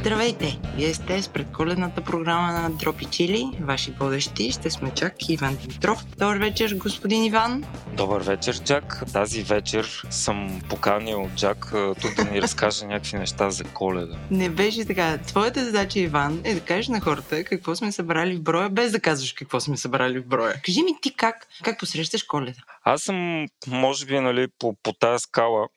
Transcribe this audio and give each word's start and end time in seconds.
Здравейте! 0.00 0.58
Вие 0.76 0.94
сте 0.94 1.22
с 1.22 1.28
предколедната 1.28 2.00
програма 2.00 2.52
на 2.52 2.70
Дропи 2.70 3.04
Чили. 3.04 3.50
Ваши 3.60 3.90
водещи 3.90 4.52
ще 4.52 4.70
сме 4.70 4.90
Чак 4.94 5.28
и 5.28 5.32
Иван 5.32 5.56
Димитров. 5.56 6.04
Добър 6.18 6.36
вечер, 6.36 6.74
господин 6.74 7.24
Иван. 7.24 7.64
Добър 7.96 8.22
вечер, 8.22 8.62
Джак. 8.64 9.02
Тази 9.12 9.42
вечер 9.42 10.02
съм 10.10 10.60
поканил 10.68 11.28
Джак 11.36 11.72
тук 12.02 12.14
да 12.14 12.24
ни 12.24 12.42
разкаже 12.42 12.86
някакви 12.86 13.18
неща 13.18 13.50
за 13.50 13.64
коледа. 13.64 14.16
Не 14.30 14.48
беше 14.50 14.84
така. 14.84 15.18
Твоята 15.18 15.64
задача, 15.64 15.98
Иван, 15.98 16.40
е 16.44 16.54
да 16.54 16.60
кажеш 16.60 16.88
на 16.88 17.00
хората 17.00 17.44
какво 17.44 17.76
сме 17.76 17.92
събрали 17.92 18.36
в 18.36 18.42
броя, 18.42 18.70
без 18.70 18.92
да 18.92 19.00
казваш 19.00 19.32
какво 19.32 19.60
сме 19.60 19.76
събрали 19.76 20.18
в 20.18 20.26
броя. 20.26 20.54
Кажи 20.64 20.82
ми 20.82 20.92
ти 21.02 21.14
как, 21.14 21.46
как 21.62 21.78
посрещаш 21.78 22.22
коледа? 22.22 22.60
Аз 22.84 23.02
съм, 23.02 23.46
може 23.66 24.06
би, 24.06 24.20
нали, 24.20 24.48
по, 24.58 24.74
по 24.82 24.92
тази 24.92 25.22
скала, 25.22 25.68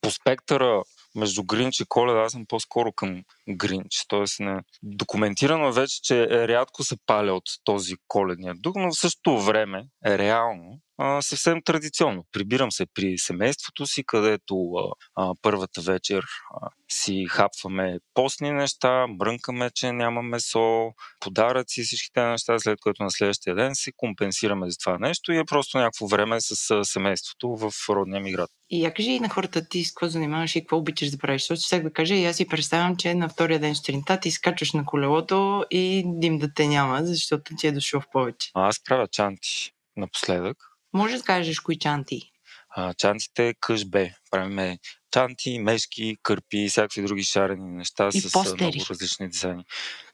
по 0.00 0.10
спектъра 0.10 0.82
между 1.14 1.44
Гринч 1.44 1.80
и 1.80 1.84
Коледа, 1.88 2.20
аз 2.20 2.32
съм 2.32 2.46
по-скоро 2.46 2.92
към 2.92 3.24
Гринч. 3.48 4.04
Тоест, 4.08 4.40
не. 4.40 4.60
документирано 4.82 5.72
вече, 5.72 6.02
че 6.02 6.48
рядко 6.48 6.84
се 6.84 6.96
паля 7.06 7.34
от 7.34 7.44
този 7.64 7.94
коледния 8.08 8.54
дух, 8.54 8.74
но 8.76 8.90
в 8.90 8.98
същото 8.98 9.38
време, 9.40 9.86
реално, 10.06 10.78
а, 10.98 11.22
съвсем 11.22 11.62
традиционно. 11.62 12.24
Прибирам 12.32 12.72
се 12.72 12.86
при 12.94 13.18
семейството 13.18 13.86
си, 13.86 14.04
където 14.06 14.72
а, 14.72 14.92
а, 15.16 15.34
първата 15.42 15.80
вечер 15.80 16.24
а, 16.60 16.68
си 16.88 17.26
хапваме 17.30 17.98
постни 18.14 18.50
неща, 18.52 19.06
брънкаме, 19.08 19.70
че 19.74 19.92
няма 19.92 20.22
месо, 20.22 20.92
подаръци, 21.20 21.82
всичките 21.82 22.22
неща, 22.22 22.58
след 22.58 22.80
което 22.80 23.02
на 23.02 23.10
следващия 23.10 23.54
ден 23.54 23.70
се 23.74 23.92
компенсираме 23.96 24.70
за 24.70 24.76
това 24.78 24.98
нещо 24.98 25.32
и 25.32 25.38
е 25.38 25.44
просто 25.44 25.78
някакво 25.78 26.06
време 26.06 26.40
с 26.40 26.84
семейството 26.84 27.56
в 27.56 27.72
родния 27.88 28.20
ми 28.20 28.32
град. 28.32 28.50
И 28.70 28.84
я 28.84 28.94
кажи 28.94 29.20
на 29.20 29.28
хората 29.28 29.68
ти 29.68 29.84
с 29.84 29.90
какво 29.90 30.08
занимаваш 30.08 30.56
и 30.56 30.60
какво 30.60 30.76
обичаш 30.76 31.10
да 31.10 31.18
правиш. 31.18 31.42
Защото 31.42 31.60
всеки 31.60 31.82
да 31.82 31.92
каже, 31.92 32.14
и 32.14 32.24
аз 32.24 32.36
си 32.36 32.48
представям, 32.48 32.96
че 32.96 33.14
на 33.14 33.28
втория 33.28 33.58
ден 33.60 33.74
сутринта 33.74 34.20
ти 34.20 34.30
скачаш 34.30 34.72
на 34.72 34.84
колелото 34.84 35.64
и 35.70 36.02
дим 36.06 36.38
да 36.38 36.54
те 36.54 36.66
няма, 36.66 37.04
защото 37.04 37.54
ти 37.56 37.66
е 37.66 37.72
дошъл 37.72 38.00
в 38.00 38.10
повече. 38.12 38.50
А 38.54 38.68
аз 38.68 38.84
правя 38.84 39.08
чанти 39.08 39.72
напоследък. 39.96 40.71
Може 40.92 41.16
да 41.16 41.22
кажеш 41.22 41.60
кои 41.60 41.78
чанти? 41.78 42.22
А, 42.76 42.94
чантите 42.94 43.54
къш 43.60 43.84
Б. 43.84 44.08
Правиме 44.30 44.78
чанти, 45.10 45.58
мешки, 45.58 46.16
кърпи 46.22 46.68
всякакви 46.68 47.02
други 47.02 47.24
шарени 47.24 47.70
неща 47.70 48.08
И 48.14 48.20
с 48.20 48.32
постери. 48.32 48.64
много 48.64 48.86
различни 48.90 49.28
дизайни. 49.28 49.64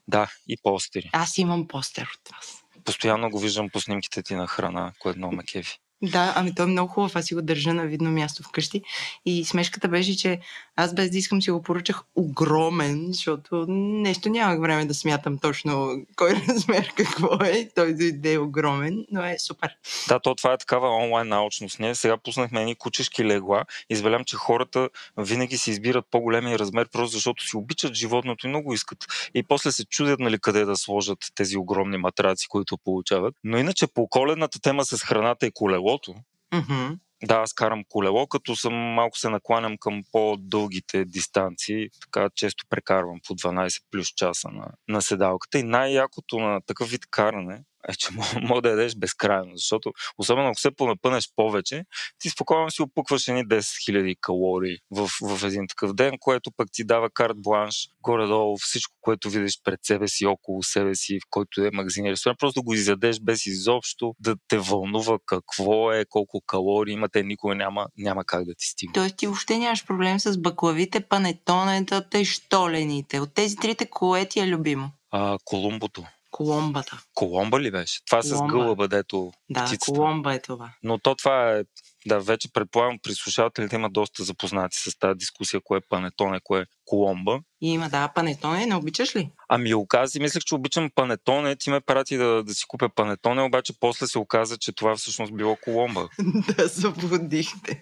Да, 0.09 0.31
и 0.49 0.57
постери. 0.63 1.11
Аз 1.13 1.39
имам 1.39 1.69
постер 1.69 2.03
от 2.03 2.37
вас. 2.37 2.63
Постоянно 2.85 3.31
го 3.31 3.39
виждам 3.39 3.71
по 3.71 3.81
снимките 3.81 4.23
ти 4.23 4.35
на 4.35 4.47
храна, 4.47 4.93
което 4.99 5.19
много 5.19 5.35
ме 5.35 5.45
кефи. 5.45 5.79
Да, 6.03 6.33
ами 6.37 6.55
той 6.55 6.65
е 6.65 6.69
много 6.69 6.93
хубав. 6.93 7.17
Аз 7.17 7.25
си 7.25 7.35
го 7.35 7.43
държа 7.43 7.75
на 7.75 7.87
видно 7.87 8.11
място 8.11 8.43
вкъщи. 8.43 8.83
И 9.27 9.45
смешката 9.45 9.89
беше, 9.89 10.17
че 10.17 10.41
аз 10.77 10.95
без 10.95 11.11
да 11.11 11.19
искам 11.19 11.43
си 11.43 11.51
го 11.51 11.63
поръчах 11.63 12.03
огромен, 12.17 13.07
защото 13.13 13.67
нещо 13.69 14.29
нямах 14.29 14.61
време 14.61 14.85
да 14.85 14.95
смятам 14.95 15.39
точно 15.39 15.91
кой 16.17 16.31
размер 16.49 16.93
какво 16.97 17.45
е. 17.45 17.69
Той 17.75 17.95
дойде 17.95 18.39
огромен, 18.39 19.07
но 19.11 19.25
е 19.25 19.37
супер. 19.39 19.71
Да, 20.09 20.21
то 20.21 20.35
това 20.35 20.53
е 20.53 20.59
такава 20.59 20.97
онлайн 20.97 21.29
научност. 21.29 21.81
Ние 21.81 21.95
сега 21.95 22.17
пуснахме 22.17 22.61
едни 22.61 22.75
кучешки 22.75 23.25
легла 23.25 23.65
и 23.91 23.97
забелям, 23.97 24.25
че 24.25 24.37
хората 24.37 24.89
винаги 25.17 25.59
си 25.59 25.71
избират 25.71 26.05
по-големия 26.11 26.59
размер, 26.59 26.89
просто 26.93 27.17
защото 27.17 27.49
си 27.49 27.57
обичат 27.57 27.95
животното 27.95 28.47
и 28.47 28.49
много 28.49 28.75
искат. 28.75 28.99
И 29.35 29.43
после 29.43 29.73
се 29.73 29.85
чудят 29.85 30.21
нали, 30.21 30.39
къде 30.39 30.65
да 30.65 30.77
сложат 30.77 31.19
тези 31.35 31.57
огромни 31.57 31.97
матраци, 31.97 32.49
които 32.49 32.79
получават. 32.79 33.35
Но 33.45 33.59
иначе 33.59 33.87
по 33.87 34.09
коледната 34.09 34.61
тема 34.61 34.85
с 34.85 35.03
храната 35.03 35.47
и 35.47 35.51
колелото, 35.89 36.15
Мгм. 36.55 36.95
Да, 37.23 37.35
аз 37.35 37.53
карам 37.53 37.85
колело, 37.89 38.27
като 38.27 38.57
съм 38.57 38.75
малко 38.75 39.19
се 39.19 39.29
накланям 39.29 39.77
към 39.81 40.03
по-дългите 40.13 41.05
дистанции, 41.05 41.89
така 42.01 42.29
често 42.35 42.65
прекарвам 42.71 43.21
по 43.27 43.35
12 43.35 43.83
плюс 43.91 44.09
часа 44.09 44.49
на, 44.49 44.69
на 44.89 45.03
седалката. 45.03 45.59
И 45.59 45.63
най-якото 45.63 46.39
на 46.39 46.61
такъв 46.61 46.91
вид 46.91 47.07
каране 47.11 47.63
е, 47.89 47.95
че 47.95 48.09
мога 48.43 48.63
да 48.63 48.69
ядеш 48.69 48.97
безкрайно, 48.97 49.51
защото 49.55 49.93
особено 50.19 50.49
ако 50.49 50.61
се 50.61 50.71
понапънеш 50.71 51.29
повече, 51.37 51.85
ти 52.19 52.31
спокойно 52.31 52.71
си 52.71 52.83
опукваш 52.83 53.29
едни 53.29 53.45
10 53.45 53.59
000 53.59 54.17
калории 54.21 54.79
в, 54.91 55.09
в 55.23 55.45
един 55.45 55.69
такъв 55.69 55.95
ден, 55.95 56.15
което 56.21 56.51
пък 56.57 56.69
ти 56.73 56.85
дава 56.85 57.11
карт 57.11 57.35
бланш, 57.37 57.89
горе-долу 58.03 58.57
всичко, 58.61 58.95
което 59.01 59.31
видиш 59.31 59.61
пред 59.65 59.81
себе 59.83 60.09
си, 60.09 60.27
около 60.27 60.63
себе 60.63 60.95
си, 60.95 61.19
в 61.21 61.27
който 61.31 61.65
е 61.65 61.71
магазин 61.73 62.07
и 62.07 62.11
ресторант, 62.11 62.39
просто 62.39 62.61
да 62.61 62.65
го 62.65 62.75
изядеш 62.75 63.21
без 63.21 63.47
изобщо 63.47 64.15
да 64.21 64.37
те 64.49 64.59
вълнува 64.59 65.19
какво 65.27 65.93
е, 65.93 66.05
колко 66.09 66.41
калории 66.47 66.93
има, 66.93 67.09
те 67.09 67.23
никога 67.23 67.55
няма, 67.55 67.87
няма 67.97 68.25
как 68.25 68.45
да 68.45 68.55
ти 68.55 68.67
стигне. 68.67 68.93
Тоест 68.93 69.17
ти 69.17 69.27
въобще 69.27 69.59
нямаш 69.59 69.87
проблем 69.87 70.21
с 70.21 70.39
баклавите, 70.39 71.01
панетонетата 71.01 72.19
и 72.19 72.25
штолените. 72.25 73.21
От 73.21 73.35
тези 73.35 73.57
трите, 73.57 73.87
кое 73.87 74.25
ти 74.25 74.41
е 74.41 74.49
любимо? 74.49 74.91
А, 75.11 75.39
Колумбото. 75.45 76.05
Коломбата. 76.31 77.03
Коломба 77.15 77.61
ли 77.61 77.71
беше? 77.71 78.05
Това 78.05 78.23
с 78.23 78.29
Коломба. 78.31 78.53
гълъба, 78.53 78.89
дето 78.89 79.33
Да, 79.51 79.65
птицата. 79.65 79.93
коломба 79.93 80.35
е 80.35 80.43
това. 80.43 80.71
Но 80.83 80.99
то 80.99 81.15
това 81.15 81.51
е, 81.53 81.63
да, 82.07 82.21
вече 82.21 82.53
предполагам, 82.53 82.99
при 83.03 83.13
слушателите 83.15 83.77
има 83.77 83.91
доста 83.91 84.25
запознати 84.25 84.77
с 84.77 84.99
тази 84.99 85.19
дискусия, 85.19 85.61
кое 85.65 85.79
е 85.79 85.89
панетоне, 85.89 86.41
кое 86.45 86.61
е 86.61 86.65
коломба. 86.85 87.41
И 87.61 87.73
има, 87.73 87.89
да, 87.89 88.09
панетоне, 88.15 88.67
не 88.67 88.77
обичаш 88.77 89.17
ли? 89.17 89.31
Ами 89.49 89.75
оказа, 89.75 90.21
мислех, 90.21 90.43
че 90.47 90.55
обичам 90.55 90.91
панетоне, 90.95 91.57
ти 91.57 91.71
ме 91.71 91.81
прати 91.81 92.17
да, 92.17 92.43
да 92.45 92.55
си 92.55 92.65
купя 92.69 92.89
панетоне, 92.89 93.43
обаче 93.43 93.73
после 93.81 94.07
се 94.07 94.19
оказа, 94.19 94.57
че 94.59 94.73
това 94.73 94.97
всъщност 94.97 95.35
било 95.37 95.57
коломба. 95.57 96.09
да, 96.57 96.67
заблудихте. 96.69 97.81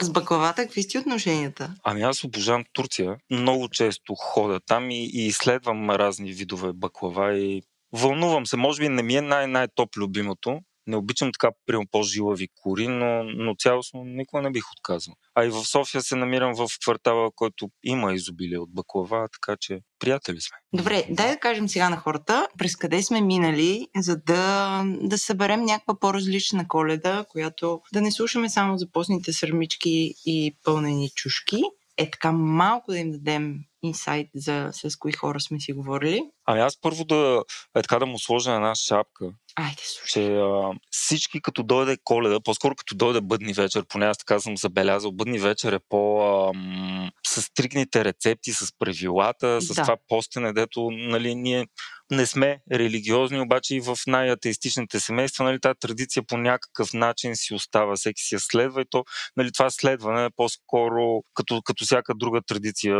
С 0.00 0.10
баклавата 0.10 0.62
какви 0.62 0.82
сте 0.82 0.98
отношенията? 0.98 1.74
Ами 1.84 2.02
аз 2.02 2.24
обожавам 2.24 2.64
Турция. 2.72 3.16
Много 3.30 3.68
често 3.68 4.14
ходя 4.14 4.60
там 4.60 4.90
и, 4.90 5.04
и 5.14 5.26
изследвам 5.26 5.90
разни 5.90 6.32
видове 6.32 6.72
баклава 6.72 7.38
и 7.38 7.62
вълнувам 7.96 8.46
се. 8.46 8.56
Може 8.56 8.80
би 8.80 8.88
не 8.88 9.02
ми 9.02 9.16
е 9.16 9.20
най-най-топ 9.20 9.96
любимото. 9.96 10.60
Не 10.88 10.96
обичам 10.96 11.32
така, 11.32 11.50
примерно, 11.66 11.86
по-жилави 11.90 12.48
кори, 12.62 12.88
но, 12.88 13.24
но 13.24 13.54
цялостно 13.58 14.04
никога 14.04 14.42
не 14.42 14.50
бих 14.50 14.64
отказал. 14.72 15.14
А 15.34 15.44
и 15.44 15.48
в 15.48 15.64
София 15.64 16.02
се 16.02 16.16
намирам 16.16 16.54
в 16.54 16.66
квартала, 16.82 17.30
който 17.36 17.68
има 17.84 18.14
изобилие 18.14 18.58
от 18.58 18.74
баклава, 18.74 19.28
така 19.32 19.56
че 19.60 19.80
приятели 19.98 20.40
сме. 20.40 20.56
Добре, 20.72 21.04
дай 21.10 21.28
да 21.28 21.36
кажем 21.36 21.68
сега 21.68 21.90
на 21.90 21.96
хората 21.96 22.46
през 22.58 22.76
къде 22.76 23.02
сме 23.02 23.20
минали, 23.20 23.86
за 23.96 24.16
да, 24.16 24.82
да 24.86 25.18
съберем 25.18 25.64
някаква 25.64 25.98
по-различна 25.98 26.68
коледа, 26.68 27.24
която 27.28 27.80
да 27.92 28.00
не 28.00 28.12
слушаме 28.12 28.50
само 28.50 28.78
за 28.78 28.90
постните 28.92 29.32
сърмички 29.32 30.14
и 30.26 30.56
пълнени 30.64 31.10
чушки. 31.14 31.62
Е 31.96 32.10
така 32.10 32.32
малко 32.32 32.92
да 32.92 32.98
им 32.98 33.10
дадем 33.10 33.54
инсайт 33.82 34.28
за 34.34 34.70
с 34.72 34.96
кои 34.98 35.12
хора 35.12 35.40
сме 35.40 35.60
си 35.60 35.72
говорили. 35.72 36.22
Ами 36.46 36.60
аз 36.60 36.80
първо 36.80 37.04
да, 37.04 37.42
е 37.76 37.82
така 37.82 37.98
да 37.98 38.06
му 38.06 38.18
сложа 38.18 38.52
една 38.52 38.74
шапка, 38.74 39.24
Айде, 39.56 39.82
слушай. 39.84 40.22
че 40.26 40.34
а, 40.36 40.72
всички 40.90 41.40
като 41.42 41.62
дойде 41.62 41.96
коледа, 42.04 42.40
по-скоро 42.40 42.74
като 42.74 42.94
дойде 42.94 43.20
бъдни 43.20 43.52
вечер, 43.52 43.84
поне 43.88 44.06
аз 44.06 44.18
така 44.18 44.40
съм 44.40 44.56
забелязал, 44.56 45.12
бъдни 45.12 45.38
вечер 45.38 45.72
е 45.72 45.78
по 45.88 46.20
а, 46.22 46.52
м, 46.54 47.10
с 47.26 47.42
стрикните 47.42 48.04
рецепти, 48.04 48.52
с 48.52 48.72
правилата, 48.78 49.60
с 49.60 49.74
Да. 49.74 49.82
това 49.82 49.96
постене, 50.08 50.52
дето 50.52 50.90
нали, 50.90 51.34
ние 51.34 51.66
не 52.10 52.26
сме 52.26 52.58
религиозни, 52.72 53.40
обаче 53.40 53.76
и 53.76 53.80
в 53.80 53.96
най-атеистичните 54.06 55.00
семейства 55.00 55.44
нали, 55.44 55.60
тази 55.60 55.78
традиция 55.80 56.22
по 56.22 56.36
някакъв 56.36 56.92
начин 56.94 57.36
си 57.36 57.54
остава, 57.54 57.96
всеки 57.96 58.22
си 58.22 58.34
я 58.34 58.40
следва 58.40 58.80
и 58.82 58.84
то 58.90 59.04
нали, 59.36 59.52
това 59.52 59.70
следване 59.70 60.24
е 60.24 60.30
по-скоро 60.36 61.22
като, 61.34 61.62
като 61.62 61.84
всяка 61.84 62.14
друга 62.14 62.40
традиция 62.46 62.96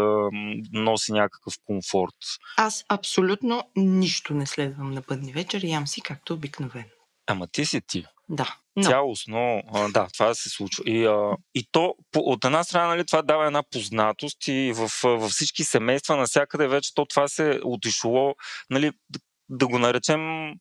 носи 0.72 1.12
някакъв 1.12 1.54
комфорт. 1.64 2.14
Аз 2.56 2.84
абсолютно 2.88 3.62
нищо 3.76 4.34
не 4.34 4.46
следвам 4.46 4.90
на 4.90 5.00
бъдни 5.00 5.32
вечер, 5.32 5.62
ям 5.64 5.86
си 5.86 6.00
както 6.00 6.34
обикновено. 6.34 6.90
Ама 7.26 7.46
ти 7.46 7.66
си 7.66 7.80
ти. 7.86 8.04
Да. 8.28 8.56
Но. 8.76 8.82
Но, 8.82 8.90
Цялостно, 8.90 9.62
а, 9.74 9.88
да, 9.88 10.08
това 10.12 10.34
се 10.34 10.50
случва. 10.50 10.84
И, 10.86 11.06
а, 11.06 11.36
и 11.54 11.66
то, 11.72 11.94
по, 12.12 12.20
от 12.20 12.44
една 12.44 12.64
страна, 12.64 12.86
нали, 12.86 13.06
това 13.06 13.22
дава 13.22 13.46
една 13.46 13.62
познатост 13.62 14.48
и 14.48 14.72
в, 14.76 14.90
във 15.04 15.30
всички 15.30 15.64
семейства, 15.64 16.16
навсякъде 16.16 16.68
вече 16.68 16.94
то 16.94 17.06
това 17.06 17.28
се 17.28 17.60
отишло, 17.64 18.34
нали, 18.70 18.92
да 19.48 19.66
го 19.66 19.78
наречем 19.78 20.52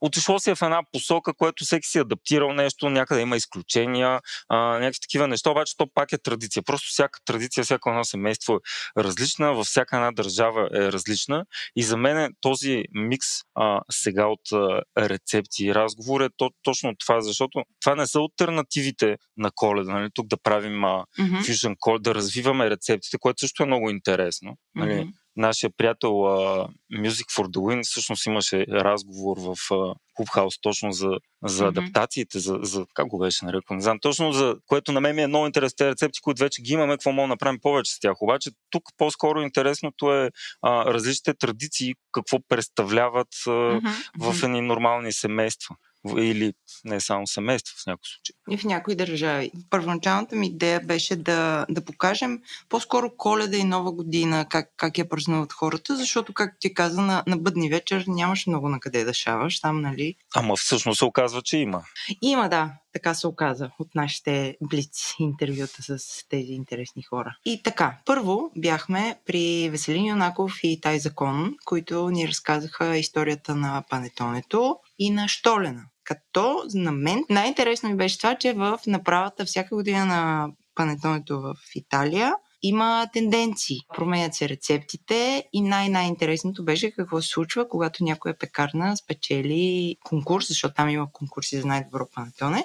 отишло 0.00 0.38
си 0.38 0.50
е 0.50 0.54
в 0.54 0.62
една 0.62 0.82
посока, 0.92 1.34
което 1.34 1.64
всеки 1.64 1.88
си 1.88 1.98
е 1.98 2.00
адаптирал 2.00 2.52
нещо, 2.52 2.90
някъде 2.90 3.20
има 3.20 3.36
изключения, 3.36 4.20
а, 4.48 4.56
някакви 4.56 5.00
такива 5.00 5.28
неща, 5.28 5.50
обаче 5.50 5.76
то 5.76 5.86
пак 5.94 6.12
е 6.12 6.18
традиция. 6.18 6.62
Просто 6.62 6.88
всяка 6.88 7.20
традиция, 7.24 7.64
всяко 7.64 7.90
едно 7.90 8.04
семейство 8.04 8.60
е 8.98 9.04
различна, 9.04 9.54
във 9.54 9.66
всяка 9.66 9.96
една 9.96 10.12
държава 10.12 10.68
е 10.74 10.92
различна 10.92 11.44
и 11.76 11.82
за 11.82 11.96
мен 11.96 12.18
е 12.18 12.28
този 12.40 12.84
микс 12.92 13.26
а, 13.54 13.80
сега 13.90 14.26
от 14.26 14.52
а, 14.52 14.82
рецепти 14.98 15.64
и 15.64 15.74
разговор 15.74 16.20
е 16.20 16.28
то, 16.36 16.50
точно 16.62 16.96
това, 16.96 17.20
защото 17.20 17.64
това 17.80 17.94
не 17.94 18.06
са 18.06 18.18
альтернативите 18.18 19.16
на 19.36 19.50
коледа, 19.54 19.92
нали? 19.92 20.08
тук 20.14 20.26
да 20.26 20.36
правим 20.36 20.84
а. 20.84 21.04
Fusion 21.18 21.76
Call, 21.76 21.98
да 21.98 22.14
развиваме 22.14 22.70
рецептите, 22.70 23.18
което 23.18 23.40
също 23.40 23.62
е 23.62 23.66
много 23.66 23.90
интересно. 23.90 24.56
Нали? 24.74 24.94
Мгм. 24.94 25.10
Нашия 25.36 25.70
приятел 25.76 26.08
uh, 26.08 26.68
Music 26.92 27.30
for 27.30 27.46
the 27.46 27.58
Win 27.58 27.82
всъщност 27.84 28.26
имаше 28.26 28.66
разговор 28.70 29.36
в 29.38 29.56
uh, 29.56 29.94
Clubhouse 30.18 30.58
точно 30.62 30.92
за, 30.92 31.10
за 31.44 31.64
mm-hmm. 31.64 31.68
адаптациите, 31.68 32.38
за, 32.38 32.58
за 32.62 32.86
как 32.94 33.06
го 33.06 33.18
беше 33.18 33.44
нарекал, 33.44 33.74
не 33.76 33.82
знам, 33.82 33.98
точно 34.00 34.32
за 34.32 34.56
което 34.66 34.92
на 34.92 35.00
мен 35.00 35.16
ми 35.16 35.22
е 35.22 35.26
много 35.26 35.46
интересно, 35.46 35.76
тези 35.76 35.90
рецепти, 35.90 36.20
които 36.20 36.42
вече 36.42 36.62
ги 36.62 36.72
имаме, 36.72 36.92
какво 36.92 37.12
мога 37.12 37.24
да 37.24 37.28
направим 37.28 37.60
повече 37.60 37.94
с 37.94 38.00
тях. 38.00 38.22
Обаче 38.22 38.50
тук 38.70 38.82
по-скоро 38.96 39.42
интересното 39.42 40.12
е 40.12 40.30
а, 40.62 40.84
различните 40.84 41.34
традиции, 41.34 41.94
какво 42.12 42.38
представляват 42.48 43.28
а, 43.46 43.50
mm-hmm. 43.50 44.32
в 44.32 44.42
едни 44.42 44.60
нормални 44.60 45.12
семейства 45.12 45.76
или 46.18 46.52
не 46.84 47.00
само 47.00 47.26
семейство 47.26 47.76
в 47.78 47.86
някои 47.86 48.08
случаи. 48.08 48.34
И 48.50 48.58
в 48.58 48.64
някои 48.64 48.94
държави. 48.94 49.50
Първоначалната 49.70 50.36
ми 50.36 50.46
идея 50.46 50.80
беше 50.80 51.16
да, 51.16 51.66
да 51.70 51.84
покажем 51.84 52.42
по-скоро 52.68 53.10
коледа 53.16 53.56
и 53.56 53.64
нова 53.64 53.92
година, 53.92 54.46
как, 54.50 54.72
как 54.76 54.98
я 54.98 55.08
празнуват 55.08 55.52
хората, 55.52 55.96
защото, 55.96 56.34
както 56.34 56.56
ти 56.60 56.74
каза, 56.74 57.00
на, 57.00 57.24
на 57.26 57.36
бъдни 57.36 57.68
вечер 57.68 58.04
нямаше 58.08 58.50
много 58.50 58.68
на 58.68 58.80
къде 58.80 59.04
да 59.04 59.14
шаваш 59.14 59.60
там, 59.60 59.80
нали? 59.80 60.14
Ама 60.34 60.56
всъщност 60.56 60.98
се 60.98 61.04
оказва, 61.04 61.42
че 61.42 61.56
има. 61.56 61.84
Има, 62.22 62.48
да. 62.48 62.70
Така 62.92 63.14
се 63.14 63.26
оказа 63.26 63.70
от 63.78 63.94
нашите 63.94 64.56
блиц 64.60 65.14
интервюта 65.18 65.82
с 65.82 66.24
тези 66.28 66.52
интересни 66.52 67.02
хора. 67.02 67.36
И 67.44 67.62
така, 67.62 67.98
първо 68.04 68.50
бяхме 68.56 69.18
при 69.26 69.70
Веселин 69.70 70.06
Юнаков 70.06 70.58
и 70.62 70.80
Тай 70.80 70.98
Закон, 70.98 71.54
които 71.64 72.10
ни 72.10 72.28
разказаха 72.28 72.96
историята 72.96 73.54
на 73.54 73.84
панетонето 73.90 74.76
и 74.98 75.10
на 75.10 75.28
Штолена. 75.28 75.84
Като 76.04 76.62
на 76.74 76.92
мен 76.92 77.24
най-интересно 77.30 77.88
ми 77.88 77.96
беше 77.96 78.18
това, 78.18 78.34
че 78.34 78.52
в 78.52 78.80
направата 78.86 79.44
всяка 79.44 79.74
година 79.74 80.06
на 80.06 80.48
панетонето 80.74 81.40
в 81.40 81.54
Италия 81.74 82.34
има 82.62 83.06
тенденции. 83.12 83.76
Променят 83.94 84.34
се 84.34 84.48
рецептите 84.48 85.44
и 85.52 85.60
най-най-интересното 85.60 86.64
беше 86.64 86.90
какво 86.90 87.22
се 87.22 87.28
случва, 87.28 87.68
когато 87.68 88.04
някоя 88.04 88.38
пекарна 88.38 88.96
спечели 88.96 89.96
конкурс, 90.04 90.48
защото 90.48 90.74
там 90.74 90.88
има 90.88 91.12
конкурси 91.12 91.60
за 91.60 91.66
най-добро 91.66 92.08
панетоне. 92.14 92.64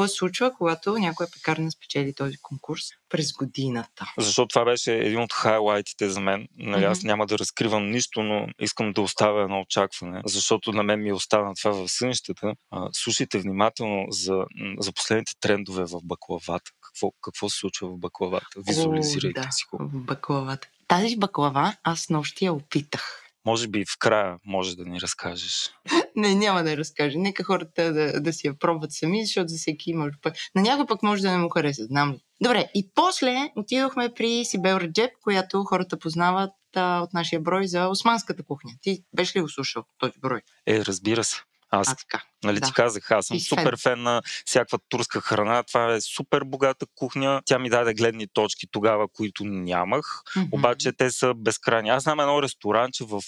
Какво 0.00 0.08
се 0.08 0.14
случва, 0.14 0.52
когато 0.58 0.98
някоя 0.98 1.28
пекарна 1.30 1.70
спечели 1.70 2.14
този 2.14 2.36
конкурс 2.42 2.82
през 3.08 3.32
годината? 3.32 4.12
Защото 4.18 4.48
това 4.48 4.64
беше 4.64 4.96
един 4.96 5.20
от 5.20 5.32
хайлайтите 5.32 6.10
за 6.10 6.20
мен. 6.20 6.48
Нали, 6.56 6.84
аз 6.84 6.98
mm-hmm. 6.98 7.04
няма 7.04 7.26
да 7.26 7.38
разкривам 7.38 7.90
нищо, 7.90 8.22
но 8.22 8.46
искам 8.60 8.92
да 8.92 9.00
оставя 9.00 9.42
едно 9.42 9.60
очакване, 9.60 10.22
защото 10.26 10.72
на 10.72 10.82
мен 10.82 11.02
ми 11.02 11.08
е 11.08 11.12
остана 11.12 11.54
това 11.54 11.72
в 11.72 11.88
сънищата. 11.88 12.52
Слушайте 12.92 13.38
внимателно 13.38 14.06
за, 14.10 14.44
за 14.78 14.92
последните 14.92 15.32
трендове 15.40 15.84
в 15.84 16.00
баклавата 16.04 16.70
какво, 16.80 17.10
какво 17.22 17.48
се 17.48 17.58
случва 17.58 17.88
в 17.88 17.98
баклавата. 17.98 18.46
Визуализирайте 18.56 19.40
О, 19.40 19.42
да, 19.42 19.52
си 19.52 19.64
го. 19.70 19.78
В 19.78 20.04
баклавата. 20.04 20.68
Тази 20.88 21.16
баклава 21.16 21.76
аз 21.84 22.10
нощи 22.10 22.44
я 22.44 22.52
опитах. 22.52 23.19
Може 23.44 23.68
би 23.68 23.84
в 23.84 23.98
края 23.98 24.38
може 24.44 24.76
да 24.76 24.84
ни 24.84 25.00
разкажеш. 25.00 25.70
не, 26.16 26.34
няма 26.34 26.62
да 26.62 26.76
разкажа. 26.76 27.18
Нека 27.18 27.44
хората 27.44 27.92
да, 27.92 28.20
да 28.20 28.32
си 28.32 28.46
я 28.46 28.58
пробват 28.58 28.92
сами, 28.92 29.24
защото 29.24 29.48
за 29.48 29.58
всеки 29.58 29.94
може 29.94 30.16
пък. 30.22 30.34
На 30.54 30.62
някой 30.62 30.86
пък 30.86 31.02
може 31.02 31.22
да 31.22 31.30
не 31.30 31.38
му 31.38 31.48
хареса, 31.48 31.84
знам 31.84 32.12
ли. 32.12 32.20
Добре, 32.42 32.70
и 32.74 32.90
после 32.94 33.52
отидохме 33.56 34.14
при 34.14 34.44
Сибел 34.44 34.76
Раджеп, 34.76 35.10
която 35.22 35.64
хората 35.64 35.98
познават 35.98 36.52
а, 36.76 37.00
от 37.00 37.12
нашия 37.12 37.40
брой 37.40 37.66
за 37.66 37.88
османската 37.88 38.42
кухня. 38.42 38.70
Ти 38.82 39.04
беше 39.16 39.38
ли 39.38 39.42
го 39.42 39.48
слушал 39.48 39.84
този 39.98 40.18
брой? 40.20 40.40
Е, 40.66 40.84
разбира 40.84 41.24
се. 41.24 41.36
Аз, 41.70 41.88
а, 41.88 41.96
така. 41.96 42.24
нали 42.44 42.60
да. 42.60 42.66
ти 42.66 42.72
казах, 42.72 43.10
аз 43.10 43.26
съм 43.26 43.36
и 43.36 43.40
супер 43.40 43.76
фен 43.82 44.02
на 44.02 44.22
всякаква 44.46 44.78
турска 44.88 45.20
храна. 45.20 45.62
Това 45.62 45.94
е 45.94 46.00
супер 46.00 46.42
богата 46.44 46.86
кухня. 46.94 47.42
Тя 47.44 47.58
ми 47.58 47.70
даде 47.70 47.94
гледни 47.94 48.26
точки 48.32 48.66
тогава, 48.70 49.08
които 49.08 49.44
нямах. 49.44 50.04
Mm-hmm. 50.04 50.48
Обаче 50.52 50.92
те 50.92 51.10
са 51.10 51.34
безкрайни. 51.34 51.90
Аз 51.90 52.02
знам 52.02 52.20
едно 52.20 52.42
ресторанче 52.42 53.04
в, 53.04 53.22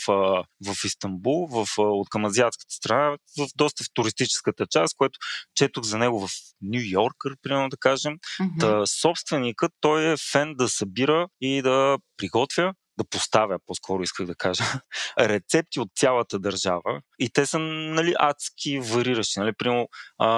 в 0.66 0.84
Истанбул, 0.84 1.46
в, 1.46 1.66
от 1.78 2.08
към 2.08 2.24
азиатската 2.24 2.74
страна, 2.74 3.16
в 3.38 3.48
доста 3.56 3.84
в 3.84 3.88
туристическата 3.94 4.66
част, 4.70 4.96
което 4.96 5.18
четох 5.54 5.84
за 5.84 5.98
него 5.98 6.26
в 6.26 6.30
Нью 6.62 6.82
Йоркър, 6.84 7.32
примерно 7.42 7.68
да 7.68 7.76
кажем. 7.76 8.12
Mm-hmm. 8.12 8.60
Та, 8.60 8.86
собственикът, 8.86 9.72
той 9.80 10.12
е 10.12 10.16
фен 10.32 10.54
да 10.54 10.68
събира 10.68 11.28
и 11.40 11.62
да 11.62 11.98
приготвя 12.16 12.74
поставя, 13.04 13.58
по-скоро 13.66 14.02
исках 14.02 14.26
да 14.26 14.34
кажа, 14.34 14.64
рецепти 15.20 15.80
от 15.80 15.88
цялата 15.96 16.38
държава 16.38 17.00
и 17.18 17.30
те 17.30 17.46
са 17.46 17.58
нали, 17.58 18.14
адски 18.18 18.78
вариращи. 18.78 19.40
Нали? 19.40 19.52
Примерно, 19.58 19.88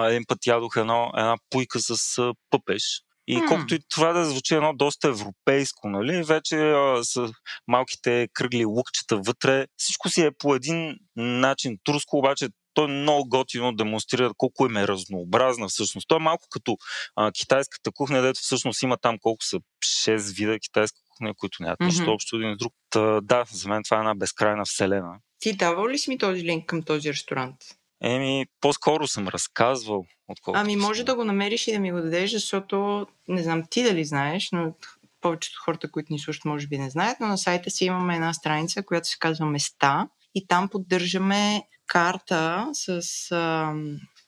един 0.08 0.25
път 0.28 0.46
ядох 0.46 0.76
едно, 0.76 1.11
една 1.16 1.37
пуйка 1.50 1.81
с 1.81 2.32
пъпеш, 2.50 3.05
и 3.26 3.38
mm. 3.38 3.49
колкото 3.49 3.75
и 3.75 3.78
това 3.88 4.12
да 4.12 4.25
звучи 4.25 4.55
едно 4.55 4.72
доста 4.75 5.08
европейско, 5.08 5.88
нали, 5.88 6.22
вече 6.22 6.56
а, 6.56 7.05
с 7.05 7.32
малките 7.69 8.28
кръгли 8.32 8.64
лукчета 8.64 9.17
вътре, 9.17 9.67
всичко 9.76 10.08
си 10.08 10.22
е 10.22 10.31
по 10.38 10.55
един 10.55 10.96
начин 11.17 11.78
турско, 11.84 12.19
обаче 12.19 12.49
той 12.75 12.88
много 12.88 13.28
готино 13.28 13.72
демонстрира 13.72 14.32
колко 14.37 14.67
им 14.67 14.76
е 14.76 14.88
разнообразна 14.88 15.69
всъщност. 15.69 16.08
Той 16.08 16.17
е 16.17 16.22
малко 16.22 16.46
като 16.50 16.76
а, 17.17 17.32
китайската 17.32 17.90
кухня, 17.93 18.22
дето 18.22 18.40
всъщност 18.40 18.82
има 18.82 18.96
там 18.96 19.19
колко 19.20 19.44
са 19.44 19.58
6 19.84 20.37
вида 20.37 20.58
китайска 20.58 20.99
които 21.37 21.62
нямат 21.62 21.78
mm-hmm. 21.78 21.87
нищо 21.87 22.12
общо 22.12 22.37
един 22.37 22.55
с 22.55 22.58
друг. 22.58 22.72
Та, 22.90 23.20
да, 23.20 23.44
за 23.50 23.69
мен 23.69 23.82
това 23.82 23.96
е 23.96 24.00
една 24.00 24.14
безкрайна 24.14 24.64
вселена. 24.64 25.19
Ти 25.38 25.56
давал 25.56 25.88
ли 25.88 25.99
си 25.99 26.11
ми 26.11 26.19
този 26.19 26.43
линк 26.43 26.66
към 26.66 26.82
този 26.82 27.08
ресторант? 27.08 27.56
Еми, 28.02 28.46
по-скоро 28.61 29.06
съм 29.06 29.28
разказвал. 29.28 30.05
Отколкото 30.28 30.61
ами, 30.61 30.76
може 30.76 30.99
съм. 30.99 31.05
да 31.05 31.14
го 31.14 31.25
намериш 31.25 31.69
и 31.69 31.72
да 31.72 31.78
ми 31.78 31.93
го 31.93 32.00
дадеш, 32.00 32.31
защото 32.31 33.06
не 33.28 33.43
знам 33.43 33.62
ти 33.70 33.82
дали 33.82 34.05
знаеш, 34.05 34.49
но 34.52 34.75
повечето 35.20 35.61
хората, 35.64 35.90
които 35.90 36.12
ни 36.12 36.19
слушат, 36.19 36.44
може 36.44 36.66
би 36.66 36.78
не 36.78 36.90
знаят, 36.90 37.20
но 37.20 37.26
на 37.26 37.38
сайта 37.38 37.70
си 37.70 37.84
имаме 37.84 38.14
една 38.14 38.34
страница, 38.34 38.82
която 38.82 39.08
се 39.08 39.17
казва 39.19 39.46
Места 39.46 40.08
и 40.34 40.46
там 40.46 40.69
поддържаме 40.69 41.62
карта 41.87 42.70
с 42.72 42.99
а, 43.32 43.75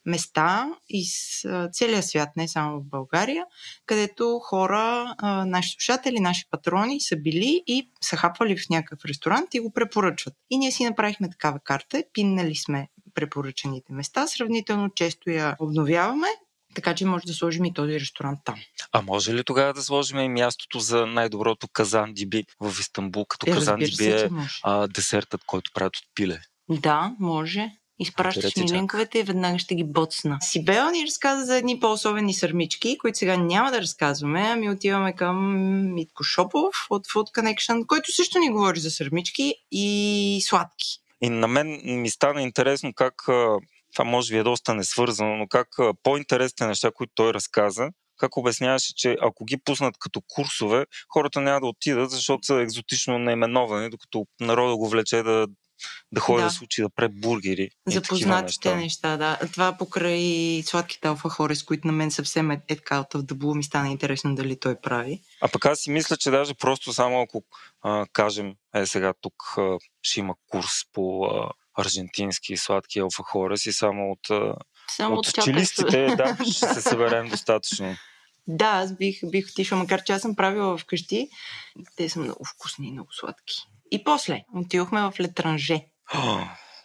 места 0.06 0.68
из 0.88 1.42
целия 1.72 2.02
свят, 2.02 2.28
не 2.36 2.48
само 2.48 2.80
в 2.80 2.84
България, 2.84 3.44
където 3.86 4.38
хора, 4.38 5.14
наши 5.46 5.70
слушатели, 5.70 6.20
наши 6.20 6.44
патрони 6.50 7.00
са 7.00 7.16
били 7.16 7.62
и 7.66 7.90
са 8.00 8.16
хапвали 8.16 8.56
в 8.56 8.68
някакъв 8.70 9.04
ресторант 9.04 9.54
и 9.54 9.60
го 9.60 9.72
препоръчват. 9.72 10.34
И 10.50 10.58
ние 10.58 10.70
си 10.70 10.84
направихме 10.84 11.30
такава 11.30 11.58
карта, 11.64 12.02
пиннали 12.12 12.54
сме 12.54 12.88
препоръчаните 13.14 13.92
места, 13.92 14.26
сравнително 14.26 14.90
често 14.94 15.30
я 15.30 15.56
обновяваме 15.60 16.26
така 16.76 16.94
че 16.94 17.06
може 17.06 17.26
да 17.26 17.34
сложим 17.34 17.64
и 17.64 17.74
този 17.74 18.00
ресторант 18.00 18.40
там. 18.44 18.54
А 18.92 19.02
може 19.02 19.34
ли 19.34 19.44
тогава 19.44 19.74
да 19.74 19.82
сложим 19.82 20.18
и 20.18 20.28
мястото 20.28 20.78
за 20.78 21.06
най-доброто 21.06 21.68
казан 21.68 22.14
диби 22.14 22.44
в 22.60 22.80
Истанбул, 22.80 23.24
като 23.24 23.50
е, 23.50 23.52
казан 23.52 23.78
диби 23.78 24.06
е 24.06 24.30
а, 24.62 24.88
десертът, 24.88 25.44
който 25.46 25.70
правят 25.74 25.96
от 25.96 26.04
пиле? 26.14 26.40
Да, 26.68 27.14
може. 27.20 27.70
Изпращаш 27.98 28.56
ми 28.56 28.72
линковете 28.72 29.18
и 29.18 29.22
веднага 29.22 29.58
ще 29.58 29.74
ги 29.74 29.84
боцна. 29.84 30.38
Сибел 30.40 30.90
ни 30.90 31.06
разказа 31.06 31.44
за 31.44 31.56
едни 31.56 31.80
по-особени 31.80 32.34
сърмички, 32.34 32.98
които 32.98 33.18
сега 33.18 33.36
няма 33.36 33.70
да 33.70 33.80
разказваме, 33.80 34.40
ами 34.40 34.70
отиваме 34.70 35.12
към 35.12 35.36
Митко 35.94 36.24
Шопов 36.24 36.74
от 36.90 37.06
Food 37.06 37.40
Connection, 37.40 37.86
който 37.86 38.12
също 38.12 38.38
ни 38.38 38.50
говори 38.50 38.80
за 38.80 38.90
сърмички 38.90 39.54
и 39.72 40.40
сладки. 40.44 41.00
И 41.22 41.28
на 41.28 41.48
мен 41.48 41.80
ми 41.84 42.10
стана 42.10 42.42
интересно 42.42 42.92
как 42.94 43.14
това 43.94 44.04
може 44.04 44.34
би 44.34 44.38
е 44.38 44.42
доста 44.42 44.74
несвързано, 44.74 45.36
но 45.36 45.46
как 45.48 45.68
по-интересните 46.02 46.66
неща, 46.66 46.90
които 46.94 47.12
той 47.14 47.34
разказа, 47.34 47.88
как 48.16 48.36
обясняваше, 48.36 48.94
че 48.94 49.16
ако 49.22 49.44
ги 49.44 49.56
пуснат 49.64 49.94
като 49.98 50.20
курсове, 50.28 50.86
хората 51.08 51.40
няма 51.40 51.60
да 51.60 51.66
отидат, 51.66 52.10
защото 52.10 52.46
са 52.46 52.54
екзотично 52.54 53.18
наименовани, 53.18 53.90
докато 53.90 54.26
народа 54.40 54.76
го 54.76 54.88
влече 54.88 55.22
да 55.22 55.46
да 56.12 56.20
ходи 56.20 56.42
да. 56.42 56.48
да 56.48 56.50
се 56.50 56.64
учи 56.64 56.82
да 56.82 56.88
пре 56.88 57.08
бургери. 57.08 57.70
Запознатите 57.86 58.76
неща. 58.76 59.16
да. 59.16 59.38
Това 59.52 59.76
покрай 59.78 60.62
сладките 60.66 61.08
алфа 61.08 61.28
хорес, 61.28 61.62
които 61.62 61.86
на 61.86 61.92
мен 61.92 62.10
съвсем 62.10 62.50
е, 62.50 62.62
е 62.68 62.76
така 62.76 63.00
от 63.00 63.26
да 63.26 63.54
ми 63.54 63.64
стана 63.64 63.88
интересно 63.88 64.34
дали 64.34 64.60
той 64.60 64.80
прави. 64.80 65.20
А 65.40 65.48
пък 65.48 65.66
аз 65.66 65.78
си 65.78 65.90
мисля, 65.90 66.16
че 66.16 66.30
даже 66.30 66.54
просто 66.54 66.92
само 66.92 67.20
ако 67.20 67.42
а, 67.82 68.06
кажем, 68.12 68.54
е 68.74 68.86
сега 68.86 69.12
тук 69.20 69.34
а, 69.58 69.78
ще 70.02 70.20
има 70.20 70.34
курс 70.48 70.72
по 70.92 71.24
а, 71.24 71.50
аржентински 71.78 72.56
сладки 72.56 72.98
алфа 72.98 73.22
хорес 73.22 73.66
и 73.66 73.72
само 73.72 74.10
от, 74.10 74.54
само 74.90 75.16
от, 75.16 75.26
от 75.26 75.44
чилистите, 75.44 76.06
да, 76.16 76.36
ще 76.52 76.66
се 76.66 76.80
съберем 76.80 77.28
достатъчно. 77.28 77.96
Да, 78.46 78.66
аз 78.66 78.96
бих, 78.96 79.20
бих 79.30 79.46
отишла, 79.50 79.78
макар 79.78 80.02
че 80.02 80.12
аз 80.12 80.22
съм 80.22 80.36
правила 80.36 80.78
вкъщи. 80.78 81.28
Те 81.96 82.08
са 82.08 82.20
много 82.20 82.44
вкусни 82.44 82.88
и 82.88 82.92
много 82.92 83.12
сладки. 83.12 83.54
И 83.90 84.04
после 84.04 84.44
отидохме 84.54 85.00
в 85.00 85.12
Летранже. 85.20 85.86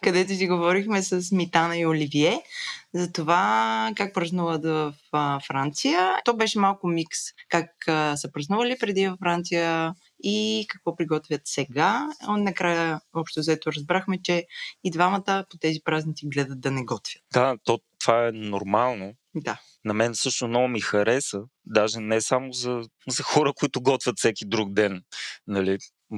където 0.03 0.35
си 0.35 0.47
говорихме 0.47 1.01
с 1.01 1.31
Митана 1.31 1.77
и 1.77 1.85
Оливие 1.85 2.41
за 2.93 3.11
това 3.11 3.91
как 3.95 4.13
празнуват 4.13 4.63
в 4.63 4.93
Франция. 5.47 6.17
То 6.25 6.35
беше 6.35 6.59
малко 6.59 6.87
микс. 6.87 7.19
Как 7.49 7.69
са 8.15 8.31
празнували 8.33 8.77
преди 8.79 9.07
във 9.07 9.19
Франция 9.19 9.93
и 10.23 10.65
какво 10.69 10.95
приготвят 10.95 11.41
сега. 11.45 12.07
Накрая, 12.27 13.01
общо 13.13 13.39
взето, 13.39 13.71
разбрахме, 13.71 14.21
че 14.23 14.45
и 14.83 14.91
двамата 14.91 15.45
по 15.49 15.57
тези 15.57 15.79
празници 15.83 16.27
гледат 16.27 16.61
да 16.61 16.71
не 16.71 16.83
готвят. 16.83 17.23
Да, 17.33 17.57
то, 17.63 17.79
това 17.99 18.27
е 18.27 18.31
нормално. 18.31 19.13
Да. 19.35 19.59
На 19.85 19.93
мен 19.93 20.15
също 20.15 20.47
много 20.47 20.67
ми 20.67 20.81
хареса, 20.81 21.41
даже 21.65 21.99
не 21.99 22.21
само 22.21 22.53
за, 22.53 22.81
за 23.07 23.23
хора, 23.23 23.53
които 23.55 23.81
готвят 23.81 24.17
всеки 24.17 24.45
друг 24.45 24.73
ден. 24.73 25.01
Нали? 25.47 25.77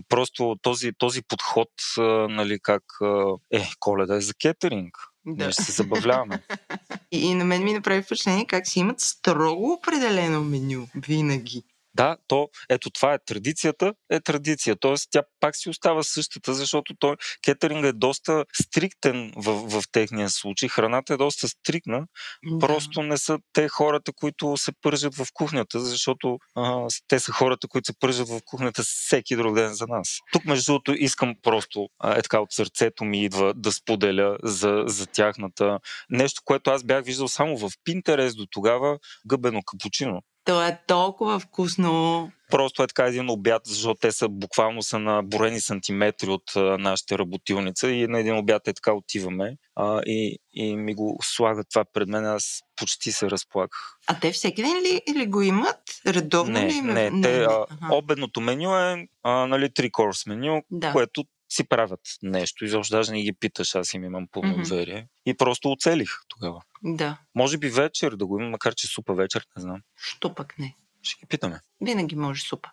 Просто 0.10 0.56
този, 0.62 0.92
този 0.98 1.22
подход, 1.22 1.70
нали, 2.30 2.60
как 2.60 2.84
е, 3.54 3.68
коледа 3.80 4.16
е 4.16 4.22
за 4.22 4.34
кетеринг. 4.34 4.98
Да. 5.26 5.44
Ние 5.44 5.52
ще 5.52 5.64
се 5.64 5.72
забавляваме. 5.72 6.44
и, 7.12 7.26
и 7.26 7.36
на 7.36 7.46
мен 7.46 7.64
ми 7.64 7.74
направи 7.74 8.02
впечатление 8.04 8.46
как 8.46 8.68
си 8.68 8.80
имат 8.80 9.00
строго 9.00 9.74
определено 9.74 10.44
меню 10.44 10.88
винаги. 10.96 11.64
Да, 11.96 12.18
то 12.28 12.50
ето 12.70 12.90
това 12.90 13.14
е 13.14 13.20
традицията, 13.26 13.94
е 14.10 14.20
традиция. 14.20 14.76
Тоест 14.76 15.08
тя 15.12 15.24
пак 15.40 15.56
си 15.56 15.70
остава 15.70 16.04
същата, 16.04 16.54
защото 16.54 16.94
той 17.00 17.16
кетеринг 17.42 17.86
е 17.86 17.94
доста 17.94 18.46
стриктен 18.62 19.34
в, 19.36 19.54
в 19.54 19.84
техния 19.92 20.30
случай. 20.30 20.70
Храната 20.70 21.14
е 21.14 21.18
доста 21.18 21.48
стриктна. 21.48 22.06
Да. 22.46 22.60
Просто 22.60 23.04
не 23.04 23.18
са 23.18 23.40
те 23.54 23.68
хората, 23.68 24.14
които 24.14 24.58
се 24.58 24.72
пържат 24.82 25.16
в 25.16 25.28
кухнята, 25.34 25.80
защото 25.80 26.38
а, 26.56 26.88
те 27.08 27.20
са 27.20 27.32
хората, 27.32 27.68
които 27.68 27.86
се 27.86 28.00
пържат 28.00 28.30
в 28.30 28.40
кухнята 28.46 28.84
всеки 28.84 29.36
друг 29.36 29.56
ден 29.56 29.74
за 29.74 29.88
нас. 29.88 30.20
Тук, 30.32 30.46
между 30.46 30.72
другото, 30.72 30.94
искам 30.94 31.36
просто, 31.42 31.90
а, 32.00 32.18
е 32.18 32.22
така 32.22 32.40
от 32.40 32.52
сърцето 32.52 33.06
ми 33.06 33.24
идва 33.24 33.54
да 33.54 33.72
споделя 33.72 34.38
за, 34.44 34.84
за 34.88 35.08
тяхната 35.08 35.80
нещо, 36.10 36.42
което 36.46 36.70
аз 36.70 36.84
бях 36.84 37.06
виждал 37.06 37.28
само 37.28 37.58
в 37.58 37.72
Пинтерес 37.84 38.36
до 38.36 38.46
тогава, 38.46 39.00
гъбено 39.28 39.62
капучино. 39.64 40.22
То 40.46 40.64
е 40.64 40.80
толкова 40.88 41.40
вкусно. 41.40 42.32
Просто 42.52 42.84
е 42.84 42.88
така 42.88 43.06
един 43.06 43.30
обяд, 43.30 43.62
защото 43.66 44.00
те 44.00 44.12
са 44.12 44.30
буквално 44.30 44.84
са 44.84 45.00
на 45.00 45.24
борени 45.24 45.62
сантиметри 45.62 46.30
от 46.30 46.56
а, 46.56 46.78
нашата 46.78 47.18
работилница 47.18 47.90
и 47.90 48.08
на 48.08 48.20
един 48.20 48.38
обяд 48.38 48.68
е 48.68 48.74
така 48.74 48.94
отиваме 48.94 49.58
а, 49.76 50.02
и, 50.06 50.38
и 50.54 50.76
ми 50.76 50.94
го 50.94 51.20
слагат 51.22 51.68
това 51.70 51.86
пред 51.94 52.08
мен, 52.08 52.26
аз 52.26 52.62
почти 52.76 53.12
се 53.12 53.30
разплаках. 53.30 53.80
А 54.08 54.20
те 54.20 54.32
всеки 54.32 54.62
ден 54.62 54.78
ли, 54.78 55.02
ли 55.20 55.26
го 55.26 55.42
имат? 55.42 55.80
Редовно 56.08 56.54
не, 56.54 56.68
ли 56.68 56.74
им? 56.74 56.86
Не, 56.86 57.10
не, 57.10 57.22
те, 57.22 57.38
не. 57.38 57.44
А, 57.44 57.66
обедното 57.92 58.42
меню 58.42 58.78
е 58.78 59.08
а, 59.24 59.48
нали, 59.48 59.74
три 59.74 59.92
корс 59.92 60.26
меню, 60.26 60.64
да. 60.72 60.92
което 60.92 61.26
си 61.54 61.64
правят 61.68 62.00
нещо. 62.24 62.66
Изобщо 62.66 62.96
даже 62.96 63.12
не 63.12 63.22
ги 63.22 63.34
питаш, 63.34 63.76
аз 63.76 63.94
им 63.94 64.04
имам 64.04 64.28
пълно 64.32 64.54
mm-hmm. 64.54 64.70
доверие. 64.70 65.08
И 65.26 65.34
просто 65.38 65.72
оцелих 65.72 66.10
тогава. 66.28 66.62
Да. 66.84 67.18
Може 67.36 67.58
би 67.58 67.70
вечер 67.70 68.16
да 68.16 68.26
го 68.26 68.40
има, 68.40 68.50
макар 68.50 68.76
че 68.76 68.88
супа 68.88 69.14
вечер, 69.14 69.46
не 69.58 69.62
знам. 69.62 69.82
Що 69.98 70.36
пък 70.36 70.60
не? 70.60 70.76
Ще 71.02 71.20
ги 71.20 71.26
питаме. 71.30 71.60
Винаги 71.82 72.16
може 72.16 72.42
супа. 72.42 72.70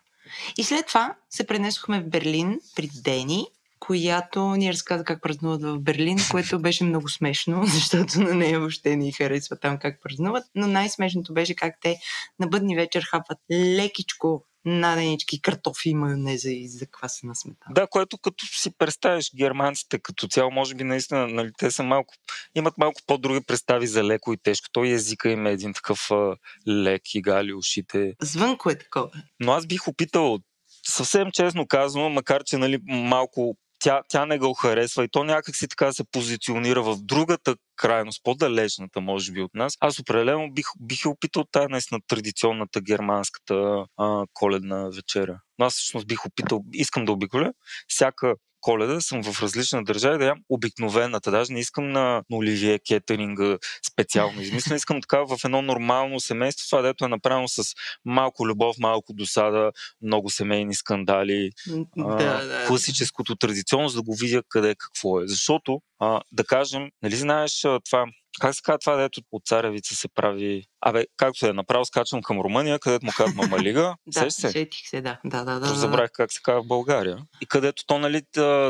И 0.57 0.63
след 0.63 0.87
това 0.87 1.15
се 1.29 1.47
пренесохме 1.47 2.01
в 2.01 2.09
Берлин 2.09 2.59
при 2.75 2.89
Дени, 3.03 3.45
която 3.79 4.55
ни 4.55 4.73
разказа 4.73 5.03
как 5.03 5.21
празнуват 5.21 5.61
в 5.61 5.79
Берлин, 5.79 6.17
което 6.31 6.59
беше 6.59 6.83
много 6.83 7.09
смешно, 7.09 7.65
защото 7.73 8.21
на 8.21 8.33
нея 8.33 8.59
въобще 8.59 8.95
ни 8.95 9.11
харесва 9.11 9.59
там 9.59 9.77
как 9.77 10.01
празнуват. 10.03 10.43
Но 10.55 10.67
най-смешното 10.67 11.33
беше 11.33 11.55
как 11.55 11.75
те 11.81 11.97
на 12.39 12.47
бъдни 12.47 12.75
вечер 12.75 13.03
хапват 13.03 13.39
лекичко 13.51 14.45
наденички 14.65 15.41
картофи 15.41 15.93
майонеза 15.93 16.51
и 16.51 16.67
заквасена 16.67 17.35
сметана. 17.35 17.73
Да, 17.73 17.87
което 17.87 18.17
като 18.17 18.45
си 18.45 18.77
представиш 18.77 19.31
германците 19.35 19.99
като 19.99 20.27
цяло, 20.27 20.51
може 20.51 20.75
би 20.75 20.83
наистина, 20.83 21.27
нали, 21.27 21.51
те 21.57 21.71
са 21.71 21.83
малко, 21.83 22.13
имат 22.55 22.77
малко 22.77 23.01
по-други 23.07 23.45
представи 23.47 23.87
за 23.87 24.03
леко 24.03 24.33
и 24.33 24.37
тежко. 24.37 24.67
Той 24.71 24.89
езика 24.89 25.29
им 25.29 25.47
е 25.47 25.51
един 25.51 25.73
такъв 25.73 26.11
а, 26.11 26.35
лек 26.67 27.15
и 27.15 27.21
гали 27.21 27.53
ушите. 27.53 28.13
Звънко 28.21 28.69
е 28.69 28.77
такова. 28.77 29.09
Но 29.39 29.51
аз 29.51 29.65
бих 29.65 29.87
опитал 29.87 30.39
съвсем 30.87 31.31
честно 31.31 31.67
казвам, 31.67 32.13
макар 32.13 32.43
че 32.43 32.57
нали, 32.57 32.79
малко 32.87 33.57
тя, 33.81 34.01
тя 34.07 34.25
не 34.25 34.39
го 34.39 34.53
харесва 34.53 35.03
и 35.03 35.09
то 35.11 35.23
някак 35.23 35.55
си 35.55 35.67
така 35.67 35.93
се 35.93 36.03
позиционира 36.11 36.83
в 36.83 36.97
другата 37.01 37.55
крайност, 37.75 38.21
по-далечната, 38.23 39.01
може 39.01 39.31
би, 39.31 39.41
от 39.41 39.53
нас. 39.53 39.73
Аз 39.79 39.99
определено 39.99 40.51
бих, 40.51 40.65
бих 40.79 41.05
опитал 41.05 41.45
тази 41.51 41.67
наистина 41.69 41.99
традиционната 42.07 42.81
германската 42.81 43.85
а, 43.97 44.25
коледна 44.33 44.89
вечеря. 44.95 45.39
Но 45.59 45.65
аз 45.65 45.73
всъщност 45.73 46.07
бих 46.07 46.25
опитал, 46.25 46.63
искам 46.73 47.05
да 47.05 47.11
обиколя 47.11 47.53
всяка 47.87 48.35
коледа 48.61 49.01
съм 49.01 49.23
в 49.23 49.41
различна 49.41 49.83
държава 49.83 50.17
да 50.17 50.25
ям 50.25 50.39
обикновената. 50.49 51.31
Даже 51.31 51.53
не 51.53 51.59
искам 51.59 51.91
на, 51.91 52.23
на 52.29 52.37
Оливие 52.37 52.79
кетеринга 52.79 53.57
специално 53.91 54.41
измислено. 54.41 54.75
Искам 54.75 55.01
така 55.01 55.19
в 55.19 55.37
едно 55.45 55.61
нормално 55.61 56.19
семейство, 56.19 56.69
това 56.69 56.81
дето 56.81 57.05
е 57.05 57.07
направено 57.07 57.47
с 57.47 57.63
малко 58.05 58.47
любов, 58.47 58.75
малко 58.79 59.13
досада, 59.13 59.71
много 60.01 60.29
семейни 60.29 60.75
скандали. 60.75 61.49
Да, 61.67 61.85
а, 61.97 62.45
да. 62.45 62.65
Класическото 62.67 63.35
традиционно, 63.35 63.89
за 63.89 63.95
да 63.97 64.03
го 64.03 64.15
видя 64.15 64.43
къде 64.49 64.75
какво 64.77 65.21
е. 65.21 65.27
Защото, 65.27 65.81
а, 65.99 66.21
да 66.31 66.43
кажем, 66.43 66.89
нали 67.03 67.15
знаеш 67.15 67.61
това 67.61 68.05
как 68.41 68.55
се 68.55 68.61
казва 68.61 68.79
това, 68.79 68.95
дето 68.95 69.21
от 69.31 69.45
царевица 69.45 69.95
се 69.95 70.07
прави... 70.07 70.63
Абе, 70.81 71.05
както 71.17 71.45
е 71.45 71.53
направо, 71.53 71.85
скачам 71.85 72.21
към 72.21 72.39
Румъния, 72.39 72.79
където 72.79 73.05
му 73.05 73.11
казват 73.17 73.35
Мамалига. 73.35 73.95
да, 74.07 74.31
се? 74.31 74.51
сетих 74.51 74.89
се, 74.89 75.01
да. 75.01 75.19
да, 75.25 75.43
да, 75.43 75.59
да, 75.59 75.67
забравих 75.67 76.11
как 76.13 76.33
се 76.33 76.39
казва 76.43 76.63
в 76.63 76.67
България. 76.67 77.17
И 77.41 77.45
където 77.45 77.83
то, 77.85 77.99
нали, 77.99 78.21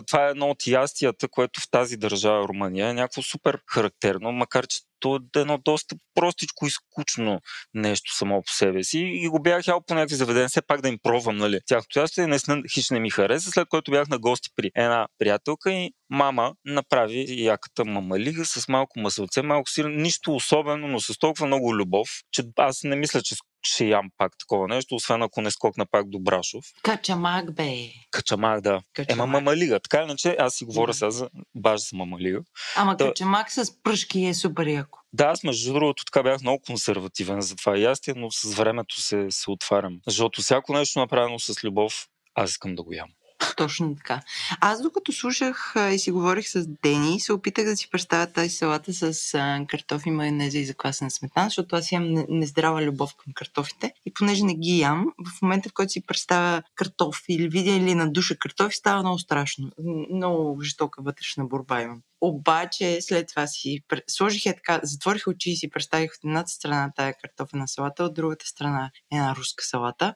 това 0.07 0.27
е 0.27 0.29
едно 0.29 0.49
от 0.49 0.67
ястията, 0.67 1.27
което 1.27 1.61
в 1.61 1.69
тази 1.71 1.97
държава 1.97 2.47
Румъния 2.47 2.89
е 2.89 2.93
някакво 2.93 3.21
супер 3.21 3.59
характерно, 3.67 4.31
макар 4.31 4.67
че 4.67 4.79
то 5.01 5.15
е 5.15 5.39
едно 5.39 5.57
доста 5.57 5.95
простичко 6.15 6.67
и 6.67 6.69
скучно 6.69 7.39
нещо 7.73 8.15
само 8.15 8.41
по 8.41 8.51
себе 8.51 8.83
си. 8.83 8.99
И 8.99 9.27
го 9.27 9.41
бях 9.41 9.67
ял 9.67 9.81
по 9.87 9.93
някакви 9.93 10.15
заведения, 10.15 10.49
все 10.49 10.61
пак 10.61 10.81
да 10.81 10.89
им 10.89 10.99
пробвам, 11.03 11.37
нали. 11.37 11.59
Тяхното 11.65 11.99
ястие 11.99 12.27
наистина 12.27 12.61
хич 12.73 12.89
не 12.89 12.99
ми 12.99 13.09
хареса, 13.09 13.51
след 13.51 13.67
което 13.67 13.91
бях 13.91 14.07
на 14.07 14.19
гости 14.19 14.49
при 14.55 14.71
една 14.75 15.07
приятелка 15.19 15.71
и 15.71 15.91
мама 16.09 16.53
направи 16.65 17.25
яката 17.29 17.85
мамалига 17.85 18.45
с 18.45 18.67
малко 18.67 18.99
масълце, 18.99 19.41
малко 19.41 19.69
сир, 19.69 19.85
нищо 19.85 20.35
особено, 20.35 20.87
но 20.87 20.99
с 20.99 21.17
толкова 21.19 21.47
много 21.47 21.75
любов, 21.75 22.09
че 22.31 22.43
аз 22.57 22.83
не 22.83 22.95
мисля, 22.95 23.21
че 23.21 23.35
ще 23.63 23.85
ям 23.85 24.09
пак 24.17 24.37
такова 24.37 24.67
нещо, 24.67 24.95
освен 24.95 25.21
ако 25.21 25.41
не 25.41 25.51
скокна 25.51 25.85
пак 25.85 26.09
до 26.09 26.19
Брашов. 26.19 26.65
Качамак, 26.83 27.55
бе. 27.55 27.73
Качамак, 28.11 28.61
да. 28.61 28.81
Качамак. 28.93 29.17
Ема 29.17 29.25
мамалига. 29.27 29.79
Така 29.79 30.03
иначе 30.03 30.35
аз 30.39 30.53
си 30.53 30.65
говоря 30.65 30.93
сега 30.93 31.11
за 31.11 31.29
баш 31.55 31.89
за 31.89 31.97
мамалига. 31.97 32.39
Ама 32.75 32.95
да. 32.95 33.07
качамак 33.07 33.51
с 33.51 33.83
пръшки 33.83 34.25
е 34.25 34.33
супер 34.33 34.67
яко. 34.67 34.99
Да, 35.13 35.25
аз 35.25 35.43
между 35.43 35.73
другото 35.73 36.05
така 36.05 36.23
бях 36.23 36.41
много 36.41 36.61
консервативен 36.65 37.41
за 37.41 37.55
това 37.55 37.77
ястие, 37.77 38.13
но 38.17 38.31
с 38.31 38.53
времето 38.53 39.01
се, 39.01 39.27
се 39.29 39.51
отварям. 39.51 39.99
Защото 40.07 40.41
всяко 40.41 40.73
нещо 40.73 40.99
направено 40.99 41.39
с 41.39 41.63
любов, 41.63 42.07
аз 42.35 42.51
искам 42.51 42.75
да 42.75 42.83
го 42.83 42.93
ям. 42.93 43.09
Точно 43.57 43.95
така. 43.95 44.21
Аз 44.59 44.81
докато 44.81 45.11
слушах 45.11 45.75
и 45.93 45.99
си 45.99 46.11
говорих 46.11 46.49
с 46.49 46.67
Дени, 46.83 47.19
се 47.19 47.33
опитах 47.33 47.65
да 47.65 47.77
си 47.77 47.89
представя 47.89 48.27
тази 48.27 48.49
салата 48.49 48.93
с 48.93 49.33
картофи, 49.67 50.11
майонеза 50.11 50.57
и 50.57 50.65
заквасена 50.65 51.11
сметана, 51.11 51.45
защото 51.45 51.75
аз 51.75 51.91
имам 51.91 52.25
нездрава 52.29 52.81
любов 52.81 53.15
към 53.15 53.33
картофите. 53.33 53.93
И 54.05 54.13
понеже 54.13 54.43
не 54.43 54.55
ги 54.55 54.79
ям, 54.79 55.05
в 55.37 55.41
момента 55.41 55.69
в 55.69 55.73
който 55.73 55.91
си 55.91 56.05
представя 56.05 56.63
картофи 56.75 57.33
или 57.33 57.49
видя 57.49 57.71
или 57.71 57.95
на 57.95 58.11
душа 58.11 58.35
картофи, 58.35 58.75
става 58.75 59.01
много 59.01 59.19
страшно. 59.19 59.71
Много 60.13 60.61
жестока 60.61 61.01
вътрешна 61.01 61.45
борба 61.45 61.81
имам. 61.81 62.01
Обаче 62.21 63.01
след 63.01 63.27
това 63.27 63.47
си 63.47 63.79
сложих 64.07 64.45
е 64.45 64.55
така, 64.55 64.79
затворих 64.83 65.27
очи 65.27 65.51
и 65.51 65.55
си 65.55 65.69
представих 65.69 66.11
от 66.11 66.23
едната 66.23 66.49
страна 66.49 66.91
тая 66.95 67.13
картофена 67.21 67.67
салата, 67.67 68.03
от 68.03 68.13
другата 68.13 68.47
страна 68.47 68.91
една 69.11 69.35
руска 69.35 69.65
салата. 69.65 70.15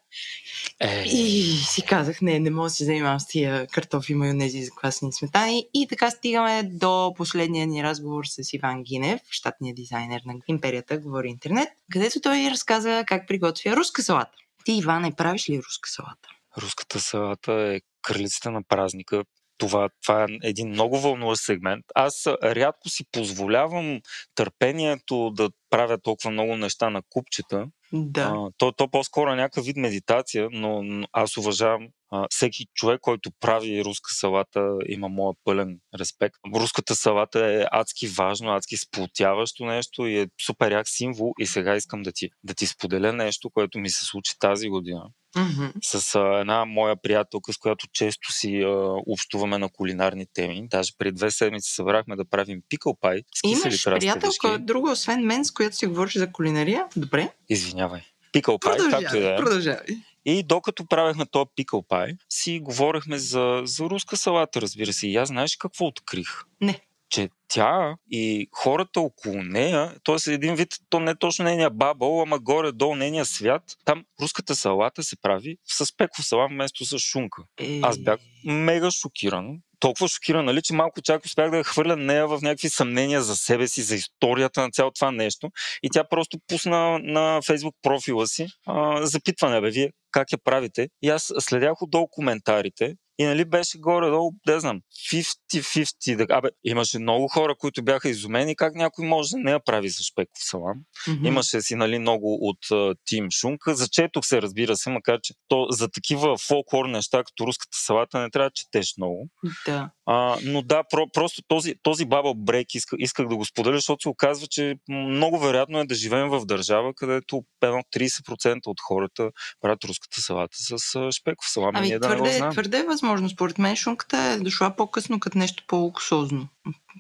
Е... 0.79 1.03
И 1.03 1.43
си 1.57 1.81
казах, 1.81 2.21
не, 2.21 2.39
не 2.39 2.49
мога 2.49 2.65
да 2.65 2.69
се 2.69 2.85
занимавам 2.85 3.19
с 3.19 3.27
тия 3.27 3.67
картофи, 3.67 4.13
майонези 4.13 4.63
заквасени 4.63 5.13
сметани. 5.13 5.67
И 5.73 5.87
така 5.87 6.11
стигаме 6.11 6.63
до 6.63 7.13
последния 7.17 7.67
ни 7.67 7.83
разговор 7.83 8.25
с 8.25 8.53
Иван 8.53 8.83
Гинев, 8.83 9.21
щатния 9.29 9.75
дизайнер 9.75 10.21
на 10.25 10.33
Империята 10.47 10.97
Говори 10.97 11.27
Интернет, 11.27 11.69
където 11.91 12.21
той 12.21 12.51
разказа 12.51 13.03
как 13.07 13.27
приготвя 13.27 13.75
руска 13.75 14.03
салата. 14.03 14.31
Ти, 14.65 14.71
Иван, 14.71 15.13
правиш 15.13 15.49
ли 15.49 15.57
руска 15.57 15.89
салата? 15.89 16.29
Руската 16.57 16.99
салата 16.99 17.51
е 17.53 17.81
кралицата 18.01 18.51
на 18.51 18.63
празника 18.63 19.23
това, 19.57 19.89
това 20.03 20.23
е 20.23 20.27
един 20.43 20.69
много 20.69 20.99
вълнуващ 20.99 21.43
сегмент. 21.43 21.85
Аз 21.95 22.27
рядко 22.43 22.89
си 22.89 23.03
позволявам 23.11 24.01
търпението 24.35 25.29
да 25.29 25.49
правя 25.69 25.97
толкова 25.97 26.31
много 26.31 26.57
неща 26.57 26.89
на 26.89 27.01
купчета. 27.09 27.67
Да. 27.93 28.21
А, 28.21 28.51
то, 28.57 28.71
то 28.71 28.87
по-скоро 28.87 29.31
е 29.31 29.35
някакъв 29.35 29.65
вид 29.65 29.77
медитация, 29.77 30.47
но, 30.51 31.03
аз 31.11 31.37
уважавам 31.37 31.87
а, 32.11 32.27
всеки 32.29 32.65
човек, 32.73 32.99
който 33.01 33.31
прави 33.39 33.83
руска 33.83 34.13
салата, 34.13 34.77
има 34.87 35.09
моят 35.09 35.37
пълен 35.43 35.79
респект. 35.99 36.35
Руската 36.55 36.95
салата 36.95 37.45
е 37.45 37.65
адски 37.71 38.07
важно, 38.07 38.51
адски 38.51 38.77
сплотяващо 38.77 39.65
нещо 39.65 40.05
и 40.05 40.19
е 40.19 40.27
супер 40.45 40.71
як 40.71 40.89
символ. 40.89 41.33
И 41.39 41.45
сега 41.45 41.75
искам 41.75 42.03
да 42.03 42.11
ти, 42.11 42.29
да 42.43 42.53
ти 42.53 42.67
споделя 42.67 43.13
нещо, 43.13 43.49
което 43.49 43.79
ми 43.79 43.89
се 43.89 44.05
случи 44.05 44.33
тази 44.39 44.69
година. 44.69 45.03
Mm-hmm. 45.35 45.71
С 45.83 46.15
а, 46.15 46.39
една 46.39 46.65
моя 46.65 46.95
приятелка, 46.95 47.53
с 47.53 47.57
която 47.57 47.87
често 47.93 48.31
си 48.31 48.61
а, 48.61 48.69
общуваме 49.07 49.57
на 49.57 49.69
кулинарни 49.69 50.25
теми. 50.33 50.67
Даже 50.67 50.93
преди 50.97 51.15
две 51.15 51.31
седмици 51.31 51.71
събрахме 51.73 52.15
да 52.15 52.25
правим 52.25 52.61
пикъл 52.69 52.95
пай. 53.01 53.21
Имаш 53.45 53.83
приятелка, 53.83 54.59
друга 54.59 54.91
освен 54.91 55.25
мен, 55.25 55.45
с 55.45 55.51
която 55.51 55.75
си 55.75 55.87
говориш 55.87 56.17
за 56.17 56.31
кулинария? 56.31 56.85
Добре. 56.95 57.29
Извинявай. 57.49 58.01
Пикъл 58.31 58.59
пай, 58.59 58.77
както 58.77 59.17
и 59.17 59.19
да 59.19 59.33
е. 59.33 59.37
Продължавай. 59.37 59.85
И 60.25 60.43
докато 60.43 60.85
правехме 60.85 61.25
този 61.25 61.49
пикъл 61.55 61.81
пай, 61.81 62.13
си 62.29 62.59
говорихме 62.59 63.17
за, 63.17 63.61
за 63.63 63.83
руска 63.83 64.17
салата, 64.17 64.61
разбира 64.61 64.93
се. 64.93 65.07
И 65.07 65.15
аз 65.15 65.27
знаеш 65.27 65.55
какво 65.55 65.85
открих? 65.85 66.27
Не. 66.61 66.79
че 67.09 67.29
тя 67.55 67.95
и 68.11 68.47
хората 68.51 69.01
около 69.01 69.43
нея, 69.43 69.93
т.е. 70.03 70.33
един 70.33 70.55
вид, 70.55 70.69
то 70.89 70.99
не 70.99 71.11
е 71.11 71.15
точно 71.15 71.45
нейния 71.45 71.69
бабъл, 71.69 72.21
ама 72.21 72.39
горе-долу 72.39 72.95
нейния 72.95 73.25
свят, 73.25 73.63
там 73.85 74.05
руската 74.21 74.55
салата 74.55 75.03
се 75.03 75.15
прави 75.21 75.57
с 75.65 75.97
пеков 75.97 76.25
салат 76.25 76.51
вместо 76.51 76.85
с 76.85 76.99
шунка. 76.99 77.43
Е... 77.59 77.79
Аз 77.83 77.99
бях 77.99 78.19
мега 78.45 78.91
шокиран. 78.91 79.57
Толкова 79.79 80.07
шокиран, 80.07 80.45
нали, 80.45 80.61
че 80.61 80.73
малко 80.73 81.01
чак 81.01 81.25
успях 81.25 81.51
да 81.51 81.63
хвърля 81.63 81.95
нея 81.95 82.27
в 82.27 82.39
някакви 82.41 82.69
съмнения 82.69 83.21
за 83.21 83.35
себе 83.35 83.67
си, 83.67 83.81
за 83.81 83.95
историята 83.95 84.61
на 84.61 84.71
цялото 84.71 84.93
това 84.93 85.11
нещо. 85.11 85.49
И 85.83 85.89
тя 85.89 86.03
просто 86.03 86.37
пусна 86.47 86.99
на 86.99 87.41
фейсбук 87.45 87.75
профила 87.81 88.27
си 88.27 88.47
а, 88.65 89.05
запитване, 89.05 89.61
бе, 89.61 89.71
вие 89.71 89.91
как 90.11 90.31
я 90.31 90.37
правите. 90.37 90.89
И 91.01 91.09
аз 91.09 91.33
следях 91.39 91.81
отдолу 91.81 92.07
коментарите 92.07 92.95
и 93.17 93.25
нали 93.25 93.45
беше 93.45 93.77
горе-долу, 93.77 94.31
не 94.47 94.59
знам, 94.59 94.81
50-50. 95.13 96.15
Да, 96.15 96.25
абе, 96.29 96.49
имаше 96.63 96.99
много 96.99 97.27
хора, 97.27 97.55
които 97.57 97.83
бяха 97.83 98.09
изумени 98.09 98.55
как 98.55 98.75
някой 98.75 99.05
може 99.05 99.29
да 99.29 99.37
не 99.37 99.51
я 99.51 99.59
прави 99.59 99.89
с 99.89 100.03
шпеков 100.03 100.37
салам. 100.37 100.77
Мгм. 101.07 101.25
Имаше 101.25 101.61
си 101.61 101.75
нали, 101.75 101.99
много 101.99 102.37
от 102.41 102.71
а, 102.71 102.95
Тим 103.05 103.31
Шунка. 103.31 103.75
Зачетох 103.75 104.25
се, 104.25 104.41
разбира 104.41 104.77
се, 104.77 104.89
макар 104.89 105.19
че 105.23 105.33
то, 105.47 105.67
за 105.69 105.89
такива 105.89 106.37
фолклор 106.37 106.85
неща, 106.85 107.23
като 107.23 107.47
руската 107.47 107.77
салата, 107.85 108.19
не 108.19 108.29
трябва 108.29 108.49
да 108.49 108.53
четеш 108.53 108.93
много. 108.97 109.29
Да. 109.65 109.89
А, 110.05 110.37
но 110.43 110.61
да, 110.61 110.83
про, 110.91 111.07
просто 111.13 111.41
този, 111.47 111.75
този 111.83 112.05
бабъл 112.05 112.33
брейк 112.33 112.75
иска, 112.75 112.95
исках 112.99 113.27
да 113.27 113.35
го 113.35 113.45
споделя, 113.45 113.75
защото 113.75 114.01
се 114.01 114.09
оказва, 114.09 114.47
че 114.47 114.75
много 114.89 115.39
вероятно 115.39 115.79
е 115.79 115.85
да 115.85 115.95
живеем 115.95 116.29
в 116.29 116.45
държава, 116.45 116.93
където 116.93 117.43
едно 117.61 117.81
30% 117.95 118.67
от 118.67 118.81
хората 118.81 119.31
правят 119.61 119.83
руската 119.83 120.21
салата 120.21 120.57
с 120.57 121.11
шпеков 121.11 121.49
салам. 121.49 121.75
и 121.75 121.77
Ами, 121.77 121.87
ние 121.87 121.99
да 121.99 122.09
не 122.09 122.15
го 122.15 122.21
твърде, 122.21 122.37
знаем. 122.37 122.51
твърде 122.53 122.79
е 122.79 122.83
възможно. 122.83 123.29
Според 123.29 123.57
мен 123.57 123.75
шунката 123.75 124.17
е 124.17 124.37
дошла 124.37 124.75
по-късно 124.75 125.19
като 125.19 125.37
нещо 125.37 125.63
по-луксозно. 125.67 126.47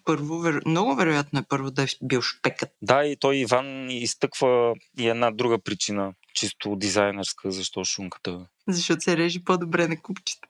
Първо, 0.05 0.39
вер... 0.39 0.61
много 0.65 0.95
вероятно 0.95 1.39
е 1.39 1.43
първо 1.49 1.71
да 1.71 1.83
е 1.83 1.87
бил 2.03 2.21
шпекът. 2.21 2.69
Да, 2.81 3.05
и 3.05 3.17
той 3.19 3.35
Иван 3.35 3.89
изтъква 3.89 4.73
и 4.99 5.07
една 5.07 5.31
друга 5.31 5.59
причина, 5.59 6.13
чисто 6.33 6.75
дизайнерска, 6.75 7.51
защо 7.51 7.83
шунката. 7.83 8.47
Защото 8.67 9.01
се 9.01 9.17
режи 9.17 9.43
по-добре 9.43 9.87
на 9.87 10.01
купчета, 10.01 10.47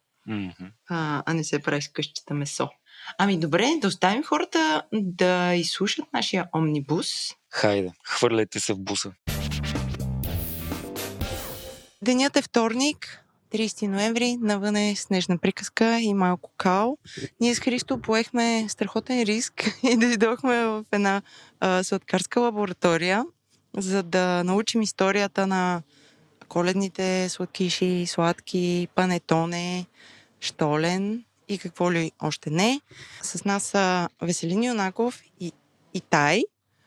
А, 0.89 1.23
а 1.25 1.33
не 1.33 1.43
се 1.43 1.59
прави 1.59 1.81
с 1.81 1.87
къщата 1.87 2.33
месо. 2.33 2.69
Ами 3.17 3.39
добре, 3.39 3.67
да 3.81 3.87
оставим 3.87 4.23
хората 4.23 4.83
да 4.93 5.53
изслушат 5.55 6.05
нашия 6.13 6.49
омнибус. 6.55 7.07
Хайде, 7.49 7.91
хвърляйте 8.03 8.59
се 8.59 8.73
в 8.73 8.79
буса. 8.79 9.11
Денят 12.01 12.35
е 12.35 12.41
вторник, 12.41 13.25
30 13.51 13.87
ноември, 13.87 14.37
навън 14.41 14.75
е 14.75 14.95
снежна 14.95 15.37
приказка 15.37 15.99
и 15.99 16.13
малко 16.13 16.51
кал. 16.57 16.97
Ние 17.39 17.55
с 17.55 17.59
Христо 17.59 18.01
поехме 18.01 18.65
страхотен 18.69 19.23
риск 19.23 19.53
и 19.83 19.97
дойдохме 19.97 20.65
в 20.65 20.85
една 20.91 21.21
а, 21.59 21.83
сладкарска 21.83 22.39
лаборатория, 22.39 23.25
за 23.77 24.03
да 24.03 24.43
научим 24.43 24.81
историята 24.81 25.47
на 25.47 25.81
коледните 26.47 27.29
сладкиши, 27.29 28.05
сладки, 28.07 28.87
панетоне, 28.95 29.85
штолен 30.45 31.23
и 31.47 31.57
какво 31.57 31.91
ли 31.91 32.11
още 32.21 32.49
не. 32.49 32.81
С 33.21 33.45
нас 33.45 33.63
са 33.63 34.09
Веселин 34.21 34.63
Юнаков 34.63 35.21
и, 35.39 35.51
и 35.93 36.01
Тай, 36.01 36.43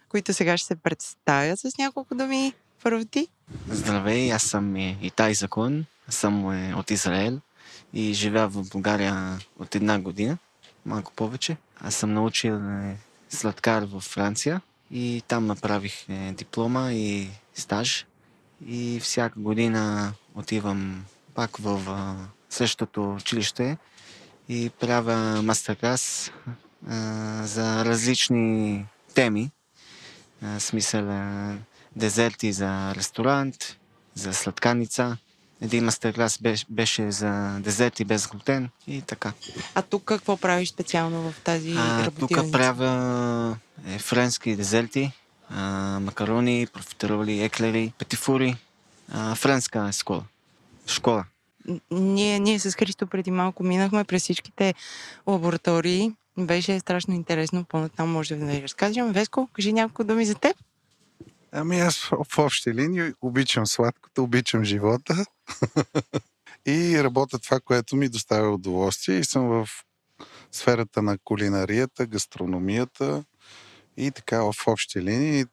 които 0.09 0.33
сега 0.33 0.57
ще 0.57 0.67
се 0.67 0.77
представят 0.77 1.59
с 1.59 1.79
няколко 1.79 2.15
думи. 2.15 2.53
Първо 2.83 3.05
ти. 3.05 3.29
Здравей, 3.69 4.33
аз 4.33 4.43
съм 4.43 4.77
Итай 4.77 5.35
Закон, 5.35 5.85
съм 6.09 6.53
е, 6.53 6.75
от 6.75 6.91
Израел 6.91 7.41
и 7.93 8.13
живея 8.13 8.49
в 8.49 8.69
България 8.69 9.39
от 9.59 9.75
една 9.75 9.99
година, 9.99 10.39
малко 10.87 11.13
повече. 11.13 11.57
Аз 11.81 11.95
съм 11.95 12.15
научил 12.15 12.55
е, 12.55 12.97
сладкар 13.29 13.83
във 13.83 14.03
Франция 14.03 14.61
и 14.91 15.23
там 15.29 15.47
направих 15.47 16.09
е, 16.09 16.33
диплома 16.33 16.93
и 16.93 17.29
стаж. 17.55 18.07
И 18.67 19.01
всяка 19.03 19.41
година 19.41 20.13
отивам 20.35 21.05
пак 21.35 21.57
в 21.57 21.81
същото 22.51 23.15
училище 23.15 23.77
и 24.49 24.71
правя 24.81 25.43
мастер-клас 25.43 26.31
а, 26.89 27.47
за 27.47 27.85
различни 27.85 28.87
теми. 29.15 29.51
А, 30.43 30.61
смисъл 30.61 31.11
а, 31.11 31.55
дезерти 31.97 32.53
за 32.53 32.95
ресторант, 32.95 33.77
за 34.15 34.35
сладканица. 34.35 35.17
Един 35.61 35.85
мастер-клас 35.85 36.39
беше, 36.39 36.67
беше 36.71 37.11
за 37.11 37.59
дезерти 37.61 38.05
без 38.05 38.27
глутен 38.27 38.71
и 38.87 39.03
така. 39.03 39.33
А 39.75 39.83
тук 39.83 40.05
какво 40.05 40.37
правиш 40.37 40.69
специално 40.69 41.33
в 41.33 41.35
тази 41.45 41.75
А, 41.79 42.11
тук 42.11 42.31
правя 42.53 43.57
е, 43.87 43.99
френски 43.99 44.57
дезерти, 44.57 45.13
а, 45.51 45.63
макарони, 46.01 46.67
профитероли, 46.73 47.43
еклери, 47.43 47.93
петифури. 47.99 48.57
А, 49.13 49.35
френска 49.35 49.93
школа. 49.93 50.25
Школа. 50.87 51.25
Ние, 51.91 52.39
ние 52.39 52.59
с 52.59 52.73
Христо 52.73 53.07
преди 53.07 53.31
малко 53.31 53.63
минахме 53.63 54.05
през 54.05 54.23
всичките 54.23 54.75
лаборатории. 55.27 56.13
Беше 56.39 56.81
страшно 56.81 57.15
интересно. 57.15 57.65
По-натам 57.65 58.11
може 58.11 58.37
да 58.37 58.47
ви 58.47 58.63
разкажем. 58.63 59.13
Веско, 59.13 59.49
кажи 59.53 59.73
няколко 59.73 60.05
думи 60.05 60.27
за 60.27 60.35
теб. 60.35 60.57
Ами 61.53 61.81
аз 61.81 61.97
в 61.97 62.39
общи 62.39 62.75
линии 62.75 63.13
обичам 63.23 63.67
сладкото, 63.67 64.23
обичам 64.23 64.65
живота 64.65 65.25
и 66.67 67.03
работя 67.03 67.39
това, 67.39 67.61
което 67.61 67.97
ми 67.97 68.09
доставя 68.09 68.51
удоволствие 68.51 69.19
и 69.19 69.25
съм 69.25 69.49
в 69.49 69.69
сферата 70.53 71.03
на 71.03 71.19
кулинарията, 71.25 72.07
гастрономията 72.07 73.25
и 73.97 74.11
така 74.11 74.43
в 74.43 74.55
общи 74.67 75.03
линии 75.03 75.45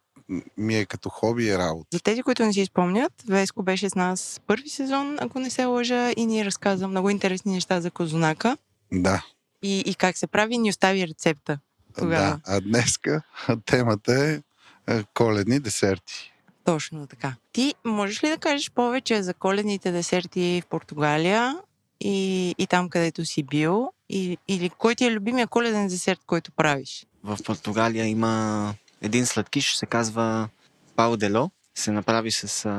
ми 0.58 0.76
е 0.76 0.86
като 0.86 1.10
хоби 1.10 1.46
и 1.46 1.58
работа. 1.58 1.88
За 1.94 2.00
тези, 2.00 2.24
които 2.24 2.46
не 2.46 2.54
си 2.54 2.66
спомнят, 2.66 3.14
Веско 3.28 3.64
беше 3.64 3.90
с 3.90 3.96
нас 3.96 4.42
първи 4.48 4.70
сезон, 4.70 5.18
ако 5.20 5.40
не 5.40 5.50
се 5.50 5.66
лъжа, 5.66 6.14
и 6.18 6.26
ни 6.26 6.46
разказа 6.46 6.88
много 6.88 7.10
интересни 7.10 7.52
неща 7.52 7.82
за 7.82 7.92
козунака 7.92 8.58
Да, 8.92 9.26
и, 9.64 9.80
и 9.80 9.96
как 9.96 10.18
се 10.18 10.28
прави, 10.28 10.58
ни 10.58 10.70
остави 10.70 11.08
рецепта. 11.08 11.60
Тогава. 11.98 12.26
да. 12.26 12.40
А 12.46 12.62
днеска 12.62 13.22
темата 13.66 14.14
е 14.14 14.42
е, 14.88 15.04
коледни 15.14 15.60
десерти. 15.60 16.32
Точно 16.64 17.08
така. 17.08 17.36
Ти 17.52 17.74
можеш 17.86 18.24
ли 18.24 18.30
да 18.30 18.38
кажеш 18.38 18.72
повече 18.72 19.24
за 19.24 19.34
коледните 19.34 19.92
десерти 19.92 20.62
в 20.66 20.68
Португалия 20.68 21.58
и, 22.00 22.56
и 22.58 22.68
там, 22.68 22.90
където 22.90 23.26
си 23.26 23.44
бил? 23.44 23.92
И, 24.10 24.38
или 24.48 24.70
кой 24.70 24.96
ти 24.96 25.06
е 25.06 25.12
любимия 25.12 25.48
коледен 25.48 25.88
десерт, 25.88 26.20
който 26.28 26.52
правиш? 26.52 27.06
В 27.24 27.38
Португалия 27.46 28.06
има 28.06 28.74
един 29.02 29.26
сладкиш, 29.26 29.76
се 29.76 29.86
казва 29.86 30.50
Пао 30.96 31.18
Дело. 31.18 31.52
Се 31.76 31.92
направи 31.92 32.32
с 32.32 32.70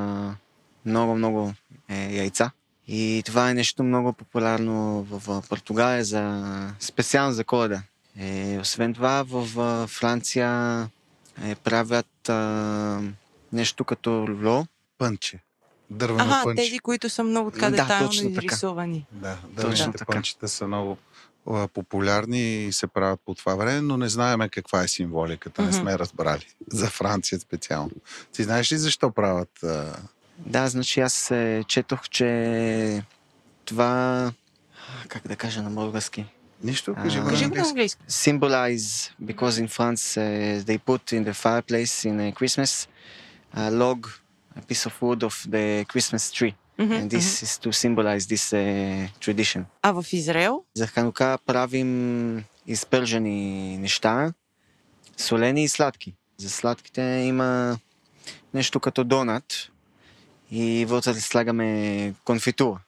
много-много 0.87 1.55
е, 1.89 2.15
яйца. 2.15 2.51
И 2.89 3.23
това 3.27 3.51
е 3.51 3.55
нещо 3.55 3.83
много 3.83 4.13
популярно 4.13 5.03
в, 5.03 5.19
в 5.27 5.49
Португалия, 5.49 6.05
за, 6.05 6.75
специално 6.81 7.33
за 7.33 7.45
коледа. 7.45 7.83
Е, 8.19 8.59
освен 8.61 8.95
това, 8.95 9.25
в 9.29 9.61
а, 9.61 9.87
Франция 9.87 10.51
е, 11.45 11.55
правят 11.55 12.29
а, 12.29 13.01
нещо 13.53 13.85
като 13.85 14.11
ло. 14.43 14.67
Пънче. 14.99 15.39
Дървено 15.91 16.25
Ага, 16.25 16.41
пънче. 16.45 16.63
тези, 16.63 16.79
които 16.79 17.09
са 17.09 17.25
много 17.25 17.51
така 17.51 17.71
Да, 17.71 17.77
детайлно 17.77 18.07
точно 18.09 18.35
така. 18.35 18.47
изрисувани. 18.47 19.07
Да, 19.13 19.37
Точно 19.37 19.51
дървените 19.55 19.99
така. 19.99 20.13
пънчета 20.13 20.49
са 20.49 20.67
много 20.67 20.99
популярни 21.75 22.67
и 22.67 22.73
се 22.73 22.87
правят 22.87 23.21
по 23.25 23.35
това 23.35 23.55
време, 23.55 23.81
но 23.81 23.97
не 23.97 24.09
знаеме 24.09 24.49
каква 24.49 24.83
е 24.83 24.89
символиката, 24.89 25.63
не 25.63 25.73
сме 25.73 25.99
разбрали. 25.99 26.47
За 26.73 26.87
Франция 26.87 27.41
специално. 27.41 27.91
Ти 28.33 28.43
знаеш 28.43 28.73
ли 28.73 28.77
защо 28.77 29.11
правят? 29.11 29.63
А... 29.63 29.97
Да, 30.39 30.69
значи 30.69 31.01
аз 31.01 31.33
четох, 31.67 32.09
че 32.09 33.03
това... 33.65 34.33
Как 35.09 35.29
да 35.29 35.37
кажа 35.37 35.63
на 35.63 35.71
български? 35.71 36.27
Нищо, 36.63 36.95
кажи 36.95 37.21
го 37.21 37.31
на 37.31 37.63
английски. 37.65 38.03
symbolize 38.09 39.13
because 39.25 39.51
in 39.51 39.69
France 39.69 40.17
uh, 40.17 40.65
they 40.65 40.79
put 40.79 41.03
in 41.13 41.25
the 41.25 41.35
fireplace 41.45 42.05
in 42.05 42.17
uh, 42.17 42.33
Christmas 42.33 42.89
a 43.57 43.71
log, 43.71 44.09
a 44.57 44.63
piece 44.69 44.87
of 44.87 44.95
wood 45.03 45.23
of 45.23 45.35
the 45.55 45.85
Christmas 45.93 46.25
tree, 46.37 46.55
Мгм, 46.79 46.93
and 46.93 47.09
this 47.11 47.43
мгм. 47.43 47.47
is 47.47 47.59
to 47.59 47.73
symbolize 47.73 48.27
this 48.27 48.53
uh, 48.53 49.09
tradition. 49.21 49.65
А 49.83 49.93
в 49.93 50.13
Израел? 50.13 50.65
За 50.75 50.87
Ханука 50.87 51.39
правим 51.47 52.45
изпържени 52.67 53.79
неща, 53.79 54.33
солени 55.17 55.65
и 55.65 55.69
сладки. 55.69 56.15
За 56.39 56.51
сладките 56.51 57.03
има 57.03 57.79
нещо 58.55 58.81
като 58.81 59.05
донат 59.05 59.71
и 60.51 60.85
вътре 60.89 61.15
слагаме 61.15 62.15
конфитура. 62.25 62.81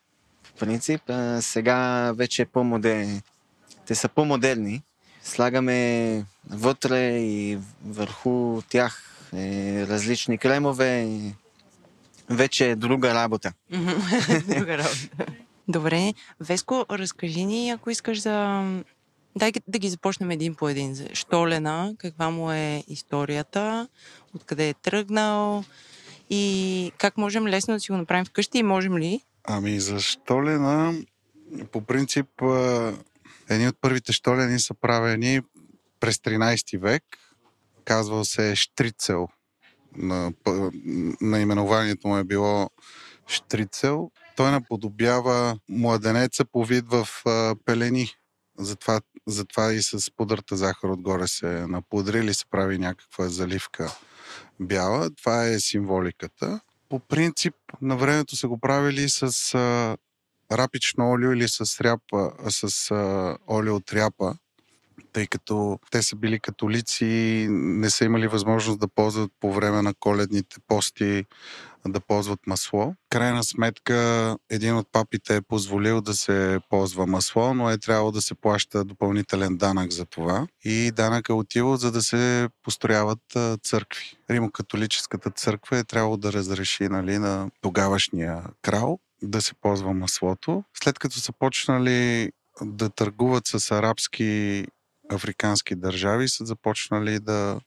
В 0.43 0.53
принцип, 0.53 1.03
а 1.09 1.43
сега 1.43 2.13
вече 2.13 2.43
е 2.43 2.47
по-модерни. 2.47 3.23
Те 3.87 3.95
са 3.95 4.09
по-модерни. 4.09 4.83
Слагаме 5.23 6.25
вътре 6.51 7.19
и 7.19 7.59
върху 7.85 8.63
тях 8.69 9.05
е, 9.35 9.87
различни 9.87 10.39
кремове, 10.39 11.09
вече 12.31 12.71
е 12.71 12.77
друга 12.77 13.15
работа. 13.15 13.53
Друга 14.49 14.79
работа. 14.79 15.27
Добре. 15.69 16.15
Веско, 16.41 16.87
разкажи 16.91 17.45
ни, 17.45 17.71
ако 17.71 17.91
искаш 17.91 18.21
за... 18.21 18.65
Дай 19.37 19.53
да 19.69 19.79
ги 19.79 19.89
започнем 19.89 20.31
един 20.31 20.55
по 20.55 20.69
един. 20.69 20.97
Штолена, 21.13 21.95
каква 21.99 22.31
му 22.31 22.53
е 22.53 22.85
историята, 22.89 23.89
откъде 24.35 24.69
е 24.69 24.75
тръгнал 24.75 25.65
и 26.31 26.93
как 26.99 27.17
можем 27.17 27.47
лесно 27.47 27.75
да 27.75 27.81
си 27.81 27.93
го 27.93 27.97
направим 27.97 28.25
вкъщи 28.25 28.59
и 28.59 28.63
можем 28.63 28.99
ли? 28.99 29.21
Ами 29.45 29.81
за 29.81 30.01
Штолена, 30.01 30.95
по 31.73 31.81
принцип, 31.81 32.27
едни 33.49 33.69
от 33.69 33.77
първите 33.81 34.13
Штолени 34.13 34.61
са 34.61 34.75
правени 34.75 35.41
през 36.01 36.17
13 36.17 36.79
век. 36.79 37.03
Казвал 37.85 38.25
се 38.25 38.57
Штрицел. 38.57 39.29
На, 39.97 40.33
наименованието 41.21 42.09
му 42.09 42.17
е 42.17 42.25
било 42.25 42.71
Штрицел. 43.29 44.11
Той 44.37 44.51
наподобява 44.51 45.59
младенеца 45.69 46.45
по 46.45 46.65
вид 46.65 46.85
в 46.89 47.09
а, 47.27 47.55
пелени. 47.65 48.11
Затова, 48.59 49.01
затова 49.27 49.73
и 49.73 49.83
с 49.83 50.11
пудрата 50.17 50.57
захар 50.57 50.89
отгоре 50.89 51.29
се 51.29 51.67
напудри 51.67 52.19
или 52.19 52.35
се 52.35 52.47
прави 52.47 52.79
някаква 52.79 53.29
заливка 53.29 53.93
бяла. 54.61 55.11
Това 55.11 55.47
е 55.47 55.61
символиката. 55.61 56.61
По 56.89 56.99
принцип, 56.99 57.55
на 57.83 57.97
времето 57.97 58.37
са 58.37 58.49
го 58.49 58.59
правили 58.59 59.09
с 59.09 59.55
а, 59.55 59.97
рапично 60.53 61.11
олио 61.11 61.33
или 61.33 61.49
с, 61.49 61.81
ряпа, 61.81 62.33
с 62.51 62.91
а, 62.91 63.37
олио 63.51 63.77
от 63.77 63.93
ряпа, 63.93 64.35
тъй 65.19 65.27
като 65.27 65.79
те 65.91 66.03
са 66.03 66.17
били 66.17 66.41
католици 66.41 67.47
не 67.51 67.91
са 67.91 68.05
имали 68.05 68.27
възможност 68.27 68.81
да 68.81 68.89
ползват 68.89 69.31
по 69.41 69.53
време 69.53 69.83
на 69.83 69.95
коледните 69.95 70.57
пости 70.69 71.25
да 71.87 72.01
ползват 72.01 72.47
масло. 72.47 72.95
Крайна 73.11 73.45
сметка, 73.45 74.37
един 74.51 74.77
от 74.77 74.89
папите 74.93 75.37
е 75.37 75.41
позволил 75.41 76.01
да 76.01 76.15
се 76.15 76.61
ползва 76.71 77.07
масло, 77.07 77.55
но 77.55 77.71
е 77.71 77.79
трябвало 77.79 78.13
да 78.13 78.23
се 78.23 78.35
плаща 78.35 78.85
допълнителен 78.85 79.57
данък 79.57 79.93
за 79.93 80.05
това. 80.05 80.47
И 80.65 80.91
данък 80.91 81.29
е 81.29 81.33
отивал, 81.33 81.77
за 81.77 81.93
да 81.93 82.03
се 82.03 82.49
построяват 82.63 83.37
църкви. 83.63 84.17
Римокатолическата 84.31 85.31
църква 85.31 85.79
е 85.79 85.85
трябвало 85.85 86.17
да 86.17 86.33
разреши 86.33 86.89
нали, 86.89 87.19
на 87.19 87.51
тогавашния 87.61 88.43
крал 88.63 88.99
да 89.23 89.43
се 89.43 89.55
ползва 89.55 89.95
маслото. 89.95 90.65
След 90.83 90.99
като 90.99 91.21
са 91.21 91.33
почнали 91.33 92.31
да 92.63 92.91
търгуват 92.91 93.47
с 93.47 93.71
арабски 93.71 94.65
африкански 95.09 95.75
държави, 95.75 96.29
са 96.29 96.47
започнали 96.47 97.21
да 97.21 97.61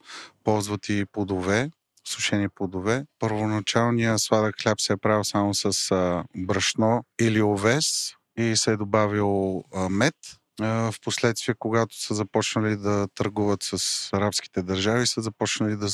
ползват 0.44 0.90
и 0.90 1.06
плодове, 1.12 1.72
сушени 2.08 2.50
плодове. 2.50 3.06
Първоначалният 3.20 4.20
сладък 4.20 4.62
хляб 4.62 4.82
се 4.82 4.94
е 4.94 4.98
правил 4.98 5.24
само 5.24 5.54
с 5.54 5.92
а, 5.92 6.24
брашно 6.36 7.04
или 7.22 7.42
овес 7.42 8.14
и 8.38 8.56
се 8.56 8.72
е 8.72 8.78
добавил 8.78 9.64
а, 9.74 9.90
мед. 9.90 10.16
А, 10.62 10.92
Впоследствие, 10.92 11.56
когато 11.60 12.02
са 12.02 12.16
започнали 12.16 12.78
да 12.78 13.08
търгуват 13.16 13.64
с 13.64 14.10
арабските 14.14 14.62
държави, 14.62 15.08
са 15.08 15.22
започнали 15.22 15.76
да, 15.76 15.88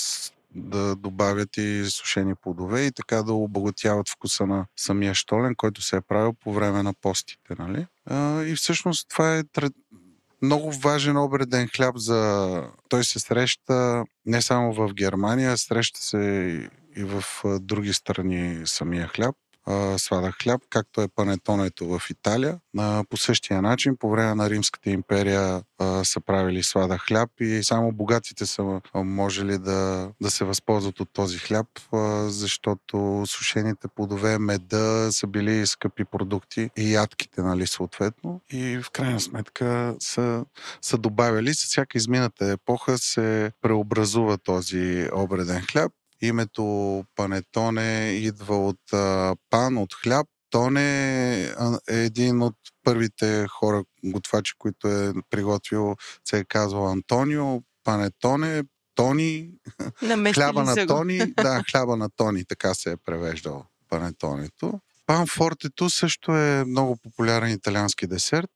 да 0.55 0.95
добавят 0.95 1.57
и 1.57 1.85
сушени 1.89 2.35
плодове 2.35 2.85
и 2.85 2.91
така 2.91 3.23
да 3.23 3.33
обогатяват 3.33 4.09
вкуса 4.09 4.45
на 4.45 4.65
самия 4.77 5.13
штолен, 5.13 5.55
който 5.55 5.81
се 5.81 5.95
е 5.95 6.01
правил 6.01 6.33
по 6.33 6.53
време 6.53 6.83
на 6.83 6.93
постите. 6.93 7.55
Нали? 7.59 7.85
И 8.51 8.55
всъщност 8.55 9.09
това 9.09 9.35
е 9.35 9.43
много 10.41 10.71
важен 10.71 11.17
обреден 11.17 11.67
хляб 11.67 11.97
за... 11.97 12.63
Той 12.89 13.03
се 13.03 13.19
среща 13.19 14.03
не 14.25 14.41
само 14.41 14.73
в 14.73 14.93
Германия, 14.93 15.57
среща 15.57 16.01
се 16.01 16.17
и 16.97 17.03
в 17.03 17.23
други 17.59 17.93
страни 17.93 18.61
самия 18.65 19.07
хляб 19.07 19.35
а, 19.67 20.31
хляб, 20.31 20.61
както 20.69 21.01
е 21.01 21.07
панетонето 21.07 21.87
в 21.87 22.01
Италия. 22.09 22.59
А, 22.77 23.03
по 23.09 23.17
същия 23.17 23.61
начин, 23.61 23.97
по 23.97 24.09
време 24.09 24.35
на 24.35 24.49
Римската 24.49 24.89
империя 24.89 25.61
а, 25.79 26.03
са 26.03 26.21
правили 26.21 26.63
сладък 26.63 27.01
хляб 27.01 27.29
и 27.39 27.63
само 27.63 27.91
богатите 27.91 28.45
са 28.45 28.81
можели 28.95 29.57
да, 29.57 30.09
да 30.21 30.31
се 30.31 30.45
възползват 30.45 30.99
от 30.99 31.09
този 31.13 31.37
хляб, 31.37 31.67
а, 31.93 32.29
защото 32.29 33.23
сушените 33.27 33.87
плодове, 33.87 34.39
меда 34.39 35.11
са 35.11 35.27
били 35.27 35.67
скъпи 35.67 36.05
продукти 36.05 36.69
и 36.77 36.93
ядките, 36.93 37.41
нали, 37.41 37.67
съответно. 37.67 38.41
И 38.51 38.79
в 38.83 38.91
крайна 38.91 39.19
сметка 39.19 39.95
са, 39.99 40.45
са 40.81 40.97
добавили. 40.97 41.53
С 41.53 41.65
всяка 41.65 41.97
измината 41.97 42.51
епоха 42.51 42.97
се 42.97 43.51
преобразува 43.61 44.37
този 44.37 45.07
обреден 45.13 45.61
хляб. 45.61 45.91
Името 46.21 47.03
панетоне 47.15 48.09
идва 48.09 48.67
от 48.67 48.93
а, 48.93 49.35
пан, 49.49 49.77
от 49.77 49.93
хляб. 49.93 50.27
Тоне 50.49 51.41
е 51.89 51.95
един 51.95 52.41
от 52.41 52.55
първите 52.83 53.45
хора, 53.49 53.83
готвачи, 54.03 54.53
които 54.57 54.87
е 54.87 55.13
приготвил, 55.29 55.95
се 56.25 56.39
е 56.39 56.43
казвал 56.43 56.91
Антонио. 56.91 57.61
Панетоне, 57.83 58.63
Тони, 58.95 59.49
Наместили 60.01 60.43
хляба 60.43 60.63
на. 60.63 60.87
Тони. 60.87 61.33
Да, 61.35 61.63
хляба 61.71 61.97
на 61.97 62.09
Тони, 62.09 62.45
така 62.45 62.73
се 62.73 62.91
е 62.91 62.97
превеждал 62.97 63.65
панетонето. 63.89 64.79
Пан 65.05 65.27
фортето 65.27 65.89
също 65.89 66.37
е 66.37 66.63
много 66.65 66.97
популярен 66.97 67.51
италиански 67.51 68.07
десерт, 68.07 68.49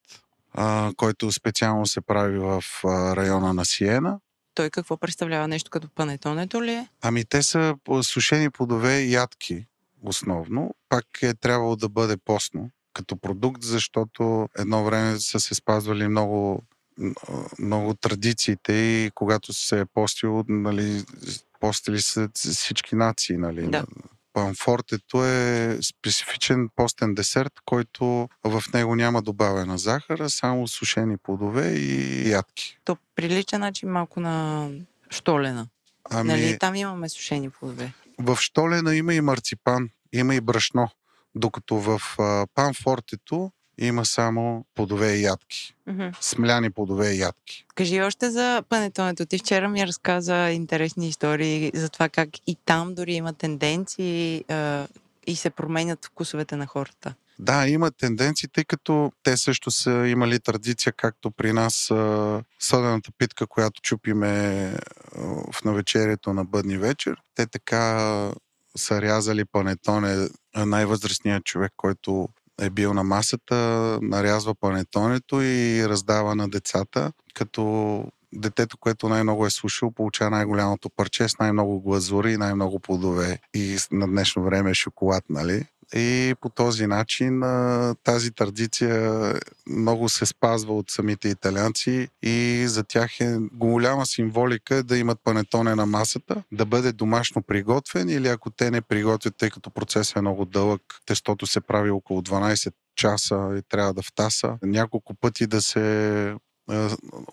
а, 0.54 0.92
който 0.98 1.32
специално 1.32 1.86
се 1.86 2.02
прави 2.02 2.38
в 2.38 2.64
а, 2.84 3.16
района 3.16 3.54
на 3.54 3.66
Сиена. 3.66 4.20
Той 4.54 4.70
какво 4.70 4.98
представлява? 4.98 5.48
Нещо 5.48 5.72
като 5.72 5.90
панетонето 5.90 6.64
ли 6.64 6.72
е? 6.72 6.88
Ами 7.02 7.26
те 7.26 7.44
са 7.44 7.76
сушени 8.02 8.50
плодове 8.50 9.00
и 9.00 9.14
ядки 9.14 9.66
основно. 10.02 10.76
Пак 10.90 11.06
е 11.22 11.34
трябвало 11.34 11.76
да 11.76 11.90
бъде 11.90 12.18
постно 12.18 12.70
като 12.94 13.18
продукт, 13.18 13.64
защото 13.64 14.50
едно 14.58 14.84
време 14.84 15.20
са 15.20 15.40
се 15.40 15.56
спазвали 15.56 16.08
много, 16.08 16.64
много 17.60 17.94
традициите 17.94 18.74
и 18.74 19.12
когато 19.16 19.54
се 19.54 19.80
е 19.80 19.86
постил, 19.86 20.44
нали, 20.48 21.04
постили 21.60 22.02
са 22.02 22.30
всички 22.36 22.96
нации. 22.96 23.38
Нали, 23.38 23.68
Да. 23.68 23.86
Панфортето 24.34 25.26
е 25.26 25.78
специфичен 25.82 26.70
постен 26.76 27.14
десерт, 27.14 27.54
който 27.66 28.30
в 28.44 28.64
него 28.74 28.96
няма 28.96 29.22
добавена 29.22 29.78
захар, 29.78 30.20
а 30.20 30.30
само 30.30 30.68
сушени 30.68 31.18
плодове 31.18 31.68
и 31.72 32.30
ядки. 32.30 32.80
То 32.84 32.98
прилича 33.16 33.60
начин 33.60 33.90
малко 33.90 34.20
на 34.20 34.68
штолена. 35.10 35.68
Ами, 36.10 36.28
Нали, 36.28 36.58
там 36.60 36.76
имаме 36.76 37.10
сушени 37.10 37.50
плодове. 37.50 37.94
В 38.20 38.38
Штолена 38.42 38.96
има 38.96 39.14
и 39.14 39.22
марципан, 39.22 39.90
има 40.14 40.36
и 40.36 40.42
брашно, 40.42 40.90
докато 41.36 41.76
в 41.76 42.02
панфортето 42.56 43.52
има 43.86 44.06
само 44.06 44.66
плодове 44.76 45.14
и 45.16 45.22
ядки. 45.22 45.76
Мгм. 45.88 46.10
Смляни 46.22 46.70
плодове 46.70 47.12
и 47.12 47.20
ядки. 47.20 47.66
Кажи 47.76 48.02
още 48.02 48.30
за 48.30 48.64
панетонето. 48.70 49.26
Ти 49.26 49.38
вчера 49.38 49.70
ми 49.70 49.88
разказа 49.88 50.50
интересни 50.50 51.08
истории 51.08 51.72
за 51.74 51.90
това 51.90 52.10
как 52.10 52.30
и 52.48 52.58
там 52.66 52.96
дори 52.96 53.14
има 53.14 53.34
тенденции 53.34 54.46
а, 54.50 54.88
и 55.28 55.36
се 55.36 55.50
променят 55.50 56.06
вкусовете 56.06 56.56
на 56.56 56.68
хората. 56.68 57.14
Да, 57.40 57.68
има 57.68 57.92
тенденции, 57.92 58.50
тъй 58.50 58.64
като 58.64 59.12
те 59.24 59.38
също 59.38 59.72
са 59.72 59.92
имали 60.08 60.40
традиция, 60.40 60.94
както 60.94 61.32
при 61.32 61.54
нас 61.54 61.74
съдената 62.60 63.12
питка, 63.18 63.48
която 63.48 63.82
чупиме 63.82 64.74
в 65.52 65.64
навечерието 65.66 66.34
на 66.34 66.46
бъдни 66.46 66.78
вечер. 66.78 67.16
Те 67.36 67.46
така 67.46 68.32
са 68.78 69.02
рязали 69.02 69.46
панетоне, 69.46 70.28
най-възрастният 70.56 71.44
човек, 71.44 71.74
който 71.78 72.30
е 72.62 72.70
бил 72.70 72.94
на 72.94 73.04
масата, 73.04 73.56
нарязва 74.02 74.56
панетонето 74.56 75.42
и 75.42 75.90
раздава 75.90 76.36
на 76.36 76.50
децата, 76.50 77.12
като 77.34 78.06
детето, 78.34 78.78
което 78.78 79.10
най-много 79.10 79.46
е 79.46 79.50
слушало, 79.50 79.92
получава 79.92 80.32
най-голямото 80.32 80.90
парче 80.90 81.30
с 81.30 81.40
най-много 81.40 81.82
глазури 81.82 82.32
и 82.32 82.38
най-много 82.38 82.80
плодове. 82.80 83.40
И 83.54 83.78
на 83.92 84.08
днешно 84.08 84.44
време 84.44 84.70
е 84.72 84.74
шоколад, 84.74 85.24
нали? 85.30 85.66
И 85.96 86.36
по 86.42 86.50
този 86.50 86.88
начин 86.88 87.42
тази 88.04 88.32
традиция 88.32 89.34
много 89.68 90.10
се 90.10 90.26
спазва 90.26 90.78
от 90.78 90.92
самите 90.92 91.30
италианци 91.30 92.08
и 92.24 92.64
за 92.68 92.84
тях 92.84 93.20
е 93.20 93.38
голяма 93.54 94.06
символика 94.06 94.84
да 94.84 94.98
имат 94.98 95.20
панетоне 95.24 95.76
на 95.76 95.86
масата, 95.86 96.44
да 96.52 96.66
бъде 96.66 96.92
домашно 96.92 97.42
приготвен 97.42 98.10
или 98.10 98.28
ако 98.28 98.50
те 98.50 98.72
не 98.72 98.82
приготвят, 98.82 99.36
тъй 99.38 99.50
като 99.50 99.70
процесът 99.70 100.16
е 100.16 100.22
много 100.22 100.46
дълъг, 100.46 100.82
тестото 101.06 101.48
се 101.48 101.62
прави 101.62 101.90
около 101.90 102.22
12 102.22 102.74
часа 102.96 103.56
и 103.58 103.62
трябва 103.70 103.94
да 103.94 104.02
втаса, 104.02 104.58
няколко 104.64 105.14
пъти 105.14 105.48
да 105.48 105.62
се 105.62 106.36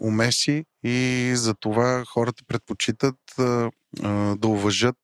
умеси 0.01 0.65
и 0.85 1.33
за 1.35 1.55
това 1.55 2.05
хората 2.05 2.43
предпочитат 2.49 3.17
да 4.37 4.49
уважат 4.49 4.97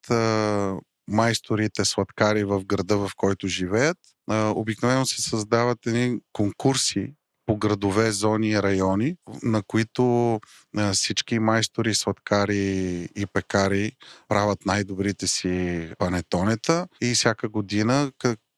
майсторите 1.07 1.85
сладкари 1.85 2.43
в 2.43 2.65
града, 2.65 2.97
в 2.97 3.11
който 3.17 3.47
живеят. 3.47 3.97
Обикновено 4.31 5.05
се 5.05 5.21
създават 5.21 5.85
едни 5.85 6.19
конкурси 6.33 7.13
по 7.45 7.57
градове, 7.57 8.11
зони 8.11 8.49
и 8.49 8.61
райони, 8.61 9.15
на 9.43 9.63
които 9.63 10.39
всички 10.93 11.39
майстори, 11.39 11.95
сладкари 11.95 13.03
и 13.15 13.25
пекари 13.33 13.91
правят 14.27 14.65
най-добрите 14.65 15.27
си 15.27 15.89
панетонета 15.97 16.87
и 17.01 17.13
всяка 17.13 17.49
година 17.49 18.11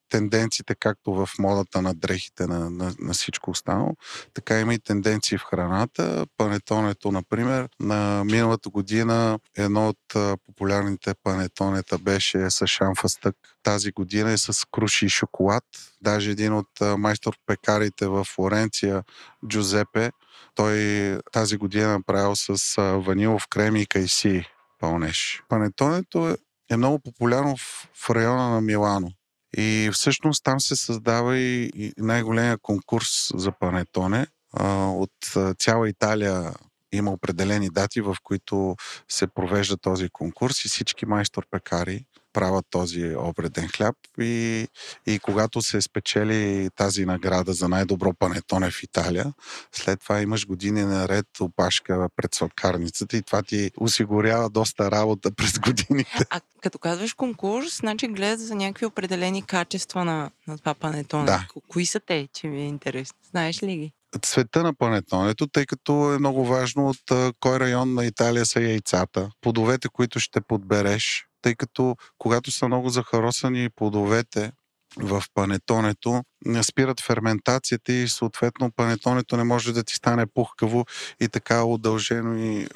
тенденциите 0.08 0.74
както 0.74 1.14
в 1.14 1.28
модата 1.38 1.82
на 1.82 1.94
дрехите, 1.94 2.46
на, 2.46 2.70
на, 2.70 2.94
на 2.98 3.12
всичко 3.12 3.50
останало, 3.50 3.96
така 4.34 4.60
има 4.60 4.74
и 4.74 4.78
тенденции 4.78 5.38
в 5.38 5.44
храната. 5.44 6.26
Панетонето, 6.36 7.12
например, 7.12 7.68
на 7.80 8.24
миналата 8.24 8.68
година 8.68 9.38
едно 9.56 9.88
от 9.88 10.38
популярните 10.46 11.14
панетонета 11.22 11.98
беше 11.98 12.50
с 12.50 12.66
шамфастък. 12.66 13.36
Тази 13.62 13.92
година 13.92 14.32
е 14.32 14.38
с 14.38 14.66
круши 14.72 15.06
и 15.06 15.08
шоколад. 15.08 15.64
Даже 16.02 16.30
един 16.30 16.52
от 16.52 16.80
майстор-пекарите 16.80 18.06
в 18.06 18.24
Флоренция, 18.24 19.02
Джузепе, 19.48 20.10
той 20.54 21.18
тази 21.32 21.56
година 21.56 21.84
е 21.84 21.92
направил 21.92 22.36
с 22.36 22.78
а, 22.78 22.82
ванилов 22.82 23.48
крем 23.48 23.76
и 23.76 23.86
кайси 23.86 24.44
пълнеш. 24.78 25.42
Панетонето 25.48 26.28
е, 26.28 26.36
е 26.70 26.76
много 26.76 26.98
популярно 26.98 27.56
в, 27.56 27.88
в 27.94 28.10
района 28.10 28.48
на 28.48 28.60
Милано. 28.60 29.10
И 29.56 29.90
всъщност 29.92 30.44
там 30.44 30.60
се 30.60 30.76
създава 30.76 31.38
и 31.38 31.92
най-големия 31.98 32.58
конкурс 32.58 33.30
за 33.34 33.52
панетоне. 33.52 34.26
От 34.60 35.10
цяла 35.58 35.88
Италия 35.88 36.52
има 36.92 37.10
определени 37.10 37.70
дати, 37.70 38.00
в 38.00 38.16
които 38.22 38.76
се 39.08 39.26
провежда 39.26 39.76
този 39.76 40.08
конкурс 40.08 40.64
и 40.64 40.68
всички 40.68 41.06
майстор-пекари 41.06 42.04
правят 42.38 42.66
този 42.70 43.14
обреден 43.16 43.68
хляб 43.68 43.96
и, 44.20 44.68
и 45.06 45.18
когато 45.18 45.62
се 45.62 45.82
спечели 45.82 46.70
тази 46.76 47.06
награда 47.06 47.52
за 47.52 47.68
най-добро 47.68 48.12
панетоне 48.18 48.70
в 48.70 48.82
Италия, 48.82 49.32
след 49.72 50.00
това 50.00 50.20
имаш 50.20 50.46
години 50.46 50.84
наред 50.84 51.26
опашка 51.40 52.08
пред 52.16 52.34
сладкарницата 52.34 53.16
и 53.16 53.22
това 53.22 53.42
ти 53.42 53.70
осигурява 53.76 54.50
доста 54.50 54.90
работа 54.90 55.30
през 55.30 55.58
годините. 55.58 56.24
А 56.30 56.40
като 56.60 56.78
казваш 56.78 57.14
конкурс, 57.14 57.78
значи 57.78 58.08
гледат 58.08 58.40
за 58.40 58.54
някакви 58.54 58.86
определени 58.86 59.42
качества 59.42 60.04
на, 60.04 60.30
на 60.46 60.58
това 60.58 60.74
панетоне. 60.74 61.24
Да. 61.24 61.46
Кои 61.68 61.86
са 61.86 62.00
те, 62.00 62.28
че 62.32 62.46
ми 62.46 62.62
е 62.62 62.66
интересно? 62.66 63.18
Знаеш 63.30 63.62
ли 63.62 63.76
ги? 63.76 63.92
цвета 64.22 64.62
на 64.62 64.74
панетонето, 64.74 65.46
тъй 65.46 65.66
като 65.66 66.12
е 66.12 66.18
много 66.18 66.44
важно 66.44 66.88
от 66.88 67.34
кой 67.40 67.60
район 67.60 67.94
на 67.94 68.06
Италия 68.06 68.46
са 68.46 68.60
яйцата, 68.60 69.30
плодовете, 69.40 69.88
които 69.88 70.20
ще 70.20 70.40
подбереш, 70.40 71.27
тъй 71.42 71.54
като 71.54 71.96
когато 72.18 72.50
са 72.50 72.66
много 72.66 72.88
захаросани 72.88 73.70
плодовете 73.76 74.52
в 74.96 75.22
панетонето, 75.34 76.22
спират 76.62 77.00
ферментацията 77.00 77.92
и 77.92 78.08
съответно 78.08 78.70
панетонето 78.70 79.36
не 79.36 79.44
може 79.44 79.72
да 79.72 79.84
ти 79.84 79.94
стане 79.94 80.26
пухкаво 80.26 80.84
и 81.20 81.28
така 81.28 81.64
удължено 81.64 82.38
и 82.38 82.66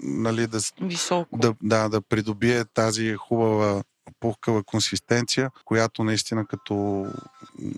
нали, 0.00 0.46
да, 0.46 0.58
Високо. 0.80 1.38
да, 1.38 1.54
да, 1.62 1.88
да 1.88 2.00
придобие 2.00 2.64
тази 2.64 3.14
хубава 3.14 3.82
пухкава 4.20 4.62
консистенция, 4.64 5.50
която 5.64 6.04
наистина 6.04 6.46
като 6.46 7.06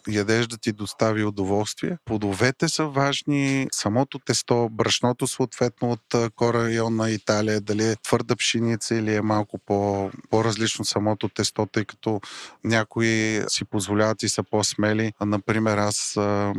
ядеш 0.09 0.47
да 0.47 0.59
ти 0.59 0.73
достави 0.73 1.25
удоволствие. 1.25 1.99
Плодовете 2.05 2.69
са 2.69 2.87
важни, 2.87 3.69
самото 3.73 4.19
тесто, 4.19 4.69
брашното 4.73 5.27
съответно 5.27 5.91
от 5.91 6.33
кора 6.37 6.91
на 6.91 7.11
Италия, 7.11 7.61
дали 7.61 7.85
е 7.85 7.97
твърда 7.97 8.37
пшеница 8.37 8.95
или 8.95 9.15
е 9.15 9.23
малко 9.23 9.59
по, 9.59 10.11
по-различно 10.31 10.85
самото 10.85 11.29
тесто, 11.29 11.67
тъй 11.67 11.85
като 11.85 12.21
някои 12.65 13.43
си 13.49 13.65
позволяват 13.65 14.23
и 14.23 14.29
са 14.29 14.43
по-смели. 14.43 15.13
Например, 15.21 15.79
аз 15.79 16.17
а, 16.17 16.53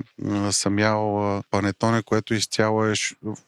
съм 0.52 0.80
ял 0.80 1.42
панетоне, 1.52 2.04
което 2.04 2.34
изцяло 2.34 2.86
е 2.86 2.94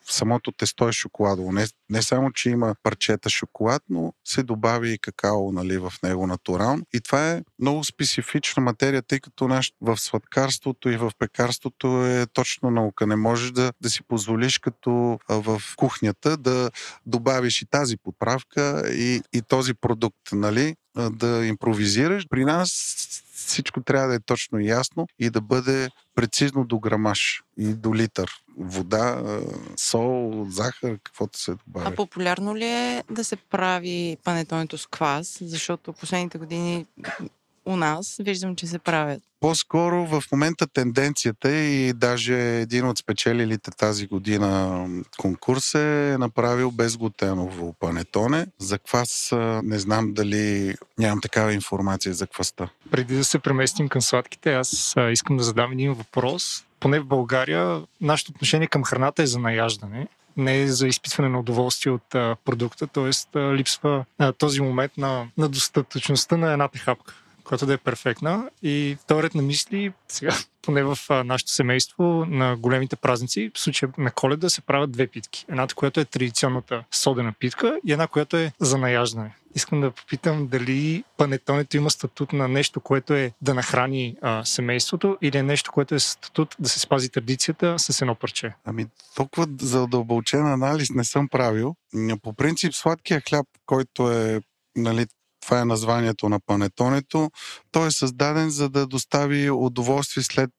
самото 0.09 0.51
тесто 0.51 0.87
е 0.87 0.91
шоколадово. 0.91 1.51
Не, 1.51 1.67
не 1.89 2.01
само, 2.01 2.31
че 2.31 2.49
има 2.49 2.75
парчета 2.83 3.29
шоколад, 3.29 3.83
но 3.89 4.13
се 4.25 4.43
добави 4.43 4.93
и 4.93 4.99
какао 4.99 5.51
нали, 5.51 5.77
в 5.77 5.93
него 6.03 6.27
натурално. 6.27 6.83
И 6.93 7.01
това 7.01 7.31
е 7.31 7.43
много 7.59 7.83
специфична 7.83 8.63
материя, 8.63 9.01
тъй 9.01 9.19
като 9.19 9.47
наш, 9.47 9.71
в 9.81 9.97
сладкарството 9.97 10.89
и 10.89 10.97
в 10.97 11.11
пекарството 11.19 12.05
е 12.05 12.25
точно 12.33 12.71
наука. 12.71 13.07
Не 13.07 13.15
можеш 13.15 13.51
да, 13.51 13.71
да 13.81 13.89
си 13.89 14.03
позволиш 14.03 14.57
като 14.59 15.19
в 15.29 15.61
кухнята 15.75 16.37
да 16.37 16.71
добавиш 17.05 17.61
и 17.61 17.65
тази 17.65 17.97
подправка 17.97 18.83
и, 18.93 19.21
и 19.33 19.41
този 19.41 19.73
продукт, 19.73 20.31
нали? 20.31 20.75
Да 20.95 21.45
импровизираш. 21.45 22.27
При 22.29 22.45
нас 22.45 22.69
всичко 23.33 23.81
трябва 23.81 24.07
да 24.07 24.15
е 24.15 24.19
точно 24.19 24.59
ясно 24.59 25.07
и 25.19 25.29
да 25.29 25.41
бъде 25.41 25.89
прецизно 26.15 26.65
до 26.65 26.79
грамаж 26.79 27.43
и 27.57 27.73
до 27.73 27.95
литър. 27.95 28.31
Вода, 28.57 29.23
сол, 29.77 30.45
захар, 30.49 30.97
каквото 31.03 31.39
се 31.39 31.51
добавя. 31.51 31.89
А 31.89 31.95
популярно 31.95 32.55
ли 32.55 32.65
е 32.65 33.03
да 33.11 33.23
се 33.23 33.35
прави 33.35 34.17
панетонето 34.23 34.77
с 34.77 34.87
квас? 34.87 35.37
Защото 35.41 35.93
последните 35.93 36.37
години 36.37 36.85
у 37.65 37.75
нас 37.75 38.15
виждам, 38.19 38.55
че 38.55 38.67
се 38.67 38.79
правят. 38.79 39.21
По-скоро 39.39 40.05
в 40.05 40.23
момента 40.31 40.67
тенденцията 40.67 41.49
е 41.49 41.65
и 41.65 41.93
даже 41.93 42.61
един 42.61 42.87
от 42.87 42.97
спечелилите 42.97 43.71
тази 43.71 44.07
година 44.07 44.79
конкурс 45.17 45.75
е 45.75 46.15
направил 46.19 46.71
безглутеново 46.71 47.73
панетоне. 47.79 48.47
За 48.59 48.79
квас 48.79 49.29
не 49.63 49.79
знам 49.79 50.13
дали 50.13 50.75
нямам 50.97 51.21
такава 51.21 51.53
информация 51.53 52.13
за 52.13 52.27
кваста. 52.27 52.69
Преди 52.91 53.15
да 53.15 53.23
се 53.23 53.39
преместим 53.39 53.89
към 53.89 54.01
сладките, 54.01 54.53
аз 54.53 54.95
искам 55.11 55.37
да 55.37 55.43
задам 55.43 55.71
един 55.71 55.93
въпрос. 55.93 56.63
Поне 56.79 56.99
в 56.99 57.05
България 57.05 57.81
нашето 58.01 58.31
отношение 58.31 58.67
към 58.67 58.83
храната 58.83 59.23
е 59.23 59.27
за 59.27 59.39
наяждане 59.39 60.07
не 60.37 60.61
е 60.61 60.67
за 60.67 60.87
изпитване 60.87 61.29
на 61.29 61.39
удоволствие 61.39 61.91
от 61.91 62.15
а, 62.15 62.35
продукта, 62.45 62.87
т.е. 62.87 63.39
липсва 63.39 64.05
а, 64.17 64.31
този 64.31 64.61
момент 64.61 64.91
на, 64.97 65.27
на 65.37 65.49
достатъчността 65.49 66.37
на 66.37 66.51
едната 66.51 66.77
хапка 66.77 67.13
която 67.45 67.65
да 67.65 67.73
е 67.73 67.77
перфектна. 67.77 68.49
И 68.63 68.97
вторият 69.01 69.35
на 69.35 69.41
мисли, 69.41 69.93
сега, 70.07 70.35
поне 70.61 70.83
в 70.83 70.97
а, 71.09 71.23
нашето 71.23 71.51
семейство, 71.51 72.25
на 72.29 72.55
големите 72.55 72.95
празници, 72.95 73.51
в 73.53 73.59
случая 73.59 73.91
на 73.97 74.11
коледа, 74.11 74.49
се 74.49 74.61
правят 74.61 74.91
две 74.91 75.07
питки. 75.07 75.45
Едната, 75.49 75.75
която 75.75 75.99
е 75.99 76.05
традиционната 76.05 76.83
содена 76.91 77.33
питка 77.39 77.79
и 77.85 77.91
една, 77.91 78.07
която 78.07 78.37
е 78.37 78.51
за 78.59 78.77
наяждане. 78.77 79.35
Искам 79.55 79.81
да 79.81 79.91
попитам 79.91 80.47
дали 80.47 81.03
панетонето 81.17 81.77
има 81.77 81.89
статут 81.89 82.33
на 82.33 82.47
нещо, 82.47 82.79
което 82.79 83.13
е 83.13 83.31
да 83.41 83.53
нахрани 83.53 84.15
а, 84.21 84.45
семейството 84.45 85.17
или 85.21 85.37
е 85.37 85.43
нещо, 85.43 85.71
което 85.71 85.95
е 85.95 85.99
статут 85.99 86.55
да 86.59 86.69
се 86.69 86.79
спази 86.79 87.09
традицията 87.09 87.79
с 87.79 88.01
едно 88.01 88.15
парче. 88.15 88.53
Ами 88.65 88.85
толкова 89.15 89.47
задълбочен 89.61 90.47
анализ 90.47 90.89
не 90.89 91.03
съм 91.03 91.27
правил. 91.27 91.75
По 92.23 92.33
принцип 92.33 92.73
сладкия 92.73 93.21
хляб, 93.21 93.45
който 93.65 94.11
е 94.11 94.41
нали, 94.75 95.05
това 95.45 95.59
е 95.59 95.65
названието 95.65 96.29
на 96.29 96.39
панетонето. 96.45 97.31
Той 97.71 97.87
е 97.87 97.91
създаден 97.91 98.49
за 98.49 98.69
да 98.69 98.87
достави 98.87 99.49
удоволствие 99.49 100.23
след 100.23 100.51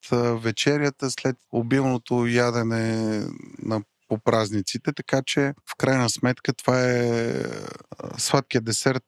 вечерята, 0.42 1.10
след 1.10 1.36
обилното 1.52 2.26
ядене 2.26 3.22
на 3.62 3.82
по 4.08 4.18
празниците, 4.18 4.92
така 4.92 5.22
че 5.26 5.54
в 5.70 5.76
крайна 5.78 6.10
сметка 6.10 6.52
това 6.52 6.82
е 6.82 7.32
сладкият 8.18 8.64
десерт 8.64 9.04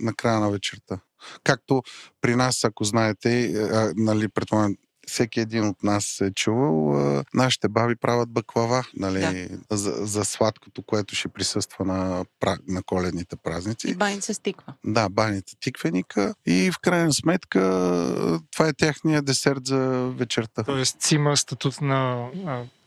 на 0.00 0.14
края 0.16 0.40
на 0.40 0.50
вечерта. 0.50 0.98
Както 1.44 1.82
при 2.20 2.36
нас, 2.36 2.64
ако 2.64 2.84
знаете, 2.84 3.52
нали, 3.96 4.28
предполагам, 4.28 4.76
всеки 5.06 5.40
един 5.40 5.68
от 5.68 5.82
нас 5.82 6.20
е 6.20 6.30
чувал, 6.30 6.94
нашите 7.34 7.68
баби 7.68 7.96
правят 7.96 8.30
баклава 8.30 8.84
нали, 8.96 9.48
да. 9.70 9.76
за, 9.76 9.90
за 9.90 10.24
сладкото, 10.24 10.82
което 10.82 11.14
ще 11.14 11.28
присъства 11.28 11.84
на, 11.84 12.24
на 12.68 12.82
коледните 12.82 13.36
празници. 13.36 13.90
И 13.90 13.94
баница 13.94 14.34
с 14.34 14.38
тиква. 14.38 14.72
Да, 14.84 15.08
баница 15.08 15.56
тиквеника. 15.60 16.34
И 16.46 16.70
в 16.70 16.78
крайна 16.78 17.12
сметка 17.12 17.60
това 18.52 18.68
е 18.68 18.72
техния 18.72 19.22
десерт 19.22 19.66
за 19.66 19.78
вечерта. 20.16 20.62
Тоест 20.62 21.02
си 21.02 21.14
има 21.14 21.36
статут 21.36 21.80
на 21.80 22.28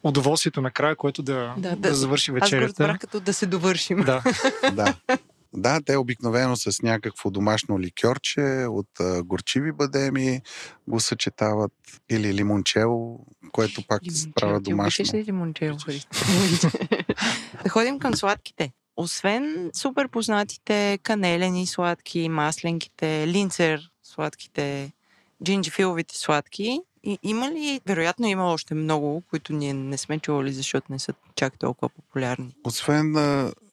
удоволствието 0.04 0.62
на 0.62 0.72
края, 0.72 0.96
което 0.96 1.24
да, 1.24 1.54
да, 1.58 1.70
да, 1.70 1.76
да 1.76 1.96
завърши 1.96 2.32
вечерята. 2.32 2.66
Аз 2.66 2.74
го 2.74 2.84
разбрах 2.84 3.00
като 3.00 3.20
да 3.20 3.34
се 3.34 3.46
довършим. 3.46 4.04
Да. 4.04 4.24
да. 4.74 4.96
Да, 5.58 5.82
те 5.86 5.98
обикновено 5.98 6.56
с 6.56 6.82
някакво 6.82 7.30
домашно 7.30 7.80
ликьорче 7.80 8.66
от 8.70 9.00
а, 9.00 9.24
горчиви 9.24 9.72
бадеми 9.72 10.42
го 10.88 11.00
съчетават 11.00 11.74
или 12.10 12.34
лимончело, 12.34 13.26
което 13.52 13.88
пак 13.88 14.02
се 14.12 14.32
правя 14.32 14.62
домашно. 14.62 15.04
Обичаш 15.04 15.14
ли 15.14 15.26
лимончело, 15.28 15.78
Да 17.64 17.70
ходим 17.70 18.00
към 18.00 18.16
сладките. 18.16 18.72
Освен 18.98 19.72
супер 19.74 20.08
познатите 20.08 21.00
канелени 21.04 21.68
сладки, 21.68 22.30
масленките, 22.30 23.28
линцер 23.28 23.92
сладките, 24.04 24.92
джинджифиловите 25.44 26.18
сладки, 26.18 26.82
и 27.04 27.20
има 27.24 27.52
ли, 27.52 27.82
вероятно 27.86 28.28
има 28.28 28.54
още 28.54 28.74
много, 28.74 29.24
които 29.30 29.54
ние 29.54 29.74
не 29.74 29.98
сме 29.98 30.20
чували, 30.20 30.54
защото 30.54 30.92
не 30.92 31.00
са 31.00 31.14
чак 31.36 31.60
толкова 31.60 31.90
популярни? 31.90 32.56
Освен 32.64 33.16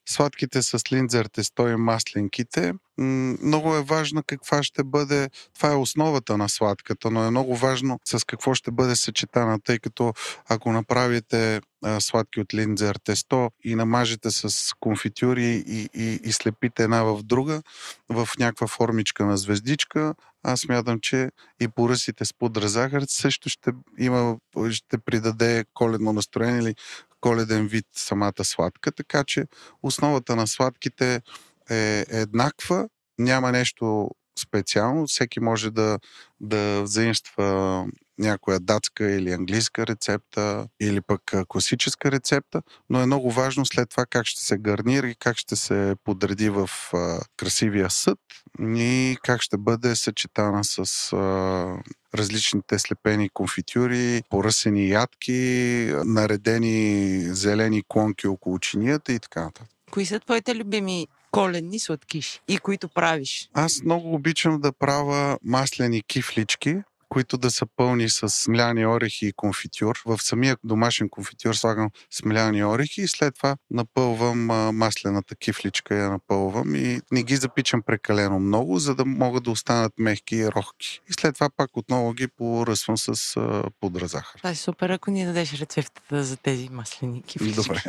сладките 0.08 0.62
с 0.62 0.92
линдзер 0.92 1.26
тесто 1.26 1.68
и 1.68 1.76
масленките, 1.76 2.72
м- 2.98 3.36
много 3.42 3.76
е 3.76 3.82
важно 3.82 4.22
каква 4.26 4.62
ще 4.62 4.84
бъде, 4.84 5.30
това 5.54 5.72
е 5.72 5.76
основата 5.76 6.36
на 6.36 6.48
сладката, 6.48 7.10
но 7.10 7.24
е 7.24 7.30
много 7.30 7.56
важно 7.56 8.00
с 8.04 8.24
какво 8.26 8.54
ще 8.54 8.70
бъде 8.70 8.96
съчетана, 8.96 9.60
тъй 9.60 9.78
като 9.78 10.12
ако 10.48 10.72
направите 10.72 11.60
сладки 12.00 12.40
от 12.40 12.54
линдзер 12.54 12.96
тесто 13.04 13.50
и 13.64 13.74
намажете 13.74 14.30
с 14.30 14.72
конфитюри 14.80 15.64
и, 15.66 15.88
и, 15.94 16.20
и 16.24 16.32
слепите 16.32 16.82
една 16.82 17.02
в 17.02 17.22
друга, 17.22 17.62
в 18.08 18.28
някаква 18.38 18.66
формичка 18.66 19.26
на 19.26 19.36
звездичка, 19.36 20.14
аз 20.42 20.68
мятам, 20.68 20.98
че 21.00 21.30
и 21.60 21.68
поръсите 21.68 22.24
с 22.24 22.34
пудра 22.34 22.68
захар 22.68 23.02
също 23.08 23.48
ще 23.48 23.70
има, 23.98 24.36
ще 24.70 24.98
придаде 24.98 25.64
коледно 25.74 26.12
настроение 26.12 26.60
или 26.60 26.74
коледен 27.22 27.66
вид 27.66 27.86
самата 27.96 28.44
сладка, 28.44 28.92
така 28.92 29.24
че 29.24 29.46
основата 29.82 30.36
на 30.36 30.46
сладките 30.46 31.20
е 31.70 32.04
еднаква, 32.08 32.88
няма 33.18 33.52
нещо 33.52 34.10
специално, 34.38 35.06
всеки 35.06 35.40
може 35.40 35.70
да, 35.70 35.98
да 36.40 36.86
заимства 36.86 37.86
някоя 38.18 38.60
датска 38.60 39.10
или 39.10 39.32
английска 39.32 39.86
рецепта, 39.86 40.66
или 40.80 41.00
пък 41.00 41.22
класическа 41.48 42.12
рецепта, 42.12 42.62
но 42.90 43.00
е 43.00 43.06
много 43.06 43.30
важно 43.30 43.66
след 43.66 43.90
това 43.90 44.06
как 44.06 44.26
ще 44.26 44.42
се 44.42 44.58
гарнира 44.58 45.08
и 45.08 45.14
как 45.14 45.36
ще 45.36 45.56
се 45.56 45.94
подреди 46.04 46.50
в 46.50 46.70
а, 46.92 47.20
красивия 47.36 47.90
съд 47.90 48.18
и 48.60 49.16
как 49.22 49.42
ще 49.42 49.56
бъде 49.58 49.96
съчетана 49.96 50.64
с 50.64 51.12
а, 51.12 51.16
различните 52.14 52.78
слепени 52.78 53.28
конфитюри, 53.28 54.22
поръсени 54.30 54.88
ядки, 54.88 55.92
наредени 56.04 57.20
зелени 57.20 57.82
клонки 57.88 58.26
около 58.26 58.58
чинията 58.58 59.12
и 59.12 59.18
така 59.18 59.42
нататък. 59.42 59.68
Кои 59.90 60.06
са 60.06 60.20
твоите 60.20 60.54
любими 60.54 61.06
коледни 61.30 61.78
сладкиши 61.78 62.40
и 62.48 62.58
които 62.58 62.88
правиш? 62.88 63.50
Аз 63.54 63.82
много 63.84 64.14
обичам 64.14 64.60
да 64.60 64.72
правя 64.72 65.38
маслени 65.44 66.02
кифлички, 66.02 66.76
които 67.12 67.38
да 67.38 67.50
са 67.50 67.66
пълни 67.76 68.08
с 68.08 68.28
смляни 68.28 68.86
орехи 68.86 69.26
и 69.26 69.32
конфитюр. 69.32 70.02
В 70.06 70.18
самия 70.22 70.56
домашен 70.64 71.08
конфитюр 71.08 71.54
слагам 71.54 71.90
смляни 72.10 72.64
орехи 72.64 73.00
и 73.02 73.08
след 73.08 73.34
това 73.34 73.56
напълвам 73.70 74.50
а, 74.50 74.72
маслената 74.72 75.36
кифличка, 75.36 75.94
я 75.94 76.10
напълвам 76.10 76.74
и 76.74 77.00
не 77.10 77.22
ги 77.22 77.36
запичам 77.36 77.82
прекалено 77.82 78.38
много, 78.38 78.78
за 78.78 78.94
да 78.94 79.04
могат 79.04 79.44
да 79.44 79.50
останат 79.50 79.92
мехки 79.98 80.36
и 80.36 80.48
рохки. 80.48 81.00
И 81.10 81.12
след 81.12 81.34
това 81.34 81.50
пак 81.56 81.76
отново 81.76 82.12
ги 82.12 82.28
поръсвам 82.28 82.98
с 82.98 83.36
а, 83.36 83.62
пудра 83.80 84.06
захар. 84.06 84.36
Това 84.36 84.50
е 84.50 84.54
супер, 84.54 84.90
ако 84.90 85.10
ни 85.10 85.24
дадеш 85.24 85.52
рецептата 85.52 86.24
за 86.24 86.36
тези 86.36 86.68
маслени 86.72 87.22
кифлички. 87.22 87.56
Добре. 87.56 87.82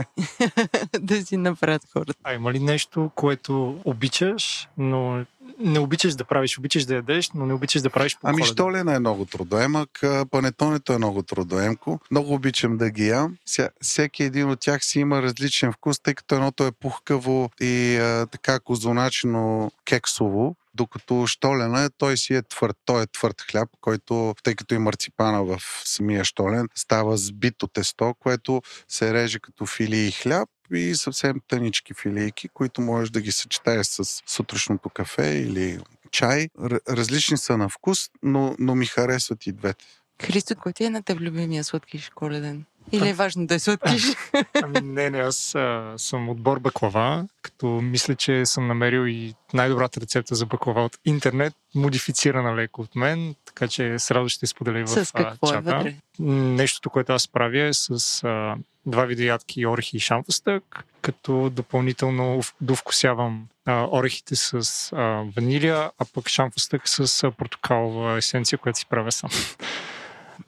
да 0.99 1.25
си 1.25 1.37
направят 1.37 1.81
хората. 1.93 2.19
А 2.23 2.33
има 2.33 2.53
ли 2.53 2.59
нещо, 2.59 3.11
което 3.15 3.81
обичаш, 3.85 4.67
но 4.77 5.25
не 5.59 5.79
обичаш 5.79 6.15
да 6.15 6.25
правиш, 6.25 6.57
обичаш 6.57 6.85
да 6.85 6.95
ядеш, 6.95 7.31
но 7.35 7.45
не 7.45 7.53
обичаш 7.53 7.81
да 7.81 7.89
правиш 7.89 8.17
по 8.21 8.27
Ами, 8.27 8.35
Коледа? 8.35 8.53
штолена 8.53 8.95
е 8.95 8.99
много 8.99 9.25
трудоемък, 9.25 10.03
панетонето 10.31 10.93
е 10.93 10.97
много 10.97 11.23
трудоемко. 11.23 11.99
Много 12.11 12.33
обичам 12.33 12.77
да 12.77 12.89
ги 12.89 13.07
ям. 13.07 13.37
Ся, 13.45 13.69
всеки 13.81 14.23
един 14.23 14.49
от 14.49 14.59
тях 14.59 14.85
си 14.85 14.99
има 14.99 15.21
различен 15.21 15.71
вкус, 15.73 15.99
тъй 15.99 16.13
като 16.13 16.35
едното 16.35 16.65
е 16.65 16.71
пухкаво 16.71 17.49
и 17.61 17.97
а, 17.97 18.25
така 18.25 18.59
козуначно 18.59 19.71
кексово, 19.85 20.55
докато 20.73 21.27
штолена 21.27 21.83
е, 21.83 21.89
той 21.97 22.17
си 22.17 22.35
е 22.35 22.41
твърд. 22.41 22.77
Той 22.85 23.03
е 23.03 23.07
твърд 23.07 23.41
хляб, 23.41 23.69
който, 23.81 24.35
тъй 24.43 24.55
като 24.55 24.75
и 24.75 24.77
марципана 24.77 25.43
в 25.43 25.61
самия 25.85 26.23
штолен, 26.23 26.67
става 26.75 27.17
сбито 27.17 27.67
тесто, 27.67 28.15
което 28.19 28.61
се 28.87 29.13
реже 29.13 29.39
като 29.39 29.65
филии 29.65 30.11
хляб 30.11 30.49
и 30.77 30.95
съвсем 30.95 31.35
тънички 31.47 31.93
филийки, 31.93 32.47
които 32.47 32.81
можеш 32.81 33.09
да 33.09 33.21
ги 33.21 33.31
съчетаеш 33.31 33.87
с 33.87 34.03
сутрешното 34.27 34.89
кафе 34.89 35.27
или 35.27 35.79
чай. 36.11 36.47
Р- 36.63 36.79
различни 36.89 37.37
са 37.37 37.57
на 37.57 37.69
вкус, 37.69 38.09
но, 38.23 38.55
но 38.59 38.75
ми 38.75 38.85
харесват 38.85 39.47
и 39.47 39.51
двете. 39.51 39.85
Христо, 40.21 40.55
кой 40.55 40.73
ти 40.73 40.83
е 40.83 40.89
на 40.89 41.03
теб 41.03 41.19
любимия 41.19 41.63
сладкиш 41.63 42.09
коледен? 42.15 42.65
Или 42.91 43.09
е 43.09 43.13
важно 43.13 43.47
да 43.47 43.55
е 43.55 43.59
сладкиш? 43.59 44.03
Ами 44.63 44.81
не, 44.81 45.09
не, 45.09 45.17
аз 45.19 45.55
а, 45.55 45.93
съм 45.97 46.29
отбор 46.29 46.59
баклава, 46.59 47.27
като 47.41 47.67
мисля, 47.67 48.15
че 48.15 48.45
съм 48.45 48.67
намерил 48.67 49.07
и 49.07 49.33
най-добрата 49.53 50.01
рецепта 50.01 50.35
за 50.35 50.45
баклава 50.45 50.85
от 50.85 50.97
интернет, 51.05 51.53
модифицирана 51.75 52.55
леко 52.55 52.81
от 52.81 52.95
мен, 52.95 53.35
така 53.45 53.67
че 53.67 53.99
с 53.99 54.11
радост 54.11 54.35
ще 54.35 54.47
споделя 54.47 54.85
в 54.85 54.89
С 54.89 55.11
какво 55.11 55.47
а, 55.47 55.49
е 55.49 55.53
чата. 55.53 55.75
вътре? 55.75 55.95
Нещото, 56.19 56.89
което 56.89 57.13
аз 57.13 57.27
правя 57.27 57.61
е 57.67 57.73
с 57.73 58.23
а, 58.23 58.55
два 58.85 59.05
вида 59.05 59.23
ядки, 59.23 59.65
орехи 59.65 59.97
и 59.97 59.99
шамфастък, 59.99 60.85
като 61.01 61.49
допълнително 61.49 62.41
довкусявам 62.61 63.47
а, 63.65 63.87
орехите 63.91 64.35
с 64.35 64.53
а, 64.93 65.23
ванилия, 65.35 65.91
а 65.99 66.05
пък 66.13 66.29
шамфастък 66.29 66.89
с 66.89 67.23
а, 67.23 67.31
портокалова 67.31 68.17
есенция, 68.17 68.59
която 68.59 68.79
си 68.79 68.85
правя 68.85 69.11
сам. 69.11 69.29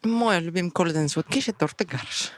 Моя 0.05 0.41
любим 0.41 0.71
коледен 0.71 1.09
сладкиш 1.09 1.47
е 1.47 1.53
торта 1.53 1.85
гарш. 1.85 2.31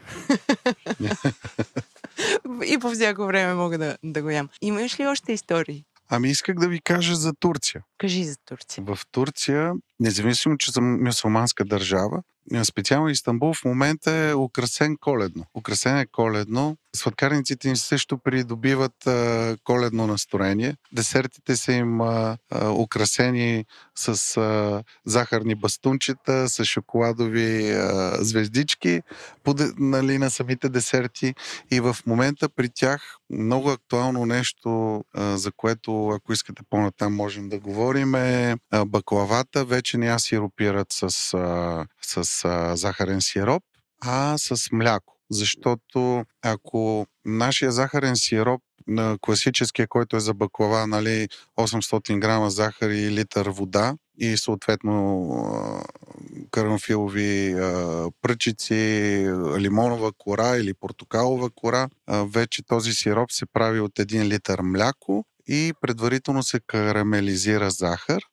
И 2.66 2.78
по 2.78 2.92
всяко 2.92 3.26
време 3.26 3.54
мога 3.54 3.78
да, 3.78 3.98
да 4.04 4.22
го 4.22 4.30
ям. 4.30 4.50
Имаш 4.62 5.00
ли 5.00 5.08
още 5.08 5.34
истории? 5.34 5.86
Ами 6.10 6.30
исках 6.30 6.56
да 6.56 6.68
ви 6.68 6.82
кажа 6.82 7.16
за 7.16 7.34
Турция. 7.34 7.84
Кажи 7.98 8.24
за 8.24 8.38
Турция. 8.46 8.84
В 8.84 9.00
Турция, 9.12 9.74
независимо, 10.00 10.58
че 10.58 10.72
съм 10.72 11.04
мюсулманска 11.04 11.66
държава, 11.66 12.24
специално 12.64 13.10
Истанбул 13.10 13.54
в 13.54 13.66
момента 13.66 14.12
е 14.12 14.36
украсен 14.36 14.98
коледно. 15.02 15.46
Украсен 15.58 15.98
е 15.98 16.06
коледно. 16.06 16.78
Сладкарниците 16.96 17.70
им 17.70 17.76
също 17.76 18.18
придобиват 18.18 19.08
а, 19.08 19.58
коледно 19.64 20.08
настроение. 20.08 20.76
Десертите 20.92 21.56
са 21.56 21.74
им 21.74 22.02
а, 22.02 22.38
а, 22.52 22.70
украсени 22.70 23.66
с 23.96 24.38
а, 24.38 24.84
захарни 25.06 25.56
бастунчета, 25.56 26.50
с 26.50 26.66
шоколадови 26.66 27.72
а, 27.72 28.18
звездички 28.24 29.02
поде, 29.44 29.72
нали, 29.78 30.18
на 30.18 30.30
самите 30.30 30.70
десерти. 30.70 31.34
И 31.72 31.80
в 31.80 31.98
момента 32.06 32.50
при 32.50 32.70
тях 32.70 33.02
много 33.30 33.70
актуално 33.70 34.26
нещо, 34.26 35.04
а, 35.14 35.38
за 35.38 35.52
което, 35.52 36.10
ако 36.10 36.34
искате 36.34 36.62
по-натам, 36.70 37.16
можем 37.16 37.50
да 37.50 37.60
говорим, 37.60 38.16
е 38.16 38.58
а, 38.72 38.86
баклавата. 38.86 39.66
Вече 39.66 39.87
я 39.94 40.20
сиропират 40.20 40.88
с, 40.92 41.34
а, 41.34 41.86
с 42.02 42.46
а, 42.46 42.76
захарен 42.76 43.22
сироп, 43.22 43.64
а 44.02 44.38
с 44.38 44.72
мляко. 44.72 45.14
Защото 45.30 46.26
ако 46.42 47.08
нашия 47.26 47.72
захарен 47.72 48.16
сироп 48.16 48.62
на 48.88 49.18
класическия, 49.22 49.88
който 49.88 50.16
е 50.16 50.20
за 50.20 50.34
баклава, 50.34 50.88
нали, 50.88 51.28
800 51.58 52.20
грама 52.20 52.50
захар 52.50 52.90
и 52.90 53.12
литър 53.12 53.50
вода 53.50 53.96
и 54.18 54.38
съответно 54.38 55.84
карамфилови 56.52 57.56
пръчици, 58.22 58.74
лимонова 59.58 60.12
кора 60.18 60.58
или 60.58 60.74
портокалова 60.74 61.50
кора, 61.56 61.90
вече 62.10 62.64
този 62.66 62.94
сироп 62.94 63.32
се 63.32 63.46
прави 63.46 63.80
от 63.80 63.92
1 63.92 64.26
литър 64.26 64.62
мляко 64.62 65.26
и 65.48 65.74
предварително 65.82 66.44
се 66.44 66.60
карамелизира 66.68 67.70
захар. 67.72 68.24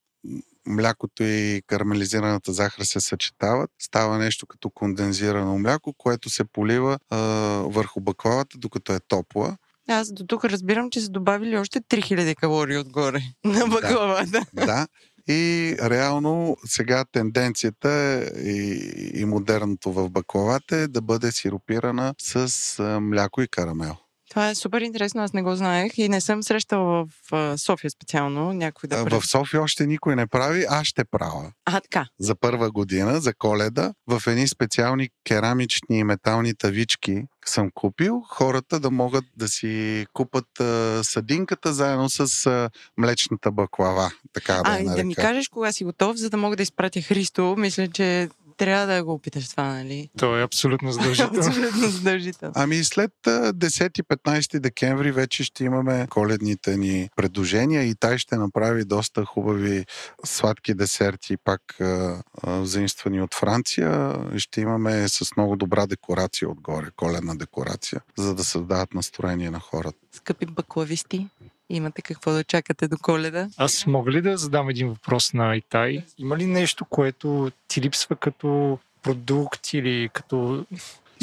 Млякото 0.66 1.22
и 1.22 1.62
карамелизираната 1.66 2.52
захар 2.52 2.84
се 2.84 3.00
съчетават. 3.00 3.70
Става 3.78 4.18
нещо 4.18 4.46
като 4.46 4.70
кондензирано 4.70 5.58
мляко, 5.58 5.92
което 5.98 6.30
се 6.30 6.44
полива 6.44 6.98
а, 7.10 7.18
върху 7.66 8.00
баклавата, 8.00 8.58
докато 8.58 8.92
е 8.92 9.00
топла. 9.00 9.56
Аз 9.88 10.12
до 10.12 10.26
тук 10.26 10.44
разбирам, 10.44 10.90
че 10.90 11.00
са 11.00 11.08
добавили 11.08 11.58
още 11.58 11.80
3000 11.80 12.36
калории 12.36 12.78
отгоре 12.78 13.22
на 13.44 13.66
баклавата. 13.66 14.46
Да. 14.54 14.86
И 15.28 15.76
реално 15.82 16.56
сега 16.64 17.04
тенденцията 17.12 17.90
е 17.90 18.40
и, 18.40 19.10
и 19.14 19.24
модерното 19.24 19.92
в 19.92 20.10
баклавата 20.10 20.76
е 20.76 20.88
да 20.88 21.00
бъде 21.00 21.32
сиропирана 21.32 22.14
с 22.18 22.98
мляко 23.00 23.42
и 23.42 23.48
карамел. 23.48 23.96
Това 24.34 24.48
е 24.48 24.54
супер 24.54 24.80
интересно, 24.80 25.22
аз 25.22 25.32
не 25.32 25.42
го 25.42 25.56
знаех 25.56 25.98
и 25.98 26.08
не 26.08 26.20
съм 26.20 26.42
срещала 26.42 27.06
в 27.30 27.58
София 27.58 27.90
специално 27.90 28.52
някой 28.52 28.88
да 28.88 29.04
прави. 29.04 29.20
В 29.20 29.26
София 29.26 29.62
още 29.62 29.86
никой 29.86 30.16
не 30.16 30.26
прави, 30.26 30.66
аз 30.68 30.86
ще 30.86 31.04
правя. 31.04 31.52
А, 31.64 31.80
така. 31.80 32.06
За 32.18 32.34
първа 32.34 32.70
година, 32.70 33.20
за 33.20 33.34
коледа, 33.34 33.92
в 34.06 34.22
едни 34.26 34.48
специални 34.48 35.08
керамични 35.24 35.98
и 35.98 36.04
метални 36.04 36.54
тавички 36.54 37.22
съм 37.46 37.70
купил, 37.74 38.22
хората 38.28 38.80
да 38.80 38.90
могат 38.90 39.24
да 39.36 39.48
си 39.48 40.06
купат 40.12 40.60
а, 40.60 41.00
съдинката 41.04 41.72
заедно 41.72 42.10
с 42.10 42.46
а, 42.46 42.70
млечната 42.98 43.52
баклава. 43.52 44.10
Така 44.32 44.54
да, 44.54 44.62
А, 44.64 44.94
да 44.96 45.04
ми 45.04 45.14
кажеш 45.14 45.48
кога 45.48 45.72
си 45.72 45.84
готов, 45.84 46.16
за 46.16 46.30
да 46.30 46.36
мога 46.36 46.56
да 46.56 46.62
изпратя 46.62 47.00
Христо. 47.00 47.54
Мисля, 47.58 47.88
че 47.88 48.28
Трябва 48.56 48.86
да 48.86 49.04
го 49.04 49.12
опиташ 49.12 49.48
това, 49.48 49.72
нали? 49.72 50.08
То 50.18 50.38
е 50.38 50.42
абсолютно 50.42 50.92
задължително. 50.92 51.38
Абсолютно 51.46 51.88
задължително. 51.88 52.52
Ами 52.56 52.84
след 52.84 53.10
а, 53.26 53.52
10-15 53.52 54.58
декември 54.58 55.12
вече 55.12 55.44
ще 55.44 55.64
имаме 55.64 56.06
коледните 56.10 56.76
ни 56.76 57.08
предложения 57.16 57.84
и 57.84 57.94
тай 57.94 58.18
ще 58.18 58.36
направи 58.36 58.84
доста 58.84 59.24
хубави 59.24 59.84
сладки 60.24 60.74
десерти, 60.74 61.36
пак 61.36 61.80
а, 61.80 62.22
а, 62.42 62.64
заимствани 62.64 63.22
от 63.22 63.34
Франция. 63.34 64.16
Ще 64.36 64.60
имаме 64.60 65.08
с 65.08 65.36
много 65.36 65.56
добра 65.56 65.86
декорация 65.86 66.48
отгоре, 66.48 66.86
коледна 66.96 67.34
декорация, 67.34 68.00
за 68.18 68.34
да 68.34 68.44
създават 68.44 68.94
настроение 68.94 69.50
на 69.50 69.60
хората. 69.60 69.98
Скъпи 70.12 70.46
баклависти, 70.46 71.28
имате 71.70 72.02
какво 72.02 72.32
да 72.32 72.44
чакате 72.44 72.88
до 72.88 72.96
коледа? 73.02 73.48
Аз 73.56 73.86
мога 73.86 74.12
ли 74.12 74.22
да 74.22 74.36
задам 74.36 74.68
един 74.68 74.88
въпрос 74.88 75.32
на 75.32 75.56
Итай? 75.56 76.04
Има 76.18 76.36
ли 76.36 76.46
нещо, 76.46 76.84
което 76.84 77.50
ти 77.68 77.80
липсва 77.80 78.16
като 78.16 78.78
продукт 79.02 79.72
или 79.72 80.10
като 80.12 80.66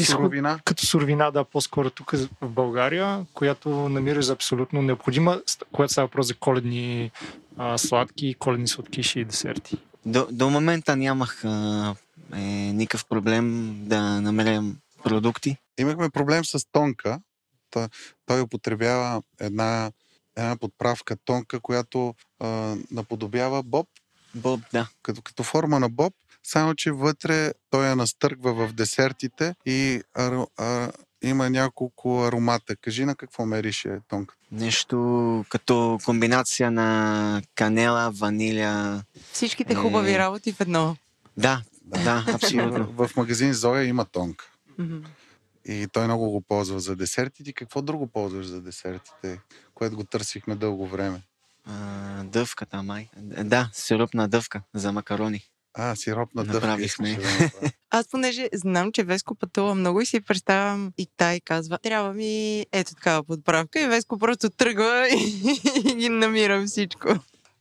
Суровина? 0.04 0.60
като 0.66 0.86
суровина, 0.86 1.32
да, 1.32 1.44
по-скоро 1.44 1.89
тук 1.89 2.12
в 2.42 2.50
България, 2.50 3.26
която 3.34 3.70
намираш 3.70 4.26
за 4.26 4.34
абсолютно 4.34 4.82
необходима, 4.82 5.42
когато 5.72 5.92
става 5.92 6.08
въпрос 6.08 6.28
за 6.28 6.36
коледни 6.36 7.12
а, 7.58 7.78
сладки, 7.78 8.34
коледни 8.39 8.68
сладкиши 8.68 9.20
и 9.20 9.26
десерти. 9.26 9.78
До, 10.06 10.28
до 10.32 10.50
момента 10.50 10.96
нямах 10.96 11.46
а, 11.46 11.96
е, 12.34 12.39
никакъв 12.74 13.06
проблем 13.06 13.76
да 13.88 14.02
намерям 14.22 14.78
продукти. 15.04 15.58
Имахме 15.80 16.10
проблем 16.10 16.46
с 16.46 16.66
тонка. 16.72 17.20
Той, 17.72 17.88
той 18.26 18.42
употребява 18.42 19.22
една, 19.39 19.92
една 20.38 20.58
подправка 20.58 21.16
тонка, 21.26 21.60
която 21.60 22.16
а, 22.40 22.76
наподобява 22.92 23.64
боб, 23.64 23.88
Боб, 24.36 24.62
да. 24.74 24.88
като, 25.04 25.22
като 25.22 25.44
форма 25.44 25.80
на 25.80 25.90
боб, 25.90 26.14
само 26.44 26.76
че 26.76 26.92
вътре 26.92 27.54
той 27.70 27.88
я 27.88 27.96
настъргва 27.96 28.54
в 28.54 28.74
десертите 28.74 29.56
и 29.66 30.02
а, 30.14 30.46
а, 30.58 30.92
има 31.24 31.50
няколко 31.50 32.24
аромата. 32.24 32.76
Кажи 32.76 33.06
на 33.06 33.16
какво 33.16 33.46
мерише 33.46 34.00
тонка. 34.08 34.36
Нещо 34.52 35.46
като 35.50 36.00
комбинация 36.06 36.72
на 36.72 37.42
канела, 37.56 38.12
ваниля. 38.12 39.04
Всичките 39.34 39.74
Е. 39.74 39.76
хубави 39.76 40.18
работи 40.18 40.54
в 40.54 40.62
едно. 40.62 40.96
Да, 41.38 41.62
да, 41.86 42.26
абсолютно. 42.34 42.88
В, 42.98 43.08
в 43.08 43.16
магазин 43.16 43.54
Зоя 43.54 43.84
има 43.84 44.06
тонка. 44.06 44.46
Мгм. 44.78 44.98
И 45.66 45.88
той 45.91 46.05
много 46.05 46.30
го 46.30 46.41
ползва 46.41 46.80
за 46.80 46.95
десертите. 46.95 47.53
Какво 47.53 47.82
друго 47.82 48.07
ползваш 48.07 48.45
за 48.45 48.62
десертите, 48.62 49.39
което 49.74 49.95
го 49.95 50.03
търсихме 50.03 50.55
дълго 50.55 50.88
време? 50.88 51.22
А, 51.66 52.24
дъвката 52.24 52.84
май. 52.84 53.09
Да, 53.43 53.70
сиропна 53.74 54.28
дъвка 54.28 54.62
за 54.74 54.91
макарони. 54.91 55.41
А, 55.74 55.95
сироп 55.95 56.36
на 56.36 56.43
дъвка. 56.43 56.68
Направихме. 56.68 57.20
Аз 57.89 58.07
понеже 58.07 58.49
знам, 58.53 58.91
че 58.91 59.03
Веско 59.03 59.36
пътува 59.36 59.76
много 59.76 60.01
и 60.01 60.05
си 60.05 60.22
представям 60.22 60.93
и 60.97 61.07
тай 61.18 61.39
казва, 61.39 61.78
трябва 61.78 62.14
ми 62.14 62.66
ето 62.72 62.95
такава 62.95 63.24
подправка 63.24 63.82
и 63.82 63.88
Веско 63.88 64.18
просто 64.18 64.49
тръгва 64.49 65.07
и, 65.14 65.59
и 65.86 65.95
ги 65.95 66.09
намира 66.09 66.66
всичко. 66.66 67.07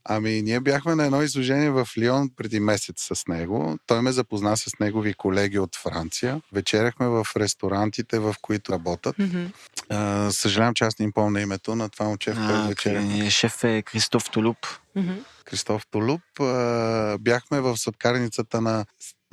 Ами, 0.05 0.43
ние 0.43 0.61
бяхме 0.61 0.95
на 0.95 1.05
едно 1.05 1.23
изложение 1.23 1.71
в 1.71 1.89
Лион 1.99 2.31
преди 2.37 2.61
месец 2.61 3.09
с 3.13 3.27
него. 3.27 3.79
Той 3.87 4.03
ме 4.03 4.13
запозна 4.13 4.57
с 4.57 4.79
негови 4.81 5.15
колеги 5.15 5.59
от 5.59 5.77
Франция. 5.77 6.41
Вечеряхме 6.53 7.07
в 7.07 7.27
ресторантите, 7.37 8.19
в 8.19 8.35
които 8.43 8.73
работят. 8.73 9.19
Мгм. 9.19 9.47
А, 9.89 10.31
съжалявам, 10.31 10.75
че 10.75 10.85
аз 10.85 10.99
не 10.99 11.05
им 11.05 11.13
помня 11.13 11.41
името 11.41 11.77
на 11.77 11.89
това 11.89 12.07
момче, 12.07 12.33
в 12.33 12.47
което 12.47 12.69
вечеряхме. 12.69 13.31
шеф 13.31 13.65
е 13.65 13.83
Кристоф 13.83 14.31
Толуп. 14.31 14.59
Мгм. 14.97 15.13
Кристоф 15.45 15.87
Толуп. 15.91 16.23
А, 16.41 17.19
бяхме 17.21 17.61
в 17.61 17.77
сладкарницата 17.77 18.61
на 18.61 18.85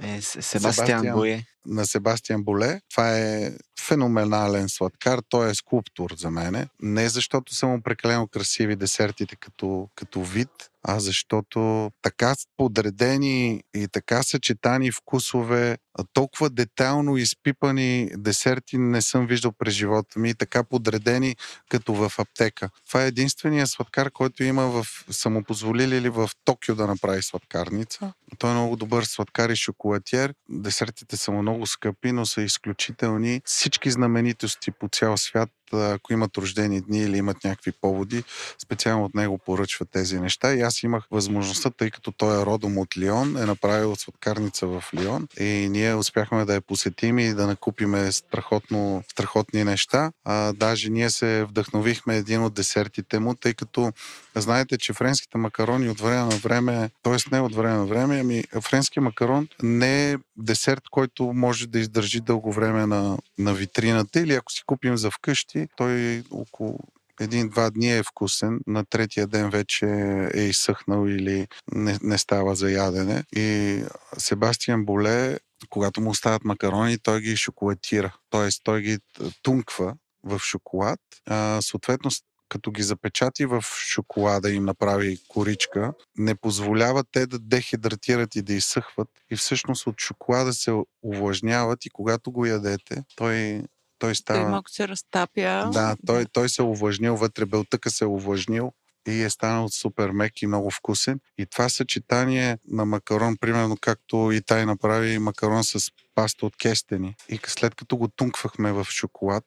Е, 0.03 0.21
Себастиан. 0.21 0.41
Себастиан 0.41 1.13
Бое. 1.13 1.45
На 1.67 1.85
Себастиан 1.85 2.43
Боле. 2.43 2.81
Това 2.89 3.17
е 3.17 3.51
феноменален 3.79 4.69
сладкар. 4.69 5.19
Той 5.29 5.49
е 5.49 5.55
скулптор 5.55 6.13
за 6.17 6.31
мене. 6.31 6.67
Не 6.81 7.09
защото 7.09 7.55
са 7.55 7.67
му 7.67 7.81
прекалено 7.81 8.27
красиви 8.27 8.75
десертите 8.75 9.35
като, 9.35 9.89
като 9.95 10.23
вид, 10.23 10.49
а 10.83 10.99
защото 10.99 11.91
така 12.01 12.35
подредени 12.57 13.63
и 13.75 13.87
така 13.87 14.23
съчетани 14.23 14.91
вкусове, 14.91 15.77
толкова 16.13 16.49
детайлно 16.49 17.17
изпипани 17.17 18.11
десерти 18.17 18.77
не 18.77 19.01
съм 19.01 19.27
виждал 19.27 19.51
през 19.51 19.73
живота 19.73 20.19
ми. 20.19 20.33
Така 20.33 20.63
подредени 20.63 21.35
като 21.69 21.93
в 21.93 22.11
аптека. 22.19 22.69
Това 22.87 23.03
е 23.03 23.07
единствения 23.07 23.67
сладкар, 23.67 24.11
който 24.11 24.43
има 24.43 24.67
в 24.67 24.87
самопозволили 25.09 26.01
ли 26.01 26.09
в 26.09 26.29
Токио 26.45 26.75
да 26.75 26.87
направи 26.87 27.23
сладкарница. 27.23 28.13
Той 28.37 28.49
е 28.51 28.53
много 28.53 28.75
добър 28.75 29.03
сладкар 29.03 29.49
и 29.49 29.55
шоколадиер. 29.55 30.33
Десертите 30.49 31.17
са 31.17 31.31
му 31.31 31.41
много 31.41 31.56
скъпи, 31.65 32.11
но 32.11 32.25
са 32.25 32.41
изключителни. 32.41 33.41
Всички 33.45 33.91
знаменитости 33.91 34.71
по 34.71 34.87
цял 34.87 35.17
свят, 35.17 35.49
ако 35.73 36.13
имат 36.13 36.37
рождени 36.37 36.81
дни 36.81 36.99
или 36.99 37.17
имат 37.17 37.43
някакви 37.43 37.71
поводи, 37.71 38.23
специално 38.63 39.05
от 39.05 39.15
него 39.15 39.37
поръчват 39.37 39.89
тези 39.89 40.19
неща. 40.19 40.53
И 40.53 40.61
аз 40.61 40.83
имах 40.83 41.07
възможността, 41.11 41.69
тъй 41.69 41.91
като 41.91 42.11
той 42.11 42.41
е 42.41 42.45
родом 42.45 42.77
от 42.77 42.97
Лион, 42.97 43.37
е 43.37 43.45
направил 43.45 43.95
сладкарница 43.95 44.67
в 44.67 44.83
Лион 44.95 45.27
и 45.39 45.67
ние 45.69 45.95
успяхме 45.95 46.45
да 46.45 46.53
я 46.53 46.61
посетим 46.61 47.19
и 47.19 47.33
да 47.33 47.47
накупиме 47.47 48.11
страхотно, 48.11 49.03
страхотни 49.11 49.63
неща. 49.63 50.11
А, 50.25 50.53
даже 50.53 50.89
ние 50.89 51.09
се 51.09 51.45
вдъхновихме 51.49 52.17
един 52.17 52.43
от 52.43 52.53
десертите 52.53 53.19
му, 53.19 53.35
тъй 53.35 53.53
като 53.53 53.91
знаете, 54.35 54.77
че 54.77 54.93
френските 54.93 55.37
макарони 55.37 55.89
от 55.89 56.01
време 56.01 56.23
на 56.23 56.37
време, 56.37 56.89
т.е. 57.03 57.17
не 57.31 57.39
от 57.39 57.55
време 57.55 57.77
на 57.77 57.85
време, 57.85 58.19
ами 58.19 58.43
френски 58.61 58.99
макарон 58.99 59.47
не 59.63 60.11
е 60.11 60.17
десерт, 60.37 60.83
който 60.91 61.23
може 61.33 61.67
да 61.67 61.79
издържи 61.79 62.21
дълго 62.21 62.51
време 62.51 62.85
на, 62.85 63.17
на 63.37 63.53
витрината 63.53 64.19
или 64.19 64.33
ако 64.33 64.51
си 64.51 64.63
купим 64.65 64.97
за 64.97 65.11
вкъщи, 65.11 65.56
той 65.75 66.23
около 66.31 66.79
един-два 67.19 67.69
дни 67.69 67.97
е 67.97 68.03
вкусен, 68.03 68.59
на 68.67 68.85
третия 68.85 69.27
ден 69.27 69.49
вече 69.49 69.85
е 70.33 70.41
изсъхнал 70.41 71.07
или 71.07 71.47
не, 71.71 71.97
не 72.01 72.17
става 72.17 72.55
за 72.55 72.71
ядене. 72.71 73.23
И 73.35 73.79
Себастиан 74.17 74.85
Боле, 74.85 75.39
когато 75.69 76.01
му 76.01 76.09
остават 76.09 76.45
макарони, 76.45 76.97
той 76.97 77.21
ги 77.21 77.35
шоколатира. 77.35 78.15
Тоест, 78.29 78.61
той 78.63 78.81
ги 78.81 78.99
тунква 79.41 79.95
в 80.23 80.39
шоколад. 80.39 80.99
А, 81.25 81.61
съответно, 81.61 82.11
като 82.49 82.71
ги 82.71 82.83
запечати 82.83 83.45
в 83.45 83.63
шоколада 83.77 84.51
и 84.51 84.59
направи 84.59 85.19
коричка, 85.27 85.93
не 86.17 86.35
позволява 86.35 87.03
те 87.11 87.25
да 87.25 87.39
дехидратират 87.39 88.35
и 88.35 88.41
да 88.41 88.53
изсъхват. 88.53 89.09
И 89.31 89.35
всъщност 89.35 89.87
от 89.87 89.99
шоколада 89.99 90.53
се 90.53 90.71
увлажняват 91.03 91.85
и 91.85 91.89
когато 91.89 92.31
го 92.31 92.45
ядете, 92.45 93.03
той, 93.15 93.63
той 93.99 94.09
Той 94.09 94.15
става... 94.15 94.49
малко 94.49 94.69
се 94.69 94.87
разтапя. 94.87 95.69
Да, 95.73 95.95
той, 96.05 96.25
той 96.25 96.49
се 96.49 96.61
е 96.61 96.65
увлажнил, 96.65 97.15
вътре 97.15 97.45
белтъка 97.45 97.91
се 97.91 98.03
е 98.03 98.07
увлажнил 98.07 98.73
и 99.07 99.21
е 99.21 99.29
станал 99.29 99.69
супер 99.69 100.09
мек 100.09 100.41
и 100.41 100.47
много 100.47 100.71
вкусен. 100.71 101.19
И 101.37 101.45
това 101.45 101.69
съчетание 101.69 102.57
на 102.67 102.85
макарон, 102.85 103.37
примерно 103.37 103.77
както 103.81 104.31
и 104.31 104.41
тай 104.41 104.65
направи 104.65 105.19
макарон 105.19 105.63
с 105.63 105.91
паста 106.15 106.45
от 106.45 106.57
кестени. 106.57 107.15
И 107.29 107.39
след 107.47 107.75
като 107.75 107.97
го 107.97 108.07
тунквахме 108.07 108.71
в 108.71 108.87
шоколад, 108.89 109.43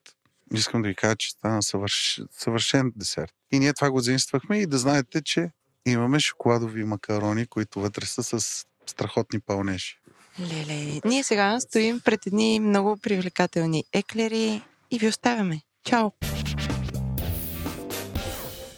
искам 0.55 0.82
да 0.82 0.88
ви 0.88 0.94
кажа, 0.94 1.16
че 1.16 1.30
стана 1.30 1.62
съвърш... 1.62 2.20
съвършен 2.30 2.92
десерт. 2.96 3.32
И 3.53 3.59
ние 3.59 3.72
това 3.72 3.90
го 3.90 4.01
заимствахме 4.01 4.59
и 4.59 4.66
да 4.66 4.78
знаете, 4.78 5.22
че 5.22 5.51
имаме 5.86 6.20
шоколадови 6.20 6.84
макарони, 6.84 7.46
които 7.46 7.80
вътре 7.80 8.07
са 8.07 8.22
с 8.22 8.66
страхотни 8.86 9.40
пълнежи. 9.40 9.99
Леле, 10.39 11.01
ние 11.05 11.24
сега 11.24 11.61
стоим 11.61 12.01
пред 12.01 12.26
едни 12.26 12.61
много 12.61 12.97
привлекателни 12.97 13.85
еклери 13.93 14.62
и 14.91 14.99
ви 14.99 15.09
оставяме. 15.09 15.61
Чао! 15.85 16.11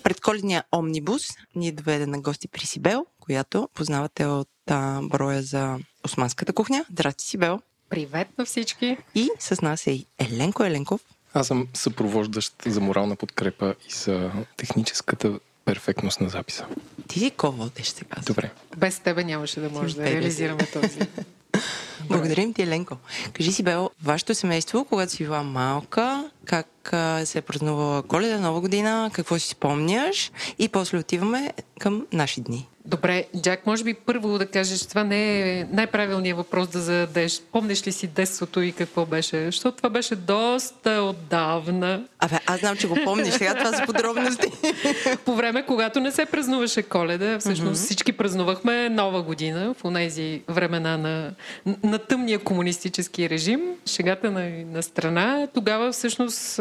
Пред 0.03 0.21
коледния 0.21 0.65
омнибус 0.73 1.23
ни 1.55 1.73
доведе 1.73 2.07
на 2.07 2.21
гости 2.21 2.49
при 2.49 2.67
Сибел, 2.67 3.07
която 3.21 3.69
познавате 3.75 4.27
от 4.27 4.49
а, 4.71 5.01
броя 5.03 5.43
за 5.43 5.79
османската 6.05 6.53
кухня. 6.53 6.85
Здрасти, 6.91 7.25
Сибел! 7.25 7.61
Привет 7.89 8.29
на 8.39 8.45
всички! 8.45 8.97
И 9.15 9.29
с 9.39 9.63
нас 9.63 9.87
е 9.87 9.91
и 9.91 10.07
Еленко 10.19 10.65
Еленков. 10.65 11.01
Аз 11.35 11.47
съм 11.47 11.69
съпровождащ 11.75 12.55
за 12.67 12.81
морална 12.81 13.17
подкрепа 13.17 13.75
и 13.89 13.93
за 13.93 14.33
техническата 14.57 15.39
перфектност 15.65 16.21
на 16.21 16.29
записа. 16.29 16.67
Ти 17.09 17.19
си 17.19 17.31
ко-водещ 17.31 17.97
сега. 17.97 18.17
Добре. 18.27 18.51
Без 18.77 18.99
тебе 18.99 19.25
нямаше 19.25 19.61
да 19.61 19.71
може 19.71 19.97
да 19.97 20.05
реализираме 20.05 20.67
този. 20.67 20.99
Благодарим 22.09 22.55
ти, 22.55 22.63
Еленко. 22.63 22.97
Кажи 23.33 23.53
си, 23.53 23.63
Бел, 23.63 23.91
вашето 24.03 24.35
семейство, 24.35 24.85
когато 24.85 25.13
си 25.13 25.23
била 25.23 25.43
малка, 25.43 26.31
как 26.45 26.67
се 27.25 27.39
е 27.39 27.43
празнувала 27.43 28.03
коледа, 28.03 28.41
нова 28.41 28.61
година, 28.61 29.11
какво 29.13 29.39
си 29.39 29.49
спомняш 29.49 30.33
и 30.59 30.69
после 30.69 30.99
отиваме 30.99 31.53
към 31.79 32.07
наши 32.13 32.41
дни. 32.41 32.69
Добре, 32.85 33.25
Джак, 33.41 33.67
може 33.67 33.85
би 33.85 33.95
първо 33.95 34.39
да 34.39 34.47
кажеш, 34.47 34.87
това 34.87 35.05
не 35.05 35.41
е 35.41 35.65
най-правилният 35.65 36.37
въпрос 36.37 36.69
да 36.69 36.79
зададеш. 36.79 37.43
Помниш 37.53 37.87
ли 37.87 37.93
си 37.93 38.07
детството 38.07 38.61
и 38.61 38.73
какво 38.73 39.07
беше? 39.07 39.45
Защото 39.45 39.77
това 39.77 39.91
беше 39.91 40.17
доста 40.17 40.91
отдавна. 40.91 42.05
Абе, 42.19 42.39
аз 42.47 42.61
знам, 42.61 42.77
че 42.77 42.89
го 42.89 42.97
помниш. 43.05 43.35
Сега 43.35 43.55
това 43.55 43.73
са 43.73 43.87
подробности. 43.87 44.47
По 45.25 45.35
време, 45.35 45.67
когато 45.67 46.01
не 46.01 46.11
се 46.13 46.27
празнуваше 46.27 46.83
коледа, 46.83 47.39
всъщност 47.39 47.81
mm-hmm. 47.81 47.85
всички 47.85 48.13
празнувахме 48.13 48.89
нова 48.89 49.23
година 49.23 49.75
в 49.75 49.93
тези 49.95 50.43
времена 50.49 50.97
на, 50.97 51.31
на 51.83 51.99
тъмния 51.99 52.39
комунистически 52.39 53.31
режим. 53.31 53.61
Шегата 53.87 54.31
на, 54.31 54.51
на 54.67 54.83
страна. 54.83 55.49
Тогава 55.55 55.93
всъщност 55.93 56.61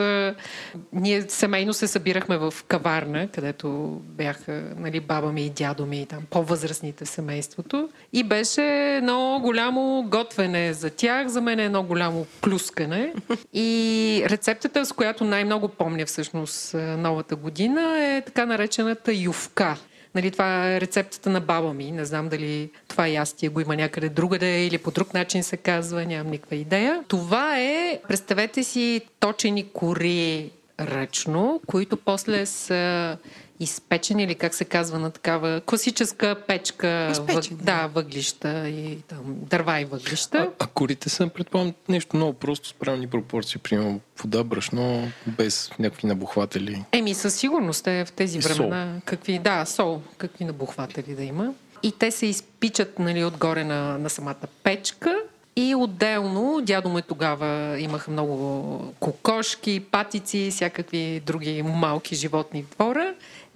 ние 0.94 1.22
семейно 1.22 1.74
се 1.74 1.88
събирахме 1.88 2.38
в 2.38 2.54
каварна, 2.68 3.28
където 3.28 4.00
бяха 4.04 4.64
нали, 4.78 5.00
баба 5.00 5.32
ми 5.32 5.46
и 5.46 5.50
дядо 5.50 5.86
ми 5.86 6.02
там 6.12 6.24
по-възрастните 6.30 7.06
в 7.06 7.10
семейството. 7.10 7.90
И 8.14 8.24
беше 8.24 8.62
едно 8.98 9.40
голямо 9.42 10.06
готвене 10.08 10.74
за 10.74 10.90
тях, 10.90 11.28
за 11.28 11.42
мен 11.42 11.60
е 11.60 11.66
едно 11.66 11.84
голямо 11.84 12.26
плюскане. 12.42 13.14
И 13.54 14.24
рецептата, 14.30 14.86
с 14.86 14.92
която 14.92 15.24
най-много 15.24 15.68
помня 15.68 16.06
всъщност 16.06 16.74
новата 16.74 17.36
година 17.36 18.06
е 18.06 18.22
така 18.22 18.46
наречената 18.46 19.14
ювка. 19.14 19.78
Нали, 20.16 20.32
това 20.32 20.68
е 20.68 20.82
рецептата 20.82 21.30
на 21.30 21.42
баба 21.42 21.74
ми. 21.74 21.92
Не 21.92 22.06
знам 22.06 22.30
дали 22.30 22.70
това 22.88 23.08
ястие 23.08 23.50
го 23.50 23.60
има 23.60 23.76
някъде 23.76 24.10
другаде 24.10 24.66
или 24.66 24.78
по 24.78 24.92
друг 24.92 25.14
начин 25.14 25.44
се 25.44 25.58
казва, 25.58 26.06
нямам 26.06 26.32
никаква 26.32 26.56
идея. 26.56 27.04
Това 27.08 27.60
е, 27.60 28.00
представете 28.08 28.64
си, 28.64 29.02
точени 29.20 29.70
кори 29.74 30.52
ръчно, 30.80 31.62
които 31.68 31.98
после 31.98 32.46
са 32.46 33.18
изпечени 33.62 34.24
или 34.24 34.36
как 34.36 34.54
се 34.54 34.66
казва 34.66 35.00
на 35.00 35.12
такава 35.12 35.62
класическа 35.62 36.36
печка, 36.48 37.14
въг, 37.20 37.44
да, 37.52 37.88
въглища 37.88 38.70
и 38.70 38.98
там, 39.08 39.24
дърва 39.28 39.82
и 39.82 39.86
въглища. 39.86 40.38
А, 40.38 40.50
а 40.60 40.68
корите 40.68 41.10
са, 41.10 41.28
предполагам, 41.28 41.74
нещо 41.90 42.16
много 42.16 42.34
просто 42.34 42.68
с 42.68 42.74
правилни 42.74 43.08
пропорции, 43.08 43.60
примерно 43.60 44.00
вода, 44.22 44.44
брашно, 44.44 45.12
без 45.28 45.72
някакви 45.80 46.08
набухватели. 46.08 46.84
Еми, 46.92 47.14
със 47.14 47.36
сигурност 47.36 47.88
е 47.88 48.06
в 48.06 48.12
тези 48.12 48.40
времена. 48.40 48.94
Сол. 48.94 49.02
Какви, 49.06 49.40
да, 49.40 49.66
сол, 49.66 50.02
какви 50.18 50.46
набухватели 50.46 51.16
да 51.16 51.24
има. 51.24 51.54
И 51.84 51.92
те 51.92 52.12
се 52.12 52.26
изпичат 52.26 53.00
нали, 53.00 53.24
отгоре 53.24 53.64
на, 53.64 53.98
на 53.98 54.10
самата 54.10 54.36
печка 54.64 55.21
и 55.62 55.76
отделно, 55.76 56.62
дядо 56.62 56.90
му 56.90 57.02
тогава 57.02 57.80
имаха 57.80 58.12
много 58.12 58.94
кокошки, 59.00 59.80
патици, 59.92 60.50
всякакви 60.52 61.22
други 61.26 61.64
малки 61.64 62.16
животни 62.16 62.64
в 62.64 62.76
двора 62.76 63.14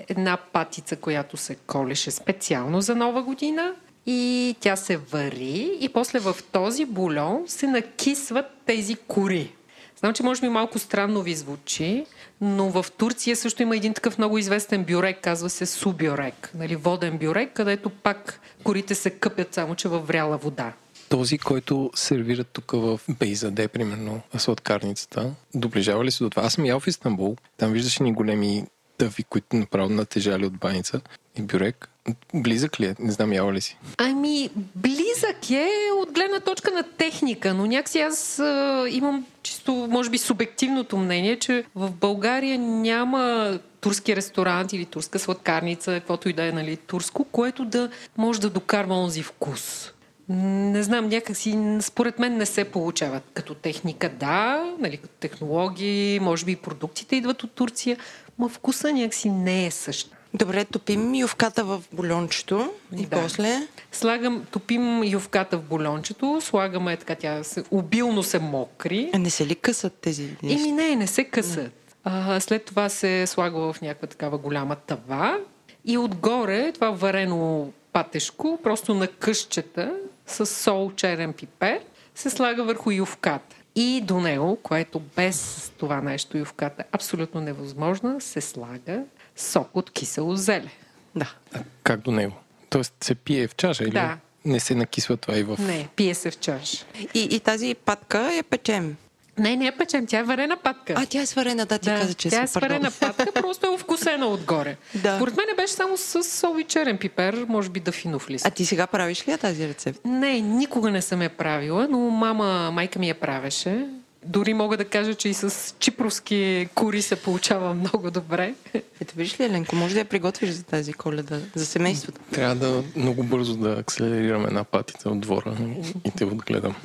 една 0.07 0.37
патица, 0.53 0.95
която 0.95 1.37
се 1.37 1.55
колеше 1.55 2.11
специално 2.11 2.81
за 2.81 2.95
нова 2.95 3.23
година 3.23 3.73
и 4.05 4.55
тя 4.59 4.75
се 4.75 4.97
вари 4.97 5.77
и 5.79 5.89
после 5.93 6.19
в 6.19 6.35
този 6.51 6.85
бульон 6.85 7.43
се 7.47 7.67
накисват 7.67 8.45
тези 8.65 8.95
кори. 8.95 9.51
Знам, 9.99 10.13
че 10.13 10.23
може 10.23 10.41
би 10.41 10.49
малко 10.49 10.79
странно 10.79 11.21
ви 11.21 11.35
звучи, 11.35 12.05
но 12.41 12.69
в 12.69 12.85
Турция 12.97 13.35
също 13.35 13.63
има 13.63 13.75
един 13.75 13.93
такъв 13.93 14.17
много 14.17 14.37
известен 14.37 14.83
бюрек, 14.83 15.21
казва 15.21 15.49
се 15.49 15.65
субюрек, 15.65 16.51
нали, 16.55 16.75
воден 16.75 17.17
бюрек, 17.17 17.53
където 17.53 17.89
пак 17.89 18.39
корите 18.63 18.95
се 18.95 19.09
къпят 19.09 19.53
само, 19.53 19.75
че 19.75 19.87
във 19.87 20.07
вряла 20.07 20.37
вода. 20.37 20.73
Този, 21.09 21.37
който 21.37 21.91
сервират 21.95 22.47
тук 22.47 22.71
в 22.71 22.99
Бейзаде, 23.09 23.67
примерно, 23.67 24.21
сладкарницата, 24.37 25.31
доближава 25.55 26.05
ли 26.05 26.11
се 26.11 26.23
до 26.23 26.29
това? 26.29 26.43
Аз 26.43 26.53
съм 26.53 26.65
ял 26.65 26.79
в 26.79 26.87
Истанбул, 26.87 27.35
там 27.57 27.71
виждаше 27.71 28.03
ни 28.03 28.13
големи 28.13 28.65
тъфи, 28.97 29.23
които 29.23 29.55
направо 29.55 29.89
натежали 29.89 30.45
от 30.45 30.57
баница 30.57 31.01
и 31.37 31.41
бюрек. 31.41 31.89
Близък 32.33 32.79
ли 32.79 32.85
е? 32.85 32.95
Не 32.99 33.11
знам, 33.11 33.33
ява 33.33 33.53
ли 33.53 33.61
си? 33.61 33.77
Ами, 33.97 34.49
близък 34.75 35.49
е 35.49 35.69
от 36.01 36.11
гледна 36.11 36.39
точка 36.39 36.71
на 36.71 36.83
техника, 36.83 37.53
но 37.53 37.65
някакси 37.65 37.99
аз 37.99 38.39
а, 38.39 38.85
имам 38.89 39.25
чисто, 39.43 39.87
може 39.89 40.09
би, 40.09 40.17
субективното 40.17 40.97
мнение, 40.97 41.39
че 41.39 41.63
в 41.75 41.91
България 41.91 42.59
няма 42.59 43.59
турски 43.81 44.15
ресторант 44.15 44.73
или 44.73 44.85
турска 44.85 45.19
сладкарница, 45.19 45.91
каквото 45.91 46.29
и 46.29 46.33
да 46.33 46.43
е, 46.43 46.51
нали, 46.51 46.77
турско, 46.77 47.23
което 47.23 47.65
да 47.65 47.89
може 48.17 48.41
да 48.41 48.49
докарва 48.49 48.95
онзи 48.95 49.23
вкус. 49.23 49.91
Не 50.29 50.83
знам, 50.83 51.07
някакси 51.07 51.77
според 51.81 52.19
мен 52.19 52.37
не 52.37 52.45
се 52.45 52.63
получават 52.63 53.23
като 53.33 53.53
техника. 53.53 54.09
Да, 54.09 54.73
нали, 54.79 54.97
като 54.97 55.13
технологии, 55.19 56.19
може 56.19 56.45
би 56.45 56.51
и 56.51 56.55
продуктите 56.55 57.15
идват 57.15 57.43
от 57.43 57.51
Турция, 57.51 57.97
ма 58.39 58.49
вкуса 58.49 58.93
някакси 58.93 59.29
не 59.29 59.65
е 59.65 59.71
същ. 59.71 60.11
Добре, 60.33 60.65
топим 60.65 61.15
ювката 61.15 61.63
в 61.63 61.83
бульончето 61.93 62.71
и 62.97 63.05
да. 63.05 63.21
после... 63.21 63.67
Слагам, 63.91 64.45
топим 64.51 65.03
ювката 65.03 65.57
в 65.57 65.61
бульончето, 65.61 66.39
слагаме 66.41 66.97
така, 66.97 67.15
тя 67.15 67.43
се, 67.43 67.63
обилно 67.71 68.23
се 68.23 68.39
мокри. 68.39 69.09
А 69.13 69.19
не 69.19 69.29
се 69.29 69.45
ли 69.45 69.55
късат 69.55 69.93
тези 69.93 70.29
Еми 70.43 70.71
не, 70.71 70.95
не 70.95 71.07
се 71.07 71.23
късат. 71.23 71.95
А, 72.03 72.39
след 72.39 72.65
това 72.65 72.89
се 72.89 73.27
слага 73.27 73.73
в 73.73 73.81
някаква 73.81 74.07
такава 74.07 74.37
голяма 74.37 74.75
тава 74.75 75.37
и 75.85 75.97
отгоре 75.97 76.71
това 76.71 76.89
варено 76.89 77.71
патешко, 77.93 78.59
просто 78.63 78.93
на 78.93 79.07
къщета 79.07 79.93
с 80.27 80.45
сол, 80.45 80.91
черен 80.95 81.33
пипер, 81.33 81.79
се 82.15 82.29
слага 82.29 82.63
върху 82.63 82.91
ювката. 82.91 83.55
И 83.75 84.01
до 84.03 84.19
него, 84.19 84.59
което 84.63 84.99
без 84.99 85.71
това 85.77 86.01
нещо 86.01 86.37
ювката 86.37 86.81
е 86.81 86.85
абсолютно 86.91 87.41
невъзможно, 87.41 88.21
се 88.21 88.41
слага 88.41 89.03
сок 89.35 89.69
от 89.73 89.91
кисело 89.91 90.35
зеле. 90.35 90.71
Да. 91.15 91.33
А 91.53 91.59
как 91.83 92.01
до 92.01 92.11
него? 92.11 92.33
Тоест 92.69 92.93
се 93.03 93.15
пие 93.15 93.47
в 93.47 93.55
чаша 93.55 93.83
или 93.83 93.91
да. 93.91 94.17
не 94.45 94.59
се 94.59 94.75
накисва 94.75 95.17
това 95.17 95.37
и 95.37 95.43
в... 95.43 95.57
Не, 95.59 95.87
пие 95.95 96.15
се 96.15 96.31
в 96.31 96.37
чаша. 96.37 96.85
И, 97.13 97.19
и 97.31 97.39
тази 97.39 97.75
патка 97.75 98.33
я 98.33 98.43
печем. 98.43 98.97
Не, 99.37 99.55
не 99.55 99.65
я 99.65 99.77
печем, 99.77 100.05
тя 100.05 100.19
е 100.19 100.23
варена 100.23 100.57
патка. 100.57 100.93
А, 100.97 101.05
тя 101.05 101.21
е 101.21 101.25
сварена, 101.25 101.65
да, 101.65 101.77
ти 101.77 101.89
да, 101.89 101.99
каза, 101.99 102.13
че 102.13 102.29
тя 102.29 102.43
е 102.43 102.47
сварена 102.47 102.91
патка, 102.99 103.31
просто 103.31 103.73
е 103.73 103.77
вкусена 103.77 104.27
отгоре. 104.27 104.77
Да. 104.95 105.15
Според 105.15 105.37
мен 105.37 105.45
беше 105.57 105.73
само 105.73 105.97
с 105.97 106.23
сол 106.23 106.59
и 106.59 106.63
черен 106.63 106.97
пипер, 106.97 107.45
може 107.47 107.69
би 107.69 107.79
да 107.79 107.91
финов 107.91 108.29
лист. 108.29 108.45
А 108.45 108.49
ти 108.49 108.65
сега 108.65 108.87
правиш 108.87 109.27
ли 109.27 109.31
я 109.31 109.37
тази 109.37 109.67
рецепт? 109.67 109.99
Не, 110.05 110.41
никога 110.41 110.91
не 110.91 111.01
съм 111.01 111.21
я 111.21 111.29
правила, 111.29 111.87
но 111.89 111.99
мама, 111.99 112.71
майка 112.71 112.99
ми 112.99 113.07
я 113.07 113.15
правеше. 113.15 113.85
Дори 114.27 114.53
мога 114.53 114.77
да 114.77 114.85
кажа, 114.85 115.15
че 115.15 115.29
и 115.29 115.33
с 115.33 115.75
чипровски 115.79 116.69
кури 116.75 117.01
се 117.01 117.15
получава 117.15 117.73
много 117.73 118.11
добре. 118.11 118.53
Ето 119.01 119.15
виж 119.15 119.39
ли, 119.39 119.43
Еленко, 119.43 119.75
може 119.75 119.93
да 119.93 119.99
я 119.99 120.05
приготвиш 120.05 120.49
за 120.49 120.63
тази 120.63 120.93
коледа, 120.93 121.39
за 121.55 121.65
семейството? 121.65 122.21
Трябва 122.31 122.55
да 122.55 122.83
много 122.95 123.23
бързо 123.23 123.55
да 123.55 123.71
акселерираме 123.71 124.47
една 124.47 124.63
патица 124.63 125.09
от 125.09 125.19
двора 125.19 125.57
и 126.05 126.11
те 126.17 126.25
отгледам. 126.25 126.75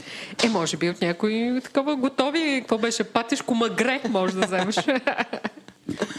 Е, 0.44 0.48
може 0.48 0.76
би 0.76 0.90
от 0.90 1.00
някои 1.00 1.60
такова 1.64 1.96
готови, 1.96 2.58
какво 2.60 2.78
беше, 2.78 3.04
патишко 3.04 3.54
магре 3.54 4.00
може 4.08 4.34
да 4.34 4.46
вземеш. 4.46 4.76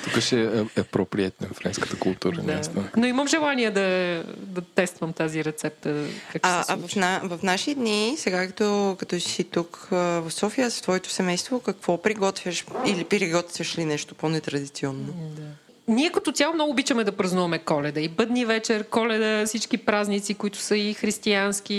Тук 0.03 0.23
ще 0.23 0.65
е 0.77 0.83
проприет 0.83 1.41
на 1.41 1.47
френската 1.47 1.99
култура. 1.99 2.41
Да. 2.41 2.61
Но 2.97 3.05
имам 3.05 3.27
желание 3.27 3.71
да, 3.71 4.23
да 4.37 4.61
тествам 4.61 5.13
тази 5.13 5.43
рецепта. 5.43 6.05
Как 6.31 6.41
а 6.45 6.65
а 6.67 6.77
в, 6.77 6.95
на, 6.95 7.21
в 7.23 7.39
наши 7.43 7.75
дни, 7.75 8.15
сега 8.17 8.47
като, 8.47 8.95
като 8.99 9.19
си 9.19 9.43
тук 9.43 9.87
в 9.91 10.25
София 10.29 10.71
с 10.71 10.81
твоето 10.81 11.09
семейство, 11.09 11.59
какво 11.59 12.01
приготвяш 12.01 12.65
или 12.85 13.03
приготвяш 13.03 13.77
ли 13.77 13.85
нещо 13.85 14.15
по-нетрадиционно? 14.15 15.13
Да. 15.35 15.41
Ние 15.87 16.11
като 16.11 16.31
цяло 16.31 16.53
много 16.53 16.71
обичаме 16.71 17.03
да 17.03 17.11
празнуваме 17.11 17.59
коледа. 17.59 17.99
И 17.99 18.07
бъдни 18.07 18.45
вечер, 18.45 18.83
коледа, 18.83 19.45
всички 19.45 19.77
празници, 19.77 20.33
които 20.33 20.57
са 20.57 20.77
и 20.77 20.93
християнски, 20.93 21.73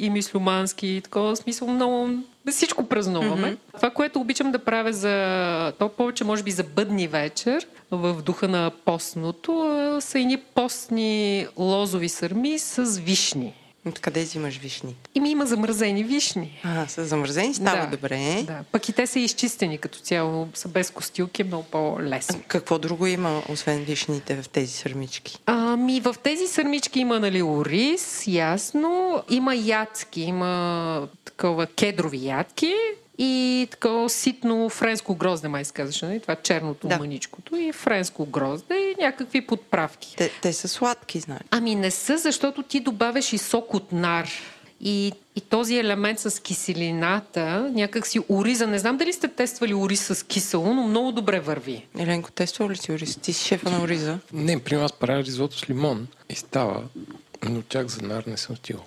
и 0.00 0.10
мислюмански, 0.10 0.86
и 0.86 1.00
такова 1.00 1.36
смисъл 1.36 1.68
много 1.68 2.10
всичко 2.50 2.88
празнуваме. 2.88 3.52
Mm-hmm. 3.52 3.74
Това, 3.76 3.90
което 3.90 4.20
обичам 4.20 4.52
да 4.52 4.58
правя 4.58 4.92
за 4.92 5.72
то 5.78 5.88
повече, 5.88 6.24
може 6.24 6.42
би 6.42 6.50
за 6.50 6.64
бъдни 6.64 7.08
вечер, 7.08 7.66
в 7.90 8.22
духа 8.22 8.48
на 8.48 8.70
постното, 8.84 9.96
са 10.00 10.18
едни 10.18 10.36
постни 10.36 11.46
лозови 11.56 12.08
сърми 12.08 12.58
с 12.58 12.98
вишни. 12.98 13.54
Откъде 13.86 14.22
взимаш 14.22 14.56
вишни? 14.58 14.96
И 15.14 15.20
ми 15.20 15.30
има 15.30 15.46
замразени 15.46 16.04
вишни. 16.04 16.60
А, 16.64 16.86
са 16.86 17.04
замразени, 17.04 17.54
става 17.54 17.86
да, 17.86 17.96
добре. 17.96 18.42
Да, 18.46 18.64
пък 18.72 18.88
и 18.88 18.92
те 18.92 19.06
са 19.06 19.18
изчистени 19.18 19.78
като 19.78 19.98
цяло, 19.98 20.48
са 20.54 20.68
без 20.68 20.90
костилки, 20.90 21.42
е 21.42 21.44
много 21.44 21.64
по-лесно. 21.64 22.40
Какво 22.48 22.78
друго 22.78 23.06
има, 23.06 23.42
освен 23.48 23.84
вишните 23.84 24.42
в 24.42 24.48
тези 24.48 24.72
сърмички? 24.72 25.38
Ами, 25.46 26.00
в 26.00 26.16
тези 26.22 26.46
сърмички 26.46 27.00
има, 27.00 27.20
нали, 27.20 27.42
ориз, 27.42 28.24
ясно. 28.26 29.22
Има 29.30 29.54
ядки, 29.54 30.20
има 30.20 31.08
такова 31.24 31.66
кедрови 31.66 32.26
ядки, 32.26 32.74
и 33.18 33.66
такова 33.70 34.10
ситно 34.10 34.68
френско 34.68 35.14
грозде, 35.14 35.48
май 35.48 35.64
се 35.64 35.72
казваше, 35.72 36.06
нали? 36.06 36.20
това 36.20 36.36
черното 36.36 36.88
да. 36.88 36.98
маничкото 36.98 37.56
и 37.56 37.72
френско 37.72 38.26
грозде 38.26 38.74
и 38.74 39.02
някакви 39.02 39.40
подправки. 39.40 40.14
Те, 40.16 40.30
те 40.42 40.52
са 40.52 40.68
сладки, 40.68 41.20
знаеш. 41.20 41.42
Ами 41.50 41.74
не 41.74 41.90
са, 41.90 42.18
защото 42.18 42.62
ти 42.62 42.80
добавяш 42.80 43.32
и 43.32 43.38
сок 43.38 43.74
от 43.74 43.92
нар. 43.92 44.30
И, 44.80 45.12
и 45.36 45.40
този 45.40 45.78
елемент 45.78 46.18
с 46.18 46.42
киселината, 46.42 47.70
някак 47.74 48.06
си 48.06 48.20
ориза, 48.28 48.66
не 48.66 48.78
знам 48.78 48.96
дали 48.96 49.12
сте 49.12 49.28
тествали 49.28 49.74
ориз 49.74 50.06
с 50.06 50.26
кисело, 50.26 50.74
но 50.74 50.82
много 50.82 51.12
добре 51.12 51.40
върви. 51.40 51.86
Еленко, 51.98 52.30
тествал 52.30 52.70
ли 52.70 52.76
си 52.76 52.92
ориз? 52.92 53.16
Ти 53.16 53.32
си 53.32 53.44
шефа 53.44 53.70
на 53.70 53.82
ориза? 53.82 54.18
Не, 54.32 54.58
при 54.58 54.76
нас 54.76 54.92
правя 54.92 55.22
ризото 55.22 55.58
с 55.58 55.70
лимон 55.70 56.06
и 56.28 56.34
става 56.34 56.82
Но 57.48 57.62
чак 57.68 57.88
за 57.88 58.02
нар 58.02 58.24
не 58.26 58.36
съм 58.36 58.56
стигал. 58.56 58.84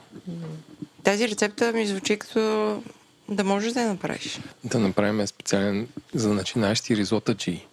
Тази 1.04 1.28
рецепта 1.28 1.74
ми 1.74 1.88
звучи 1.88 2.18
като 2.18 2.84
да 3.32 3.44
можеш 3.44 3.74
да 3.74 3.82
я 3.82 3.88
направиш. 3.88 4.40
Да 4.64 4.80
направим 4.80 5.28
специален 5.28 5.88
за 6.14 6.30
начинаещи 6.34 6.96
ризота 6.96 7.36
джи. 7.36 7.66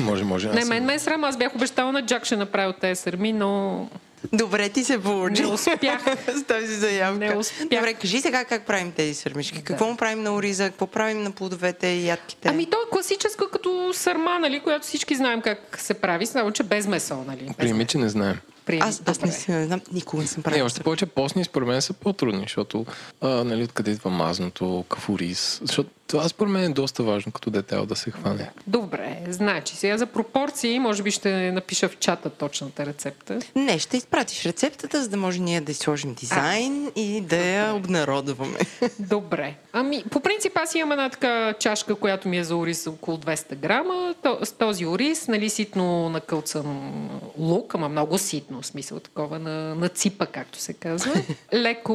може, 0.00 0.24
може. 0.24 0.48
Не, 0.48 0.60
аз 0.60 0.68
мен 0.68 0.84
ме 0.84 0.94
е 0.94 0.98
срам. 0.98 1.24
Аз 1.24 1.36
бях 1.36 1.54
обещала 1.54 1.92
на 1.92 2.06
Джак, 2.06 2.24
ще 2.24 2.36
направя 2.36 2.70
от 2.70 2.80
тези 2.80 3.00
сърми, 3.00 3.32
но 3.32 3.88
Добре 4.32 4.68
ти 4.68 4.84
се 4.84 5.02
получи. 5.02 5.42
не 5.42 5.48
успях. 5.48 6.00
с 6.36 6.42
тази 6.42 6.74
заявка. 6.76 7.18
Не 7.18 7.36
успях. 7.36 7.68
Добре, 7.68 7.94
кажи 7.94 8.20
сега 8.20 8.44
как 8.44 8.66
правим 8.66 8.92
тези 8.92 9.14
сърмички. 9.14 9.62
Какво 9.64 9.86
му 9.86 9.96
правим 9.96 10.22
на 10.22 10.34
ориза, 10.34 10.64
какво 10.64 10.86
правим 10.86 11.22
на 11.22 11.30
плодовете 11.30 11.86
и 11.86 12.06
ядките? 12.06 12.48
Ами 12.48 12.66
то 12.70 12.76
е 12.76 12.90
класическа 12.90 13.50
като 13.50 13.90
сърма, 13.94 14.38
нали, 14.38 14.60
която 14.60 14.86
всички 14.86 15.14
знаем 15.14 15.42
как 15.42 15.78
се 15.80 15.94
прави, 15.94 16.26
само 16.26 16.50
че 16.50 16.62
без 16.62 16.86
месо, 16.86 17.24
нали? 17.26 17.44
Без 17.46 17.56
Приеми, 17.56 17.86
че 17.86 17.98
не 17.98 18.08
знаем. 18.08 18.38
Приеми. 18.66 18.82
аз, 18.88 19.02
аз 19.06 19.18
Добре. 19.18 19.26
не 19.26 19.32
си 19.32 19.50
не 19.52 19.66
знам, 19.66 19.80
никога 19.92 20.22
не 20.22 20.28
съм 20.28 20.38
Не, 20.40 20.42
правила. 20.42 20.66
още 20.66 20.82
повече 20.82 21.06
постни 21.06 21.44
според 21.44 21.68
мен 21.68 21.82
са 21.82 21.92
по-трудни, 21.92 22.40
защото 22.40 22.86
а, 23.20 23.28
нали, 23.28 23.64
откъде 23.64 23.90
идва 23.90 24.10
мазното, 24.10 24.84
кафорис. 24.88 25.60
Защото 25.62 25.90
това 26.06 26.28
според 26.28 26.52
мен 26.52 26.64
е 26.64 26.68
доста 26.68 27.02
важно 27.02 27.32
като 27.32 27.50
детайл 27.50 27.86
да 27.86 27.96
се 27.96 28.10
хване. 28.10 28.50
Добре, 28.66 29.18
значи 29.28 29.76
сега 29.76 29.98
за 29.98 30.06
пропорции, 30.06 30.78
може 30.78 31.02
би 31.02 31.10
ще 31.10 31.52
напиша 31.52 31.88
в 31.88 31.98
чата 31.98 32.30
точната 32.30 32.86
рецепта. 32.86 33.38
Не, 33.56 33.78
ще 33.78 33.96
изпратиш 33.96 34.44
рецептата, 34.46 35.02
за 35.02 35.08
да 35.08 35.16
може 35.16 35.40
ние 35.40 35.60
да 35.60 35.72
й 35.72 35.74
сложим 35.74 36.14
дизайн 36.14 36.90
и 36.96 37.20
да 37.20 37.36
я 37.36 37.74
обнародваме. 37.74 38.58
Добре. 38.98 39.54
Ами, 39.72 40.04
по 40.10 40.20
принцип 40.20 40.52
аз 40.56 40.74
имам 40.74 40.92
една 40.92 41.08
така 41.08 41.54
чашка, 41.60 41.94
която 41.94 42.28
ми 42.28 42.38
е 42.38 42.44
за 42.44 42.56
ориз 42.56 42.86
около 42.86 43.16
200 43.16 43.54
грама. 43.56 44.14
То, 44.22 44.38
с 44.42 44.52
този 44.52 44.86
ориз, 44.86 45.28
нали, 45.28 45.50
ситно 45.50 46.08
накълцам 46.08 47.00
лук, 47.38 47.74
ама 47.74 47.88
много 47.88 48.18
ситно, 48.18 48.53
в 48.54 48.66
смисъл 48.66 49.00
такова 49.00 49.38
на, 49.38 49.74
на 49.74 49.88
ципа, 49.88 50.26
както 50.26 50.58
се 50.58 50.72
казва. 50.72 51.12
Леко, 51.54 51.94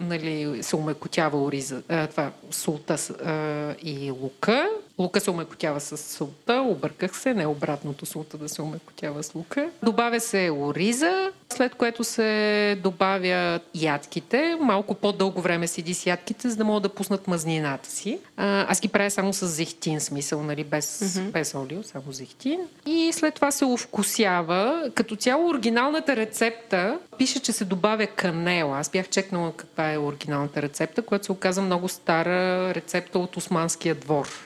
нали, 0.00 0.62
се 0.62 0.76
умекотява 0.76 1.38
ориза, 1.38 1.82
а, 1.88 2.06
това, 2.06 2.30
солта 2.50 2.98
с- 2.98 3.10
а, 3.10 3.34
и 3.82 4.10
лука. 4.12 4.68
Лука 4.98 5.20
се 5.20 5.30
умекотява 5.30 5.80
с 5.80 5.96
солта, 5.96 6.64
обърках 6.66 7.18
се, 7.18 7.34
не 7.34 7.46
обратното 7.46 8.06
солта 8.06 8.38
да 8.38 8.48
се 8.48 8.62
умекотява 8.62 9.22
с 9.22 9.34
лука. 9.34 9.68
Добавя 9.82 10.20
се 10.20 10.50
ориза, 10.50 11.32
след 11.52 11.74
което 11.74 12.04
се 12.04 12.78
добавят 12.82 13.62
ядките. 13.74 14.56
Малко 14.60 14.94
по-дълго 14.94 15.40
време 15.40 15.66
седи 15.66 15.94
с 15.94 16.06
ядките, 16.06 16.48
за 16.48 16.56
да 16.56 16.64
могат 16.64 16.82
да 16.82 16.88
пуснат 16.88 17.28
мазнината 17.28 17.90
си. 17.90 18.18
А, 18.36 18.72
аз 18.72 18.80
ги 18.80 18.88
правя 18.88 19.10
само 19.10 19.32
с 19.32 19.46
зехтин, 19.46 20.00
смисъл, 20.00 20.42
нали, 20.42 20.64
без, 20.64 21.00
mm-hmm. 21.00 21.30
без 21.30 21.54
олио, 21.54 21.82
само 21.82 22.12
зехтин. 22.12 22.60
И 22.86 23.10
след 23.12 23.34
това 23.34 23.50
се 23.50 23.64
овкусява. 23.64 24.90
Като 24.94 25.16
цяло 25.16 25.48
оригиналната 25.48 26.16
рецепта 26.16 26.98
пише, 27.18 27.40
че 27.40 27.52
се 27.52 27.64
добавя 27.64 28.06
канела. 28.06 28.78
Аз 28.78 28.90
бях 28.90 29.08
чекнала 29.08 29.52
каква 29.56 29.92
е 29.92 29.98
оригиналната 29.98 30.62
рецепта, 30.62 31.02
която 31.02 31.24
се 31.24 31.32
оказа 31.32 31.62
много 31.62 31.88
стара 31.88 32.74
рецепта 32.74 33.18
от 33.18 33.36
Османския 33.36 33.94
двор. 33.94 34.45